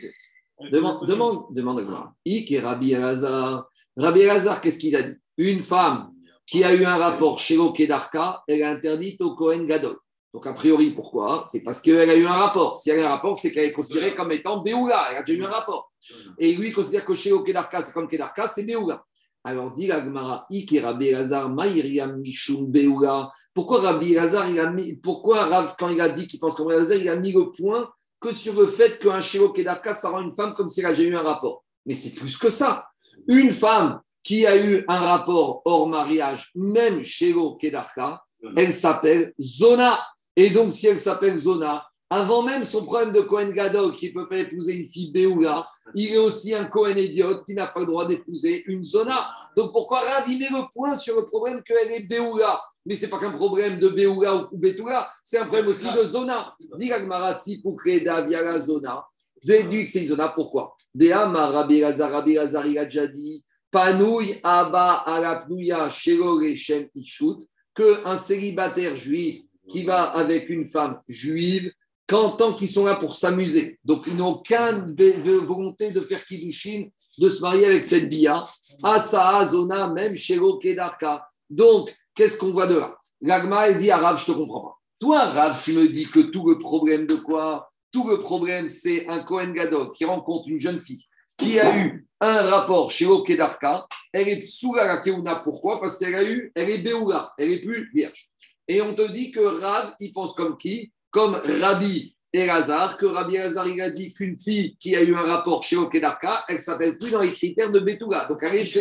elle 0.60 0.70
Demande, 0.70 1.08
demande, 1.08 1.46
demande 1.52 1.80
à 1.80 2.62
Rabbi 2.62 2.94
Elazar. 2.94 3.66
Rabbi 3.98 4.22
Elazar, 4.22 4.62
qu'est-ce 4.62 4.80
qu'il 4.80 4.96
a 4.96 5.04
dit? 5.04 5.18
Une 5.38 5.62
femme 5.62 6.12
qui 6.46 6.64
a 6.64 6.74
eu 6.74 6.86
un 6.86 6.98
rapport 6.98 7.40
chez 7.40 7.58
Okedarka, 7.58 8.44
elle 8.48 8.60
est 8.60 8.64
interdite 8.64 9.22
au 9.22 9.36
Kohen 9.36 9.66
Gadol. 9.66 9.98
Donc, 10.34 10.48
a 10.48 10.54
priori, 10.54 10.92
pourquoi? 10.92 11.46
C'est 11.48 11.62
parce 11.62 11.80
qu'elle 11.80 12.10
a 12.10 12.16
eu 12.16 12.26
un 12.26 12.34
rapport. 12.34 12.78
Si 12.78 12.90
elle 12.90 13.04
a 13.04 13.08
un 13.08 13.10
rapport, 13.16 13.38
c'est 13.38 13.52
qu'elle 13.52 13.66
est 13.66 13.74
considérée 13.74 14.16
comme 14.16 14.32
étant 14.32 14.62
Béoula. 14.62 15.06
Elle 15.12 15.18
a 15.18 15.24
déjà 15.24 15.44
eu 15.44 15.46
un 15.46 15.50
rapport. 15.50 15.92
Et 16.40 16.56
lui, 16.56 16.70
il 16.70 16.74
considère 16.74 17.06
que 17.06 17.14
chez 17.14 17.32
Okedarka, 17.32 17.82
c'est 17.84 17.94
comme 17.94 18.08
Kedarka, 18.08 18.48
c'est 18.48 18.66
Béoula. 18.66 19.04
Alors, 19.44 19.74
dit 19.74 19.88
la 19.88 20.04
Gemara, 20.04 20.46
Ik 20.50 20.74
et 20.74 20.80
Rabbi 20.80 21.08
Elazar, 21.08 21.50
Maïriam 21.50 22.18
Mishum 22.18 22.66
Béoula. 22.66 23.30
Pourquoi 23.54 23.82
Rabbi 23.82 24.14
Elazar, 24.14 24.50
il 24.50 24.60
a 24.60 24.72
mis, 24.72 24.96
pourquoi 24.96 25.46
Rav, 25.46 25.76
quand 25.78 25.90
il 25.90 26.02
a 26.02 26.10
dit 26.10 26.28
qu'il 26.28 26.40
pense 26.40 26.56
comme 26.56 26.68
Rabbi 26.68 26.78
Elazar, 26.78 26.98
il 26.98 27.10
a 27.10 27.16
mis 27.16 27.32
le 27.32 27.52
point 27.52 27.90
que 28.20 28.34
sur 28.34 28.56
le 28.56 28.66
fait 28.66 29.00
qu'un 29.00 29.20
Shiro 29.22 29.50
Kedarka, 29.50 29.94
ça 29.94 30.10
rend 30.10 30.22
une 30.22 30.34
femme 30.34 30.56
comme 30.56 30.70
si 30.70 30.80
elle 30.80 30.88
a 30.88 30.94
déjà 30.94 31.10
eu 31.10 31.16
un 31.16 31.22
rapport? 31.22 31.64
Mais 31.86 31.94
c'est 31.94 32.16
plus 32.16 32.38
que 32.38 32.50
ça. 32.50 32.88
Une 33.28 33.52
femme 33.52 34.02
qui 34.24 34.46
a 34.46 34.58
eu 34.58 34.86
un 34.88 35.00
rapport 35.00 35.62
hors 35.66 35.88
mariage, 35.88 36.52
même 36.56 37.04
chez 37.04 37.36
Kedarka, 37.60 38.24
elle 38.56 38.74
s'appelle 38.74 39.34
Zona. 39.40 40.00
Et 40.36 40.50
donc, 40.50 40.74
si 40.74 40.88
elle 40.88 41.00
s'appelle 41.00 41.38
Zona, 41.38 41.86
avant 42.10 42.44
même 42.44 42.64
son 42.64 42.86
problème 42.86 43.12
de 43.12 43.22
Cohen 43.22 43.52
Gadol, 43.52 43.96
qui 43.96 44.10
ne 44.10 44.14
peut 44.14 44.30
pas 44.30 44.38
épouser 44.38 44.76
une 44.76 44.86
fille 44.86 45.12
Béoula, 45.12 45.66
il 45.96 46.14
est 46.14 46.18
aussi 46.18 46.54
un 46.54 46.66
Cohen 46.66 46.96
idiote 46.96 47.44
qui 47.46 47.56
n'a 47.56 47.68
pas 47.68 47.80
le 47.80 47.88
droit 47.88 48.06
d'épouser 48.06 48.64
une 48.68 48.84
Zona. 48.84 49.30
Donc, 49.58 49.72
pourquoi 49.72 50.02
ravimer 50.02 50.48
le 50.52 50.72
point 50.74 50.96
sur 50.96 51.16
le 51.16 51.26
problème 51.26 51.64
qu'elle 51.64 51.92
est 51.92 52.08
Béoula? 52.08 52.62
Mais 52.86 52.96
ce 52.96 53.06
n'est 53.06 53.10
pas 53.10 53.18
qu'un 53.18 53.32
problème 53.32 53.80
de 53.80 53.90
Béoula 53.90 54.36
ou 54.52 54.58
Bétoula, 54.58 55.10
c'est 55.24 55.40
un 55.40 55.46
problème 55.46 55.68
aussi 55.68 55.92
de 55.92 56.04
Zona. 56.04 56.54
Dit 56.78 56.92
Agmarati 56.92 57.60
pour 57.60 57.82
via 57.84 58.42
la 58.42 58.60
Zona. 58.60 59.06
Déduit 59.44 59.86
que 59.86 59.92
c'est 59.92 60.02
une 60.02 60.08
Zona. 60.08 60.30
Pourquoi? 60.30 60.76
Deama 60.94 61.48
Rabbi 61.48 61.80
Lazar, 61.80 62.12
Rabbi 62.12 62.34
Lazar, 62.34 62.68
il 62.68 62.78
a 62.78 62.86
déjà 62.86 63.08
dit 63.08 63.44
Panouille 63.74 64.40
Abba 64.44 64.98
Alapnouya 64.98 65.86
Rechem 65.88 66.90
Ishut, 66.94 67.48
qu'un 67.74 68.16
célibataire 68.16 68.96
juif 68.96 69.42
qui 69.68 69.84
va 69.84 70.04
avec 70.04 70.48
une 70.50 70.68
femme 70.68 71.02
juive, 71.08 71.72
qu'en 72.08 72.36
tant 72.36 72.54
qu'ils 72.54 72.70
sont 72.70 72.86
là 72.86 72.98
pour 72.98 73.16
s'amuser. 73.16 73.80
Donc, 73.84 74.06
ils 74.06 74.16
n'ont 74.16 74.36
aucune 74.36 74.96
volonté 75.42 75.90
de 75.90 76.02
faire 76.02 76.24
Kiddushin, 76.24 76.86
de 77.18 77.30
se 77.30 77.42
marier 77.42 77.66
avec 77.66 77.84
cette 77.84 78.10
bia. 78.10 78.44
Asa 78.84 79.44
Zona, 79.44 79.88
même 79.88 80.14
Shelo 80.14 80.60
Kedarka. 80.60 81.28
Donc, 81.50 81.92
qu'est-ce 82.14 82.38
qu'on 82.38 82.52
voit 82.52 82.68
de 82.68 82.76
là? 82.76 82.96
L'agma, 83.22 83.70
elle 83.70 83.80
dit 83.80 83.92
Rav, 83.92 84.18
je 84.24 84.30
ne 84.30 84.36
te 84.36 84.40
comprends 84.40 84.62
pas. 84.62 84.78
Toi, 85.00 85.26
Rav, 85.26 85.60
tu 85.64 85.74
me 85.74 85.88
dis 85.88 86.06
que 86.06 86.20
tout 86.20 86.48
le 86.48 86.60
problème 86.60 87.08
de 87.08 87.16
quoi? 87.16 87.72
Tout 87.92 88.08
le 88.08 88.20
problème, 88.20 88.68
c'est 88.68 89.08
un 89.08 89.24
Kohen 89.24 89.52
Gadol 89.52 89.92
qui 89.94 90.06
rencontre 90.06 90.48
une 90.50 90.60
jeune 90.60 90.80
fille 90.80 91.04
qui 91.38 91.60
a 91.60 91.78
eu 91.78 92.08
un 92.20 92.42
rapport 92.44 92.90
chez 92.92 93.06
Okedarka. 93.06 93.86
Elle 94.12 94.30
est 94.30 94.48
sous 94.48 94.74
la 94.76 94.98
Keuna. 94.98 95.36
Pourquoi? 95.44 95.80
Parce 95.80 95.98
qu'elle 95.98 96.16
a 96.16 96.24
eu, 96.24 96.52
elle 96.56 96.70
est 96.70 96.78
Béoula, 96.78 97.34
elle 97.38 97.52
est 97.52 97.62
plus 97.62 97.90
vierge. 97.94 98.30
Et 98.68 98.82
on 98.82 98.94
te 98.94 99.12
dit 99.12 99.32
que 99.32 99.40
Rav, 99.40 99.94
il 100.00 100.14
pense 100.14 100.34
comme 100.36 100.58
qui? 100.58 100.92
Comme 101.10 101.40
Rabbi 101.62 102.16
Elazar, 102.32 102.98
que 102.98 103.06
Rabbi 103.06 103.36
Elazar, 103.36 103.68
il 103.68 103.82
a 103.82 103.90
dit 103.90 104.14
qu'une 104.14 104.36
fille 104.36 104.76
qui 104.78 104.96
a 104.96 105.04
eu 105.04 105.14
un 105.16 105.22
rapport 105.22 105.64
chez 105.64 105.76
Okedarka, 105.76 106.46
elle 106.48 106.60
s'appelle 106.60 106.98
plus 106.98 107.12
dans 107.12 107.20
les 107.20 107.32
critères 107.32 107.72
de 107.72 107.80
Betouga. 107.80 108.26
Donc 108.26 108.40
elle 108.42 108.56
est, 108.56 108.76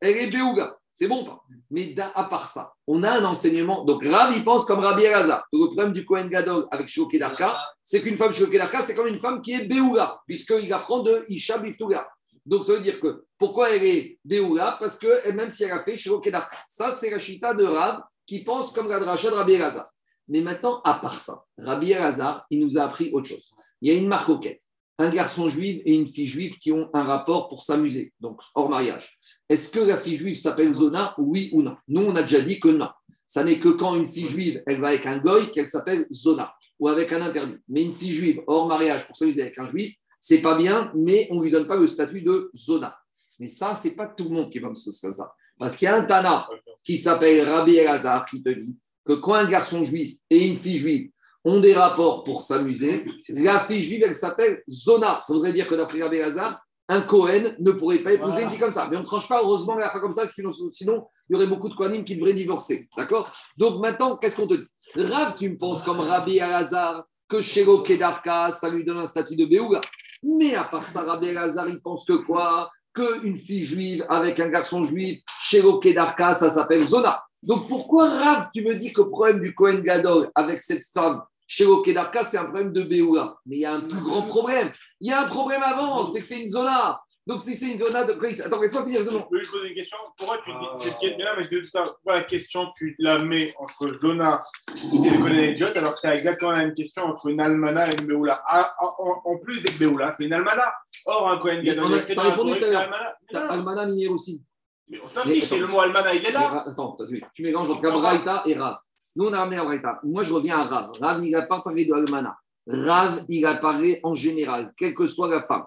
elle 0.00 0.16
est 0.16 0.26
Béouga. 0.28 0.76
C'est 0.98 1.08
bon 1.08 1.26
Mais 1.70 1.94
à 2.14 2.24
part 2.24 2.48
ça, 2.48 2.72
on 2.86 3.02
a 3.02 3.20
un 3.20 3.24
enseignement. 3.26 3.84
Donc 3.84 4.02
Rav, 4.02 4.34
il 4.34 4.42
pense 4.42 4.64
comme 4.64 4.78
Rabbi 4.78 5.02
Elazar. 5.02 5.46
Le 5.52 5.66
problème 5.66 5.92
du 5.92 6.06
Kohen 6.06 6.30
Gadol 6.30 6.66
avec 6.70 6.88
chez 6.88 7.02
Okedarka, 7.02 7.54
c'est 7.84 8.00
qu'une 8.00 8.16
femme 8.16 8.32
chez 8.32 8.44
Okedarka, 8.44 8.80
c'est 8.80 8.94
comme 8.94 9.06
une 9.06 9.18
femme 9.18 9.42
qui 9.42 9.52
est 9.52 9.66
Béoula, 9.66 10.18
puisqu'il 10.26 10.72
apprend 10.72 11.02
de 11.02 11.22
Isha 11.28 11.58
Biftuga. 11.58 12.08
Donc 12.46 12.64
ça 12.64 12.72
veut 12.72 12.80
dire 12.80 12.98
que 12.98 13.26
pourquoi 13.36 13.76
elle 13.76 13.84
est 13.84 14.18
Béoula 14.24 14.78
Parce 14.80 14.96
que 14.96 15.30
même 15.32 15.50
si 15.50 15.64
elle 15.64 15.72
a 15.72 15.84
fait 15.84 15.98
chez 15.98 16.08
Okedarka. 16.08 16.56
Ça, 16.66 16.90
c'est 16.90 17.10
la 17.10 17.18
chita 17.18 17.52
de 17.52 17.64
Rav 17.64 18.00
qui 18.24 18.42
pense 18.42 18.72
comme 18.72 18.88
la 18.88 18.98
dracha 18.98 19.28
de 19.28 19.34
Rabbi 19.34 19.52
Elazar. 19.52 19.90
Mais 20.28 20.40
maintenant, 20.40 20.80
à 20.82 20.94
part 20.94 21.20
ça, 21.20 21.44
Rabbi 21.58 21.92
Elazar, 21.92 22.46
il 22.48 22.64
nous 22.64 22.78
a 22.78 22.84
appris 22.84 23.10
autre 23.12 23.28
chose. 23.28 23.50
Il 23.82 23.92
y 23.92 23.94
a 23.94 24.00
une 24.00 24.08
marcoquette. 24.08 24.62
Un 24.98 25.10
garçon 25.10 25.50
juif 25.50 25.82
et 25.84 25.94
une 25.94 26.06
fille 26.06 26.26
juive 26.26 26.56
qui 26.56 26.72
ont 26.72 26.88
un 26.94 27.02
rapport 27.02 27.48
pour 27.48 27.62
s'amuser, 27.62 28.14
donc 28.20 28.40
hors 28.54 28.70
mariage. 28.70 29.18
Est-ce 29.48 29.70
que 29.70 29.80
la 29.80 29.98
fille 29.98 30.16
juive 30.16 30.36
s'appelle 30.36 30.72
Zona, 30.72 31.14
oui 31.18 31.50
ou 31.52 31.62
non? 31.62 31.76
Nous, 31.88 32.02
on 32.02 32.16
a 32.16 32.22
déjà 32.22 32.40
dit 32.40 32.58
que 32.58 32.68
non. 32.68 32.88
Ça 33.26 33.44
n'est 33.44 33.58
que 33.58 33.68
quand 33.68 33.94
une 33.94 34.06
fille 34.06 34.26
juive, 34.26 34.62
elle 34.66 34.80
va 34.80 34.88
avec 34.88 35.04
un 35.04 35.18
goy, 35.18 35.50
qu'elle 35.50 35.66
s'appelle 35.66 36.06
Zona, 36.10 36.54
ou 36.78 36.88
avec 36.88 37.12
un 37.12 37.20
interdit. 37.20 37.58
Mais 37.68 37.82
une 37.82 37.92
fille 37.92 38.12
juive 38.12 38.40
hors 38.46 38.68
mariage 38.68 39.06
pour 39.06 39.16
s'amuser 39.16 39.42
avec 39.42 39.58
un 39.58 39.68
juif, 39.68 39.94
c'est 40.18 40.40
pas 40.40 40.56
bien, 40.56 40.90
mais 40.94 41.28
on 41.30 41.40
lui 41.40 41.50
donne 41.50 41.66
pas 41.66 41.76
le 41.76 41.86
statut 41.86 42.22
de 42.22 42.50
Zona. 42.56 42.96
Mais 43.38 43.48
ça, 43.48 43.74
c'est 43.74 43.94
pas 43.94 44.06
tout 44.06 44.24
le 44.24 44.30
monde 44.30 44.50
qui 44.50 44.60
va 44.60 44.70
me 44.70 45.00
comme 45.02 45.12
ça. 45.12 45.32
Parce 45.58 45.76
qu'il 45.76 45.86
y 45.86 45.88
a 45.88 45.96
un 45.96 46.04
Tana 46.04 46.48
qui 46.82 46.96
s'appelle 46.96 47.46
Rabbi 47.46 47.76
Elazar 47.76 48.26
qui 48.26 48.42
te 48.42 48.50
dit 48.50 48.76
que 49.04 49.14
quand 49.14 49.34
un 49.34 49.46
garçon 49.46 49.84
juif 49.84 50.16
et 50.30 50.46
une 50.46 50.56
fille 50.56 50.78
juive 50.78 51.10
ont 51.46 51.60
des 51.60 51.74
rapports 51.74 52.24
pour 52.24 52.42
s'amuser, 52.42 53.06
la 53.28 53.60
fille 53.60 53.80
juive, 53.80 54.02
elle 54.04 54.16
s'appelle 54.16 54.62
Zona. 54.68 55.20
Ça 55.22 55.32
voudrait 55.32 55.52
dire 55.52 55.68
que 55.68 55.76
d'après 55.76 56.02
Rabbi 56.02 56.16
Elazar, 56.16 56.60
un 56.88 57.02
Cohen 57.02 57.54
ne 57.60 57.70
pourrait 57.70 58.00
pas 58.00 58.12
épouser 58.12 58.42
une 58.42 58.50
fille 58.50 58.58
comme 58.58 58.72
ça. 58.72 58.88
Mais 58.90 58.96
on 58.96 59.00
ne 59.00 59.06
tranche 59.06 59.28
pas, 59.28 59.40
heureusement, 59.42 59.76
la 59.76 59.88
comme 59.90 60.12
ça, 60.12 60.22
parce 60.22 60.32
que 60.32 60.42
sinon, 60.72 61.06
il 61.28 61.32
y 61.32 61.36
aurait 61.36 61.46
beaucoup 61.46 61.68
de 61.68 61.74
Kohanim 61.74 62.04
qui 62.04 62.16
devraient 62.16 62.32
divorcer. 62.32 62.88
D'accord? 62.96 63.30
Donc 63.56 63.80
maintenant, 63.80 64.16
qu'est-ce 64.16 64.36
qu'on 64.36 64.48
te 64.48 64.54
dit? 64.54 64.68
Rav, 64.96 65.36
tu 65.36 65.48
me 65.48 65.56
penses 65.56 65.82
comme 65.82 66.00
Rabbi 66.00 66.38
Elazar 66.38 67.04
que 67.28 67.40
Shelo 67.40 67.82
Kedarka, 67.82 68.50
ça 68.50 68.68
lui 68.68 68.84
donne 68.84 68.98
un 68.98 69.06
statut 69.06 69.36
de 69.36 69.46
Béouga. 69.46 69.80
Mais 70.24 70.56
à 70.56 70.64
part 70.64 70.86
ça, 70.86 71.02
Rabbi 71.02 71.28
Elazar, 71.28 71.68
il 71.68 71.80
pense 71.80 72.04
que 72.04 72.14
quoi? 72.14 72.70
Qu'une 72.92 73.36
fille 73.36 73.66
juive 73.66 74.04
avec 74.08 74.40
un 74.40 74.48
garçon 74.48 74.82
juif, 74.82 75.20
Shelo 75.42 75.78
Kedarka, 75.78 76.34
ça 76.34 76.50
s'appelle 76.50 76.80
Zona. 76.80 77.22
Donc 77.44 77.68
pourquoi, 77.68 78.08
Rav, 78.08 78.48
tu 78.52 78.64
me 78.64 78.74
dis 78.74 78.92
que 78.92 79.02
le 79.02 79.08
problème 79.08 79.40
du 79.40 79.54
Kohen 79.54 79.80
Gadol 79.82 80.28
avec 80.34 80.58
cette 80.58 80.82
femme, 80.92 81.22
Shelo 81.46 81.82
Kedarka, 81.82 82.22
c'est 82.22 82.38
un 82.38 82.44
problème 82.44 82.72
de 82.72 82.82
Béouga 82.82 83.36
Mais 83.46 83.56
il 83.56 83.60
y 83.60 83.64
a 83.64 83.74
un 83.74 83.80
plus 83.80 84.00
grand 84.00 84.22
problème. 84.22 84.72
Il 85.00 85.08
y 85.08 85.12
a 85.12 85.22
un 85.22 85.26
problème 85.26 85.62
avant, 85.62 86.04
c'est 86.04 86.20
que 86.20 86.26
c'est 86.26 86.40
une 86.40 86.48
Zona. 86.48 87.00
Donc, 87.26 87.40
si 87.40 87.56
c'est 87.56 87.72
une 87.72 87.78
zona 87.78 88.04
de. 88.04 88.12
Attends, 88.44 88.60
laisse-moi 88.60 88.84
finir. 88.84 89.00
Je 89.00 89.28
peux 89.28 89.38
juste 89.40 89.50
poser 89.50 89.70
une 89.70 89.74
question 89.74 89.96
Pourquoi 90.16 90.38
tu 90.44 90.50
dis 90.52 90.66
cette 90.78 90.98
question-là 90.98 91.34
Mais 91.36 91.42
je 91.42 91.56
veux 91.56 91.62
savoir 91.62 91.94
pourquoi 91.94 92.14
la 92.18 92.22
question, 92.22 92.68
tu 92.76 92.94
la 93.00 93.18
mets 93.18 93.52
entre 93.58 93.92
Zona 93.94 94.44
et 94.76 95.10
le 95.10 95.18
Cohen 95.18 95.34
Idiot, 95.34 95.66
alors 95.74 95.94
que 95.94 96.00
c'est 96.00 96.16
exactement 96.16 96.52
la 96.52 96.66
même 96.66 96.74
question 96.74 97.02
entre 97.02 97.26
une 97.26 97.40
Almana 97.40 97.90
et 97.90 97.96
une 97.98 98.06
Beoula. 98.06 98.44
Ah, 98.46 98.72
en, 98.78 99.38
plus 99.38 99.60
d'être 99.60 99.76
Beoula, 99.76 100.12
c'est 100.12 100.24
une 100.24 100.34
Almana. 100.34 100.72
Or, 101.06 101.30
un 101.30 101.38
Cohen 101.38 101.62
Gadol. 101.64 102.06
Tu 102.06 102.16
as 102.16 102.22
répondu 102.22 102.60
tout 102.60 102.64
à 102.64 102.70
l'heure. 102.70 103.50
Almana 103.50 103.86
Minier 103.86 104.08
aussi. 104.08 104.44
Mais 104.88 105.00
on 105.02 105.08
s'en 105.08 105.22
fiche, 105.22 105.44
c'est 105.44 105.58
le 105.58 105.66
mot 105.66 105.80
Almana, 105.80 106.14
il 106.14 106.24
est 106.24 106.30
là. 106.30 106.62
Attends, 106.64 106.96
tu 107.34 107.42
mélanges 107.42 107.70
entre 107.70 107.90
Braïta 107.90 108.44
et 108.46 108.54
Rav. 108.54 108.78
Nous, 109.16 109.26
on 109.26 109.32
a 109.32 109.38
ramené 109.38 109.56
à 109.56 109.64
Braïta. 109.64 110.00
Moi, 110.04 110.22
je 110.22 110.32
reviens 110.32 110.58
à 110.58 110.64
Rav. 110.64 110.90
Rav, 111.00 111.24
il 111.24 111.30
n'a 111.30 111.42
pas 111.42 111.60
parlé 111.60 111.84
de 111.84 111.92
Almana. 111.92 112.36
Rav, 112.66 113.24
il 113.28 113.44
a 113.46 113.54
parlé 113.54 114.00
en 114.02 114.14
général, 114.14 114.72
quelle 114.78 114.94
que 114.94 115.06
soit 115.06 115.28
la 115.28 115.40
femme 115.40 115.66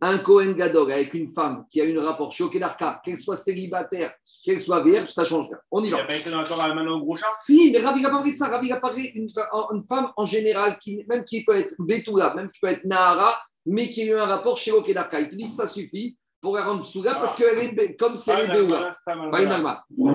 un 0.00 0.18
Cohen 0.18 0.52
Gadol 0.52 0.92
avec 0.92 1.14
une 1.14 1.28
femme 1.28 1.64
qui 1.70 1.80
a 1.80 1.84
une 1.84 1.98
rapport 1.98 2.32
chez 2.32 2.44
Okedarka, 2.44 3.00
qu'elle 3.04 3.18
soit 3.18 3.36
célibataire, 3.36 4.12
qu'elle 4.44 4.60
soit 4.60 4.82
vierge, 4.82 5.08
ça 5.08 5.24
change 5.24 5.48
rien. 5.48 5.58
On 5.70 5.82
y 5.82 5.90
va. 5.90 5.98
Il 5.98 6.00
n'y 6.00 6.04
a 6.04 6.06
pas 6.06 6.16
été 6.16 6.30
dans 6.30 6.40
avec 6.40 6.74
Manon 6.74 6.98
Grouchin 6.98 7.26
Si, 7.38 7.70
mais 7.72 7.80
Ravi 7.80 8.02
n'a 8.02 8.10
pas 8.10 8.16
parlé 8.16 8.32
de 8.32 8.36
ça. 8.36 8.48
Ravi 8.48 8.72
a 8.72 8.80
parlé 8.80 9.10
d'une 9.12 9.26
une 9.72 9.82
femme 9.82 10.10
en 10.16 10.26
général, 10.26 10.78
qui, 10.78 11.04
même 11.08 11.24
qui 11.24 11.44
peut 11.44 11.56
être 11.56 11.74
Betula, 11.78 12.34
même 12.34 12.50
qui 12.50 12.60
peut 12.60 12.68
être 12.68 12.84
Nahara, 12.84 13.38
mais 13.66 13.88
qui 13.88 14.02
a 14.02 14.06
eu 14.06 14.18
un 14.18 14.26
rapport 14.26 14.56
chez 14.56 14.72
Okedarka. 14.72 15.20
Il 15.20 15.30
te 15.30 15.34
dit 15.34 15.46
ça 15.46 15.66
suffit 15.66 16.16
pour 16.40 16.56
la 16.56 16.64
rendre 16.64 16.84
Souga 16.84 17.14
parce 17.14 17.34
qu'elle 17.34 17.58
est 17.58 17.96
comme 17.96 18.16
si 18.16 18.30
elle 18.30 18.50
est 18.50 18.54
Beoula. 18.54 18.90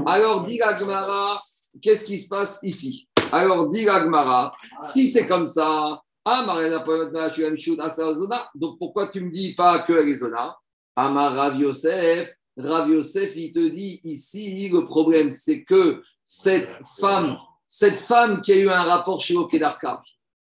Alors, 0.08 0.46
dit 0.46 0.58
Gmara, 0.58 1.40
qu'est-ce 1.82 2.06
qui 2.06 2.18
se 2.18 2.28
passe 2.28 2.60
ici? 2.64 3.08
Alors, 3.32 3.68
dit 3.68 3.86
Gmara, 3.86 4.52
si 4.82 5.08
c'est 5.08 5.28
comme 5.28 5.48
ça, 5.48 6.02
ah, 6.28 6.44
donc 8.56 8.80
pourquoi 8.80 9.08
tu 9.08 9.22
me 9.22 9.30
dis 9.30 9.54
pas 9.54 9.80
que 9.80 9.94
Arizona 9.94 10.58
Amar 10.96 11.36
Rav 11.36 11.60
Yosef, 11.60 12.34
Rav 12.58 12.90
Yosef, 12.90 13.36
il 13.36 13.52
te 13.52 13.68
dit 13.68 14.00
ici, 14.04 14.70
le 14.70 14.86
problème, 14.86 15.30
c'est 15.30 15.64
que 15.64 16.02
cette 16.24 16.80
femme, 17.00 17.38
cette 17.66 17.98
femme 17.98 18.42
qui 18.42 18.54
a 18.54 18.56
eu 18.56 18.70
un 18.70 18.84
rapport 18.84 19.22
chez 19.22 19.36
Okedarka, 19.36 20.00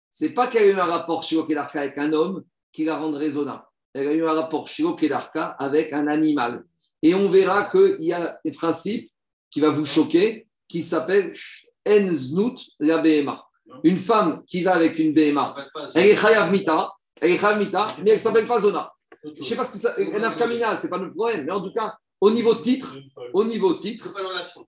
c'est 0.09 0.33
pas 0.33 0.47
qu'elle 0.47 0.63
a 0.63 0.71
eu 0.71 0.79
un 0.79 0.85
rapport 0.85 1.23
chez 1.23 1.35
Okedarka 1.35 1.81
avec 1.81 1.97
un 1.97 2.13
homme 2.13 2.43
qui 2.71 2.85
la 2.85 2.97
rend 2.97 3.11
raisonnable. 3.11 3.63
Elle 3.93 4.07
a 4.07 4.13
eu 4.13 4.25
un 4.25 4.33
rapport 4.33 4.67
chez 4.67 4.83
Okedarka 4.83 5.47
avec 5.59 5.91
un 5.91 6.07
animal. 6.07 6.63
Et 7.01 7.13
on 7.13 7.29
verra 7.29 7.65
qu'il 7.65 7.97
y 7.99 8.13
a 8.13 8.39
un 8.45 8.51
principe 8.51 9.11
qui 9.49 9.59
va 9.59 9.69
vous 9.69 9.85
choquer, 9.85 10.47
qui 10.73 10.81
s'appelle 10.81 11.31
Enznut 11.87 12.59
la 12.79 12.97
BMA. 12.97 13.39
Une 13.83 13.97
femme 13.97 14.43
qui 14.47 14.63
va 14.63 14.73
avec 14.73 14.97
une 14.97 15.13
BMA, 15.13 15.55
elle 15.93 16.07
est 16.07 16.15
Chayav 16.15 16.51
Mita, 16.51 16.91
elle 17.21 17.29
est 17.29 17.37
Chayav 17.37 17.59
Mita, 17.59 17.87
mais 17.99 18.09
elle 18.09 18.15
ne 18.15 18.21
s'appelle 18.21 18.47
pas 18.47 18.59
Zona. 18.59 18.91
Je 19.23 19.39
ne 19.39 19.45
sais 19.45 19.55
pas 19.55 19.65
ce 19.65 19.73
que 19.73 19.77
ça. 19.77 19.93
Kamina, 20.35 20.75
ce 20.75 20.83
n'est 20.83 20.89
pas 20.89 20.97
notre 20.97 21.13
problème, 21.13 21.45
mais 21.45 21.51
en 21.51 21.61
tout 21.61 21.71
cas, 21.71 21.95
au 22.19 22.31
niveau 22.31 22.55
titre, 22.55 22.97
au 23.33 23.43
niveau 23.43 23.71
titre, 23.75 24.15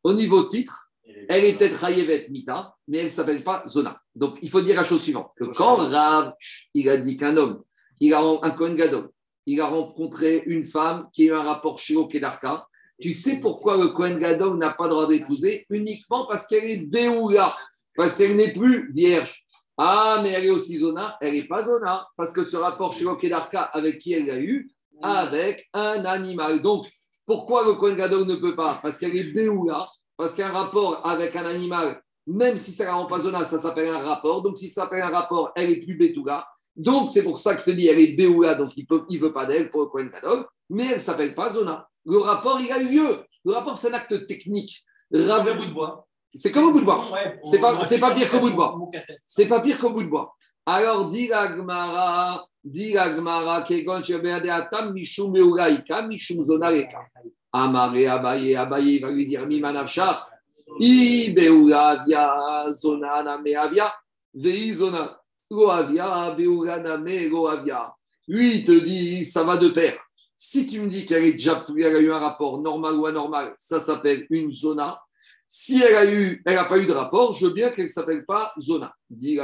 au 0.03 0.14
niveau 0.14 0.43
titre, 0.43 0.91
elle 1.28 1.43
est 1.43 1.53
peut-être 1.53 1.80
Chayevet 1.80 2.28
Mita, 2.30 2.76
mais 2.88 2.99
elle 2.99 3.06
ne 3.06 3.10
s'appelle 3.10 3.43
pas 3.43 3.64
Zona. 3.68 3.99
Donc 4.14 4.38
il 4.43 4.51
faut 4.51 4.62
dire 4.62 4.76
la 4.76 4.84
chose 4.84 5.01
suivante. 5.01 5.32
Que 5.36 5.45
quand 5.45 5.78
Rav, 5.78 6.34
il 6.76 6.88
a 6.88 6.97
dit 6.97 7.18
qu'un 7.18 7.36
homme, 7.36 7.64
il 7.99 8.14
a 8.14 8.22
un 8.43 8.51
Kohen 8.51 8.76
Gadol, 8.76 9.10
il 9.47 9.60
a 9.60 9.66
rencontré 9.66 10.43
une 10.45 10.66
femme 10.66 11.08
qui 11.12 11.24
a 11.24 11.34
eu 11.34 11.36
un 11.36 11.41
rapport 11.41 11.80
chez 11.80 11.95
Okedarka, 11.95 12.68
tu 12.99 13.13
sais 13.13 13.39
pourquoi 13.39 13.77
le 13.77 13.87
Kohen 13.87 14.17
Gadol 14.17 14.57
n'a 14.57 14.71
pas 14.71 14.85
le 14.85 14.91
droit 14.91 15.07
d'épouser? 15.07 15.65
Uniquement 15.69 16.25
parce 16.25 16.47
qu'elle 16.47 16.65
est 16.65 16.85
Béoula 16.85 17.53
parce 17.95 18.15
qu'elle 18.15 18.35
n'est 18.35 18.53
plus 18.53 18.91
vierge. 18.93 19.45
Ah, 19.77 20.19
mais 20.23 20.29
elle 20.29 20.45
est 20.45 20.51
aussi 20.51 20.77
zona, 20.77 21.17
elle 21.19 21.33
n'est 21.33 21.43
pas 21.43 21.63
zona, 21.63 22.07
parce 22.15 22.31
que 22.31 22.43
ce 22.43 22.55
rapport 22.55 22.93
chez 22.93 23.05
Okedarka 23.05 23.61
avec 23.61 23.99
qui 23.99 24.13
elle 24.13 24.29
a 24.29 24.39
eu, 24.39 24.71
avec 25.01 25.67
un 25.73 26.05
animal. 26.05 26.61
Donc, 26.61 26.85
pourquoi 27.25 27.65
le 27.65 27.73
Kohen 27.73 27.97
Gadol 27.97 28.25
ne 28.25 28.35
peut 28.35 28.55
pas? 28.55 28.79
Parce 28.81 28.97
qu'elle 28.97 29.15
est 29.15 29.33
Béoula, 29.33 29.89
parce 30.15 30.33
qu'un 30.33 30.49
rapport 30.49 31.05
avec 31.05 31.35
un 31.35 31.45
animal, 31.45 32.01
même 32.25 32.57
si 32.57 32.71
ça 32.71 32.85
ne 32.85 32.91
rend 32.91 33.05
pas 33.05 33.19
zona, 33.19 33.43
ça 33.43 33.59
s'appelle 33.59 33.89
un 33.89 33.99
rapport. 33.99 34.41
Donc, 34.41 34.57
si 34.57 34.69
ça 34.69 34.83
s'appelle 34.83 35.01
un 35.01 35.09
rapport, 35.09 35.51
elle 35.55 35.69
est 35.69 35.81
plus 35.81 35.97
Bétoula. 35.97 36.47
Donc, 36.75 37.11
c'est 37.11 37.23
pour 37.23 37.39
ça 37.39 37.53
que 37.55 37.59
je 37.59 37.65
te 37.65 37.71
dis, 37.71 37.87
elle 37.87 37.99
est 37.99 38.15
Béoula, 38.15 38.55
donc 38.55 38.71
il 38.77 38.85
ne 38.89 39.19
veut 39.19 39.33
pas 39.33 39.45
d'elle 39.45 39.69
pour 39.69 39.81
le 39.81 39.87
Kohen 39.87 40.09
Gadol, 40.09 40.45
mais 40.69 40.85
elle 40.85 40.93
ne 40.95 40.99
s'appelle 40.99 41.35
pas 41.35 41.49
zona. 41.49 41.87
Le 42.06 42.18
rapport, 42.20 42.60
il 42.60 42.72
a 42.72 42.80
eu 42.82 42.89
lieu. 42.89 43.24
Le 43.43 43.53
rapport, 43.53 43.78
c'est 43.78 43.89
un 43.89 43.93
acte 43.93 44.28
technique. 44.28 44.84
Rabbi 45.12 45.53
bout 45.53 45.66
de 45.66 45.74
bois. 45.74 46.08
C'est 46.38 46.51
comme 46.51 46.66
au 46.66 46.72
bout 46.72 46.82
de 46.82 46.86
bois. 46.86 47.10
c'est 47.45 47.60
pas, 47.60 47.84
c'est 47.84 47.99
pas 47.99 48.14
pire 48.14 48.30
qu'au 48.30 48.39
bout 48.39 48.49
de 48.49 48.56
bois. 48.56 48.78
C'est 49.22 49.47
pas 49.47 49.62
pire 49.62 49.80
qu'au 49.80 49.91
bout 49.91 50.03
de 50.03 50.10
bois. 50.10 50.36
Alors, 50.66 51.10
dit 51.10 51.28
Gmara, 51.28 52.45
dit 52.64 52.93
Gmara, 52.93 53.62
Kegon 53.62 54.03
Shebeadeatam, 54.03 54.93
Mishum 54.93 55.32
Meuraika, 55.32 56.01
Mishum 56.01 56.43
Zonareka. 56.43 57.06
Amare 57.53 58.08
Abaye, 58.08 58.56
Abaye 58.56 58.99
va 58.99 59.12
lui 59.12 59.28
dire 59.28 59.47
Mimanavshach, 59.47 60.20
I 60.80 61.34
Beuravia, 61.34 62.72
Zonana 62.72 63.38
Meavia, 63.38 63.93
Vei 64.34 64.74
Zona, 64.74 65.18
Goavia, 65.49 66.36
Beurana 66.36 66.97
Me, 66.97 67.30
Goavia. 67.30 67.93
Lui, 68.28 68.58
il 68.58 68.64
te 68.66 68.72
dit, 68.72 69.24
ça 69.24 69.43
va 69.43 69.56
de 69.58 69.70
pair. 69.70 69.97
Si 70.38 70.67
tu 70.67 70.81
me 70.81 70.88
dis 70.88 71.05
qu'elle 71.05 71.23
est 71.23 71.33
déjà, 71.33 71.65
a 71.67 71.99
eu 71.99 72.11
un 72.11 72.19
rapport 72.19 72.61
normal 72.61 72.95
ou 72.95 73.05
anormal, 73.05 73.53
ça 73.57 73.79
s'appelle 73.79 74.27
une 74.29 74.51
zona. 74.51 74.99
Si 75.47 75.81
elle 75.81 75.95
a 75.95 76.11
eu, 76.11 76.41
n'a 76.45 76.65
pas 76.65 76.77
eu 76.79 76.86
de 76.86 76.91
rapport, 76.91 77.33
je 77.33 77.45
veux 77.45 77.53
bien 77.53 77.69
qu'elle 77.69 77.86
ne 77.86 77.89
s'appelle 77.89 78.25
pas 78.25 78.51
Zona. 78.59 78.93
Dit 79.09 79.38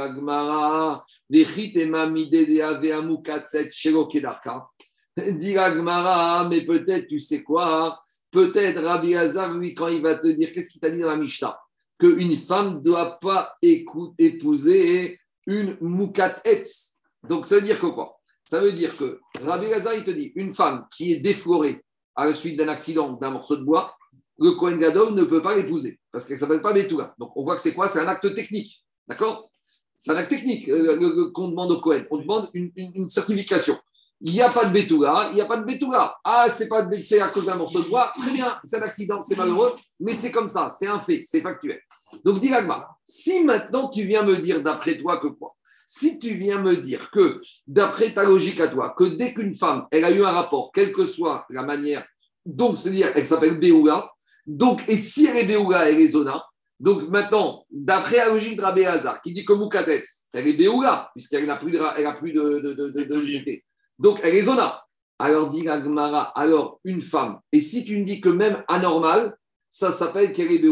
mais 6.50 6.60
peut-être, 6.62 7.06
tu 7.06 7.20
sais 7.20 7.42
quoi 7.42 7.98
Peut-être 8.30 8.82
Rabbi 8.82 9.14
Hazar, 9.14 9.52
lui, 9.52 9.74
quand 9.74 9.88
il 9.88 10.02
va 10.02 10.16
te 10.16 10.28
dire, 10.28 10.52
qu'est-ce 10.52 10.70
qu'il 10.70 10.80
t'a 10.80 10.90
dit 10.90 11.00
dans 11.00 11.08
la 11.08 11.16
Mishnah? 11.16 11.58
Qu'une 11.98 12.36
femme 12.36 12.76
ne 12.76 12.80
doit 12.80 13.18
pas 13.20 13.54
épouser 13.62 15.18
une 15.46 15.76
Mukat 15.80 16.36
Etz. 16.44 16.94
Donc, 17.28 17.46
ça 17.46 17.56
veut 17.56 17.62
dire 17.62 17.78
que 17.78 17.86
quoi? 17.86 18.18
Ça 18.52 18.60
veut 18.60 18.72
dire 18.72 18.94
que 18.98 19.18
Rabbi 19.40 19.72
Hazar, 19.72 19.94
il 19.94 20.04
te 20.04 20.10
dit, 20.10 20.30
une 20.34 20.52
femme 20.52 20.84
qui 20.94 21.14
est 21.14 21.20
déflorée 21.20 21.82
à 22.14 22.26
la 22.26 22.34
suite 22.34 22.58
d'un 22.58 22.68
accident, 22.68 23.14
d'un 23.14 23.30
morceau 23.30 23.56
de 23.56 23.64
bois, 23.64 23.96
le 24.38 24.50
Kohen 24.50 24.78
Gadol 24.78 25.14
ne 25.14 25.24
peut 25.24 25.40
pas 25.40 25.56
l'épouser 25.56 25.98
parce 26.12 26.26
qu'elle 26.26 26.34
ne 26.36 26.40
s'appelle 26.40 26.60
pas 26.60 26.74
Betula. 26.74 27.14
Donc 27.18 27.34
on 27.34 27.44
voit 27.44 27.54
que 27.54 27.62
c'est 27.62 27.72
quoi? 27.72 27.88
C'est 27.88 28.00
un 28.00 28.08
acte 28.08 28.34
technique. 28.34 28.84
D'accord? 29.08 29.48
C'est 29.96 30.12
un 30.12 30.16
acte 30.16 30.28
technique 30.28 30.68
euh, 30.68 31.30
qu'on 31.32 31.48
demande 31.48 31.70
au 31.70 31.80
Kohen. 31.80 32.06
On 32.10 32.18
demande 32.18 32.50
une, 32.52 33.08
certification. 33.08 33.78
Il 34.20 34.34
n'y 34.34 34.42
a 34.42 34.50
pas 34.50 34.66
de 34.66 34.74
Betula, 34.74 35.28
il 35.30 35.36
n'y 35.36 35.40
a 35.40 35.46
pas 35.46 35.56
de 35.56 35.64
Betula. 35.64 36.14
Ah, 36.22 36.50
c'est 36.50 36.68
pas 36.68 36.80
à 36.82 37.28
cause 37.28 37.46
d'un 37.46 37.56
morceau 37.56 37.80
de 37.80 37.88
bois. 37.88 38.12
Très 38.14 38.32
bien, 38.32 38.58
c'est 38.64 38.76
un 38.76 38.82
accident, 38.82 39.22
c'est 39.22 39.38
malheureux, 39.38 39.70
mais 39.98 40.12
c'est 40.12 40.30
comme 40.30 40.50
ça, 40.50 40.70
c'est 40.78 40.88
un 40.88 41.00
fait, 41.00 41.22
c'est 41.24 41.40
factuel. 41.40 41.80
Donc 42.22 42.38
dis 42.38 42.50
si 43.06 43.44
maintenant 43.44 43.88
tu 43.88 44.02
viens 44.02 44.22
me 44.24 44.36
dire 44.36 44.62
d'après 44.62 44.98
toi 44.98 45.16
que 45.16 45.28
quoi? 45.28 45.54
Si 45.94 46.18
tu 46.18 46.32
viens 46.36 46.58
me 46.58 46.74
dire 46.74 47.10
que, 47.10 47.38
d'après 47.66 48.14
ta 48.14 48.24
logique 48.24 48.60
à 48.60 48.68
toi, 48.68 48.94
que 48.96 49.04
dès 49.04 49.34
qu'une 49.34 49.54
femme, 49.54 49.86
elle 49.90 50.06
a 50.06 50.10
eu 50.10 50.24
un 50.24 50.30
rapport, 50.30 50.72
quelle 50.72 50.90
que 50.90 51.04
soit 51.04 51.44
la 51.50 51.64
manière, 51.64 52.02
donc 52.46 52.78
c'est-à-dire 52.78 53.12
elle 53.14 53.26
s'appelle 53.26 53.60
Béoula, 53.60 54.10
donc, 54.46 54.88
et 54.88 54.96
si 54.96 55.26
elle 55.26 55.36
est 55.36 55.44
Béoula, 55.44 55.90
elle 55.90 56.00
est 56.00 56.08
Zona. 56.08 56.42
Donc 56.80 57.02
maintenant, 57.10 57.66
d'après 57.70 58.16
la 58.16 58.28
logique 58.28 58.56
de 58.56 58.62
Rabbi 58.62 58.86
Hazar, 58.86 59.20
qui 59.20 59.34
dit 59.34 59.44
que 59.44 59.52
Moukatets, 59.52 60.02
elle 60.32 60.48
est 60.48 60.54
Béoula, 60.54 61.10
puisqu'elle 61.14 61.44
n'a 61.44 61.56
plus 61.56 61.72
de, 61.72 61.78
elle 61.98 63.06
de, 63.06 63.62
Donc 63.98 64.18
elle 64.22 64.34
est 64.34 64.42
Zona. 64.42 64.82
Alors 65.18 65.50
dit 65.50 65.62
Gmara, 65.62 66.32
alors 66.34 66.80
une 66.84 67.02
femme. 67.02 67.38
Et 67.52 67.60
si 67.60 67.84
tu 67.84 67.98
me 67.98 68.04
dis 68.04 68.22
que 68.22 68.30
même 68.30 68.64
anormal, 68.66 69.36
ça 69.68 69.92
s'appelle 69.92 70.32
qu'elle 70.32 70.52
est. 70.52 70.64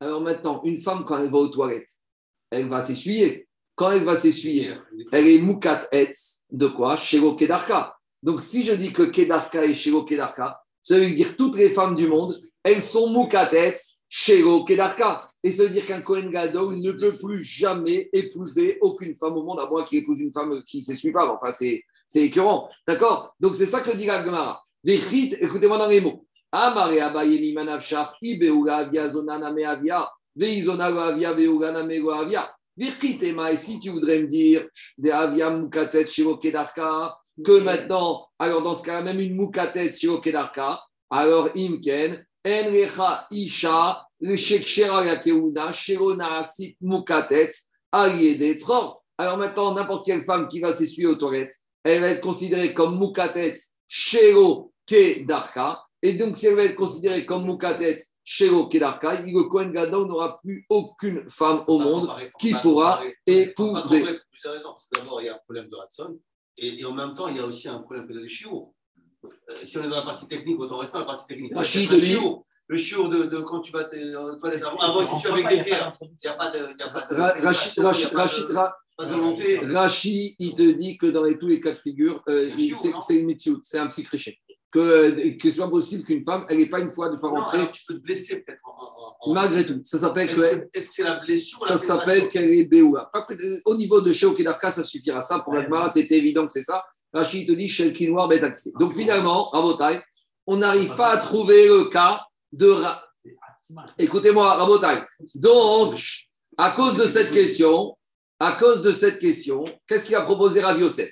Alors 0.00 0.20
maintenant, 0.22 0.60
une 0.64 0.80
femme, 0.80 1.04
quand 1.04 1.18
elle 1.18 1.30
va 1.30 1.38
aux 1.38 1.48
toilettes, 1.48 1.92
elle 2.50 2.68
va 2.68 2.80
s'essuyer. 2.80 3.46
Quand 3.80 3.92
elle 3.92 4.04
va 4.04 4.14
s'essuyer, 4.14 4.74
elle 5.10 5.26
est 5.26 5.38
Moukat 5.38 5.88
de 6.50 6.66
quoi? 6.66 6.98
Shelo 6.98 7.34
Kedarka. 7.34 7.96
Donc 8.22 8.42
si 8.42 8.62
je 8.62 8.74
dis 8.74 8.92
que 8.92 9.04
Kedarka 9.04 9.64
est 9.64 9.72
Shelo 9.72 10.04
Kedarka, 10.04 10.60
Ça 10.82 10.98
veut 10.98 11.08
dire 11.08 11.34
toutes 11.34 11.56
les 11.56 11.70
femmes 11.70 11.96
du 11.96 12.06
monde, 12.06 12.34
elles 12.62 12.82
sont 12.82 13.08
moukatetz, 13.08 14.02
shelo, 14.06 14.64
kedarka. 14.64 15.16
Et 15.42 15.50
ça 15.50 15.62
veut 15.62 15.70
dire 15.70 15.86
qu'un 15.86 16.02
Kohen 16.02 16.30
Gadol 16.30 16.74
ne 16.74 16.92
peut 16.92 17.16
plus 17.22 17.42
jamais 17.42 18.10
épouser 18.12 18.76
aucune 18.82 19.14
femme 19.14 19.38
au 19.38 19.44
monde, 19.44 19.60
à 19.60 19.70
moins 19.70 19.84
qu'il 19.84 20.00
épouse 20.00 20.20
une 20.20 20.32
femme 20.32 20.62
qui 20.66 20.84
ne 20.86 20.94
suit 20.94 21.12
pas. 21.12 21.32
Enfin, 21.32 21.50
c'est 21.50 21.82
c'est 22.06 22.24
écœurant. 22.24 22.68
D'accord? 22.86 23.34
Donc, 23.40 23.56
c'est 23.56 23.66
ça 23.66 23.80
que 23.80 23.96
dit 23.96 24.04
la 24.04 24.22
Gemara. 24.22 24.62
Vechit, 24.84 25.36
écoutez-moi 25.40 25.78
dans 25.78 25.88
les 25.88 26.02
mots. 26.02 26.26
Amare 26.52 27.00
avia 27.00 28.12
zonana 29.08 29.54
veizona 30.36 30.86
avia, 30.86 32.54
et 32.80 33.56
si 33.56 33.80
tu 33.80 33.90
voudrais 33.90 34.20
me 34.20 34.26
dire, 34.26 34.66
de 34.98 35.10
avia 35.10 35.50
mukatet 35.50 36.06
shiro 36.06 36.38
kedarka, 36.38 37.14
que 37.44 37.60
maintenant, 37.60 38.26
alors 38.38 38.62
dans 38.62 38.74
ce 38.74 38.82
cas 38.82 39.02
même 39.02 39.20
une 39.20 39.34
mukatet 39.34 39.92
shiro 39.92 40.20
kedarka, 40.20 40.80
alors 41.10 41.50
imken, 41.54 42.24
enrecha 42.44 43.26
isha, 43.30 44.02
le 44.20 44.36
shekshera 44.36 45.04
la 45.04 45.16
keuna, 45.16 45.72
shiro 45.72 46.14
naasit 46.14 46.76
mukatet. 46.80 47.50
Alors 47.92 49.36
maintenant, 49.36 49.74
n'importe 49.74 50.06
quelle 50.06 50.24
femme 50.24 50.46
qui 50.46 50.60
va 50.60 50.72
s'essuyer 50.72 51.08
aux 51.08 51.16
toilettes, 51.16 51.54
elle 51.82 52.00
va 52.00 52.08
être 52.08 52.20
considérée 52.20 52.72
comme 52.72 52.98
Mukatet 53.00 53.54
Shero 53.88 54.72
Kedarka. 54.86 55.82
Et 56.02 56.14
donc, 56.14 56.36
si 56.36 56.46
elle 56.46 56.56
va 56.56 56.64
être 56.64 56.76
considérée 56.76 57.26
comme 57.26 57.44
Mukatet 57.46 57.96
Shero 58.24 58.68
Kedarka, 58.68 59.20
le 59.22 59.42
Kohen 59.48 59.70
Gadol 59.72 60.06
n'aura 60.08 60.40
plus 60.40 60.64
aucune 60.70 61.28
femme 61.28 61.64
au 61.68 61.78
monde 61.78 62.06
qui 62.38 62.52
pourra 62.62 63.02
épouser. 63.26 64.00
Vous 64.02 64.48
avez 64.48 64.56
raison, 64.56 64.70
parce 64.70 64.88
que 64.88 64.98
d'abord, 65.00 65.20
il 65.20 65.26
y 65.26 65.28
a 65.28 65.34
un 65.34 65.38
problème 65.38 65.68
de 65.68 65.76
Ratson, 65.76 66.18
et, 66.56 66.80
et 66.80 66.84
en 66.86 66.92
même 66.94 67.14
temps, 67.14 67.28
il 67.28 67.36
y 67.36 67.40
a 67.40 67.44
aussi 67.44 67.68
un 67.68 67.80
problème 67.80 68.06
de 68.06 68.26
chiour. 68.26 68.72
Euh, 69.24 69.28
si 69.64 69.76
on 69.76 69.84
est 69.84 69.88
dans 69.88 69.96
la 69.96 70.02
partie 70.02 70.26
technique, 70.26 70.58
autant 70.58 70.78
rester 70.78 70.94
dans 70.94 71.00
la 71.00 71.06
partie 71.06 71.26
technique. 71.26 71.52
Lui. 71.52 71.56
chiour, 72.00 72.46
le 72.68 72.76
chiour 72.76 73.08
de, 73.10 73.24
de 73.24 73.36
quand 73.40 73.60
tu 73.60 73.72
vas 73.72 73.84
te, 73.84 73.96
euh, 73.96 74.36
toilette 74.38 74.62
avant, 74.64 74.78
avant, 74.78 75.04
c'est 75.04 75.20
sûr 75.20 75.34
avec 75.34 75.48
des 75.48 75.62
pierres. 75.64 75.98
Il 76.00 76.08
n'y 76.24 76.28
a 76.30 76.32
pas 76.34 76.50
de. 76.50 76.58
il 76.58 76.80
y 76.80 76.82
a 76.82 76.88
pas 76.88 77.06
de- 77.10 77.14
Ra- 78.54 78.76
Rachid, 79.74 80.34
il 80.38 80.54
te 80.54 80.70
dit 80.72 80.96
que 80.96 81.06
dans 81.06 81.24
les- 81.24 81.38
tous 81.38 81.46
les 81.48 81.60
cas 81.60 81.72
de 81.72 81.76
figure, 81.78 82.22
euh, 82.28 82.50
c'est 83.02 83.16
une 83.18 83.26
mitzvah, 83.26 83.58
c'est 83.62 83.78
un 83.78 83.88
psychriché. 83.88 84.40
Que, 84.72 85.36
que 85.36 85.50
ce 85.50 85.56
soit 85.56 85.68
possible 85.68 86.04
qu'une 86.04 86.24
femme, 86.24 86.44
elle 86.48 86.58
n'ait 86.58 86.68
pas 86.68 86.78
une 86.78 86.92
fois 86.92 87.08
de 87.08 87.16
faire 87.16 87.30
rentrer, 87.30 87.58
tu 87.72 87.82
peux 87.88 87.94
te 87.94 88.00
blesser 88.02 88.42
peut-être 88.42 88.60
en- 88.64 89.32
malgré 89.34 89.66
tout. 89.66 89.80
Ça 89.82 89.98
s'appelle 89.98 90.30
Est-ce 90.30 90.40
que. 90.40 90.46
c'est 90.46 90.70
est-ce 90.72 90.88
que 90.88 90.94
c'est 90.94 91.02
la 91.02 91.14
blessure 91.18 91.58
la 91.68 91.76
Ça 91.76 91.78
s'appelle 91.78 92.28
qu'elle 92.28 92.50
est 92.52 92.66
Béoula. 92.66 93.10
Au 93.64 93.74
niveau 93.74 94.00
de 94.00 94.12
Sheo 94.12 94.32
Kedarka, 94.32 94.70
ça 94.70 94.84
suffira. 94.84 95.20
Ça, 95.22 95.40
pour 95.40 95.54
Agmara, 95.56 95.88
c'était 95.88 96.18
évident 96.18 96.46
que 96.46 96.52
c'est 96.52 96.62
ça. 96.62 96.84
Rachid 97.12 97.48
te 97.48 97.52
dit 97.52 97.68
Shel 97.68 97.92
Kinoir 97.92 98.28
Bet 98.28 98.42
Aksé. 98.44 98.70
Donc 98.78 98.94
finalement, 98.94 99.50
Rabotai, 99.50 100.00
on 100.46 100.56
n'arrive 100.58 100.94
pas 100.94 101.08
à 101.08 101.16
trouver 101.18 101.66
le 101.66 101.86
cas 101.86 102.20
de. 102.52 102.72
Écoutez-moi, 103.98 104.54
Rabotai. 104.54 105.02
Donc, 105.34 106.00
à 106.56 106.70
cause 106.72 106.96
de 106.96 107.06
cette 107.06 107.30
question, 107.30 107.96
à 108.38 108.52
cause 108.52 108.82
de 108.82 108.92
cette 108.92 109.18
question, 109.18 109.64
qu'est-ce 109.86 110.06
qu'il 110.06 110.14
a 110.14 110.22
proposé 110.22 110.60
Rav 110.60 110.80
Yosef? 110.80 111.10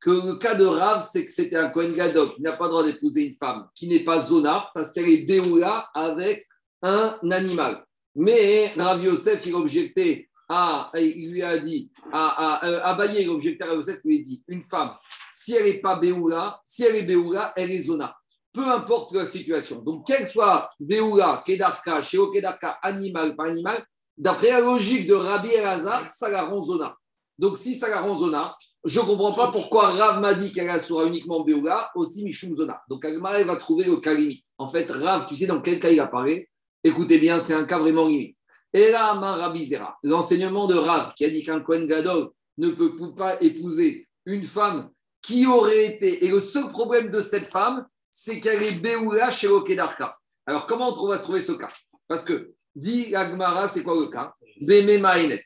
Que 0.00 0.10
le 0.10 0.36
cas 0.36 0.54
de 0.54 0.64
Rav, 0.64 1.02
c'est 1.02 1.26
que 1.26 1.32
c'était 1.32 1.56
un 1.56 1.68
Kohen 1.70 1.92
Gadol 1.92 2.32
qui 2.34 2.40
n'a 2.40 2.52
pas 2.52 2.64
le 2.64 2.70
droit 2.70 2.84
d'épouser 2.84 3.26
une 3.26 3.34
femme 3.34 3.68
qui 3.74 3.86
n'est 3.86 4.00
pas 4.00 4.20
Zona 4.20 4.70
parce 4.74 4.92
qu'elle 4.92 5.08
est 5.08 5.26
Béoula 5.26 5.90
avec 5.94 6.46
un 6.82 7.18
animal. 7.30 7.84
Mais 8.14 8.72
Rav 8.76 9.02
Yosef, 9.02 9.44
il 9.46 9.54
objectait 9.54 10.28
à, 10.48 10.88
il 10.94 11.32
lui 11.32 11.42
a 11.42 11.58
dit, 11.58 11.92
à, 12.12 12.56
à, 12.56 12.66
euh, 12.66 12.80
Abaye, 12.82 13.22
il 13.22 13.28
objectait 13.28 13.64
à 13.64 13.68
Rav 13.68 13.76
Yosef, 13.76 14.00
il 14.04 14.08
lui 14.08 14.20
a 14.20 14.24
dit, 14.24 14.44
une 14.48 14.62
femme, 14.62 14.92
si 15.32 15.54
elle 15.54 15.64
n'est 15.64 15.80
pas 15.80 15.96
Béoula, 15.96 16.60
si 16.64 16.82
elle 16.82 16.96
est 16.96 17.02
Béoula, 17.02 17.52
elle 17.56 17.70
est 17.70 17.82
Zona. 17.82 18.16
Peu 18.52 18.66
importe 18.66 19.14
la 19.14 19.26
situation. 19.26 19.80
Donc, 19.80 20.06
quelle 20.06 20.26
soit 20.26 20.68
Béoula, 20.80 21.44
Kedarka, 21.46 22.02
Sheo 22.02 22.32
Kedarka, 22.32 22.78
animal 22.82 23.36
par 23.36 23.46
animal, 23.46 23.84
d'après 24.16 24.50
la 24.50 24.60
logique 24.60 25.06
de 25.06 25.14
Rabbi 25.14 25.50
Elazar, 25.50 26.08
ça 26.08 26.28
la 26.28 26.44
rend 26.44 26.62
Zona. 26.62 26.96
Donc, 27.38 27.58
si 27.58 27.76
ça 27.76 27.88
la 27.88 28.00
rend 28.00 28.16
Zona, 28.16 28.42
je 28.84 29.00
ne 29.00 29.04
comprends 29.04 29.34
pas 29.34 29.52
pourquoi 29.52 29.90
Rav 29.90 30.20
m'a 30.20 30.34
dit 30.34 30.52
qu'elle 30.52 30.70
assurera 30.70 31.06
uniquement 31.06 31.44
Béoula, 31.44 31.90
aussi 31.94 32.24
Mishum 32.24 32.54
Zona. 32.56 32.82
Donc, 32.88 33.04
Agmara 33.04 33.42
va 33.44 33.56
trouver 33.56 33.84
le 33.84 33.96
cas 33.96 34.14
limite. 34.14 34.46
En 34.56 34.70
fait, 34.70 34.90
Rav, 34.90 35.26
tu 35.26 35.36
sais 35.36 35.46
dans 35.46 35.60
quel 35.60 35.78
cas 35.78 35.90
il 35.90 36.00
apparaît? 36.00 36.48
Écoutez 36.82 37.18
bien, 37.18 37.38
c'est 37.38 37.52
un 37.52 37.64
cas 37.64 37.78
vraiment 37.78 38.08
limite. 38.08 38.38
Et 38.72 38.90
là, 38.90 39.14
Marabizera, 39.14 39.98
l'enseignement 40.02 40.66
de 40.66 40.76
Rav 40.76 41.12
qui 41.14 41.24
a 41.24 41.28
dit 41.28 41.42
qu'un 41.42 41.60
Kohen 41.60 41.86
Gadol 41.86 42.30
ne 42.56 42.70
peut 42.70 43.14
pas 43.14 43.40
épouser 43.42 44.08
une 44.24 44.44
femme 44.44 44.90
qui 45.20 45.46
aurait 45.46 45.86
été. 45.86 46.24
Et 46.24 46.28
le 46.28 46.40
seul 46.40 46.68
problème 46.68 47.10
de 47.10 47.20
cette 47.20 47.46
femme, 47.46 47.86
c'est 48.10 48.40
qu'elle 48.40 48.62
est 48.62 48.80
Béoula 48.80 49.30
chez 49.30 49.48
Okedarka. 49.48 50.16
Alors, 50.46 50.66
comment 50.66 50.96
on 50.98 51.08
va 51.08 51.18
trouver 51.18 51.40
ce 51.40 51.52
cas? 51.52 51.68
Parce 52.08 52.24
que, 52.24 52.52
dit 52.74 53.14
Agmara, 53.14 53.68
c'est 53.68 53.82
quoi 53.82 53.94
le 53.94 54.06
cas? 54.06 54.34
Beme 54.60 55.00
Maïnet. 55.00 55.42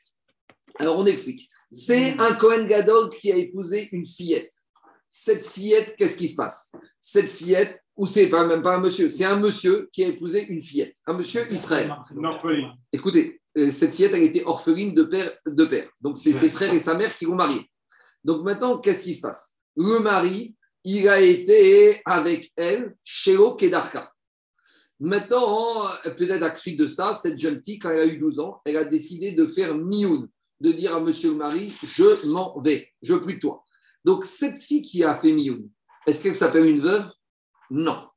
Alors, 0.79 0.97
on 0.97 1.05
explique. 1.05 1.49
C'est 1.71 2.17
un 2.19 2.35
Kohen 2.35 2.65
Gadol 2.65 3.09
qui 3.09 3.31
a 3.31 3.35
épousé 3.35 3.89
une 3.91 4.05
fillette. 4.05 4.51
Cette 5.09 5.45
fillette, 5.45 5.95
qu'est-ce 5.97 6.17
qui 6.17 6.27
se 6.27 6.35
passe? 6.35 6.73
Cette 6.99 7.29
fillette, 7.29 7.81
ou 7.95 8.05
c'est 8.05 8.27
pas 8.27 8.45
même 8.45 8.61
pas 8.61 8.75
un 8.75 8.81
monsieur, 8.81 9.07
c'est 9.07 9.23
un 9.23 9.39
monsieur 9.39 9.89
qui 9.91 10.03
a 10.03 10.07
épousé 10.07 10.45
une 10.47 10.61
fillette, 10.61 10.97
un 11.07 11.13
monsieur 11.13 11.49
Israël. 11.51 11.95
Une 12.15 12.25
orpheline. 12.25 12.71
Écoutez, 12.91 13.41
euh, 13.57 13.71
cette 13.71 13.93
fillette, 13.93 14.13
elle 14.13 14.23
était 14.23 14.43
orpheline 14.43 14.93
de 14.93 15.03
père. 15.03 15.31
De 15.45 15.65
père. 15.65 15.89
Donc, 16.01 16.17
c'est 16.17 16.33
ses 16.33 16.49
frères 16.49 16.73
et 16.73 16.79
sa 16.79 16.95
mère 16.95 17.15
qui 17.15 17.25
vont 17.25 17.35
marier. 17.35 17.69
Donc, 18.23 18.43
maintenant, 18.43 18.79
qu'est-ce 18.79 19.03
qui 19.03 19.13
se 19.13 19.21
passe? 19.21 19.57
Le 19.77 19.99
mari, 19.99 20.55
il 20.83 21.07
a 21.07 21.19
été 21.19 22.01
avec 22.05 22.51
elle 22.55 22.95
chez 23.03 23.37
Kedarka. 23.57 24.11
Maintenant, 24.99 25.87
euh, 25.87 26.11
peut-être 26.11 26.43
à 26.43 26.49
la 26.49 26.57
suite 26.57 26.79
de 26.79 26.87
ça, 26.87 27.13
cette 27.13 27.37
jeune 27.37 27.61
fille, 27.63 27.79
quand 27.79 27.89
elle 27.89 27.99
a 27.99 28.05
eu 28.05 28.17
12 28.17 28.39
ans, 28.39 28.61
elle 28.65 28.77
a 28.77 28.85
décidé 28.85 29.31
de 29.31 29.47
faire 29.47 29.75
mioun, 29.75 30.27
de 30.61 30.71
dire 30.71 30.95
à 30.95 30.99
monsieur 30.99 31.31
le 31.31 31.35
mari 31.35 31.69
Je 31.69 32.27
m'en 32.27 32.59
vais, 32.61 32.91
je 33.01 33.13
veux 33.13 33.23
plus 33.23 33.39
toi. 33.39 33.63
Donc, 34.03 34.25
cette 34.25 34.59
fille 34.59 34.81
qui 34.81 35.03
a 35.03 35.19
fait 35.19 35.31
mioun, 35.31 35.69
est-ce 36.05 36.21
qu'elle 36.21 36.35
s'appelle 36.35 36.65
une 36.65 36.81
veuve? 36.81 37.09
Non. 37.69 38.07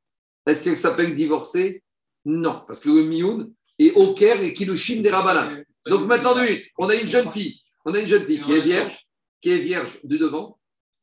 Est-ce 0.46 0.62
qu'elle 0.62 0.76
s'appelle 0.76 1.14
divorcée? 1.14 1.82
Non. 2.24 2.64
Parce 2.66 2.80
que 2.80 2.88
le 2.88 3.04
mioun 3.04 3.52
est 3.78 3.92
au 3.92 4.14
Caire 4.14 4.42
et 4.42 4.52
Kilushin 4.52 5.00
des 5.00 5.10
Rabbanan. 5.10 5.64
Donc 5.86 6.06
maintenant, 6.06 6.34
on 6.78 6.88
a 6.88 6.94
une 6.94 7.08
jeune 7.08 7.28
fille, 7.28 7.54
on 7.84 7.94
a 7.94 8.00
une 8.00 8.06
jeune 8.06 8.26
fille 8.26 8.40
qui 8.40 8.52
est 8.52 8.60
vierge, 8.60 9.06
qui 9.40 9.50
est 9.50 9.58
vierge 9.58 10.00
du 10.04 10.18
devant, 10.18 10.58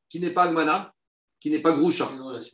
qui 0.10 0.20
n'est 0.20 0.30
pas 0.30 0.44
Agmana, 0.44 0.94
qui 1.40 1.50
n'est 1.50 1.62
pas 1.62 1.74
Groucha. 1.74 2.12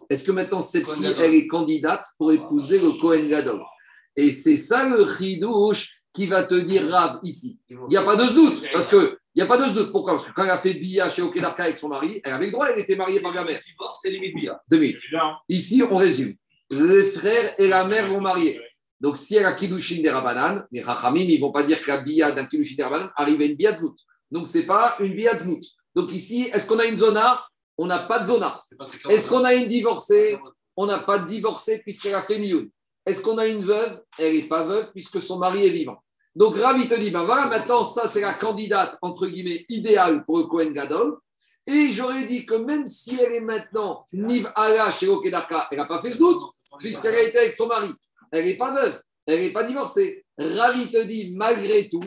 Est-ce 0.09 0.23
que 0.23 0.31
maintenant 0.31 0.61
cette 0.61 0.89
fille, 0.89 1.13
elle 1.19 1.35
est 1.35 1.47
candidate 1.47 2.05
pour 2.17 2.31
épouser 2.31 2.79
le 2.79 2.91
Kohen 2.99 3.27
Gadol? 3.27 3.61
Et 4.15 4.31
c'est 4.31 4.57
ça 4.57 4.87
le 4.87 5.05
chidouche 5.05 6.00
qui 6.13 6.27
va 6.27 6.43
te 6.43 6.55
dire 6.55 6.89
Rav 6.89 7.19
ici. 7.23 7.59
Il 7.69 7.77
n'y 7.89 7.97
a 7.97 8.03
pas 8.03 8.15
de 8.15 8.25
doute, 8.33 8.63
parce 8.73 8.87
que 8.87 9.17
il 9.33 9.41
n'y 9.41 9.43
a 9.43 9.45
pas 9.45 9.57
de 9.57 9.73
doute. 9.73 9.91
Pourquoi? 9.91 10.13
Parce 10.13 10.27
que 10.27 10.33
quand 10.33 10.43
elle 10.43 10.49
a 10.49 10.57
fait 10.57 10.73
Bia 10.73 11.09
chez 11.09 11.21
Okedarka 11.21 11.63
avec 11.63 11.77
son 11.77 11.87
mari, 11.87 12.19
elle 12.23 12.33
avait 12.33 12.47
le 12.47 12.51
droit, 12.51 12.67
elle 12.67 12.79
était 12.79 12.97
mariée 12.97 13.21
par 13.21 13.33
la 13.33 13.45
mère. 13.45 13.59
Divorce, 13.65 13.99
c'est 14.01 14.09
limite 14.09 14.35
bia. 14.35 14.61
Ici, 15.47 15.81
on 15.89 15.95
résume. 15.95 16.35
Les 16.69 17.05
frères 17.05 17.55
et 17.57 17.67
la 17.67 17.85
mère 17.85 18.09
vont 18.09 18.19
marier. 18.19 18.59
Donc, 18.99 19.17
si 19.17 19.35
elle 19.35 19.45
a 19.45 19.53
Kiddushin 19.53 20.01
des 20.01 20.09
Rabbanan, 20.09 20.65
les 20.71 20.81
Rachamim, 20.81 21.21
ils 21.21 21.37
ne 21.37 21.41
vont 21.41 21.51
pas 21.51 21.63
dire 21.63 21.77
la 21.87 21.97
Bia 21.97 22.31
d'un 22.31 22.45
Kiddushin 22.45 22.75
des 22.75 22.83
Rabbanan 22.83 23.09
arrive 23.15 23.41
à 23.41 23.45
une 23.45 23.55
Bia 23.55 23.73
Zmout. 23.73 23.95
Donc, 24.29 24.47
ce 24.47 24.59
n'est 24.59 24.65
pas 24.65 24.95
une 24.99 25.15
Bia 25.15 25.35
Zmout. 25.37 25.61
Donc, 25.95 26.11
ici, 26.13 26.49
est-ce 26.53 26.67
qu'on 26.67 26.79
a 26.79 26.85
une 26.85 26.97
zona 26.97 27.43
On 27.77 27.87
n'a 27.87 27.99
pas 27.99 28.19
de 28.19 28.25
zona. 28.25 28.59
Est-ce 29.09 29.29
qu'on 29.29 29.43
a 29.43 29.53
une 29.53 29.67
divorcée? 29.67 30.37
On 30.75 30.85
n'a 30.85 30.99
pas 30.99 31.19
de 31.19 31.27
divorcée 31.27 31.79
puisqu'elle 31.79 32.15
a 32.15 32.21
fait 32.21 32.37
mioun. 32.37 32.69
Est-ce 33.05 33.21
qu'on 33.21 33.37
a 33.37 33.47
une 33.47 33.63
veuve? 33.63 34.01
Elle 34.19 34.35
n'est 34.35 34.47
pas 34.47 34.63
veuve 34.63 34.91
puisque 34.91 35.21
son 35.21 35.37
mari 35.39 35.65
est 35.65 35.71
vivant. 35.71 35.97
Donc, 36.35 36.55
Ravi 36.55 36.87
te 36.87 36.95
dit, 36.95 37.11
ben 37.11 37.25
voilà, 37.25 37.47
maintenant, 37.47 37.83
ça, 37.83 38.07
c'est 38.07 38.21
la 38.21 38.33
candidate, 38.33 38.97
entre 39.01 39.27
guillemets, 39.27 39.65
idéale 39.67 40.23
pour 40.23 40.37
le 40.37 40.45
Kohen 40.45 40.71
Gadol. 40.71 41.17
Et 41.67 41.91
j'aurais 41.91 42.25
dit 42.25 42.45
que 42.45 42.55
même 42.55 42.87
si 42.87 43.19
elle 43.19 43.33
est 43.33 43.41
maintenant 43.41 44.05
Niv 44.13 44.49
Allah 44.55 44.91
chez 44.91 45.07
Okedarka, 45.07 45.67
elle 45.71 45.77
n'a 45.77 45.85
pas 45.85 46.01
fait 46.01 46.17
doute, 46.17 46.41
puisqu'elle 46.79 47.15
a 47.15 47.21
été 47.21 47.37
avec 47.37 47.53
son 47.53 47.67
mari. 47.67 47.91
Elle 48.31 48.45
n'est 48.45 48.57
pas 48.57 48.73
veuve, 48.73 48.99
elle 49.27 49.41
n'est 49.41 49.53
pas 49.53 49.63
divorcée. 49.63 50.25
Ravi 50.37 50.89
te 50.89 51.03
dit, 51.03 51.35
malgré 51.35 51.89
tout, 51.89 51.99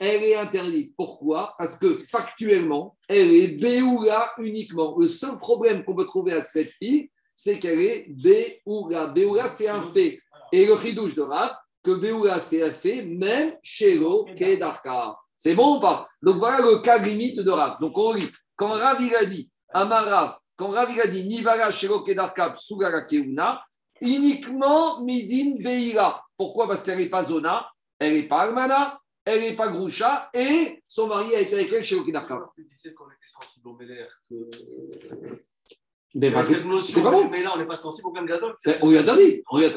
elle 0.00 0.24
est 0.24 0.34
interdite. 0.34 0.94
Pourquoi? 0.96 1.54
Parce 1.58 1.78
que 1.78 1.96
factuellement, 1.98 2.96
elle 3.08 3.32
est 3.32 3.48
Béoula 3.48 4.32
uniquement. 4.38 4.96
Le 4.98 5.06
seul 5.06 5.38
problème 5.38 5.84
qu'on 5.84 5.94
peut 5.94 6.06
trouver 6.06 6.32
à 6.32 6.42
cette 6.42 6.70
fille, 6.70 7.10
c'est 7.34 7.58
qu'elle 7.58 7.80
est 7.80 8.06
Béoula. 8.08 9.08
Béoula, 9.08 9.48
c'est 9.48 9.68
un 9.68 9.82
fait. 9.82 10.18
Et 10.52 10.66
le 10.66 10.74
ridouche 10.74 11.14
de 11.14 11.22
Rav, 11.22 11.54
que 11.82 11.94
Béoula, 11.94 12.40
c'est 12.40 12.62
un 12.62 12.72
fait, 12.74 13.02
même 13.04 13.56
chez 13.62 14.00
Kedarka. 14.36 15.16
C'est 15.36 15.54
bon 15.54 15.76
ou 15.76 15.80
pas? 15.80 16.08
Donc 16.22 16.38
voilà 16.38 16.58
le 16.60 16.78
cas 16.78 16.98
limite 16.98 17.40
de 17.40 17.50
Rav. 17.50 17.78
Donc 17.80 17.96
on 17.96 18.12
lit. 18.12 18.28
Quand 18.56 18.70
Rav 18.70 19.00
il 19.00 19.14
a 19.14 19.24
dit, 19.24 19.50
Amarav, 19.72 20.38
quand 20.56 20.68
Rav 20.68 20.90
il 20.90 21.00
a 21.00 21.06
dit, 21.06 21.24
Nivara 21.24 21.70
Shelo 21.70 22.02
Kedarka 22.02 22.50
Psugara 22.50 23.02
Keuna, 23.02 23.62
uniquement 24.00 25.00
Midin 25.02 25.56
Beira. 25.62 26.24
Pourquoi? 26.36 26.66
Parce 26.66 26.82
qu'elle 26.82 26.98
n'est 26.98 27.08
pas 27.08 27.22
Zona, 27.22 27.68
elle 27.98 28.14
n'est 28.14 28.28
pas 28.28 28.42
Almana, 28.42 28.98
elle 29.24 29.40
n'est 29.40 29.56
pas 29.56 29.68
Groucha, 29.68 30.30
et 30.32 30.80
son 30.84 31.08
mari 31.08 31.34
a 31.34 31.40
été 31.40 31.54
avec 31.54 31.72
elle 31.72 31.84
chez 31.84 31.96
Okedarka. 31.96 32.38
Tu 32.54 32.64
disais 32.64 32.94
qu'on 32.94 33.06
était 33.06 33.26
sensible 33.26 33.68
au 33.68 33.76
que 33.76 33.86
Mais 36.18 36.30
pas- 36.30 36.42
cette 36.42 36.62
c'est 36.62 36.66
notion, 36.68 37.02
pas 37.02 37.10
bon. 37.10 37.28
mais 37.30 37.42
là, 37.42 37.52
on 37.54 37.58
n'est 37.58 37.66
pas 37.66 37.76
sensible 37.76 38.08
au 38.08 38.10
Kohen 38.12 38.26
Gadol. 38.26 38.54
Mais 38.64 38.74
on 38.82 38.90
lui 38.90 38.98
a 38.98 39.02
donné. 39.02 39.42
On 39.50 39.58
lui 39.58 39.66
a, 39.66 39.70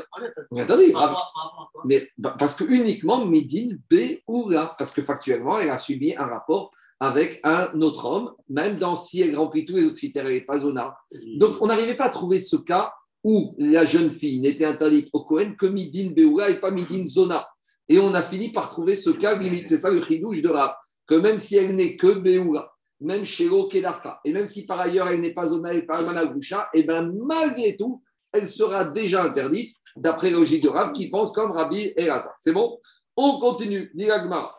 On 0.52 0.56
lui 0.56 0.61
a 0.61 0.66
donné. 0.66 0.91
Par 0.91 1.02
rapport 1.02 1.32
par 1.36 1.44
rapport 1.44 1.61
à 1.61 1.70
quoi? 1.74 1.82
Mais 1.86 2.10
bah, 2.18 2.36
parce 2.40 2.56
que 2.56 2.64
uniquement 2.64 3.26
Midin 3.26 3.76
B 3.91 4.20
ou 4.28 4.49
là, 4.49 4.74
parce 4.78 4.94
que 4.94 5.02
factuellement, 5.02 5.60
elle 5.60 5.70
a 5.70 5.78
subi 5.78 6.16
un 6.16 6.26
rapport 6.26 6.72
avec 7.02 7.40
un 7.44 7.80
autre 7.82 8.06
homme, 8.06 8.34
même 8.49 8.76
dans 8.76 8.95
si 8.95 9.22
elle 9.22 9.38
remplit 9.38 9.66
tous 9.66 9.76
les 9.76 9.86
autres 9.86 9.95
critères, 9.98 10.26
elle 10.26 10.34
n'est 10.34 10.45
pas 10.45 10.60
zona. 10.60 10.98
Donc, 11.38 11.57
on 11.61 11.68
n'arrivait 11.68 11.95
pas 11.95 12.06
à 12.06 12.10
trouver 12.10 12.40
ce 12.40 12.56
cas 12.57 12.94
où 13.24 13.53
la 13.57 13.84
jeune 13.86 14.11
fille 14.11 14.40
n'était 14.40 14.66
interdite 14.66 15.10
au 15.14 15.24
Cohen 15.26 15.53
que 15.57 15.66
Midin 15.66 16.11
Beoula 16.16 16.49
et 16.49 16.60
pas 16.60 16.72
Midin 16.72 17.06
Zona. 17.06 17.45
Et 17.90 17.99
on 17.99 18.14
a 18.14 18.22
fini 18.22 18.52
par 18.52 18.70
trouver 18.70 18.95
ce 18.95 19.10
cas 19.10 19.36
limite. 19.36 19.68
C'est 19.68 19.78
ça 19.78 19.91
le 19.91 20.02
chidouche 20.02 20.41
de 20.41 20.49
Rav. 20.49 20.72
Que 21.07 21.16
même 21.16 21.38
si 21.38 21.56
elle 21.57 21.76
n'est 21.76 21.98
que 21.98 22.07
Beoula, 22.20 22.72
même 23.01 23.23
chez 23.23 23.49
Kedarka, 23.71 24.19
et 24.26 24.34
même 24.34 24.47
si 24.47 24.65
par 24.65 24.80
ailleurs 24.80 25.07
elle 25.07 25.21
n'est 25.21 25.34
pas 25.34 25.47
Zona 25.47 25.73
et 25.73 25.84
pas 25.84 26.01
Managusha, 26.01 26.69
et 26.73 26.84
bien 26.84 27.09
malgré 27.26 27.77
tout, 27.77 28.03
elle 28.31 28.47
sera 28.47 28.85
déjà 28.85 29.23
interdite, 29.23 29.71
d'après 29.95 30.30
logique 30.30 30.63
de 30.63 30.69
Rav, 30.69 30.91
qui 30.91 31.09
pense 31.09 31.31
comme 31.31 31.51
Rabbi 31.51 31.93
Elazar. 31.95 32.34
C'est 32.38 32.53
bon? 32.53 32.80
On 33.15 33.39
continue. 33.39 33.91
Dit 33.93 34.05
l'Agmara. 34.05 34.55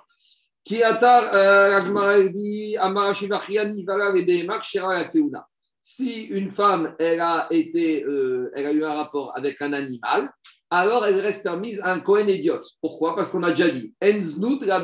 Qui 0.64 0.82
euh. 0.82 1.80
Si 5.82 6.22
une 6.24 6.50
femme, 6.50 6.94
elle 6.98 7.20
a, 7.20 7.46
été, 7.50 8.04
euh, 8.04 8.50
elle 8.54 8.66
a 8.66 8.72
eu 8.72 8.84
un 8.84 8.94
rapport 8.94 9.32
avec 9.36 9.62
un 9.62 9.72
animal, 9.72 10.30
alors 10.68 11.06
elle 11.06 11.18
reste 11.18 11.42
permise 11.42 11.80
à 11.80 11.92
un 11.92 12.00
Cohen 12.00 12.28
idiot. 12.28 12.58
Pourquoi? 12.80 13.16
Parce 13.16 13.30
qu'on 13.30 13.42
a 13.42 13.50
déjà 13.50 13.70
dit 13.70 13.94
Enznout 14.02 14.60
la. 14.62 14.82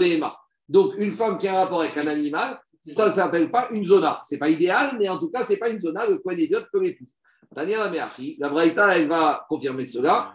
Donc, 0.69 0.95
une 0.97 1.13
femme 1.13 1.37
qui 1.37 1.47
a 1.47 1.55
un 1.55 1.65
rapport 1.65 1.83
avec 1.83 1.97
un 1.97 2.07
animal, 2.07 2.59
ça 2.91 3.07
ne 3.09 3.13
s'appelle 3.13 3.51
pas 3.51 3.69
une 3.71 3.85
zona. 3.85 4.21
Ce 4.25 4.35
n'est 4.35 4.39
pas 4.39 4.49
idéal, 4.49 4.97
mais 4.99 5.09
en 5.09 5.19
tout 5.19 5.29
cas, 5.31 5.43
ce 5.43 5.53
n'est 5.53 5.59
pas 5.59 5.69
une 5.71 5.81
zona. 5.81 6.07
Le 6.07 6.19
Cohen 6.19 6.37
idiot 6.39 6.61
peut 6.73 6.83
l'épouser. 6.83 7.13
Daniel 7.55 7.81
Ameachi, 7.81 8.37
la 8.39 8.49
Braïta, 8.49 8.97
elle 8.97 9.09
va 9.09 9.47
confirmer 9.49 9.85
cela. 9.85 10.35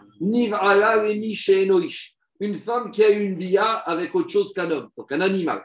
Une 2.40 2.54
femme 2.54 2.90
qui 2.90 3.04
a 3.04 3.10
eu 3.10 3.22
une 3.24 3.36
bia 3.38 3.64
avec 3.64 4.14
autre 4.14 4.28
chose 4.30 4.52
qu'un 4.52 4.70
homme, 4.70 4.88
donc 4.96 5.10
un 5.12 5.20
animal. 5.20 5.64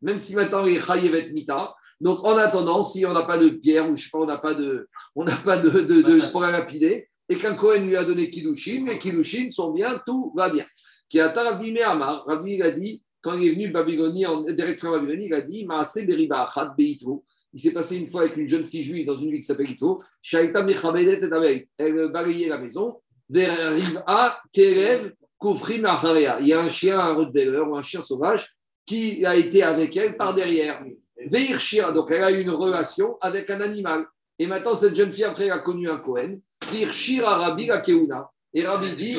Même 0.00 0.18
si 0.18 0.34
maintenant 0.34 0.66
il 0.66 0.76
est 1.14 1.32
mita. 1.32 1.74
Donc 2.00 2.24
en 2.24 2.36
attendant, 2.36 2.82
si 2.82 3.06
on 3.06 3.12
n'a 3.12 3.22
pas 3.22 3.38
de 3.38 3.48
pierre 3.50 3.88
ou 3.88 3.94
je 3.94 4.02
sais 4.04 4.10
pas, 4.10 4.18
on 4.18 4.26
n'a 4.26 4.38
pas 4.38 4.54
de, 4.54 4.88
on 5.14 5.24
n'a 5.24 5.36
pas 5.36 5.56
de, 5.56 5.70
de, 5.70 6.02
de- 6.02 6.32
pour 6.32 6.40
la 6.40 6.50
lapider, 6.50 7.06
et 7.28 7.36
qu'un 7.36 7.54
Cohen 7.54 7.82
lui 7.86 7.96
a 7.96 8.02
donné 8.04 8.28
Kiddushin, 8.28 8.84
les 8.86 8.98
Kiddushin 8.98 9.50
sont 9.52 9.70
bien, 9.70 10.00
tout 10.04 10.32
va 10.34 10.50
bien. 10.50 10.66
Qui 11.08 11.20
a 11.20 11.28
Rabbi 11.28 11.70
Mehamar, 11.70 12.24
Rabbi 12.26 12.54
il 12.54 12.62
a 12.64 12.72
dit, 12.72 13.04
quand 13.22 13.34
il 13.34 13.48
est 13.48 13.52
venu 13.52 13.68
Babylonie, 13.70 14.26
en 14.26 14.42
direction 14.42 14.92
de 14.92 14.98
Babylonie, 14.98 15.26
il 15.26 15.34
a 15.34 15.40
dit, 15.40 15.64
Maase 15.64 16.04
Beriba 16.06 16.42
Achat 16.42 16.74
Beitro. 16.76 17.24
Il 17.54 17.60
s'est 17.60 17.72
passé 17.72 17.98
une 17.98 18.10
fois 18.10 18.22
avec 18.22 18.36
une 18.36 18.48
jeune 18.48 18.64
fille 18.64 18.82
juive 18.82 19.06
dans 19.06 19.16
une 19.16 19.30
ville 19.30 19.40
qui 19.40 19.46
s'appelle 19.46 19.70
Ito. 19.70 20.02
Shaita 20.22 20.62
Mechabedet 20.62 21.20
et 21.20 21.32
Abeid. 21.32 21.68
Elle 21.76 22.10
balayait 22.10 22.48
la 22.48 22.58
maison. 22.58 23.00
Riva 23.30 24.40
Kerev 24.52 25.12
Kofrim 25.38 25.84
Acharia. 25.84 26.40
Il 26.40 26.48
y 26.48 26.52
a 26.52 26.60
un 26.60 26.68
chien, 26.68 26.98
un 26.98 27.14
rottweiler 27.14 27.60
ou 27.60 27.76
un 27.76 27.82
chien 27.82 28.00
sauvage 28.00 28.54
qui 28.86 29.24
a 29.24 29.36
été 29.36 29.62
avec 29.62 29.96
elle 29.96 30.16
par 30.16 30.34
derrière. 30.34 30.82
Veirshia, 31.26 31.92
donc 31.92 32.10
elle 32.10 32.24
a 32.24 32.32
eu 32.32 32.40
une 32.40 32.50
relation 32.50 33.16
avec 33.20 33.48
un 33.50 33.60
animal. 33.60 34.06
Et 34.38 34.46
maintenant, 34.46 34.74
cette 34.74 34.96
jeune 34.96 35.12
fille, 35.12 35.24
après, 35.24 35.44
elle 35.44 35.52
a 35.52 35.60
connu 35.60 35.88
un 35.88 35.98
Cohen. 35.98 36.38
Veirshira 36.72 37.36
Rabbi 37.36 37.66
la 37.66 37.80
Keuna. 37.80 38.30
Et 38.54 38.66
Rabbi 38.66 38.96
dit 38.96 39.16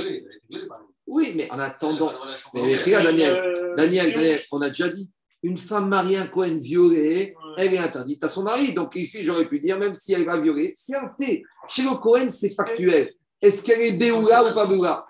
violée, 1.22 1.30
violée. 1.30 1.30
Oui, 1.30 1.34
mais 1.36 1.52
en 1.52 1.60
attendant. 1.60 2.12
Mais, 2.54 2.62
regarde, 2.76 3.06
Daniel, 3.06 3.32
Euh, 3.32 3.76
Daniel, 3.76 4.14
Daniel, 4.14 4.40
on 4.52 4.62
a 4.62 4.70
déjà 4.70 4.90
dit, 4.90 5.10
une 5.44 5.58
femme 5.58 5.90
mariée, 5.90 6.18
un 6.18 6.28
Cohen 6.28 6.58
violé, 6.60 7.36
elle 7.58 7.74
est 7.74 7.78
interdite 7.78 8.24
à 8.24 8.28
son 8.28 8.44
mari. 8.44 8.74
Donc 8.74 8.96
ici, 8.96 9.24
j'aurais 9.24 9.48
pu 9.48 9.60
dire, 9.60 9.78
même 9.78 9.94
si 9.94 10.14
elle 10.14 10.26
va 10.26 10.40
violer, 10.40 10.72
c'est 10.76 10.96
un 10.96 11.10
fait. 11.10 11.44
Chez 11.68 11.84
le 11.84 11.96
Cohen, 11.98 12.30
c'est 12.30 12.54
factuel. 12.56 13.08
Est-ce 13.42 13.62
qu'elle 13.62 13.82
est 13.82 13.92
Béoula 13.92 14.46
ou 14.46 14.54
pas 14.54 14.66
Béoula 14.66 15.02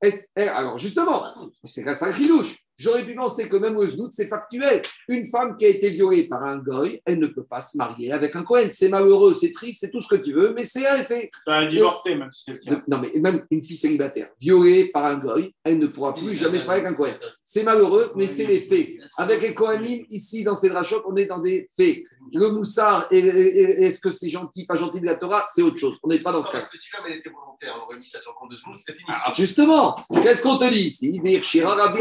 elle- 0.00 0.48
Alors 0.48 0.78
justement, 0.78 1.24
c'est 1.64 1.82
reste 1.84 2.02
un 2.04 2.12
chilouche. 2.12 2.56
J'aurais 2.82 3.04
pu 3.04 3.14
penser 3.14 3.48
que 3.48 3.56
même 3.56 3.76
au 3.76 3.86
Znout, 3.86 4.10
c'est 4.10 4.26
factuel. 4.26 4.82
Une 5.08 5.24
femme 5.24 5.54
qui 5.54 5.66
a 5.66 5.68
été 5.68 5.90
violée 5.90 6.26
par 6.26 6.42
un 6.42 6.58
goy, 6.58 7.00
elle 7.04 7.20
ne 7.20 7.28
peut 7.28 7.44
pas 7.44 7.60
se 7.60 7.76
marier 7.76 8.10
avec 8.10 8.34
un 8.34 8.42
Cohen. 8.42 8.66
C'est 8.70 8.88
malheureux, 8.88 9.34
c'est 9.34 9.52
triste, 9.52 9.78
c'est 9.82 9.90
tout 9.90 10.00
ce 10.00 10.08
que 10.08 10.20
tu 10.20 10.32
veux, 10.32 10.52
mais 10.52 10.64
c'est 10.64 10.86
un 10.88 11.04
fait. 11.04 11.30
T'as 11.46 11.66
divorcé, 11.66 12.16
même 12.16 12.32
si 12.32 12.42
c'est 12.44 12.52
le 12.54 12.58
cas. 12.58 12.82
Non, 12.88 12.98
mais 12.98 13.12
même 13.20 13.46
une 13.52 13.62
fille 13.62 13.76
célibataire, 13.76 14.30
violée 14.40 14.90
par 14.90 15.04
un 15.04 15.18
goy, 15.18 15.54
elle 15.62 15.78
ne 15.78 15.86
pourra 15.86 16.16
plus 16.16 16.34
jamais 16.34 16.58
se 16.58 16.66
marier 16.66 16.82
avec 16.84 16.92
un 16.92 16.96
Cohen. 16.96 17.14
C'est 17.44 17.62
malheureux, 17.62 18.10
mais 18.16 18.26
c'est 18.26 18.46
les 18.46 18.60
faits. 18.60 18.88
Avec 19.16 19.42
les 19.42 19.54
Kohanim, 19.54 20.04
ici, 20.10 20.42
dans 20.42 20.56
ces 20.56 20.68
drachotes, 20.68 21.04
on 21.06 21.14
est 21.14 21.26
dans 21.26 21.38
des 21.38 21.68
faits. 21.76 22.02
Le 22.32 22.48
moussard, 22.48 23.06
est-ce 23.12 24.00
que 24.00 24.10
c'est 24.10 24.28
gentil, 24.28 24.66
pas 24.66 24.74
gentil 24.74 25.00
de 25.00 25.06
la 25.06 25.14
Torah, 25.14 25.44
c'est 25.46 25.62
autre 25.62 25.78
chose. 25.78 25.98
On 26.02 26.08
n'est 26.08 26.18
pas 26.18 26.32
dans 26.32 26.42
ce 26.42 26.48
cas. 26.48 26.58
parce 26.58 26.68
que 26.68 26.78
si 26.78 26.88
jamais 26.90 27.10
elle 27.12 27.18
était 27.18 27.30
volontaire, 27.30 27.78
on 27.78 27.84
aurait 27.84 27.98
mis 27.98 28.06
ça 28.06 28.18
sur 28.18 28.32
le 28.32 28.36
compte 28.38 28.50
de 28.50 28.56
c'était 28.76 28.98
fini. 28.98 29.08
Alors 29.08 29.34
justement, 29.34 29.94
qu'est-ce 30.22 30.42
qu'on 30.42 30.58
te 30.58 30.68
dit 30.70 30.88
ici? 30.88 31.20
Shira 31.42 31.74
Rabbi. 31.76 32.00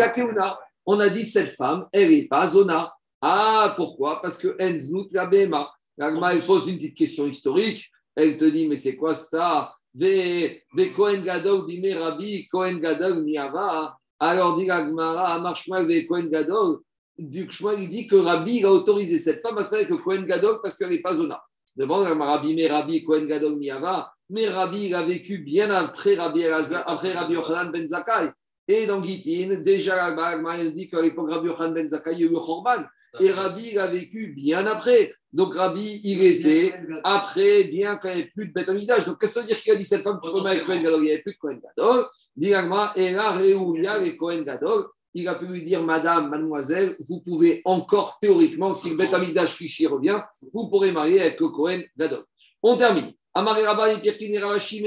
On 0.86 1.00
a 1.00 1.10
dit 1.10 1.26
cette 1.26 1.50
femme, 1.50 1.88
elle 1.92 2.10
n'est 2.10 2.28
pas 2.28 2.48
Zona. 2.48 2.94
Ah, 3.22 3.74
pourquoi? 3.76 4.22
Parce 4.22 4.38
que 4.38 4.56
Enznout 4.60 5.08
la 5.12 5.28
Bema. 5.28 5.72
L'Agma, 5.98 6.34
elle 6.34 6.42
pose 6.42 6.68
une 6.68 6.78
petite 6.78 6.98
question 6.98 7.28
historique. 7.28 7.90
Elle 8.16 8.38
te 8.38 8.46
dit, 8.46 8.68
mais 8.68 8.78
c'est 8.78 8.96
quoi 8.96 9.14
ça? 9.14 9.74
Ve 9.94 10.64
Kohen 10.96 11.22
Gadol, 11.22 11.68
dime 11.68 11.98
Rabbi, 11.98 12.48
Kohen 12.48 12.80
Gadol, 12.80 13.24
Miava. 13.24 13.98
Alors 14.20 14.58
dit 14.58 14.66
l'Agmara, 14.66 15.40
Marshmal, 15.40 15.86
ve 15.86 16.06
Kohen 16.08 16.30
Gadol. 16.30 16.80
Du 17.18 17.48
il 17.78 17.90
dit 17.90 18.08
que 18.08 18.16
Rabbi 18.16 18.64
a 18.64 18.72
autorisé 18.72 19.20
cette 19.20 19.42
femme 19.42 19.58
à 19.58 19.64
se 19.64 19.72
marier 19.72 19.86
avec 19.86 20.02
Kohen 20.02 20.26
Gadol 20.26 20.60
parce 20.64 20.78
qu'elle 20.78 20.90
n'est 20.90 21.02
pas 21.02 21.14
Zona. 21.14 21.42
Devant 21.76 22.00
l'Agmara, 22.00 22.42
mais 22.44 22.68
Rabbi, 22.68 23.04
Kohen 23.04 23.28
Gadol, 23.28 23.58
Miava. 23.58 24.12
Mais 24.30 24.48
Rabbi, 24.48 24.94
a 24.94 25.04
vécu 25.04 25.40
bien 25.40 25.70
après 25.70 26.16
Rabbi, 26.16 26.46
après 26.46 27.12
Rabbi 27.14 27.34
Yochanan 27.34 27.72
Ben 27.72 27.86
Zakkai. 27.86 28.32
Et 28.68 28.86
dans 28.86 29.04
Gitin, 29.04 29.62
déjà, 29.62 29.96
l'Agmara, 29.96 30.58
il 30.58 30.74
dit 30.74 30.90
qu'à 30.90 31.02
l'époque, 31.02 31.30
Rabbi 31.30 31.48
Yochanan 31.48 31.74
Ben 31.74 31.90
Zakkai, 31.90 32.14
il 32.14 32.20
y 32.20 32.24
a 32.24 32.28
eu 32.28 32.30
le 32.30 32.38
Khorban. 32.38 32.84
Et 33.20 33.32
Rabbi, 33.32 33.72
il 33.74 33.80
a 33.80 33.88
vécu 33.88 34.34
bien 34.36 34.66
après. 34.68 35.14
Donc 35.34 35.56
Rabbi, 35.56 36.02
il 36.04 36.24
était 36.24 36.74
après, 37.04 37.66
bien 37.66 37.98
quand 37.98 38.10
il 38.10 38.16
n'y 38.16 38.22
avait 38.22 38.32
plus 38.34 38.48
de 38.48 38.54
bête 38.54 38.70
Amidash. 38.70 39.06
Donc 39.06 39.20
qu'est-ce 39.20 39.36
que 39.36 39.40
ça 39.40 39.42
veut 39.42 39.48
dire 39.48 39.62
qu'il 39.62 39.74
a 39.74 39.76
dit 39.76 39.86
cette 39.86 40.04
femme 40.04 40.20
qui 40.22 40.48
avec 40.48 40.66
Kohen 40.66 40.84
Gadol 40.84 41.00
Il 41.02 41.06
n'y 41.06 41.12
avait 41.12 41.22
plus 41.22 41.34
de 41.34 41.38
Kohen 41.38 41.60
Gadol? 41.60 42.06
Dit 42.36 42.50
l'Agmara, 42.50 42.94
et 42.96 43.12
là, 43.12 43.32
Réouya, 43.32 44.00
les 44.00 44.16
Kohen 44.16 44.44
Gadol. 44.44 44.86
Il 45.14 45.28
a 45.28 45.36
pu 45.36 45.46
lui 45.46 45.62
dire, 45.62 45.84
Madame, 45.84 46.30
Mademoiselle, 46.30 46.96
vous 47.02 47.20
pouvez 47.20 47.62
encore 47.66 48.18
théoriquement, 48.20 48.72
si 48.72 48.92
le 48.92 48.96
bête 48.96 49.14
Amidash 49.14 49.58
Kishi 49.58 49.86
revient, 49.86 50.22
vous 50.54 50.70
pourrez 50.70 50.94
marier 50.94 51.20
avec 51.20 51.40
le 51.40 51.50
Kohen 51.50 51.84
Gadol. 51.98 52.24
On 52.64 52.78
termine. 52.78 53.12
Amare 53.34 54.02
Pirkini 54.02 54.38
Ravashi, 54.38 54.84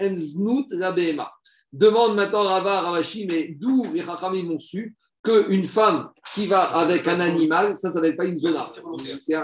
Enznut, 0.00 0.66
Rabehema. 0.72 1.30
Demande 1.74 2.14
maintenant 2.14 2.44
Rava 2.44 2.82
Ravashi, 2.82 3.26
mais 3.26 3.48
d'où 3.58 3.84
les 3.92 4.04
Chachamim 4.04 4.48
ont 4.52 4.60
su 4.60 4.94
qu'une 5.24 5.64
femme 5.64 6.10
qui 6.32 6.46
va 6.46 6.60
avec 6.60 7.08
un 7.08 7.18
animal, 7.18 7.74
ça 7.74 7.88
ne 7.88 7.94
s'appelle 7.94 8.14
pas 8.14 8.26
une 8.26 8.38
zona. 8.38 8.64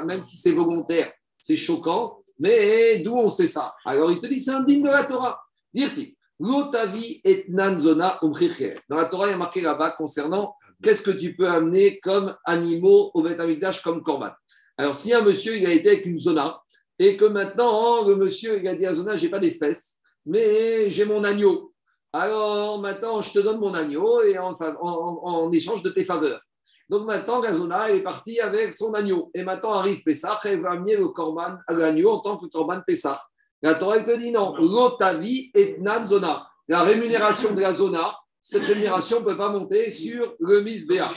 Même 0.04 0.22
si 0.22 0.36
c'est 0.36 0.52
volontaire. 0.52 1.12
C'est 1.36 1.56
choquant, 1.56 2.22
mais 2.38 3.02
d'où 3.02 3.16
on 3.16 3.30
sait 3.30 3.48
ça? 3.48 3.74
Alors 3.84 4.12
il 4.12 4.20
te 4.20 4.28
dit, 4.28 4.38
c'est 4.38 4.52
un 4.52 4.62
digne 4.62 4.84
de 4.84 4.90
la 4.90 5.04
Torah. 5.04 5.40
Dire-t-il, 5.74 6.14
L'otavi 6.38 7.20
et 7.24 7.46
zona 7.78 8.18
umchicher. 8.22 8.78
Dans 8.88 8.96
la 8.96 9.06
Torah, 9.06 9.26
il 9.26 9.32
y 9.32 9.34
a 9.34 9.36
marqué 9.36 9.60
là-bas 9.60 9.94
concernant 9.98 10.54
qu'est-ce 10.82 11.02
que 11.02 11.10
tu 11.10 11.34
peux 11.34 11.48
amener 11.48 11.98
comme 11.98 12.36
animaux 12.44 13.10
au 13.12 13.22
Beth 13.22 13.40
Amikdash 13.40 13.82
comme 13.82 14.02
korban. 14.02 14.30
Alors, 14.78 14.94
si 14.94 15.12
un 15.12 15.22
monsieur, 15.22 15.56
il 15.56 15.66
a 15.66 15.72
été 15.72 15.88
avec 15.88 16.06
une 16.06 16.18
zona, 16.18 16.60
et 16.98 17.16
que 17.16 17.24
maintenant, 17.24 18.06
le 18.06 18.14
monsieur, 18.14 18.58
il 18.58 18.68
a 18.68 18.76
dit 18.76 18.86
à 18.86 18.94
zona, 18.94 19.16
j'ai 19.16 19.28
pas 19.28 19.40
d'espèce, 19.40 19.98
mais 20.24 20.88
j'ai 20.88 21.04
mon 21.04 21.24
agneau. 21.24 21.69
Alors, 22.12 22.80
maintenant, 22.80 23.22
je 23.22 23.32
te 23.32 23.38
donne 23.38 23.58
mon 23.60 23.72
agneau 23.74 24.22
et 24.22 24.38
en, 24.38 24.52
en- 24.52 25.52
échange 25.52 25.82
de 25.82 25.90
tes 25.90 26.04
faveurs. 26.04 26.40
Donc 26.88 27.06
maintenant, 27.06 27.40
Gazona 27.40 27.88
elle 27.88 27.98
est 27.98 28.02
partie 28.02 28.40
avec 28.40 28.74
son 28.74 28.92
agneau. 28.94 29.30
Et 29.32 29.44
maintenant 29.44 29.74
arrive 29.74 30.02
Pessah, 30.02 30.40
elle 30.44 30.60
va 30.60 30.72
amener 30.72 30.96
le 30.96 31.08
korban 31.08 31.58
à 31.68 31.72
l'agneau 31.72 32.10
en 32.10 32.18
tant 32.20 32.36
que 32.38 32.46
korban 32.46 32.80
Pessah. 32.84 33.20
La 33.62 33.76
Torah 33.76 33.98
elle 33.98 34.06
te 34.06 34.16
dit 34.18 34.32
non, 34.32 34.56
l'otavi 34.56 35.52
et 35.54 35.78
zona. 36.04 36.48
La 36.66 36.82
rémunération 36.82 37.54
de 37.54 37.60
la 37.60 37.72
zona, 37.72 38.12
cette 38.42 38.64
rémunération 38.64 39.20
ne 39.20 39.24
peut 39.24 39.36
pas 39.36 39.50
monter 39.50 39.92
sur 39.92 40.34
le 40.40 40.62
misbéa. 40.62 41.08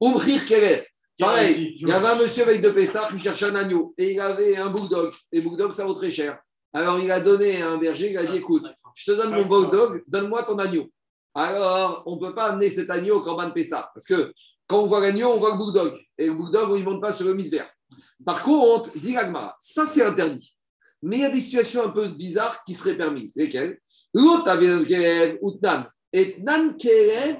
Umrir 0.00 0.44
Kerer. 0.46 0.86
Pareil, 1.18 1.74
il 1.78 1.86
y 1.86 1.92
avait 1.92 2.08
un 2.08 2.14
monsieur 2.22 2.44
avec 2.44 2.62
de 2.62 2.70
Pessah 2.70 3.06
qui 3.10 3.18
cherchait 3.18 3.46
un 3.46 3.56
agneau 3.56 3.92
et 3.98 4.12
il 4.12 4.20
avait 4.20 4.56
un 4.56 4.70
bulldog. 4.70 5.12
Et 5.32 5.42
bulldog, 5.42 5.72
ça 5.72 5.84
vaut 5.84 5.92
très 5.94 6.10
cher. 6.10 6.40
Alors 6.72 6.98
il 7.00 7.10
a 7.10 7.20
donné 7.20 7.62
à 7.62 7.70
un 7.70 7.78
berger, 7.78 8.10
il 8.10 8.18
a 8.18 8.24
dit 8.24 8.36
écoute, 8.36 8.64
je 8.94 9.10
te 9.10 9.16
donne 9.16 9.30
mon 9.30 9.46
bulldog, 9.46 10.02
donne-moi 10.06 10.42
ton 10.44 10.58
agneau. 10.58 10.90
Alors, 11.34 12.02
on 12.06 12.16
ne 12.16 12.20
peut 12.20 12.34
pas 12.34 12.46
amener 12.46 12.70
cet 12.70 12.90
agneau 12.90 13.18
au 13.18 13.22
Corban 13.22 13.50
Pessah. 13.52 13.90
Parce 13.94 14.06
que 14.06 14.32
quand 14.66 14.80
on 14.80 14.86
voit 14.86 15.00
l'agneau, 15.00 15.32
on 15.32 15.38
voit 15.38 15.52
le 15.52 15.58
bulldog. 15.58 15.98
Et 16.18 16.26
le 16.26 16.34
bulldog, 16.34 16.70
il 16.76 16.84
ne 16.84 16.90
monte 16.90 17.00
pas 17.00 17.12
sur 17.12 17.26
le 17.26 17.34
misbère. 17.34 17.70
Par 18.24 18.42
contre, 18.42 18.90
dit 18.98 19.12
l'Agmara, 19.12 19.56
ça 19.60 19.86
c'est 19.86 20.04
interdit. 20.04 20.54
Mais 21.02 21.16
il 21.16 21.22
y 21.22 21.24
a 21.24 21.30
des 21.30 21.40
situations 21.40 21.84
un 21.84 21.90
peu 21.90 22.08
bizarres 22.08 22.62
qui 22.64 22.74
seraient 22.74 22.96
permises. 22.96 23.34
Lesquelles? 23.36 23.78
Etnan 26.12 26.74
Kerev. 26.76 27.38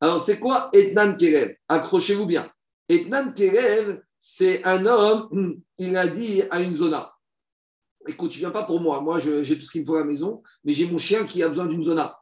Alors, 0.00 0.20
c'est 0.20 0.38
quoi 0.38 0.70
Etnan 0.72 1.16
Kerev 1.16 1.54
Accrochez-vous 1.68 2.26
bien. 2.26 2.50
Etnan 2.88 3.32
Kerev, 3.32 4.00
c'est 4.18 4.62
un 4.64 4.84
homme, 4.86 5.60
il 5.78 5.96
a 5.96 6.08
dit 6.08 6.42
à 6.50 6.60
une 6.60 6.74
zona 6.74 7.10
Écoute, 8.08 8.32
je 8.32 8.38
viens 8.38 8.50
pas 8.50 8.64
pour 8.64 8.80
moi. 8.80 9.00
Moi, 9.00 9.18
j'ai 9.18 9.58
tout 9.58 9.64
ce 9.64 9.70
qu'il 9.70 9.82
me 9.82 9.86
faut 9.86 9.96
à 9.96 10.00
la 10.00 10.06
maison, 10.06 10.42
mais 10.64 10.72
j'ai 10.72 10.86
mon 10.86 10.98
chien 10.98 11.26
qui 11.26 11.42
a 11.42 11.48
besoin 11.48 11.66
d'une 11.66 11.84
zona. 11.84 12.16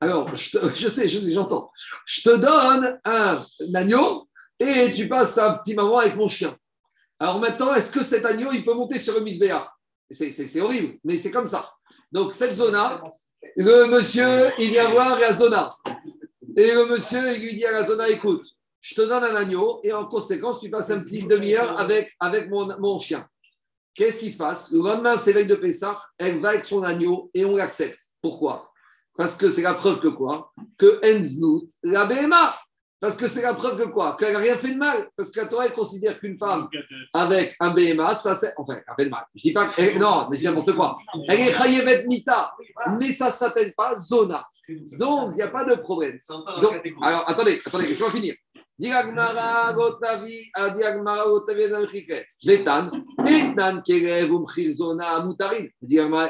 Alors, 0.00 0.34
je, 0.34 0.88
sais, 0.88 1.08
je 1.08 1.18
sais, 1.18 1.32
j'entends. 1.32 1.70
Je 2.06 2.22
te 2.22 2.36
donne 2.36 3.00
un, 3.04 3.44
agneau 3.74 4.28
et 4.58 4.92
tu 4.92 5.08
passes 5.08 5.38
un 5.38 5.54
petit 5.58 5.74
moment 5.74 5.98
avec 5.98 6.16
mon 6.16 6.28
chien. 6.28 6.56
Alors 7.18 7.38
maintenant, 7.38 7.74
est-ce 7.74 7.92
que 7.92 8.02
cet 8.02 8.24
agneau, 8.24 8.50
il 8.52 8.64
peut 8.64 8.74
monter 8.74 8.98
sur 8.98 9.14
le 9.14 9.20
misbéar 9.20 9.78
c'est 10.12 10.60
horrible, 10.60 10.98
mais 11.04 11.16
c'est 11.16 11.30
comme 11.30 11.46
ça. 11.46 11.72
Donc, 12.10 12.34
cette 12.34 12.54
zona, 12.54 13.02
le 13.56 13.86
monsieur, 13.86 14.50
il 14.58 14.70
vient 14.70 14.90
voir 14.90 15.18
la 15.18 15.32
zona. 15.32 15.70
Et 16.56 16.66
le 16.66 16.90
monsieur, 16.90 17.34
il 17.34 17.42
lui 17.42 17.54
dit 17.54 17.64
à 17.64 17.72
la 17.72 17.82
zona, 17.82 18.08
écoute, 18.08 18.44
je 18.80 18.94
te 18.94 19.00
donne 19.00 19.24
un 19.24 19.34
agneau 19.34 19.80
et 19.84 19.92
en 19.92 20.06
conséquence, 20.06 20.60
tu 20.60 20.68
passes 20.68 20.90
un 20.90 21.00
petit 21.00 21.26
demi-heure 21.26 21.78
avec, 21.78 22.12
avec 22.20 22.50
mon, 22.50 22.78
mon 22.78 22.98
chien. 22.98 23.26
Qu'est-ce 23.94 24.20
qui 24.20 24.30
se 24.30 24.38
passe? 24.38 24.72
Le 24.72 24.78
lendemain, 24.78 25.16
c'est 25.16 25.32
veille 25.32 25.46
de 25.46 25.54
Pessah, 25.54 26.00
elle 26.18 26.40
va 26.40 26.50
avec 26.50 26.64
son 26.64 26.82
agneau 26.82 27.30
et 27.34 27.44
on 27.44 27.56
l'accepte. 27.56 28.00
Pourquoi? 28.22 28.68
Parce 29.16 29.36
que 29.36 29.50
c'est 29.50 29.62
la 29.62 29.74
preuve 29.74 30.00
que 30.00 30.08
quoi? 30.08 30.52
Que 30.78 31.00
Enznout, 31.04 31.66
la 31.82 32.06
BMA. 32.06 32.54
Parce 33.00 33.16
que 33.16 33.26
c'est 33.26 33.42
la 33.42 33.52
preuve 33.52 33.76
que 33.76 33.88
quoi? 33.88 34.16
Qu'elle 34.16 34.32
n'a 34.32 34.38
rien 34.38 34.54
fait 34.54 34.72
de 34.72 34.78
mal. 34.78 35.08
Parce 35.16 35.32
que 35.32 35.40
la 35.40 35.46
Torah 35.46 35.66
elle 35.66 35.72
considère 35.74 36.20
qu'une 36.20 36.38
femme 36.38 36.68
avec 37.12 37.56
un 37.58 37.70
BMA, 37.70 38.14
ça 38.14 38.34
c'est. 38.36 38.54
Enfin, 38.56 38.74
elle 38.76 38.84
a 38.86 38.94
fait 38.94 39.04
de 39.06 39.10
mal. 39.10 39.24
Je 39.34 39.42
dis 39.42 39.52
pas 39.52 39.66
que. 39.66 39.72
elle- 39.82 39.98
Non, 39.98 40.28
mais 40.30 40.36
c'est 40.36 40.44
n'importe 40.44 40.72
quoi. 40.72 40.96
Elle 41.28 41.40
est 41.40 41.52
Chayevet 41.52 42.04
Mita, 42.06 42.52
mais 43.00 43.10
ça 43.10 43.26
ne 43.26 43.30
s'appelle 43.32 43.74
pas 43.76 43.96
Zona. 43.96 44.46
Donc, 44.98 45.30
il 45.32 45.34
n'y 45.34 45.42
a 45.42 45.48
pas 45.48 45.64
de 45.64 45.74
problème. 45.74 46.16
Donc, 46.62 46.72
alors, 47.02 47.28
attendez, 47.28 47.60
attendez, 47.66 47.88
laissez-moi 47.88 48.12
finir. 48.12 48.34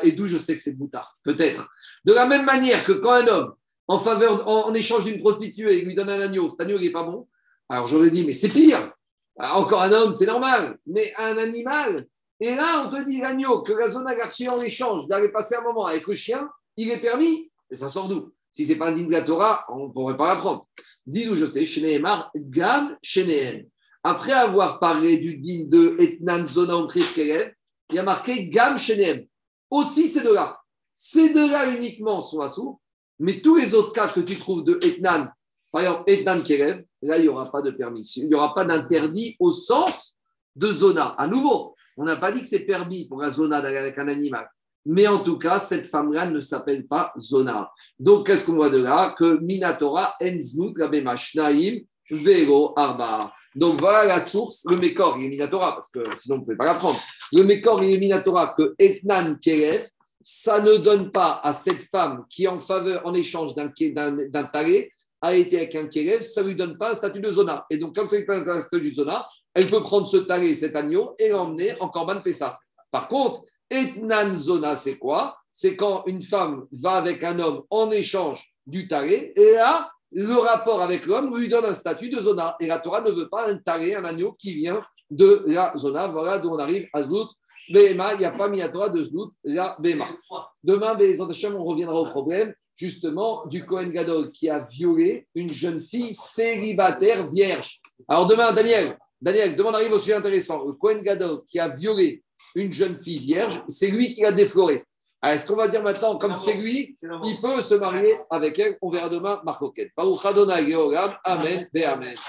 Et 0.02 0.12
d'où 0.12 0.26
je 0.26 0.38
sais 0.38 0.54
que 0.54 0.60
c'est 0.60 0.78
moutard 0.78 1.18
Peut-être. 1.24 1.68
De 2.04 2.12
la 2.12 2.26
même 2.26 2.44
manière 2.44 2.84
que 2.84 2.92
quand 2.92 3.12
un 3.12 3.26
homme, 3.26 3.54
en 3.88 4.74
échange 4.74 5.04
d'une 5.04 5.20
prostituée, 5.20 5.82
lui 5.82 5.94
donne 5.94 6.10
un 6.10 6.20
agneau, 6.20 6.48
cet 6.48 6.60
agneau, 6.60 6.78
n'est 6.78 6.90
pas 6.90 7.04
bon. 7.04 7.26
Alors, 7.68 7.86
j'aurais 7.86 8.10
dit, 8.10 8.26
mais 8.26 8.34
c'est 8.34 8.48
pire. 8.48 8.92
Encore 9.38 9.82
un 9.82 9.92
homme, 9.92 10.12
c'est 10.12 10.26
normal. 10.26 10.78
Mais 10.86 11.12
un 11.16 11.38
animal, 11.38 12.04
et 12.40 12.54
là, 12.54 12.84
on 12.84 12.90
te 12.90 13.02
dit 13.04 13.20
l'agneau 13.20 13.62
que 13.62 13.72
la 13.72 13.86
zone 13.88 14.06
a 14.08 14.52
en 14.52 14.60
échange 14.60 15.06
d'aller 15.06 15.28
passer 15.28 15.54
un 15.54 15.62
moment 15.62 15.86
avec 15.86 16.06
le 16.06 16.14
chien, 16.14 16.50
il 16.76 16.90
est 16.90 17.00
permis. 17.00 17.50
Et 17.70 17.76
ça 17.76 17.88
sort 17.88 18.08
d'où 18.08 18.32
Si 18.52 18.66
ce 18.66 18.72
n'est 18.72 18.78
pas 18.78 18.90
un 18.90 18.92
digne 18.92 19.08
de 19.08 19.12
la 19.12 19.22
Torah, 19.22 19.64
on 19.70 19.88
ne 19.88 19.92
pourrait 19.92 20.16
pas 20.16 20.34
l'apprendre. 20.34 20.68
Dis 21.06 21.24
d'où 21.24 21.34
je 21.34 21.46
sais, 21.46 21.66
Shneemar, 21.66 22.30
Gam, 22.36 22.96
Shneem. 23.02 23.66
Après 24.04 24.32
avoir 24.32 24.78
parlé 24.78 25.18
du 25.18 25.38
digne 25.38 25.68
de 25.68 25.96
Etnan 25.98 26.46
Zona 26.46 26.76
Omkriv 26.76 27.14
Kelev, 27.14 27.52
il 27.90 27.96
y 27.96 27.98
a 27.98 28.02
marqué 28.02 28.48
Gam, 28.48 28.78
Shneem. 28.78 29.26
Aussi 29.70 30.08
ces 30.08 30.22
deux-là. 30.22 30.60
Ces 30.94 31.32
deux-là 31.32 31.70
uniquement 31.70 32.20
sont 32.20 32.40
assourds, 32.40 32.80
mais 33.18 33.40
tous 33.40 33.56
les 33.56 33.74
autres 33.74 33.92
cas 33.92 34.06
que 34.06 34.20
tu 34.20 34.36
trouves 34.36 34.64
de 34.64 34.78
Etnan, 34.82 35.28
par 35.70 35.80
exemple 35.80 36.04
Etnan 36.10 36.42
Kelev, 36.42 36.84
là, 37.00 37.16
il 37.16 37.22
n'y 37.22 37.28
aura 37.28 37.50
pas 37.50 37.62
de 37.62 37.70
permission, 37.70 38.22
il 38.22 38.28
n'y 38.28 38.34
aura 38.34 38.54
pas 38.54 38.66
d'interdit 38.66 39.34
au 39.40 39.50
sens 39.50 40.14
de 40.54 40.70
Zona. 40.70 41.14
À 41.16 41.26
nouveau, 41.26 41.74
on 41.96 42.04
n'a 42.04 42.16
pas 42.16 42.32
dit 42.32 42.42
que 42.42 42.46
c'est 42.46 42.66
permis 42.66 43.08
pour 43.08 43.20
la 43.20 43.30
Zona 43.30 43.56
avec 43.56 43.96
un 43.98 44.08
animal. 44.08 44.46
Mais 44.84 45.06
en 45.06 45.20
tout 45.20 45.38
cas, 45.38 45.58
cette 45.58 45.84
femme-là 45.84 46.26
ne 46.26 46.40
s'appelle 46.40 46.86
pas 46.86 47.12
Zona. 47.18 47.70
Donc, 47.98 48.26
qu'est-ce 48.26 48.46
qu'on 48.46 48.54
voit 48.54 48.70
de 48.70 48.78
là? 48.78 49.14
Que 49.16 49.38
Minatora, 49.40 50.14
Enznout, 50.20 50.74
Rabema, 50.76 51.16
Shnaim, 51.16 51.80
Vero, 52.10 52.72
Arba. 52.76 53.32
Donc, 53.54 53.80
voilà 53.80 54.04
la 54.06 54.18
source. 54.18 54.64
Le 54.68 54.76
Mécor, 54.76 55.16
il 55.18 55.26
est 55.26 55.28
Minatora, 55.28 55.74
parce 55.74 55.90
que 55.90 56.00
sinon, 56.20 56.36
on 56.36 56.38
ne 56.38 56.44
pouvait 56.44 56.56
pas 56.56 56.64
l'apprendre. 56.64 56.98
Le 57.32 57.44
Mécor, 57.44 57.82
il 57.84 57.94
est 57.94 57.98
Minatora 57.98 58.54
que 58.58 58.74
Etnan 58.78 59.36
Kerev, 59.36 59.86
ça 60.20 60.60
ne 60.60 60.76
donne 60.76 61.10
pas 61.10 61.40
à 61.42 61.52
cette 61.52 61.78
femme 61.90 62.24
qui, 62.28 62.48
en 62.48 62.58
faveur, 62.58 63.06
en 63.06 63.14
échange 63.14 63.54
d'un 63.54 64.44
talé, 64.52 64.92
a 65.20 65.34
été 65.34 65.58
avec 65.58 65.76
un 65.76 65.86
Kerev, 65.86 66.22
ça 66.22 66.42
ne 66.42 66.48
lui 66.48 66.56
donne 66.56 66.76
pas 66.76 66.90
un 66.90 66.94
statut 66.96 67.20
de 67.20 67.30
Zona. 67.30 67.64
Et 67.70 67.76
donc, 67.76 67.94
comme 67.94 68.08
ça 68.08 68.16
ne 68.16 68.22
lui 68.22 68.26
donne 68.26 68.44
pas 68.44 68.56
un 68.56 68.60
statut 68.60 68.90
de 68.90 68.94
Zona, 68.94 69.28
elle 69.54 69.68
peut 69.68 69.82
prendre 69.82 70.08
ce 70.08 70.16
talé, 70.16 70.54
cet 70.56 70.74
agneau, 70.74 71.14
et 71.18 71.28
l'emmener 71.28 71.76
en 71.80 71.88
Corban 71.88 72.20
Pessah. 72.20 72.58
Par 72.90 73.06
contre, 73.06 73.42
Etnan 73.72 74.34
Zona, 74.34 74.76
c'est 74.76 74.98
quoi? 74.98 75.36
C'est 75.50 75.76
quand 75.76 76.04
une 76.06 76.22
femme 76.22 76.66
va 76.72 76.92
avec 76.92 77.24
un 77.24 77.38
homme 77.40 77.62
en 77.70 77.90
échange 77.90 78.44
du 78.66 78.86
taré, 78.86 79.32
et 79.34 79.52
là, 79.52 79.90
le 80.12 80.34
rapport 80.34 80.82
avec 80.82 81.06
l'homme 81.06 81.36
lui 81.36 81.48
donne 81.48 81.64
un 81.64 81.74
statut 81.74 82.10
de 82.10 82.20
Zona. 82.20 82.54
Et 82.60 82.66
la 82.66 82.78
Torah 82.78 83.00
ne 83.00 83.10
veut 83.10 83.28
pas 83.28 83.50
un 83.50 83.56
taré, 83.56 83.94
un 83.94 84.04
agneau 84.04 84.32
qui 84.38 84.54
vient 84.54 84.78
de 85.10 85.42
la 85.46 85.72
Zona. 85.74 86.08
Voilà 86.08 86.38
d'où 86.38 86.50
on 86.50 86.58
arrive 86.58 86.86
à 86.92 87.02
Zlout. 87.02 87.28
Bema, 87.70 88.14
il 88.14 88.18
n'y 88.18 88.24
a 88.24 88.32
pas 88.32 88.48
mis 88.48 88.60
à 88.60 88.68
Torah 88.68 88.90
de 88.90 89.02
Zlout, 89.02 89.30
la 89.44 89.76
Bema. 89.80 90.08
Demain, 90.62 90.98
on 90.98 91.64
reviendra 91.64 92.00
au 92.00 92.04
problème 92.04 92.52
justement 92.76 93.46
du 93.46 93.64
Cohen 93.64 93.88
Gadol 93.88 94.32
qui 94.32 94.50
a 94.50 94.60
violé 94.60 95.28
une 95.34 95.50
jeune 95.50 95.80
fille 95.80 96.12
célibataire 96.12 97.30
vierge. 97.30 97.80
Alors 98.08 98.26
demain, 98.26 98.52
Daniel, 98.52 98.98
Daniel, 99.20 99.54
demain 99.54 99.70
on 99.70 99.74
arrive 99.74 99.92
au 99.92 99.98
sujet 99.98 100.14
intéressant. 100.14 100.64
Le 100.64 100.72
Cohen 100.72 101.00
Gadol 101.02 101.42
qui 101.46 101.60
a 101.60 101.68
violé 101.68 102.22
une 102.54 102.72
jeune 102.72 102.96
fille 102.96 103.18
vierge, 103.18 103.62
c'est 103.68 103.88
lui 103.88 104.10
qui 104.10 104.22
l'a 104.22 104.32
déflorée. 104.32 104.84
Alors, 105.20 105.36
Est-ce 105.36 105.46
qu'on 105.46 105.56
va 105.56 105.68
dire 105.68 105.82
maintenant, 105.82 106.18
comme 106.18 106.34
c'est 106.34 106.54
lui, 106.54 106.96
il 107.24 107.36
peut 107.40 107.60
se 107.62 107.74
marier 107.74 108.12
avec 108.28 108.58
elle? 108.58 108.76
On 108.82 108.90
verra 108.90 109.08
demain, 109.08 109.40
Marc 109.44 109.62
Oken. 109.62 109.88
Baruch 109.96 110.24
Adonai 110.24 110.68
Georgam. 110.68 111.14
Amen. 111.24 111.68
Amen. 111.84 112.14